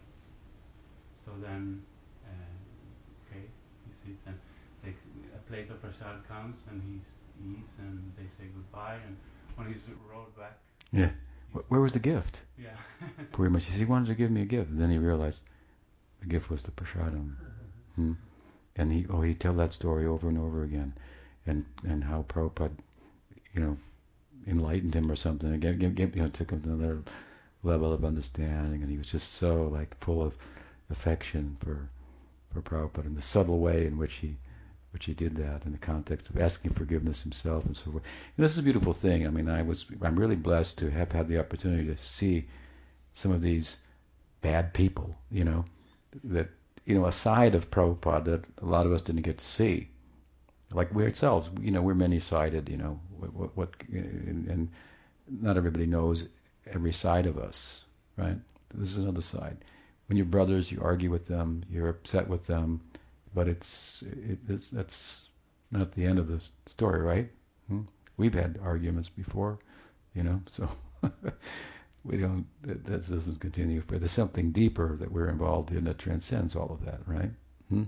So 1.24 1.32
then, 1.42 1.82
uh, 2.24 3.28
okay, 3.28 3.44
he 3.86 3.92
sits 3.92 4.26
and 4.26 4.38
take 4.84 4.96
a 5.34 5.38
plate 5.50 5.70
of 5.70 5.80
prasad 5.80 6.26
comes, 6.28 6.62
and 6.70 6.80
he 6.82 7.00
eats 7.42 7.78
and 7.78 8.12
they 8.16 8.28
say 8.28 8.48
goodbye. 8.54 8.98
And 9.06 9.16
when 9.56 9.68
he's 9.68 9.82
rode 10.10 10.36
back, 10.36 10.58
yeah, 10.92 11.10
where 11.68 11.80
was 11.80 11.92
the 11.92 11.98
gift? 11.98 12.40
Yeah, 12.58 12.76
Puri 13.32 13.50
much. 13.50 13.64
He 13.66 13.84
wanted 13.84 14.08
to 14.08 14.14
give 14.14 14.30
me 14.30 14.42
a 14.42 14.46
gift, 14.46 14.70
and 14.70 14.80
then 14.80 14.90
he 14.90 14.98
realized 14.98 15.40
the 16.20 16.26
gift 16.26 16.50
was 16.50 16.62
the 16.62 16.70
prasadam. 16.70 17.34
hmm. 17.96 18.12
And 18.76 18.92
he 18.92 19.06
oh 19.08 19.22
he 19.22 19.34
tell 19.34 19.54
that 19.54 19.72
story 19.72 20.06
over 20.06 20.28
and 20.28 20.38
over 20.38 20.64
again, 20.64 20.94
and 21.46 21.64
and 21.86 22.02
how 22.02 22.22
Prabhupada, 22.28 22.72
you 23.52 23.60
know, 23.60 23.76
enlightened 24.46 24.94
him 24.94 25.10
or 25.10 25.16
something, 25.16 25.52
and 25.52 25.62
get, 25.62 25.78
get, 25.78 25.94
get, 25.94 26.16
you 26.16 26.22
know 26.22 26.28
took 26.28 26.50
him 26.50 26.62
to 26.62 26.70
another 26.70 27.02
level 27.62 27.92
of 27.92 28.04
understanding, 28.04 28.82
and 28.82 28.90
he 28.90 28.98
was 28.98 29.06
just 29.06 29.34
so 29.34 29.68
like 29.72 29.96
full 30.00 30.22
of 30.22 30.34
affection 30.90 31.56
for 31.60 31.88
for 32.52 32.62
Prabhupada 32.62 33.06
and 33.06 33.16
the 33.16 33.22
subtle 33.22 33.58
way 33.58 33.86
in 33.86 33.98
which 33.98 34.14
he 34.14 34.36
which 34.94 35.06
he 35.06 35.12
did 35.12 35.36
that 35.36 35.66
in 35.66 35.72
the 35.72 35.78
context 35.78 36.30
of 36.30 36.38
asking 36.38 36.72
forgiveness 36.72 37.20
himself 37.20 37.66
and 37.66 37.76
so 37.76 37.90
forth. 37.90 38.04
And 38.36 38.44
this 38.44 38.52
is 38.52 38.58
a 38.58 38.62
beautiful 38.62 38.92
thing. 38.92 39.26
I 39.26 39.30
mean, 39.30 39.50
I 39.50 39.60
was 39.60 39.84
I'm 40.00 40.16
really 40.16 40.36
blessed 40.36 40.78
to 40.78 40.90
have 40.90 41.10
had 41.10 41.26
the 41.26 41.40
opportunity 41.40 41.84
to 41.86 41.98
see 41.98 42.46
some 43.12 43.32
of 43.32 43.42
these 43.42 43.76
bad 44.40 44.72
people, 44.72 45.12
you 45.32 45.42
know, 45.42 45.64
that 46.22 46.48
you 46.86 46.94
know 46.94 47.06
a 47.06 47.12
side 47.12 47.56
of 47.56 47.72
Prabhupada 47.72 48.24
that 48.24 48.44
a 48.62 48.66
lot 48.66 48.86
of 48.86 48.92
us 48.92 49.02
didn't 49.02 49.22
get 49.22 49.38
to 49.38 49.44
see. 49.44 49.88
Like 50.70 50.94
we 50.94 51.02
ourselves, 51.02 51.48
you 51.60 51.72
know, 51.72 51.82
we're 51.82 51.94
many-sided, 51.94 52.68
you 52.68 52.76
know, 52.76 53.00
what, 53.18 53.34
what, 53.34 53.56
what 53.56 53.70
and, 53.92 54.48
and 54.48 54.68
not 55.28 55.56
everybody 55.56 55.86
knows 55.86 56.24
every 56.72 56.92
side 56.92 57.26
of 57.26 57.36
us, 57.36 57.82
right? 58.16 58.36
This 58.72 58.90
is 58.90 58.98
another 58.98 59.22
side. 59.22 59.56
When 60.06 60.16
you're 60.16 60.26
brothers, 60.26 60.70
you 60.70 60.80
argue 60.82 61.10
with 61.10 61.26
them, 61.26 61.64
you're 61.68 61.88
upset 61.88 62.28
with 62.28 62.46
them, 62.46 62.80
but 63.34 63.48
it's, 63.48 64.02
it, 64.02 64.38
it's 64.48 64.70
that's 64.70 65.22
not 65.70 65.92
the 65.92 66.04
end 66.04 66.18
of 66.18 66.28
the 66.28 66.40
story, 66.66 67.00
right? 67.00 67.30
Hmm? 67.68 67.82
We've 68.16 68.34
had 68.34 68.58
arguments 68.62 69.08
before, 69.08 69.58
you 70.14 70.22
know, 70.22 70.40
so 70.50 70.70
we 72.04 72.16
don't. 72.16 72.46
That, 72.62 72.86
doesn't 72.86 73.40
continue. 73.40 73.82
But 73.86 74.00
there's 74.00 74.12
something 74.12 74.52
deeper 74.52 74.96
that 74.96 75.10
we're 75.10 75.28
involved 75.28 75.72
in 75.72 75.84
that 75.84 75.98
transcends 75.98 76.54
all 76.54 76.70
of 76.70 76.84
that, 76.84 77.00
right? 77.06 77.30
Hmm? 77.68 77.84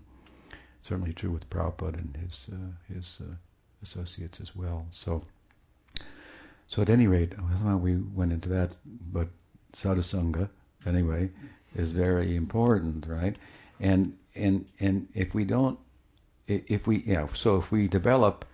Certainly 0.83 1.13
true 1.13 1.31
with 1.31 1.49
Prabhupada 1.49 1.99
and 1.99 2.17
his 2.17 2.49
uh, 2.53 2.93
his 2.93 3.19
uh, 3.21 3.35
associates 3.83 4.41
as 4.41 4.55
well. 4.55 4.87
So. 4.91 5.23
So 6.69 6.83
at 6.83 6.91
any 6.91 7.07
rate, 7.07 7.33
somehow 7.33 7.77
we 7.77 7.95
went 7.95 8.33
into 8.33 8.49
that, 8.49 8.73
but 9.13 9.29
sadhusanga, 9.73 10.49
anyway, 10.85 11.31
is 11.77 11.93
very 11.93 12.35
important, 12.35 13.07
right? 13.07 13.37
And 13.79 14.17
and 14.37 14.67
and 14.81 15.09
if 15.15 15.35
we 15.35 15.45
don't, 15.45 15.79
if 16.47 16.87
we, 16.87 17.03
yeah, 17.07 17.27
so 17.35 17.57
if 17.57 17.71
we 17.71 17.89
develop 17.89 18.45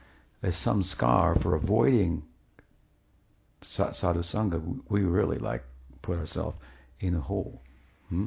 samskar 0.43 1.41
for 1.41 1.55
avoiding 1.55 2.23
sadhusanga, 3.63 4.81
we 4.89 5.03
really 5.03 5.39
like 5.39 5.65
put 6.01 6.19
ourselves 6.19 6.57
in 7.01 7.15
a 7.15 7.21
hole. 7.21 7.61
Hmm? 8.09 8.27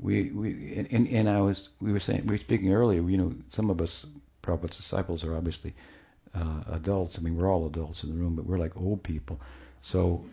We 0.00 0.30
we 0.30 0.74
and, 0.76 0.88
and, 0.90 1.08
and 1.08 1.28
I 1.28 1.40
was 1.40 1.68
we 1.80 1.92
were 1.92 2.00
saying 2.00 2.26
we 2.26 2.34
were 2.34 2.38
speaking 2.38 2.72
earlier. 2.72 3.08
You 3.08 3.16
know, 3.16 3.34
some 3.48 3.70
of 3.70 3.80
us 3.80 4.06
Prabhupada's 4.42 4.76
disciples 4.76 5.24
are 5.24 5.36
obviously 5.36 5.74
uh, 6.34 6.62
adults. 6.72 7.18
I 7.18 7.22
mean, 7.22 7.36
we're 7.36 7.50
all 7.50 7.66
adults 7.66 8.02
in 8.02 8.10
the 8.10 8.16
room, 8.16 8.34
but 8.34 8.46
we're 8.46 8.58
like 8.58 8.76
old 8.76 9.02
people. 9.02 9.40
So, 9.80 10.24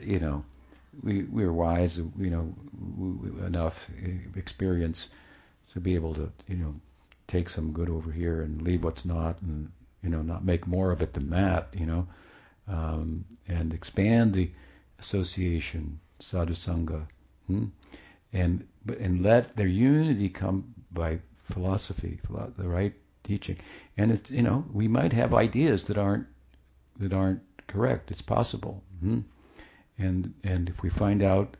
you 0.00 0.18
know, 0.18 0.44
we 1.02 1.24
we're 1.24 1.52
wise, 1.52 1.98
you 1.98 2.30
know, 2.30 2.54
enough 3.46 3.88
experience 4.34 5.08
to 5.72 5.80
be 5.80 5.94
able 5.94 6.14
to, 6.14 6.30
you 6.48 6.56
know, 6.56 6.74
take 7.26 7.48
some 7.48 7.72
good 7.72 7.88
over 7.88 8.10
here 8.10 8.42
and 8.42 8.62
leave 8.62 8.84
what's 8.84 9.04
not, 9.04 9.40
and 9.42 9.70
you 10.02 10.08
know, 10.08 10.22
not 10.22 10.44
make 10.44 10.66
more 10.66 10.92
of 10.92 11.02
it 11.02 11.12
than 11.12 11.30
that, 11.30 11.68
you 11.72 11.86
know, 11.86 12.06
um, 12.68 13.24
and 13.48 13.72
expand 13.74 14.34
the 14.34 14.50
association, 14.98 16.00
sadhu 16.18 16.54
sangha, 16.54 17.06
hmm? 17.46 17.64
and 18.32 18.66
and 18.98 19.22
let 19.22 19.56
their 19.56 19.66
unity 19.66 20.28
come 20.28 20.74
by 20.92 21.18
philosophy, 21.50 22.18
the 22.56 22.68
right 22.68 22.94
teaching. 23.24 23.56
And 23.96 24.10
it's 24.12 24.30
you 24.30 24.42
know 24.42 24.64
we 24.72 24.88
might 24.88 25.12
have 25.12 25.34
ideas 25.34 25.84
that 25.84 25.98
aren't 25.98 26.26
that 26.98 27.12
aren't 27.12 27.42
correct. 27.66 28.10
It's 28.10 28.22
possible. 28.22 28.82
hmm 29.00 29.20
And 29.98 30.34
and 30.44 30.68
if 30.68 30.82
we 30.82 30.90
find 30.90 31.22
out 31.22 31.56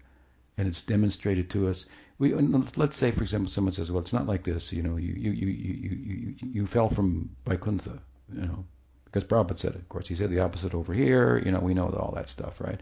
and 0.58 0.68
it's 0.68 0.82
demonstrated 0.82 1.50
to 1.50 1.68
us, 1.68 1.86
we 2.18 2.34
let's 2.34 2.96
say 2.96 3.10
for 3.10 3.22
example 3.22 3.50
someone 3.50 3.74
says, 3.74 3.90
well, 3.90 4.02
it's 4.02 4.12
not 4.12 4.26
like 4.26 4.44
this. 4.44 4.72
You 4.72 4.82
know, 4.82 4.96
you 4.96 5.12
you 5.14 5.30
you 5.30 5.46
you 5.48 5.96
you, 5.96 6.34
you 6.52 6.66
fell 6.66 6.88
from 6.88 7.30
Vaikuntha. 7.46 7.98
You 8.32 8.42
know, 8.42 8.64
because 9.04 9.24
Prabhupada 9.24 9.58
said 9.58 9.74
it. 9.74 9.80
Of 9.80 9.88
course, 9.88 10.08
he 10.08 10.14
said 10.14 10.30
the 10.30 10.40
opposite 10.40 10.74
over 10.74 10.92
here. 10.92 11.40
You 11.44 11.52
know, 11.52 11.60
we 11.60 11.74
know 11.74 11.88
all 11.90 12.12
that 12.16 12.28
stuff, 12.28 12.60
right? 12.60 12.80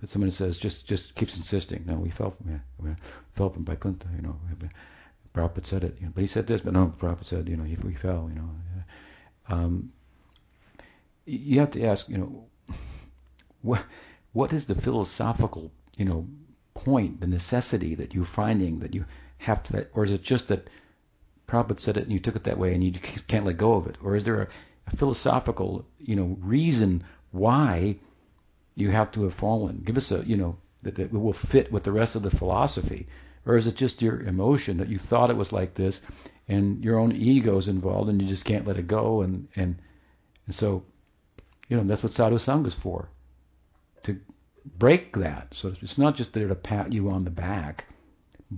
But 0.00 0.08
someone 0.08 0.32
says 0.32 0.58
just 0.58 0.86
just 0.86 1.14
keeps 1.14 1.36
insisting. 1.36 1.84
No, 1.86 1.94
we 1.94 2.10
fell 2.10 2.30
from 2.32 2.50
yeah, 2.50 2.58
we 2.78 2.90
fell 3.34 3.50
from 3.50 3.64
Vaikuntha. 3.64 4.06
You 4.16 4.22
know, 4.22 4.36
Prabhupada 5.34 5.66
said 5.66 5.84
it, 5.84 5.96
you 6.00 6.06
know, 6.06 6.12
but 6.14 6.22
he 6.22 6.26
said 6.26 6.46
this, 6.46 6.60
but 6.60 6.72
no, 6.72 6.92
Prabhupada 6.98 7.24
said, 7.24 7.48
you 7.48 7.56
know, 7.56 7.64
if 7.64 7.84
we 7.84 7.94
fell, 7.94 8.28
you 8.28 8.40
know, 8.40 8.50
um, 9.48 9.92
you 11.24 11.60
have 11.60 11.70
to 11.72 11.84
ask, 11.84 12.08
you 12.08 12.18
know, 12.18 12.44
what 13.62 13.82
what 14.32 14.52
is 14.52 14.66
the 14.66 14.74
philosophical, 14.74 15.70
you 15.96 16.04
know, 16.04 16.26
point, 16.74 17.20
the 17.20 17.26
necessity 17.26 17.94
that 17.96 18.14
you're 18.14 18.24
finding 18.24 18.78
that 18.80 18.94
you 18.94 19.04
have 19.38 19.62
to, 19.64 19.86
or 19.94 20.04
is 20.04 20.10
it 20.10 20.22
just 20.22 20.48
that 20.48 20.68
Prabhupada 21.48 21.80
said 21.80 21.96
it 21.96 22.04
and 22.04 22.12
you 22.12 22.20
took 22.20 22.36
it 22.36 22.44
that 22.44 22.58
way 22.58 22.74
and 22.74 22.84
you 22.84 22.92
can't 22.92 23.44
let 23.44 23.56
go 23.56 23.74
of 23.74 23.86
it, 23.86 23.96
or 24.02 24.14
is 24.14 24.24
there 24.24 24.42
a, 24.42 24.48
a 24.86 24.96
philosophical, 24.96 25.84
you 25.98 26.14
know, 26.14 26.36
reason 26.40 27.02
why 27.32 27.96
you 28.76 28.90
have 28.90 29.10
to 29.12 29.24
have 29.24 29.34
fallen? 29.34 29.82
Give 29.84 29.96
us 29.96 30.12
a, 30.12 30.24
you 30.24 30.36
know, 30.36 30.56
that, 30.82 30.94
that 30.94 31.12
will 31.12 31.32
fit 31.32 31.72
with 31.72 31.82
the 31.82 31.92
rest 31.92 32.14
of 32.14 32.22
the 32.22 32.30
philosophy. 32.30 33.06
Or 33.46 33.56
is 33.56 33.66
it 33.66 33.74
just 33.74 34.02
your 34.02 34.20
emotion 34.20 34.76
that 34.78 34.88
you 34.88 34.98
thought 34.98 35.30
it 35.30 35.36
was 35.36 35.52
like 35.52 35.74
this 35.74 36.00
and 36.48 36.84
your 36.84 36.98
own 36.98 37.12
ego 37.12 37.56
is 37.58 37.68
involved 37.68 38.08
and 38.10 38.20
you 38.20 38.28
just 38.28 38.44
can't 38.44 38.66
let 38.66 38.78
it 38.78 38.86
go 38.86 39.22
and, 39.22 39.48
and, 39.56 39.76
and 40.46 40.54
so, 40.54 40.84
you 41.68 41.76
know, 41.76 41.84
that's 41.84 42.02
what 42.02 42.12
sadhu 42.12 42.36
sangha 42.36 42.66
is 42.66 42.74
for. 42.74 43.08
To 44.04 44.18
break 44.78 45.16
that. 45.16 45.48
So 45.54 45.74
it's 45.80 45.98
not 45.98 46.16
just 46.16 46.34
there 46.34 46.48
to 46.48 46.54
pat 46.54 46.92
you 46.92 47.10
on 47.10 47.24
the 47.24 47.30
back. 47.30 47.86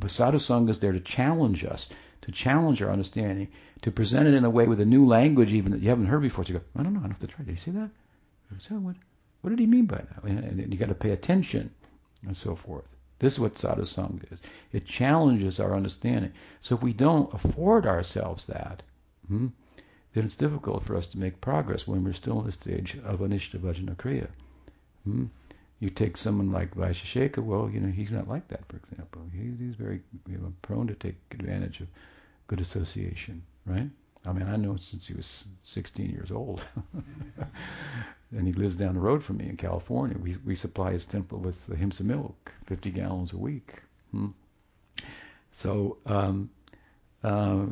Sadhu 0.06 0.38
sangha 0.38 0.70
is 0.70 0.78
there 0.78 0.92
to 0.92 1.00
challenge 1.00 1.64
us, 1.64 1.88
to 2.22 2.32
challenge 2.32 2.80
our 2.80 2.90
understanding, 2.90 3.48
to 3.82 3.90
present 3.90 4.26
it 4.26 4.34
in 4.34 4.44
a 4.44 4.50
way 4.50 4.66
with 4.66 4.80
a 4.80 4.86
new 4.86 5.06
language 5.06 5.52
even 5.52 5.72
that 5.72 5.82
you 5.82 5.88
haven't 5.88 6.06
heard 6.06 6.22
before. 6.22 6.44
To 6.44 6.52
go, 6.54 6.60
I 6.76 6.82
don't 6.82 6.94
know, 6.94 7.00
I 7.00 7.02
don't 7.02 7.10
have 7.10 7.18
to 7.20 7.26
try. 7.26 7.44
Did 7.44 7.52
you 7.52 7.56
see 7.56 7.70
that? 7.72 7.90
So 8.60 8.76
what, 8.76 8.96
what 9.40 9.50
did 9.50 9.58
he 9.58 9.66
mean 9.66 9.86
by 9.86 9.96
that? 9.96 10.22
And 10.24 10.72
you 10.72 10.78
got 10.78 10.88
to 10.88 10.94
pay 10.94 11.10
attention 11.10 11.70
and 12.26 12.36
so 12.36 12.54
forth. 12.54 12.94
This 13.18 13.34
is 13.34 13.40
what 13.40 13.54
sadhusanga 13.54 14.32
is. 14.32 14.40
It 14.72 14.84
challenges 14.84 15.60
our 15.60 15.74
understanding. 15.74 16.32
So 16.60 16.74
if 16.74 16.82
we 16.82 16.92
don't 16.92 17.32
afford 17.32 17.86
ourselves 17.86 18.46
that, 18.46 18.82
hmm, 19.28 19.48
then 20.12 20.24
it's 20.24 20.36
difficult 20.36 20.84
for 20.84 20.96
us 20.96 21.06
to 21.08 21.18
make 21.18 21.40
progress 21.40 21.86
when 21.86 22.02
we're 22.02 22.12
still 22.12 22.40
in 22.40 22.46
the 22.46 22.52
stage 22.52 22.98
of 23.04 23.20
anishta 23.20 23.58
bhajana 23.58 23.96
kriya. 23.96 24.28
Hmm? 25.04 25.26
You 25.80 25.90
take 25.90 26.16
someone 26.16 26.52
like 26.52 26.74
Vaisheshika, 26.76 27.38
well, 27.38 27.68
you 27.68 27.80
know, 27.80 27.90
he's 27.90 28.12
not 28.12 28.28
like 28.28 28.46
that, 28.48 28.64
for 28.68 28.76
example. 28.76 29.22
He, 29.32 29.50
he's 29.64 29.74
very 29.74 30.00
you 30.28 30.38
know, 30.38 30.52
prone 30.62 30.86
to 30.86 30.94
take 30.94 31.16
advantage 31.32 31.80
of 31.80 31.88
good 32.46 32.60
association, 32.60 33.42
right? 33.66 33.90
I 34.24 34.32
mean, 34.32 34.46
I 34.46 34.56
know 34.56 34.76
since 34.76 35.08
he 35.08 35.14
was 35.14 35.44
16 35.64 36.10
years 36.10 36.30
old. 36.30 36.64
and 38.36 38.46
he 38.46 38.52
lives 38.52 38.76
down 38.76 38.94
the 38.94 39.00
road 39.00 39.24
from 39.24 39.38
me 39.38 39.48
in 39.48 39.56
California. 39.56 40.16
We, 40.16 40.36
we 40.44 40.54
supply 40.54 40.92
his 40.92 41.04
temple 41.04 41.38
with 41.38 41.68
ahimsa 41.68 42.04
milk, 42.04 42.52
50 42.66 42.90
gallons 42.92 43.32
a 43.32 43.36
week. 43.36 43.82
Hmm. 44.12 44.28
So, 45.52 45.98
um, 46.06 46.50
uh, 47.24 47.66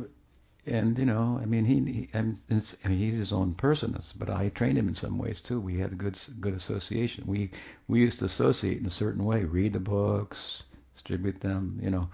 and 0.65 0.97
you 0.97 1.05
know, 1.05 1.39
I 1.41 1.45
mean, 1.45 1.65
he, 1.65 1.79
he 1.91 2.09
I 2.13 2.21
mean, 2.21 2.37
he's 2.83 3.15
his 3.15 3.33
own 3.33 3.53
person, 3.55 3.97
but 4.17 4.29
I 4.29 4.49
trained 4.49 4.77
him 4.77 4.87
in 4.87 4.95
some 4.95 5.17
ways 5.17 5.41
too. 5.41 5.59
We 5.59 5.79
had 5.79 5.91
a 5.91 5.95
good 5.95 6.19
good 6.39 6.53
association. 6.53 7.23
We 7.27 7.51
we 7.87 8.01
used 8.01 8.19
to 8.19 8.25
associate 8.25 8.79
in 8.79 8.85
a 8.85 8.91
certain 8.91 9.25
way, 9.25 9.43
read 9.43 9.73
the 9.73 9.79
books, 9.79 10.63
distribute 10.93 11.41
them, 11.41 11.79
you 11.81 11.89
know, 11.89 12.09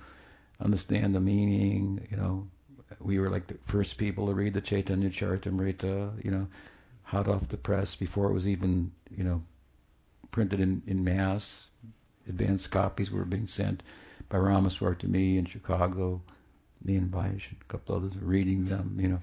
understand 0.59 1.13
the 1.13 1.19
meaning, 1.19 2.07
you 2.09 2.17
know, 2.17 2.47
we 2.99 3.19
were 3.19 3.29
like 3.29 3.47
the 3.47 3.57
first 3.65 3.97
people 3.97 4.27
to 4.27 4.33
read 4.33 4.53
the 4.53 4.61
Chaitanya 4.61 5.09
Charitamrita, 5.09 6.23
you 6.23 6.31
know, 6.31 6.47
hot 7.03 7.27
off 7.27 7.47
the 7.47 7.57
press 7.57 7.95
before 7.95 8.29
it 8.29 8.33
was 8.33 8.47
even, 8.47 8.91
you 9.15 9.23
know, 9.23 9.43
printed 10.31 10.59
in, 10.59 10.81
in 10.87 11.03
mass. 11.03 11.67
Advanced 12.27 12.71
copies 12.71 13.11
were 13.11 13.25
being 13.25 13.47
sent 13.47 13.83
by 14.29 14.37
Rameshvara 14.37 14.97
to 14.99 15.07
me 15.07 15.37
in 15.37 15.45
Chicago. 15.45 16.21
Me 16.87 16.95
and 16.95 17.13
and 17.13 17.41
a 17.61 17.65
couple 17.67 17.95
others 17.95 18.13
reading 18.17 18.65
them, 18.65 18.97
you 18.99 19.09
know. 19.09 19.19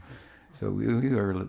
So 0.52 0.70
we, 0.70 0.86
we 0.86 1.08
were, 1.08 1.48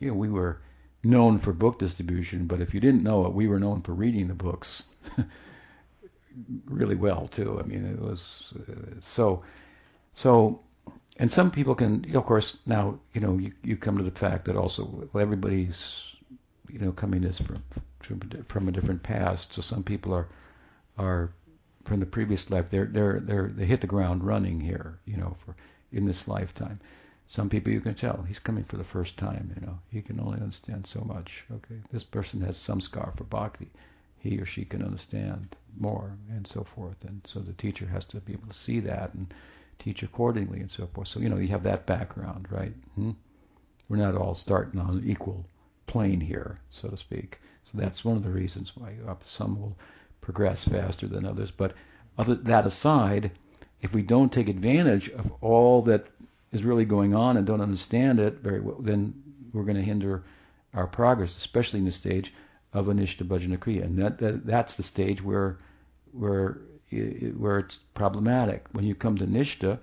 you 0.00 0.08
know, 0.08 0.14
we 0.14 0.28
were 0.28 0.60
known 1.04 1.38
for 1.38 1.52
book 1.52 1.78
distribution, 1.78 2.46
but 2.46 2.60
if 2.60 2.74
you 2.74 2.80
didn't 2.80 3.02
know 3.02 3.24
it, 3.26 3.32
we 3.32 3.46
were 3.46 3.58
known 3.58 3.82
for 3.82 3.92
reading 3.92 4.28
the 4.28 4.34
books 4.34 4.84
really 6.66 6.96
well 6.96 7.28
too. 7.28 7.58
I 7.58 7.66
mean, 7.66 7.86
it 7.86 8.00
was 8.00 8.52
uh, 8.68 9.00
so. 9.00 9.42
So 10.14 10.60
and 11.18 11.30
some 11.30 11.50
people 11.50 11.74
can, 11.74 12.04
of 12.16 12.24
course, 12.24 12.56
now 12.66 12.98
you 13.12 13.20
know 13.20 13.38
you, 13.38 13.52
you 13.62 13.76
come 13.76 13.98
to 13.98 14.04
the 14.04 14.10
fact 14.10 14.46
that 14.46 14.56
also 14.56 15.08
well, 15.12 15.22
everybody's 15.22 16.14
you 16.68 16.78
know 16.78 16.92
coming 16.92 17.24
is 17.24 17.38
from 17.38 17.62
from 18.48 18.68
a 18.68 18.72
different 18.72 19.02
past. 19.02 19.52
So 19.54 19.62
some 19.62 19.82
people 19.82 20.14
are 20.14 20.28
are 20.98 21.32
from 21.84 22.00
the 22.00 22.06
previous 22.06 22.50
life. 22.50 22.70
They're 22.70 22.86
they're 22.86 23.20
they're 23.20 23.48
they 23.48 23.66
hit 23.66 23.80
the 23.80 23.86
ground 23.86 24.24
running 24.24 24.60
here, 24.60 24.98
you 25.04 25.16
know, 25.16 25.36
for 25.44 25.56
in 25.90 26.06
this 26.06 26.28
lifetime. 26.28 26.80
Some 27.26 27.48
people 27.48 27.72
you 27.72 27.80
can 27.80 27.94
tell 27.94 28.22
he's 28.22 28.38
coming 28.38 28.64
for 28.64 28.76
the 28.76 28.84
first 28.84 29.16
time. 29.16 29.52
You 29.54 29.66
know, 29.66 29.78
he 29.90 30.02
can 30.02 30.20
only 30.20 30.40
understand 30.40 30.86
so 30.86 31.00
much. 31.00 31.44
Okay, 31.50 31.80
this 31.90 32.04
person 32.04 32.40
has 32.42 32.56
samskar 32.56 33.16
for 33.16 33.24
bhakti. 33.24 33.70
He 34.18 34.38
or 34.38 34.46
she 34.46 34.64
can 34.64 34.82
understand 34.82 35.56
more, 35.76 36.16
and 36.30 36.46
so 36.46 36.62
forth. 36.62 37.04
And 37.04 37.20
so 37.26 37.40
the 37.40 37.52
teacher 37.54 37.86
has 37.86 38.04
to 38.06 38.20
be 38.20 38.32
able 38.32 38.48
to 38.48 38.54
see 38.54 38.80
that 38.80 39.14
and 39.14 39.32
teach 39.78 40.02
accordingly, 40.02 40.60
and 40.60 40.70
so 40.70 40.86
forth. 40.86 41.08
So 41.08 41.20
you 41.20 41.28
know 41.28 41.38
you 41.38 41.48
have 41.48 41.64
that 41.64 41.86
background, 41.86 42.46
right? 42.50 42.74
Hmm? 42.94 43.12
We're 43.88 43.96
not 43.96 44.14
all 44.14 44.34
starting 44.34 44.80
on 44.80 44.98
an 44.98 45.10
equal 45.10 45.44
plane 45.86 46.20
here, 46.20 46.60
so 46.70 46.88
to 46.88 46.96
speak. 46.96 47.40
So 47.64 47.78
that's 47.78 48.04
one 48.04 48.16
of 48.16 48.22
the 48.22 48.30
reasons 48.30 48.76
why 48.76 48.96
some 49.24 49.60
will 49.60 49.76
progress 50.22 50.64
faster 50.64 51.06
than 51.06 51.26
others. 51.26 51.50
But 51.50 51.74
other 52.16 52.34
that 52.36 52.64
aside, 52.64 53.30
if 53.82 53.92
we 53.92 54.02
don't 54.02 54.32
take 54.32 54.48
advantage 54.48 55.10
of 55.10 55.30
all 55.42 55.82
that 55.82 56.06
is 56.52 56.62
really 56.62 56.86
going 56.86 57.14
on 57.14 57.36
and 57.36 57.46
don't 57.46 57.60
understand 57.60 58.20
it 58.20 58.38
very 58.38 58.60
well, 58.60 58.80
then 58.80 59.12
we're 59.52 59.64
going 59.64 59.76
to 59.76 59.82
hinder 59.82 60.24
our 60.72 60.86
progress, 60.86 61.36
especially 61.36 61.80
in 61.80 61.84
the 61.84 61.92
stage 61.92 62.32
of 62.72 62.86
anishta 62.86 63.26
bhajana 63.26 63.58
kriya. 63.58 63.84
And 63.84 63.98
that, 63.98 64.18
that 64.18 64.46
that's 64.46 64.76
the 64.76 64.82
stage 64.82 65.22
where 65.22 65.58
where 66.12 66.58
where 67.36 67.58
it's 67.58 67.80
problematic. 67.94 68.64
When 68.72 68.84
you 68.84 68.94
come 68.94 69.16
to 69.18 69.26
nishta, 69.26 69.78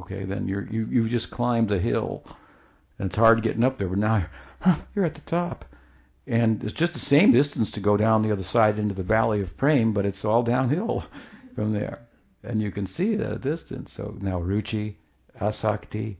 okay, 0.00 0.24
then 0.24 0.46
you're 0.48 0.66
you 0.70 0.86
you've 0.90 1.10
just 1.10 1.30
climbed 1.30 1.72
a 1.72 1.78
hill, 1.78 2.24
and 2.98 3.06
it's 3.06 3.16
hard 3.16 3.42
getting 3.42 3.64
up 3.64 3.78
there. 3.78 3.88
But 3.88 3.98
now 3.98 4.26
you're, 4.94 5.04
at 5.04 5.14
the 5.14 5.20
top, 5.22 5.64
and 6.28 6.62
it's 6.62 6.74
just 6.74 6.92
the 6.92 6.98
same 6.98 7.32
distance 7.32 7.70
to 7.70 7.80
go 7.80 7.96
down 7.96 8.20
the 8.20 8.32
other 8.32 8.42
side 8.42 8.78
into 8.78 8.94
the 8.94 9.02
valley 9.02 9.40
of 9.40 9.56
prem, 9.56 9.94
but 9.94 10.04
it's 10.04 10.26
all 10.26 10.42
downhill 10.42 11.04
from 11.54 11.72
there, 11.72 12.06
and 12.42 12.60
you 12.60 12.70
can 12.70 12.86
see 12.86 13.14
it 13.14 13.20
at 13.20 13.32
a 13.32 13.38
distance. 13.38 13.92
So 13.92 14.14
now 14.20 14.38
ruchi, 14.38 14.96
asakti, 15.40 16.16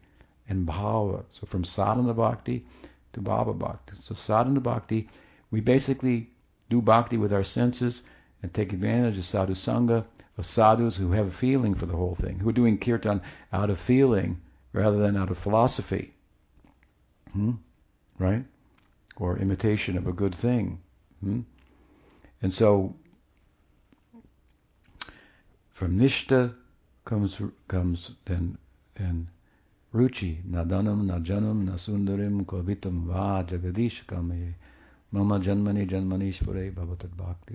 and 0.49 0.67
bhava. 0.67 1.25
So 1.29 1.47
from 1.47 1.63
sadhana 1.63 2.15
bhakti 2.15 2.65
to 3.13 3.21
bhava 3.21 3.57
bhakti. 3.57 3.97
So 4.01 4.15
sadhana 4.15 4.61
bhakti, 4.61 5.09
we 5.51 5.61
basically 5.61 6.31
do 6.71 6.81
bhakti 6.81 7.19
with 7.19 7.33
our 7.33 7.45
senses 7.45 8.03
and 8.43 8.55
take 8.55 8.73
advantage 8.73 9.19
of 9.19 9.27
sadhu 9.27 9.53
sangha, 9.53 10.07
of 10.39 10.47
sadhus 10.47 10.97
who 10.97 11.13
have 11.13 11.27
a 11.27 11.31
feeling 11.31 11.75
for 11.75 11.85
the 11.85 11.97
whole 11.97 12.15
thing, 12.15 12.39
who 12.39 12.49
are 12.49 12.53
doing 12.53 12.79
kirtan 12.79 13.21
out 13.53 13.69
of 13.69 13.79
feeling 13.79 14.41
rather 14.73 14.99
than 14.99 15.19
out 15.19 15.31
of 15.31 15.37
philosophy. 15.37 16.15
Hmm? 17.33 17.53
Right? 18.19 18.45
Or 19.19 19.37
imitation 19.39 19.99
of 19.99 20.07
a 20.07 20.13
good 20.13 20.35
thing. 20.35 20.81
Hmm? 21.21 21.41
And 22.41 22.55
so 22.55 22.95
from 25.71 25.99
nishta 25.99 26.55
comes 27.05 27.41
comes 27.67 28.13
then 28.27 28.59
and 28.97 29.27
ruchi 29.93 30.43
nadanam 30.45 31.07
najanam 31.07 31.67
nasundarim 31.69 32.47
kavitam 32.47 33.07
va 33.07 33.45
jagadish 33.45 34.07
kame 34.07 34.55
Mama 35.11 35.41
Janmani 35.41 35.89
Janmanishvare 35.89 36.71
Bhavatad 36.75 37.17
Bhakti 37.17 37.55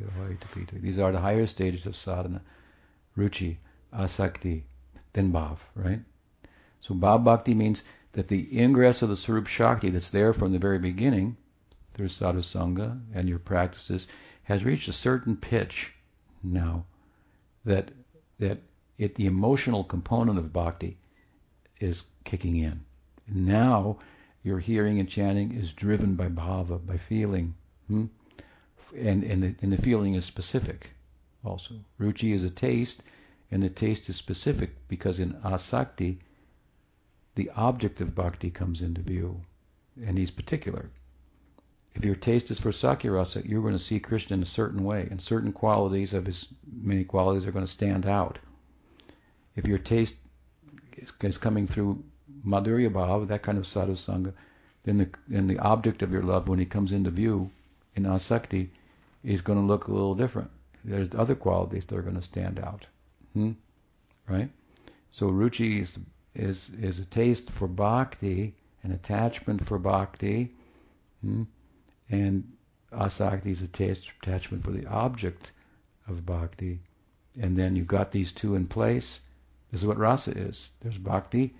Pita. 0.53 0.79
These 0.79 0.97
are 0.97 1.11
the 1.11 1.19
higher 1.19 1.45
stages 1.45 1.85
of 1.85 1.95
sadhana. 1.95 2.41
Ruchi, 3.15 3.57
Asakti, 3.93 4.63
then 5.13 5.31
Bhav, 5.31 5.59
right? 5.75 5.99
So 6.81 6.95
Bhav 6.95 7.23
Bhakti 7.23 7.53
means 7.53 7.83
that 8.13 8.27
the 8.27 8.59
ingress 8.59 9.03
of 9.03 9.09
the 9.09 9.15
Swarup 9.15 9.45
Shakti 9.45 9.91
that's 9.91 10.09
there 10.09 10.33
from 10.33 10.51
the 10.51 10.57
very 10.57 10.79
beginning, 10.79 11.37
through 11.93 12.09
sadhu 12.09 12.41
sangha 12.41 12.99
and 13.13 13.29
your 13.29 13.39
practices, 13.39 14.07
has 14.43 14.63
reached 14.63 14.87
a 14.87 14.93
certain 14.93 15.35
pitch 15.35 15.93
now 16.43 16.85
that 17.65 17.91
that 18.39 18.59
it 18.97 19.15
the 19.15 19.25
emotional 19.25 19.83
component 19.83 20.37
of 20.37 20.53
bhakti 20.53 20.97
is 21.79 22.05
kicking 22.23 22.57
in. 22.57 22.83
Now 23.27 23.99
your 24.43 24.59
hearing 24.59 24.99
and 24.99 25.07
chanting 25.07 25.53
is 25.53 25.71
driven 25.71 26.15
by 26.15 26.27
bhava, 26.27 26.85
by 26.85 26.97
feeling. 26.97 27.55
Hmm? 27.87 28.05
And, 28.95 29.23
and, 29.23 29.41
the, 29.41 29.55
and 29.61 29.71
the 29.71 29.81
feeling 29.81 30.13
is 30.15 30.25
specific 30.25 30.91
also. 31.43 31.75
Ruchi 31.99 32.33
is 32.33 32.43
a 32.43 32.49
taste, 32.49 33.03
and 33.49 33.63
the 33.63 33.69
taste 33.69 34.09
is 34.09 34.17
specific 34.17 34.71
because 34.87 35.19
in 35.19 35.33
asakti, 35.45 36.17
the 37.35 37.49
object 37.55 38.01
of 38.01 38.13
bhakti 38.13 38.51
comes 38.51 38.81
into 38.81 39.01
view, 39.01 39.41
and 40.05 40.17
he's 40.17 40.29
particular. 40.29 40.91
If 41.95 42.03
your 42.03 42.15
taste 42.15 42.49
is 42.49 42.59
for 42.59 42.71
Sakhyarasa, 42.71 43.47
you're 43.47 43.61
going 43.61 43.73
to 43.73 43.79
see 43.79 43.99
Krishna 43.99 44.35
in 44.35 44.43
a 44.43 44.47
certain 44.47 44.83
way, 44.83 45.07
and 45.11 45.21
certain 45.21 45.51
qualities 45.53 46.13
of 46.13 46.25
his 46.25 46.47
many 46.81 47.03
qualities 47.03 47.45
are 47.45 47.51
going 47.51 47.65
to 47.65 47.71
stand 47.71 48.07
out. 48.07 48.39
If 49.55 49.67
your 49.67 49.77
taste 49.77 50.17
is, 50.97 51.13
is 51.21 51.37
coming 51.37 51.67
through 51.67 52.03
Madhurya 52.45 52.91
Bhav, 52.91 53.27
that 53.27 53.43
kind 53.43 53.57
of 53.57 53.67
sadhu 53.67 53.93
sangha, 53.93 54.33
then 54.83 54.97
the, 54.97 55.09
then 55.27 55.47
the 55.47 55.59
object 55.59 56.01
of 56.01 56.11
your 56.11 56.23
love, 56.23 56.47
when 56.47 56.59
he 56.59 56.65
comes 56.65 56.91
into 56.91 57.11
view 57.11 57.51
in 57.95 58.03
asakti, 58.03 58.69
is 59.23 59.41
going 59.41 59.59
to 59.59 59.65
look 59.65 59.87
a 59.87 59.93
little 59.93 60.15
different. 60.15 60.49
There's 60.83 61.13
other 61.15 61.35
qualities 61.35 61.85
that 61.85 61.97
are 61.97 62.01
going 62.01 62.15
to 62.15 62.21
stand 62.21 62.59
out. 62.59 62.85
Hmm? 63.33 63.51
Right? 64.27 64.49
So 65.11 65.29
ruchi 65.29 65.79
is, 65.79 65.97
is, 66.33 66.71
is 66.81 66.99
a 66.99 67.05
taste 67.05 67.49
for 67.51 67.67
bhakti, 67.67 68.55
an 68.81 68.91
attachment 68.91 69.65
for 69.65 69.77
bhakti, 69.77 70.51
hmm? 71.21 71.43
And 72.09 72.51
asakti 72.91 73.51
is 73.51 73.61
attachment 73.61 74.63
for 74.63 74.71
the 74.71 74.85
object 74.85 75.51
of 76.07 76.25
bhakti. 76.25 76.79
And 77.39 77.57
then 77.57 77.75
you've 77.75 77.87
got 77.87 78.11
these 78.11 78.31
two 78.31 78.55
in 78.55 78.67
place. 78.67 79.21
This 79.71 79.81
is 79.81 79.87
what 79.87 79.97
rasa 79.97 80.31
is. 80.37 80.69
There's 80.81 80.97
bhakti, 80.97 81.55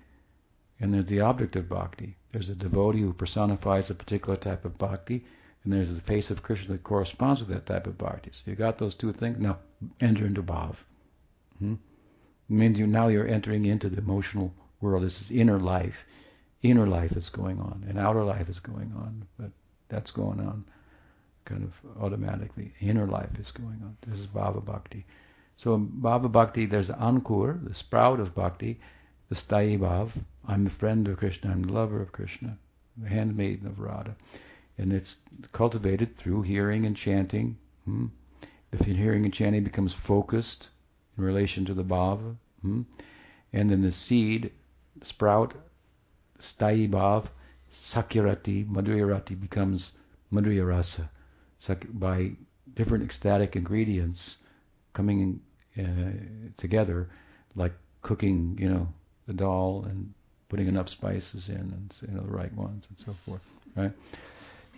and 0.78 0.94
there's 0.94 1.06
the 1.06 1.20
object 1.20 1.56
of 1.56 1.68
bhakti. 1.68 2.16
There's 2.30 2.48
a 2.48 2.54
devotee 2.54 3.00
who 3.00 3.12
personifies 3.12 3.90
a 3.90 3.94
particular 3.94 4.36
type 4.36 4.64
of 4.64 4.78
bhakti, 4.78 5.24
and 5.64 5.72
there's 5.72 5.94
the 5.94 6.00
face 6.00 6.30
of 6.30 6.42
Krishna 6.42 6.74
that 6.74 6.84
corresponds 6.84 7.40
with 7.40 7.48
that 7.48 7.66
type 7.66 7.86
of 7.86 7.98
bhakti. 7.98 8.30
So 8.32 8.42
you 8.46 8.54
got 8.54 8.78
those 8.78 8.94
two 8.94 9.12
things. 9.12 9.38
Now 9.38 9.58
enter 10.00 10.26
into 10.26 10.42
bhav. 10.42 10.76
Hmm? 11.58 11.74
Means 12.48 12.78
you 12.78 12.86
now 12.86 13.08
you're 13.08 13.26
entering 13.26 13.64
into 13.64 13.88
the 13.88 13.98
emotional 13.98 14.54
world. 14.80 15.02
This 15.02 15.20
is 15.20 15.30
inner 15.30 15.58
life. 15.58 16.04
Inner 16.62 16.86
life 16.86 17.12
is 17.12 17.30
going 17.30 17.58
on, 17.58 17.84
and 17.88 17.98
outer 17.98 18.22
life 18.22 18.48
is 18.48 18.60
going 18.60 18.92
on, 18.96 19.26
but 19.38 19.50
that's 19.88 20.10
going 20.10 20.40
on 20.40 20.64
kind 21.44 21.62
of 21.62 22.02
automatically. 22.02 22.72
Inner 22.80 23.06
life 23.06 23.38
is 23.38 23.50
going 23.50 23.80
on. 23.82 23.96
This 24.06 24.18
is 24.18 24.26
bhava 24.26 24.64
bhakti. 24.64 25.04
So 25.56 25.78
bhava 25.78 26.30
bhakti, 26.30 26.66
there's 26.66 26.90
ankur, 26.90 27.62
the 27.66 27.74
sprout 27.74 28.20
of 28.20 28.34
bhakti, 28.34 28.80
the 29.28 29.34
Sthayi 29.34 29.78
Bhav. 29.78 30.10
I'm 30.46 30.64
the 30.64 30.70
friend 30.70 31.06
of 31.08 31.18
Krishna, 31.18 31.50
I'm 31.50 31.62
the 31.62 31.72
lover 31.72 32.00
of 32.00 32.12
Krishna, 32.12 32.58
the 32.96 33.08
handmaiden 33.08 33.66
of 33.66 33.78
Radha. 33.78 34.16
And 34.78 34.92
it's 34.92 35.16
cultivated 35.52 36.16
through 36.16 36.42
hearing 36.42 36.84
and 36.86 36.96
chanting. 36.96 37.56
Hmm? 37.84 38.06
If 38.72 38.80
hearing 38.80 39.24
and 39.24 39.32
chanting 39.32 39.62
becomes 39.62 39.94
focused 39.94 40.68
in 41.16 41.24
relation 41.24 41.64
to 41.66 41.74
the 41.74 41.84
bhava, 41.84 42.36
hmm? 42.62 42.82
and 43.52 43.70
then 43.70 43.82
the 43.82 43.92
seed, 43.92 44.50
sprout, 45.02 45.54
Sthayi 46.40 46.90
Bhav, 46.90 47.26
Sakhyarati, 47.82 48.66
Madhuryarati 48.66 49.40
becomes 49.40 49.92
Madhuryarasa 50.32 51.08
by 51.92 52.32
different 52.74 53.04
ecstatic 53.04 53.56
ingredients 53.56 54.36
coming 54.92 55.40
uh, 55.78 55.82
together, 56.56 57.08
like 57.54 57.72
cooking, 58.02 58.56
you 58.60 58.68
know, 58.68 58.88
the 59.26 59.32
dal 59.32 59.84
and 59.88 60.12
putting 60.48 60.68
enough 60.68 60.88
spices 60.88 61.48
in 61.48 61.56
and 61.56 61.96
you 62.02 62.14
know 62.14 62.22
the 62.22 62.30
right 62.30 62.52
ones 62.54 62.86
and 62.88 62.98
so 62.98 63.12
forth, 63.24 63.42
right? 63.76 63.92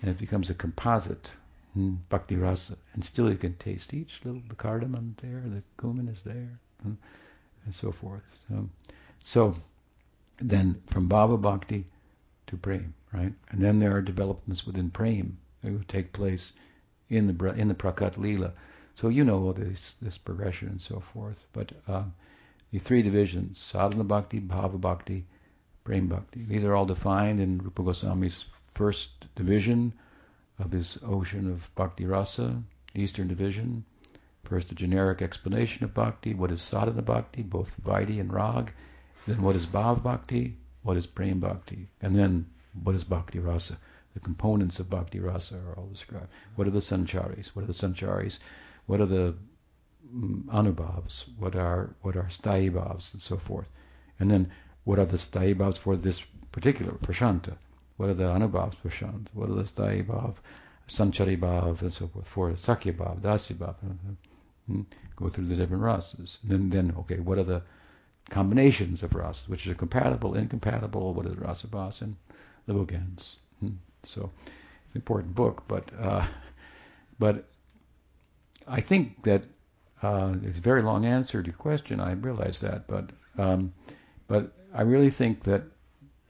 And 0.00 0.10
it 0.10 0.18
becomes 0.18 0.48
a 0.50 0.54
composite, 0.54 1.30
hmm, 1.74 1.94
bhakti 2.08 2.36
rasa, 2.36 2.76
and 2.94 3.04
still 3.04 3.30
you 3.30 3.36
can 3.36 3.54
taste 3.54 3.92
each 3.92 4.20
little 4.24 4.42
the 4.48 4.54
cardamom 4.54 5.16
there, 5.20 5.42
the 5.44 5.62
cumin 5.78 6.08
is 6.08 6.22
there, 6.22 6.58
hmm, 6.82 6.94
and 7.64 7.74
so 7.74 7.92
forth. 7.92 8.22
So, 8.48 8.68
so 9.22 9.56
then 10.40 10.80
from 10.86 11.08
bhava 11.08 11.40
bhakti 11.40 11.86
to 12.46 12.56
prem, 12.56 12.94
right? 13.12 13.32
And 13.50 13.60
then 13.60 13.78
there 13.78 13.96
are 13.96 14.02
developments 14.02 14.66
within 14.66 14.90
prem 14.90 15.38
that 15.62 15.72
will 15.72 15.84
take 15.88 16.12
place 16.12 16.52
in 17.08 17.26
the 17.26 17.54
in 17.54 17.68
the 17.68 17.74
prakat 17.74 18.16
lila. 18.16 18.52
So 18.94 19.08
you 19.08 19.24
know 19.24 19.42
all 19.44 19.52
this 19.52 19.96
this 20.02 20.18
progression 20.18 20.68
and 20.68 20.80
so 20.80 21.00
forth, 21.00 21.46
but. 21.52 21.72
Um, 21.86 22.14
the 22.72 22.80
three 22.80 23.00
divisions, 23.00 23.60
sadhana 23.60 24.04
bhakti, 24.04 24.40
bhava 24.40 24.80
bhakti, 24.80 25.24
prem 25.84 26.08
bhakti. 26.08 26.42
These 26.42 26.64
are 26.64 26.74
all 26.74 26.84
defined 26.84 27.38
in 27.38 27.58
Rupa 27.58 27.82
Goswami's 27.82 28.44
first 28.72 29.24
division 29.36 29.92
of 30.58 30.72
his 30.72 30.98
ocean 31.02 31.48
of 31.48 31.72
bhakti 31.76 32.06
rasa, 32.06 32.62
Eastern 32.94 33.28
division. 33.28 33.84
First, 34.44 34.72
a 34.72 34.74
generic 34.74 35.22
explanation 35.22 35.84
of 35.84 35.94
bhakti, 35.94 36.34
what 36.34 36.50
is 36.50 36.60
sadhana 36.60 37.02
bhakti, 37.02 37.42
both 37.42 37.72
vaidhi 37.82 38.20
and 38.20 38.32
rag. 38.32 38.72
Then 39.26 39.42
what 39.42 39.56
is 39.56 39.66
bhava 39.66 40.02
bhakti, 40.02 40.56
what 40.86 40.96
is 40.96 41.06
prem 41.06 41.40
bhakti, 41.40 41.88
and 42.00 42.14
then 42.14 42.46
what 42.84 42.94
is 42.94 43.02
bhakti 43.02 43.40
rasa. 43.40 43.76
The 44.14 44.20
components 44.20 44.78
of 44.78 44.88
bhakti 44.88 45.18
rasa 45.18 45.56
are 45.58 45.74
all 45.76 45.88
described. 45.88 46.28
What 46.54 46.68
are 46.68 46.76
the 46.78 46.86
sancharis? 46.90 47.48
What 47.48 47.64
are 47.64 47.72
the 47.72 47.80
sancharis? 47.82 48.38
What 48.86 49.00
are 49.00 49.06
the 49.06 49.34
anubhavs, 50.48 51.24
what 51.38 51.56
are 51.56 51.90
what 52.02 52.16
are 52.16 52.28
sthayi 52.28 52.70
bhavs, 52.70 53.12
and 53.12 53.20
so 53.20 53.36
forth. 53.36 53.68
And 54.20 54.30
then 54.30 54.52
what 54.84 55.00
are 55.00 55.06
the 55.06 55.16
sthayi 55.16 55.56
bhavs 55.56 55.76
for 55.76 55.96
this 55.96 56.22
particular 56.52 56.92
prashanta? 56.92 57.56
What 57.96 58.10
are 58.10 58.14
the 58.14 58.30
anubhavs 58.36 58.76
for 58.76 58.88
shant? 58.88 59.30
What 59.34 59.50
are 59.50 59.54
the 59.54 59.64
sthayi 59.64 60.06
bhav, 60.06 60.36
sanchari 60.86 61.36
bhav, 61.36 61.82
and 61.82 61.92
so 61.92 62.06
forth 62.06 62.28
for 62.28 62.52
sakhya 62.52 62.96
bhav, 62.96 63.20
dasi 63.20 63.54
bhav? 63.54 63.74
Hmm? 64.68 64.82
Go 65.16 65.30
through 65.30 65.46
the 65.46 65.56
different 65.56 65.82
rasas. 65.82 66.38
And 66.42 66.50
then, 66.52 66.70
then, 66.70 66.94
okay, 66.98 67.18
what 67.18 67.38
are 67.38 67.44
the 67.44 67.62
combinations 68.30 69.02
of 69.02 69.10
rasas, 69.10 69.48
which 69.48 69.66
are 69.66 69.74
compatible, 69.74 70.34
incompatible, 70.34 71.14
what 71.14 71.26
is 71.26 71.36
rasa 71.36 71.68
bhas, 71.68 72.02
and 72.02 72.16
ends. 72.68 73.36
Hmm. 73.60 73.70
So 74.04 74.30
it's 74.84 74.94
an 74.94 75.00
important 75.00 75.34
book, 75.34 75.64
but 75.68 75.90
uh, 75.98 76.26
but 77.18 77.48
I 78.66 78.80
think 78.80 79.22
that 79.24 79.44
uh, 80.02 80.34
it's 80.42 80.58
a 80.58 80.62
very 80.62 80.82
long 80.82 81.06
answer 81.06 81.42
to 81.42 81.46
your 81.46 81.56
question. 81.56 82.00
I 82.00 82.12
realize 82.12 82.60
that, 82.60 82.86
but 82.86 83.10
um, 83.38 83.72
but 84.26 84.52
I 84.74 84.82
really 84.82 85.10
think 85.10 85.44
that 85.44 85.62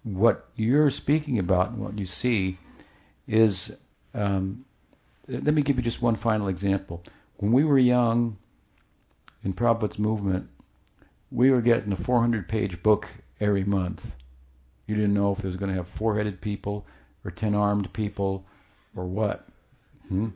what 0.02 0.48
you're 0.54 0.90
speaking 0.90 1.38
about 1.38 1.70
and 1.70 1.78
what 1.78 1.98
you 1.98 2.06
see 2.06 2.58
is. 3.26 3.72
Um, 4.14 4.64
let 5.28 5.54
me 5.54 5.62
give 5.62 5.76
you 5.76 5.82
just 5.82 6.00
one 6.00 6.14
final 6.14 6.46
example. 6.46 7.02
When 7.38 7.50
we 7.50 7.64
were 7.64 7.78
young 7.78 8.38
in 9.42 9.52
Prabhupada's 9.54 9.98
movement, 9.98 10.48
we 11.30 11.50
were 11.50 11.60
getting 11.60 11.92
a 11.92 11.96
400-page 11.96 12.82
book 12.82 13.08
every 13.40 13.64
month. 13.64 14.14
You 14.86 14.94
didn't 14.94 15.14
know 15.14 15.32
if 15.32 15.38
there 15.38 15.48
was 15.48 15.56
going 15.56 15.70
to 15.70 15.76
have 15.76 15.88
four-headed 15.88 16.40
people 16.40 16.86
or 17.24 17.30
ten-armed 17.30 17.92
people 17.92 18.44
or 18.94 19.04
what. 19.04 19.48
Hmm? 20.08 20.28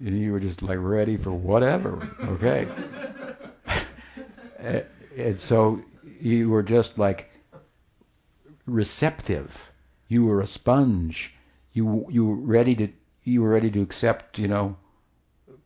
And 0.00 0.18
you 0.18 0.32
were 0.32 0.40
just 0.40 0.62
like 0.62 0.78
ready 0.80 1.16
for 1.16 1.32
whatever. 1.32 2.08
Okay. 2.22 2.68
and 5.16 5.36
so 5.36 5.80
you 6.20 6.50
were 6.50 6.62
just 6.62 6.98
like 6.98 7.30
receptive. 8.66 9.70
You 10.08 10.24
were 10.24 10.40
a 10.40 10.46
sponge. 10.46 11.34
You 11.72 12.06
you 12.10 12.26
were 12.26 12.34
ready 12.34 12.74
to 12.76 12.88
you 13.24 13.42
were 13.42 13.50
ready 13.50 13.70
to 13.70 13.82
accept 13.82 14.38
you 14.38 14.48
know 14.48 14.76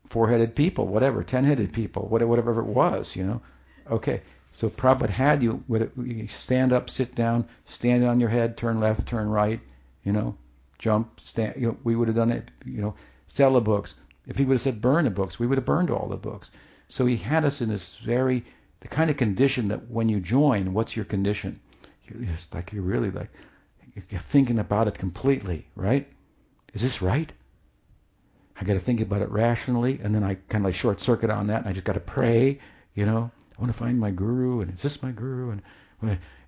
four-headed 0.07 0.55
people, 0.55 0.87
whatever, 0.87 1.23
ten-headed 1.23 1.73
people, 1.73 2.07
whatever 2.07 2.59
it 2.59 2.65
was, 2.65 3.15
you 3.15 3.23
know. 3.23 3.41
Okay, 3.89 4.21
so 4.53 4.69
Prabhupada 4.69 5.09
had 5.09 5.41
you 5.43 5.63
with 5.67 5.81
it. 5.81 5.91
You 5.97 6.27
stand 6.27 6.71
up, 6.71 6.89
sit 6.89 7.15
down, 7.15 7.47
stand 7.65 8.05
on 8.05 8.19
your 8.19 8.29
head, 8.29 8.55
turn 8.55 8.79
left, 8.79 9.07
turn 9.07 9.27
right, 9.27 9.59
you 10.03 10.11
know, 10.11 10.37
jump, 10.77 11.19
stand. 11.19 11.55
You 11.57 11.67
know, 11.67 11.77
we 11.83 11.95
would 11.95 12.07
have 12.07 12.15
done 12.15 12.31
it. 12.31 12.51
You 12.63 12.81
know, 12.81 12.95
sell 13.27 13.53
the 13.53 13.61
books. 13.61 13.95
If 14.27 14.37
he 14.37 14.45
would 14.45 14.53
have 14.53 14.61
said 14.61 14.79
burn 14.79 15.05
the 15.05 15.09
books, 15.09 15.39
we 15.39 15.47
would 15.47 15.57
have 15.57 15.65
burned 15.65 15.89
all 15.89 16.07
the 16.07 16.17
books. 16.17 16.51
So 16.87 17.05
he 17.07 17.17
had 17.17 17.43
us 17.43 17.61
in 17.61 17.69
this 17.69 17.97
very 17.97 18.45
the 18.81 18.87
kind 18.87 19.09
of 19.09 19.17
condition 19.17 19.69
that 19.69 19.89
when 19.89 20.09
you 20.09 20.19
join, 20.19 20.73
what's 20.73 20.95
your 20.95 21.05
condition? 21.05 21.59
You're 22.05 22.25
just 22.25 22.53
like 22.53 22.71
you're 22.73 22.83
really 22.83 23.11
like 23.11 23.29
you're 24.09 24.21
thinking 24.21 24.59
about 24.59 24.87
it 24.87 24.97
completely, 24.97 25.65
right? 25.75 26.07
Is 26.73 26.81
this 26.81 27.01
right? 27.01 27.31
I 28.59 28.65
got 28.65 28.73
to 28.73 28.79
think 28.79 29.01
about 29.01 29.21
it 29.21 29.29
rationally, 29.29 29.99
and 30.03 30.13
then 30.13 30.23
I 30.23 30.35
kind 30.35 30.63
of 30.63 30.65
like 30.65 30.75
short 30.75 31.01
circuit 31.01 31.29
on 31.29 31.47
that, 31.47 31.61
and 31.61 31.69
I 31.69 31.73
just 31.73 31.85
got 31.85 31.93
to 31.93 31.99
pray, 31.99 32.59
you 32.93 33.05
know. 33.05 33.31
I 33.57 33.61
want 33.61 33.71
to 33.71 33.77
find 33.77 33.99
my 33.99 34.11
guru, 34.11 34.61
and 34.61 34.73
is 34.73 34.81
this 34.81 35.03
my 35.03 35.11
guru? 35.11 35.51
And, 35.51 35.61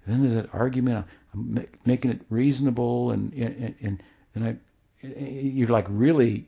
then 0.08 0.22
there's 0.22 0.34
an 0.34 0.50
argument. 0.54 1.08
I'm 1.34 1.66
making 1.86 2.12
it 2.12 2.22
reasonable, 2.30 3.12
and 3.12 3.34
and 3.34 3.76
and, 3.82 4.04
and 4.36 4.46
I, 4.46 4.58
you're 5.02 5.70
like 5.70 5.88
really, 5.90 6.48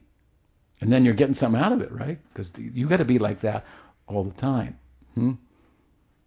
and 0.81 0.91
then 0.91 1.05
you're 1.05 1.13
getting 1.13 1.33
something 1.33 1.61
out 1.61 1.71
of 1.71 1.81
it, 1.81 1.91
right? 1.91 2.19
Because 2.33 2.51
you 2.57 2.87
got 2.87 2.97
to 2.97 3.05
be 3.05 3.17
like 3.17 3.41
that 3.41 3.65
all 4.07 4.23
the 4.23 4.39
time. 4.39 4.77
Hmm? 5.15 5.33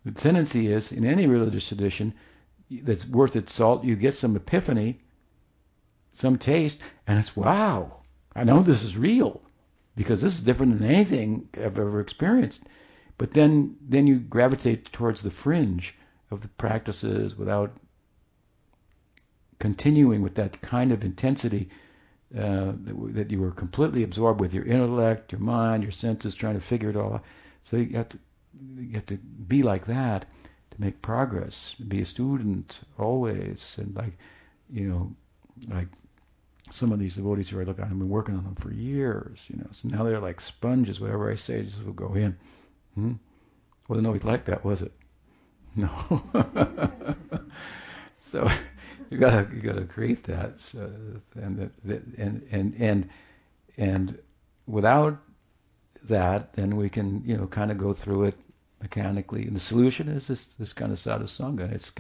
The 0.05 0.12
tendency 0.12 0.73
is 0.73 0.93
in 0.93 1.05
any 1.05 1.27
religious 1.27 1.69
tradition 1.69 2.15
that's 2.70 3.07
worth 3.07 3.36
its 3.36 3.52
salt, 3.52 3.85
you 3.85 3.97
get 3.97 4.15
some 4.15 4.36
epiphany, 4.36 5.01
some 6.15 6.39
taste, 6.39 6.81
and 7.07 7.19
it's 7.19 7.36
wow. 7.36 8.01
I 8.35 8.44
know 8.44 8.62
this 8.62 8.82
is 8.82 8.97
real 8.97 9.43
because 9.97 10.20
this 10.23 10.35
is 10.35 10.40
different 10.40 10.78
than 10.78 10.89
anything 10.89 11.48
I've 11.55 11.78
ever 11.78 12.01
experienced. 12.01 12.62
But 13.21 13.35
then, 13.35 13.77
then 13.87 14.07
you 14.07 14.19
gravitate 14.19 14.91
towards 14.95 15.21
the 15.21 15.31
fringe 15.31 15.95
of 16.31 16.41
the 16.41 16.49
practices 16.49 17.37
without 17.37 17.71
continuing 19.59 20.23
with 20.23 20.37
that 20.37 20.63
kind 20.63 20.91
of 20.91 21.05
intensity 21.05 21.69
uh, 22.35 22.73
that, 22.83 23.15
that, 23.17 23.31
you 23.31 23.39
were 23.39 23.51
completely 23.51 24.05
absorbed 24.05 24.41
with 24.41 24.55
your 24.55 24.65
intellect, 24.65 25.33
your 25.33 25.41
mind, 25.43 25.83
your 25.83 25.93
senses, 25.93 26.35
trying 26.35 26.55
to 26.55 26.63
figure 26.63 26.89
it 26.89 26.97
all 26.97 27.13
out. 27.13 27.25
So 27.63 27.77
you 27.77 27.95
have 27.99 28.09
to 28.09 28.19
you 28.79 28.95
have 28.95 29.05
to 29.07 29.19
be 29.19 29.63
like 29.63 29.85
that 29.85 30.25
to 30.71 30.81
make 30.81 31.03
progress. 31.03 31.75
Be 31.75 32.01
a 32.01 32.07
student 32.07 32.81
always, 32.99 33.77
and 33.79 33.95
like 33.95 34.17
you 34.71 34.89
know, 34.89 35.15
like 35.69 35.89
some 36.71 36.91
of 36.91 36.99
these 36.99 37.17
devotees 37.17 37.51
who 37.51 37.61
I 37.61 37.65
look 37.65 37.81
at, 37.81 37.85
I've 37.85 37.91
been 37.91 38.09
working 38.09 38.35
on 38.35 38.45
them 38.45 38.55
for 38.55 38.73
years, 38.73 39.45
you 39.49 39.59
know. 39.59 39.69
So 39.73 39.89
now 39.89 40.05
they're 40.05 40.21
like 40.21 40.41
sponges. 40.41 41.01
Whatever 41.01 41.31
I 41.31 41.35
say, 41.35 41.65
just 41.65 41.85
will 41.85 41.93
go 41.93 42.15
in. 42.15 42.35
Hmm? 42.95 43.12
Wasn't 43.89 44.07
always 44.07 44.25
like 44.25 44.45
that, 44.47 44.65
was 44.65 44.83
it? 44.83 44.93
No. 45.77 45.91
so 48.27 48.49
you 49.11 49.19
gotta 49.19 49.49
you 49.55 49.61
gotta 49.61 49.85
create 49.85 50.25
that, 50.25 50.61
so, 50.61 50.91
and 51.35 51.71
and 52.19 52.43
and 52.51 52.75
and 52.79 53.09
and 53.77 54.19
without 54.67 55.19
that, 56.05 56.53
then 56.55 56.77
we 56.77 56.89
can 56.89 57.23
you 57.25 57.37
know 57.37 57.47
kind 57.47 57.71
of 57.71 57.79
go 57.79 57.93
through 57.93 58.25
it 58.25 58.37
mechanically. 58.81 59.47
And 59.47 59.55
the 59.55 59.61
solution 59.61 60.09
is 60.09 60.29
this 60.29 60.47
this 60.59 60.73
kind 60.73 60.93
of 60.93 60.99
sadhusanga. 60.99 61.71
It's 61.73 61.93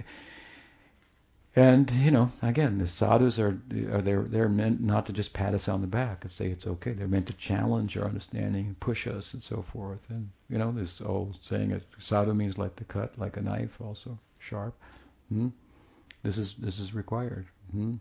and 1.56 1.90
you 1.90 2.10
know, 2.12 2.30
again, 2.42 2.78
the 2.78 2.86
sadhus 2.86 3.38
are 3.38 3.58
are 3.92 4.02
they're 4.02 4.22
they're 4.22 4.48
meant 4.48 4.80
not 4.80 5.06
to 5.06 5.12
just 5.12 5.32
pat 5.32 5.52
us 5.54 5.68
on 5.68 5.80
the 5.80 5.86
back 5.86 6.22
and 6.22 6.30
say 6.30 6.46
it's 6.46 6.66
okay. 6.66 6.92
They're 6.92 7.08
meant 7.08 7.26
to 7.26 7.32
challenge 7.32 7.96
our 7.96 8.04
understanding 8.04 8.66
and 8.66 8.78
push 8.80 9.06
us 9.08 9.34
and 9.34 9.42
so 9.42 9.62
forth. 9.62 10.00
And 10.10 10.30
you 10.48 10.58
know, 10.58 10.70
this 10.70 11.00
old 11.00 11.38
saying 11.40 11.72
is 11.72 11.86
sadhu 11.98 12.34
means 12.34 12.56
like 12.56 12.76
to 12.76 12.84
cut 12.84 13.18
like 13.18 13.36
a 13.36 13.42
knife, 13.42 13.80
also 13.80 14.18
sharp. 14.38 14.74
Hmm? 15.28 15.48
This 16.22 16.38
is 16.38 16.54
this 16.54 16.78
is 16.78 16.94
required. 16.94 17.46
Hmm? 17.72 17.96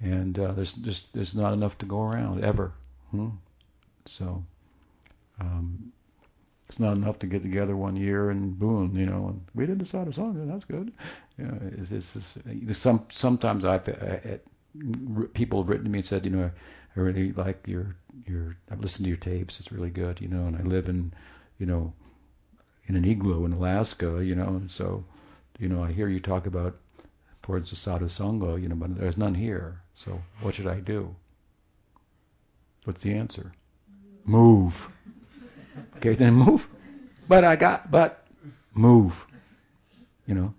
And 0.00 0.38
uh, 0.38 0.52
there's 0.52 0.72
just 0.72 1.06
there's 1.12 1.34
not 1.36 1.52
enough 1.52 1.78
to 1.78 1.86
go 1.86 2.02
around 2.02 2.44
ever. 2.44 2.72
Hmm? 3.12 3.28
So 4.06 4.44
um, 5.40 5.92
it's 6.68 6.80
not 6.80 6.96
enough 6.96 7.18
to 7.20 7.26
get 7.26 7.42
together 7.42 7.76
one 7.76 7.96
year 7.96 8.30
and 8.30 8.58
boom, 8.58 8.96
you 8.96 9.06
know, 9.06 9.28
and 9.28 9.40
we 9.54 9.66
did 9.66 9.78
the 9.78 9.84
sadhu 9.84 10.10
sangha, 10.10 10.48
that's 10.48 10.64
good. 10.64 10.92
You 11.38 11.44
know, 11.44 11.58
it's, 11.78 11.90
it's, 11.92 12.36
it's, 12.44 12.78
some 12.78 13.06
sometimes 13.08 13.64
I've 13.64 13.88
uh, 13.88 13.92
I, 14.00 14.14
I, 14.14 14.40
people 15.32 15.62
have 15.62 15.68
written 15.68 15.84
to 15.84 15.90
me 15.90 16.00
and 16.00 16.06
said, 16.06 16.24
you 16.24 16.32
know, 16.32 16.50
I 16.96 17.00
really 17.00 17.32
like 17.32 17.66
your 17.66 17.94
your 18.26 18.56
I've 18.70 18.80
listened 18.80 19.04
to 19.04 19.08
your 19.08 19.18
tapes, 19.18 19.60
it's 19.60 19.70
really 19.70 19.90
good, 19.90 20.20
you 20.20 20.28
know, 20.28 20.46
and 20.46 20.56
I 20.56 20.62
live 20.62 20.88
in, 20.88 21.12
you 21.58 21.66
know, 21.66 21.92
in 22.86 22.96
an 22.96 23.04
igloo 23.04 23.44
in 23.44 23.52
Alaska, 23.52 24.24
you 24.24 24.34
know, 24.34 24.48
and 24.48 24.70
so, 24.70 25.04
you 25.58 25.68
know, 25.68 25.84
I 25.84 25.92
hear 25.92 26.08
you 26.08 26.20
talk 26.20 26.46
about 26.46 26.76
importance 27.30 27.70
of 27.70 27.78
sadhu 27.78 28.06
sangha, 28.06 28.60
you 28.60 28.68
know, 28.68 28.74
but 28.74 28.98
there's 28.98 29.16
none 29.16 29.34
here. 29.34 29.80
So 29.94 30.20
what 30.40 30.54
should 30.56 30.66
I 30.66 30.80
do? 30.80 31.14
What's 32.84 33.02
the 33.02 33.14
answer? 33.14 33.52
Move. 34.24 34.88
Okay, 35.96 36.14
then 36.14 36.34
move. 36.34 36.68
But 37.28 37.44
I 37.44 37.56
got, 37.56 37.90
but 37.90 38.24
move. 38.74 39.26
You 40.26 40.34
know, 40.34 40.54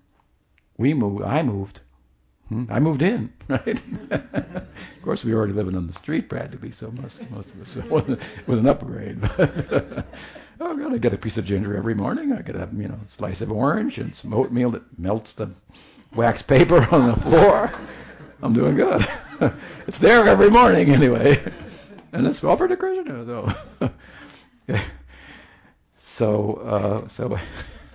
we 0.78 0.94
moved. 0.94 1.24
I 1.24 1.44
moved. 1.44 1.82
Hmm? 2.50 2.66
I 2.70 2.80
moved 2.80 3.02
in, 3.02 3.34
right? 3.50 3.82
of 4.12 5.02
course, 5.04 5.26
we 5.26 5.34
were 5.34 5.40
already 5.40 5.54
living 5.54 5.76
on 5.76 5.86
the 5.86 5.94
street 5.94 6.30
practically, 6.30 6.72
so 6.72 6.92
most 6.92 7.30
most 7.30 7.54
of 7.54 7.62
us 7.62 7.76
it, 7.76 7.90
wasn't, 7.90 8.22
it 8.22 8.48
was 8.48 8.60
an 8.60 8.68
upgrade. 8.68 9.22
But 9.38 10.06
oh 10.72 10.76
god, 10.76 10.94
I 10.94 10.98
get 10.98 11.14
a 11.14 11.18
piece 11.18 11.38
of 11.38 11.46
ginger 11.46 11.78
every 11.78 11.94
morning. 11.94 12.34
I 12.34 12.42
get 12.42 12.56
a 12.56 12.68
you 12.76 12.88
know 12.88 13.00
slice 13.06 13.42
of 13.42 13.52
orange 13.52 14.00
and 14.00 14.16
some 14.16 14.34
oatmeal 14.34 14.72
that 14.72 14.98
melts 14.98 15.34
the 15.34 15.52
wax 16.16 16.42
paper 16.42 16.88
on 16.92 17.08
the 17.12 17.16
floor. 17.22 17.72
I'm 18.42 18.54
doing 18.54 18.76
good. 18.76 19.08
it's 19.86 20.00
there 20.00 20.28
every 20.28 20.50
morning 20.50 20.90
anyway, 20.90 21.40
and 22.12 22.26
it's 22.26 22.44
offered 22.44 22.70
to 22.70 22.78
Krishna 22.78 23.24
though. 23.24 23.54
So 26.18 26.54
uh, 26.66 27.08
so 27.10 27.38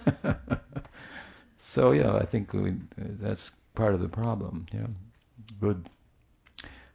so 1.59 1.91
yeah, 1.91 2.15
I 2.15 2.25
think 2.25 2.53
we, 2.53 2.75
that's 2.97 3.51
part 3.75 3.95
of 3.95 4.01
the 4.01 4.09
problem. 4.09 4.67
Know, 4.73 4.87
good 5.61 5.91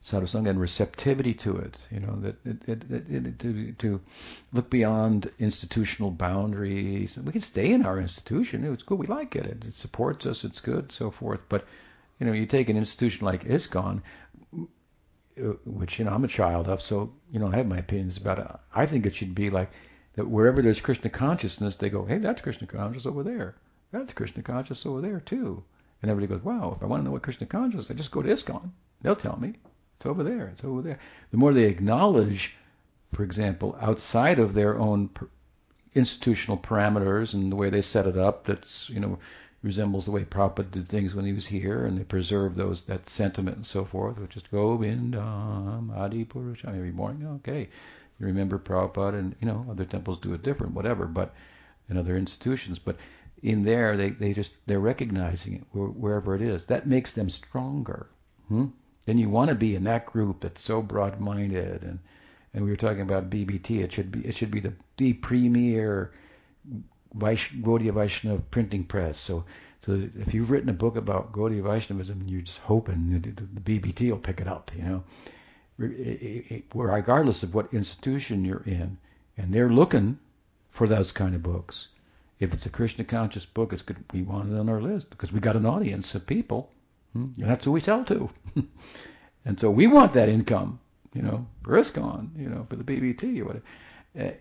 sadhusanga 0.06 0.52
and 0.52 0.62
receptivity 0.62 1.34
to 1.34 1.58
it. 1.58 1.76
You 1.92 2.00
know 2.00 2.16
that 2.22 2.38
it, 2.46 2.70
it, 2.70 2.92
it, 3.12 3.40
to 3.40 3.74
to 3.74 4.00
look 4.54 4.70
beyond 4.70 5.30
institutional 5.38 6.12
boundaries. 6.12 7.18
We 7.18 7.34
can 7.34 7.42
stay 7.42 7.74
in 7.74 7.86
our 7.86 8.00
institution. 8.00 8.64
It's 8.64 8.84
good. 8.84 8.98
We 8.98 9.08
like 9.08 9.36
it. 9.36 9.66
It, 9.66 9.74
supports 9.74 10.26
us. 10.26 10.46
It's 10.46 10.62
good. 10.62 10.94
So 10.94 11.12
forth. 11.12 11.42
But 11.50 11.66
you 12.22 12.26
know, 12.26 12.32
you 12.32 12.46
take 12.46 12.70
an 12.70 12.78
institution 12.78 13.26
like 13.26 13.44
ISKCON, 13.44 14.02
which 15.66 16.00
you 16.00 16.06
know 16.06 16.12
I'm 16.12 16.24
a 16.24 16.30
child 16.30 16.70
of, 16.70 16.82
so 16.82 17.12
you 17.34 17.40
know 17.42 17.52
I 17.52 17.58
have 17.58 17.68
my 17.68 17.80
opinions 17.80 18.16
about 18.16 18.40
it. 18.40 18.48
I 18.74 18.86
think 18.86 19.06
it 19.06 19.14
should 19.14 19.36
be 19.36 19.50
like 19.50 19.72
that 20.18 20.28
wherever 20.28 20.62
there's 20.62 20.82
Krishna 20.82 21.10
consciousness, 21.10 21.78
they 21.78 21.90
go, 21.90 22.04
hey, 22.04 22.18
that's 22.18 22.42
Krishna 22.42 22.68
consciousness 22.68 23.06
over 23.06 23.24
there. 23.24 23.56
That's 23.92 24.12
Krishna 24.12 24.44
consciousness 24.44 24.86
over 24.86 25.00
there 25.00 25.22
too. 25.22 25.64
And 26.02 26.12
everybody 26.12 26.34
goes, 26.34 26.44
wow, 26.44 26.74
if 26.76 26.84
I 26.84 26.88
want 26.88 27.02
to 27.02 27.06
know 27.06 27.12
what 27.12 27.22
Krishna 27.22 27.48
consciousness 27.48 27.86
is, 27.86 27.92
I 27.92 27.94
just 27.94 28.12
go 28.12 28.22
to 28.22 28.30
ISKCON. 28.30 28.72
They'll 29.02 29.16
tell 29.16 29.38
me. 29.40 29.54
It's 29.96 30.06
over 30.06 30.24
there. 30.24 30.48
It's 30.50 30.64
over 30.64 30.82
there. 30.82 31.00
The 31.32 31.38
more 31.38 31.54
they 31.54 31.64
acknowledge, 31.64 32.56
for 33.14 33.24
example, 33.24 33.78
outside 33.80 34.40
of 34.40 34.54
their 34.54 34.78
own 34.78 35.10
institutional 35.96 36.58
parameters 36.58 37.34
and 37.34 37.52
the 37.52 37.56
way 37.56 37.70
they 37.70 37.82
set 37.82 38.06
it 38.06 38.18
up, 38.18 38.46
that's, 38.46 38.90
you 38.90 39.00
know, 39.00 39.20
resembles 39.64 40.06
the 40.06 40.12
way 40.12 40.24
Prabhupada 40.24 40.72
did 40.72 40.90
things 40.90 41.16
when 41.16 41.26
he 41.26 41.34
was 41.34 41.46
here, 41.46 41.86
and 41.86 41.98
they 41.98 42.04
preserve 42.04 42.56
those 42.56 42.84
that 42.84 43.10
sentiment 43.10 43.58
and 43.58 43.66
so 43.66 43.86
forth, 43.86 44.18
which 44.18 44.38
is 44.38 44.44
Govindam 44.52 45.96
Adi 45.96 46.26
Purusham 46.26 46.76
every 46.76 46.92
morning. 46.92 47.28
Okay, 47.38 47.70
you 48.20 48.26
remember 48.26 48.58
Prabhupada, 48.58 49.20
and 49.20 49.36
you 49.42 49.48
know 49.48 49.66
other 49.70 49.86
temples 49.86 50.20
do 50.20 50.34
it 50.34 50.44
different, 50.44 50.74
whatever, 50.74 51.06
but 51.06 51.34
in 51.90 51.98
other 51.98 52.18
institutions, 52.18 52.80
but 52.80 52.98
in 53.44 53.64
there 53.64 53.96
they, 53.96 54.10
they 54.10 54.34
just 54.34 54.52
they're 54.66 54.80
recognizing 54.80 55.56
it 55.56 55.64
wherever 55.74 56.36
it 56.36 56.42
is. 56.42 56.66
That 56.66 56.88
makes 56.88 57.12
them 57.12 57.30
stronger. 57.30 58.08
Hmm? 58.48 58.68
Then 59.06 59.18
you 59.18 59.30
want 59.30 59.50
to 59.50 59.56
be 59.56 59.76
in 59.76 59.84
that 59.86 60.06
group 60.06 60.42
that's 60.42 60.62
so 60.62 60.82
broad-minded, 60.82 61.84
and 61.84 62.00
and 62.54 62.64
we 62.64 62.72
were 62.72 62.78
talking 62.78 63.02
about 63.02 63.30
BBT. 63.30 63.84
It 63.84 63.92
should 63.92 64.12
be 64.12 64.26
it 64.28 64.36
should 64.36 64.52
be 64.52 64.60
the 64.60 64.74
the 64.98 65.14
premier 65.14 66.12
Vaish, 67.16 67.62
Gaudiya 67.62 67.94
Vaishnava 67.94 68.42
printing 68.52 68.84
press. 68.84 69.20
So, 69.20 69.46
so 69.80 69.94
if 69.94 70.34
you've 70.34 70.52
written 70.52 70.70
a 70.70 70.74
book 70.74 70.96
about 70.96 71.32
Gaudiya 71.32 71.64
Vaishnavism, 71.64 72.24
you're 72.28 72.42
just 72.42 72.60
hoping 72.60 73.22
the 73.22 73.62
BBT 73.62 74.10
will 74.10 74.18
pick 74.18 74.42
it 74.42 74.48
up, 74.48 74.72
you 74.76 74.84
know, 74.84 75.04
regardless 75.78 77.44
of 77.44 77.54
what 77.54 77.74
institution 77.74 78.44
you're 78.44 78.64
in, 78.66 78.98
and 79.38 79.54
they're 79.54 79.70
looking 79.70 80.18
for 80.70 80.88
those 80.88 81.12
kind 81.12 81.36
of 81.36 81.44
books. 81.44 81.88
If 82.40 82.54
it's 82.54 82.66
a 82.66 82.70
Krishna 82.70 83.04
conscious 83.04 83.46
book, 83.46 83.74
it's 83.74 83.82
good. 83.82 83.98
We 84.14 84.22
want 84.22 84.52
it 84.52 84.58
on 84.58 84.70
our 84.70 84.82
list 84.82 85.10
because 85.10 85.32
we 85.32 85.40
got 85.40 85.56
an 85.56 85.66
audience 85.66 86.14
of 86.16 86.28
people, 86.28 86.72
hmm? 87.14 87.28
and 87.40 87.50
that's 87.50 87.66
who 87.66 87.72
we 87.72 87.80
sell 87.80 88.06
to. 88.06 88.30
and 89.46 89.60
so 89.60 89.72
we 89.72 89.88
want 89.88 90.14
that 90.14 90.30
income, 90.30 90.80
you 91.14 91.22
know, 91.22 91.48
for 91.64 91.74
ISKCON, 91.74 92.30
you 92.38 92.50
know, 92.50 92.66
for 92.70 92.76
the 92.76 92.84
BBT 92.84 93.40
or 93.40 93.46
whatever. 93.46 93.66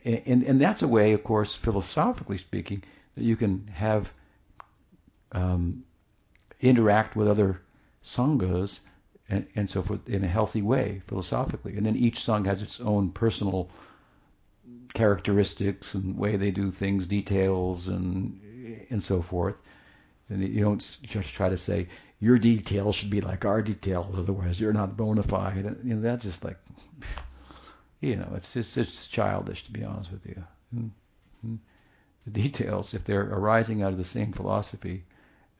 And, 0.05 0.43
and 0.43 0.61
that's 0.61 0.83
a 0.83 0.89
way, 0.89 1.13
of 1.13 1.23
course, 1.23 1.55
philosophically 1.55 2.39
speaking, 2.39 2.83
that 3.15 3.25
you 3.25 3.37
can 3.37 3.67
have 3.69 4.13
um, 5.33 5.85
interact 6.61 7.17
with 7.17 7.29
other 7.29 7.61
sanghas 8.03 8.81
and, 9.29 9.47
and 9.57 9.69
so 9.69 9.83
forth 9.83 10.09
in 10.09 10.25
a 10.25 10.29
healthy 10.29 10.63
way, 10.63 11.03
philosophically. 11.07 11.77
And 11.77 11.85
then 11.85 11.97
each 11.97 12.21
sangha 12.21 12.47
has 12.47 12.63
its 12.63 12.81
own 12.81 13.11
personal 13.11 13.71
characteristics 14.95 15.95
and 15.95 16.17
way 16.17 16.37
they 16.37 16.51
do 16.51 16.71
things, 16.71 17.07
details, 17.07 17.89
and 17.89 18.41
and 18.91 19.03
so 19.03 19.23
forth. 19.23 19.57
And 20.29 20.43
you 20.43 20.63
don't 20.63 20.81
just 21.03 21.33
try 21.35 21.49
to 21.49 21.57
say 21.57 21.89
your 22.19 22.39
details 22.39 22.95
should 22.95 23.11
be 23.11 23.21
like 23.21 23.45
our 23.45 23.63
details, 23.63 24.19
otherwise 24.19 24.61
you're 24.61 24.73
not 24.73 24.97
bona 24.97 25.23
fide. 25.23 25.77
You 25.85 25.95
know, 25.95 26.01
that's 26.01 26.25
just 26.25 26.45
like 26.45 26.59
you 28.01 28.17
know, 28.17 28.33
it's 28.37 28.53
just 28.53 28.77
it's 28.77 29.07
childish 29.07 29.65
to 29.65 29.73
be 29.73 29.85
honest 29.85 30.11
with 30.11 30.27
you. 30.27 30.43
Mm-hmm. 30.75 31.57
The 32.25 32.31
details, 32.31 32.95
if 32.95 33.05
they're 33.05 33.23
arising 33.23 33.83
out 33.83 33.93
of 33.93 33.99
the 33.99 34.05
same 34.05 34.33
philosophy, 34.33 35.05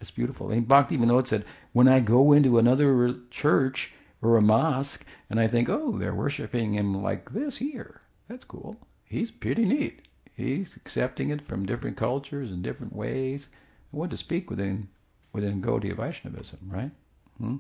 it's 0.01 0.11
beautiful. 0.11 0.49
Mean, 0.49 0.65
Bhakti 0.65 0.99
Vinod 0.99 1.27
said, 1.27 1.45
when 1.73 1.89
I 1.89 2.01
go 2.01 2.33
into 2.33 2.59
another 2.59 3.17
church 3.31 3.93
or 4.23 4.37
a 4.37 4.43
mosque 4.43 5.05
and 5.31 5.41
I 5.41 5.49
think, 5.49 5.69
oh, 5.69 5.93
they're 5.99 6.15
worshiping 6.15 6.75
him 6.75 7.03
like 7.03 7.33
this 7.33 7.57
here, 7.57 8.01
that's 8.29 8.45
cool. 8.45 8.77
He's 9.05 9.31
pretty 9.31 9.65
neat. 9.65 10.03
He's 10.35 10.77
accepting 10.77 11.31
it 11.31 11.47
from 11.47 11.65
different 11.65 11.97
cultures 11.97 12.51
and 12.51 12.63
different 12.63 12.95
ways. 12.95 13.47
I 13.93 13.97
want 13.97 14.11
to 14.11 14.17
speak 14.17 14.51
within 14.51 14.89
within 15.33 15.63
Gaudiya 15.63 15.97
Vaishnavism, 15.97 16.59
right? 16.69 16.91
Hmm? 17.39 17.57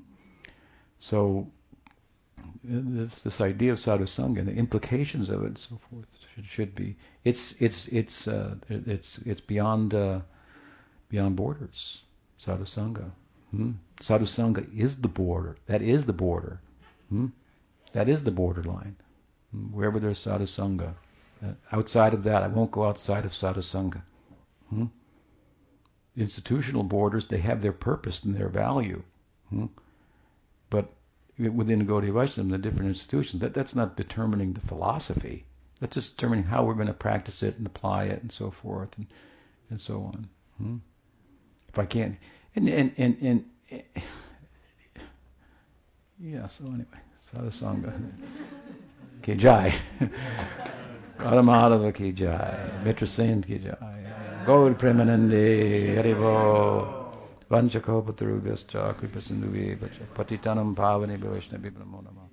So 0.98 1.46
this 2.62 3.22
this 3.22 3.40
idea 3.40 3.72
of 3.72 3.78
sadhusanga 3.78 4.40
and 4.40 4.48
the 4.48 4.54
implications 4.54 5.30
of 5.30 5.42
it 5.42 5.46
and 5.46 5.58
so 5.58 5.78
forth 5.90 6.18
should, 6.34 6.46
should 6.46 6.74
be 6.74 6.96
it's 7.24 7.52
it's 7.60 7.88
it's 7.88 8.28
uh, 8.28 8.56
it's 8.68 9.18
it's 9.18 9.40
beyond 9.40 9.94
uh, 9.94 10.20
beyond 11.08 11.36
borders 11.36 12.02
sadhusanga 12.38 13.10
hmm? 13.50 13.72
sadhusanga 14.00 14.66
is 14.76 15.00
the 15.00 15.08
border 15.08 15.56
that 15.66 15.82
is 15.82 16.06
the 16.06 16.12
border 16.12 16.60
hmm? 17.08 17.26
that 17.92 18.08
is 18.08 18.24
the 18.24 18.30
borderline 18.30 18.96
hmm? 19.52 19.66
wherever 19.66 19.98
there's 20.00 20.24
sadhusanga 20.24 20.94
uh, 21.44 21.52
outside 21.72 22.14
of 22.14 22.24
that 22.24 22.42
I 22.42 22.48
won't 22.48 22.70
go 22.70 22.84
outside 22.84 23.24
of 23.24 23.32
sadhusanga 23.32 24.02
hmm? 24.70 24.86
institutional 26.16 26.82
borders 26.82 27.26
they 27.26 27.38
have 27.38 27.60
their 27.60 27.72
purpose 27.72 28.24
and 28.24 28.34
their 28.34 28.48
value 28.48 29.02
hmm? 29.50 29.66
but 30.70 30.92
within 31.38 31.78
the 31.78 31.84
Gaudiya 31.84 32.12
Vaishnavism, 32.12 32.48
the 32.48 32.58
different 32.58 32.88
institutions, 32.88 33.42
that, 33.42 33.52
that's 33.52 33.74
not 33.74 33.96
determining 33.96 34.54
the 34.54 34.60
philosophy. 34.60 35.44
That's 35.80 35.94
just 35.94 36.16
determining 36.16 36.46
how 36.46 36.64
we're 36.64 36.74
going 36.74 36.86
to 36.86 36.94
practice 36.94 37.42
it 37.42 37.58
and 37.58 37.66
apply 37.66 38.04
it 38.04 38.22
and 38.22 38.32
so 38.32 38.50
forth 38.50 38.96
and 38.96 39.06
and 39.68 39.80
so 39.80 40.02
on. 40.02 40.28
Hmm? 40.58 40.76
If 41.76 41.80
I 41.80 41.84
can't, 41.84 42.16
and 42.54 42.68
and 42.70 42.90
and, 42.96 43.16
and, 43.20 43.44
yeah. 46.18 46.46
So 46.46 46.64
anyway, 46.68 47.02
sadhusanga. 47.28 47.92
Ki 49.20 49.34
jai. 49.34 49.74
Radha 51.18 51.92
ki 51.92 52.12
jai. 52.12 52.80
Mitra 52.82 53.06
Sen 53.06 53.42
ki 53.42 53.58
jai. 53.58 54.44
Gaur 54.46 54.70
Premanande 54.72 55.96
Haribol. 55.98 57.12
Vanchakopatarubhyascha 57.50 58.94
kripasinduve 58.94 59.76
patitanam 60.14 60.74
pavane 60.74 61.18
bhavishna 61.18 61.58
bibnamo 61.58 62.00
namah 62.02 62.25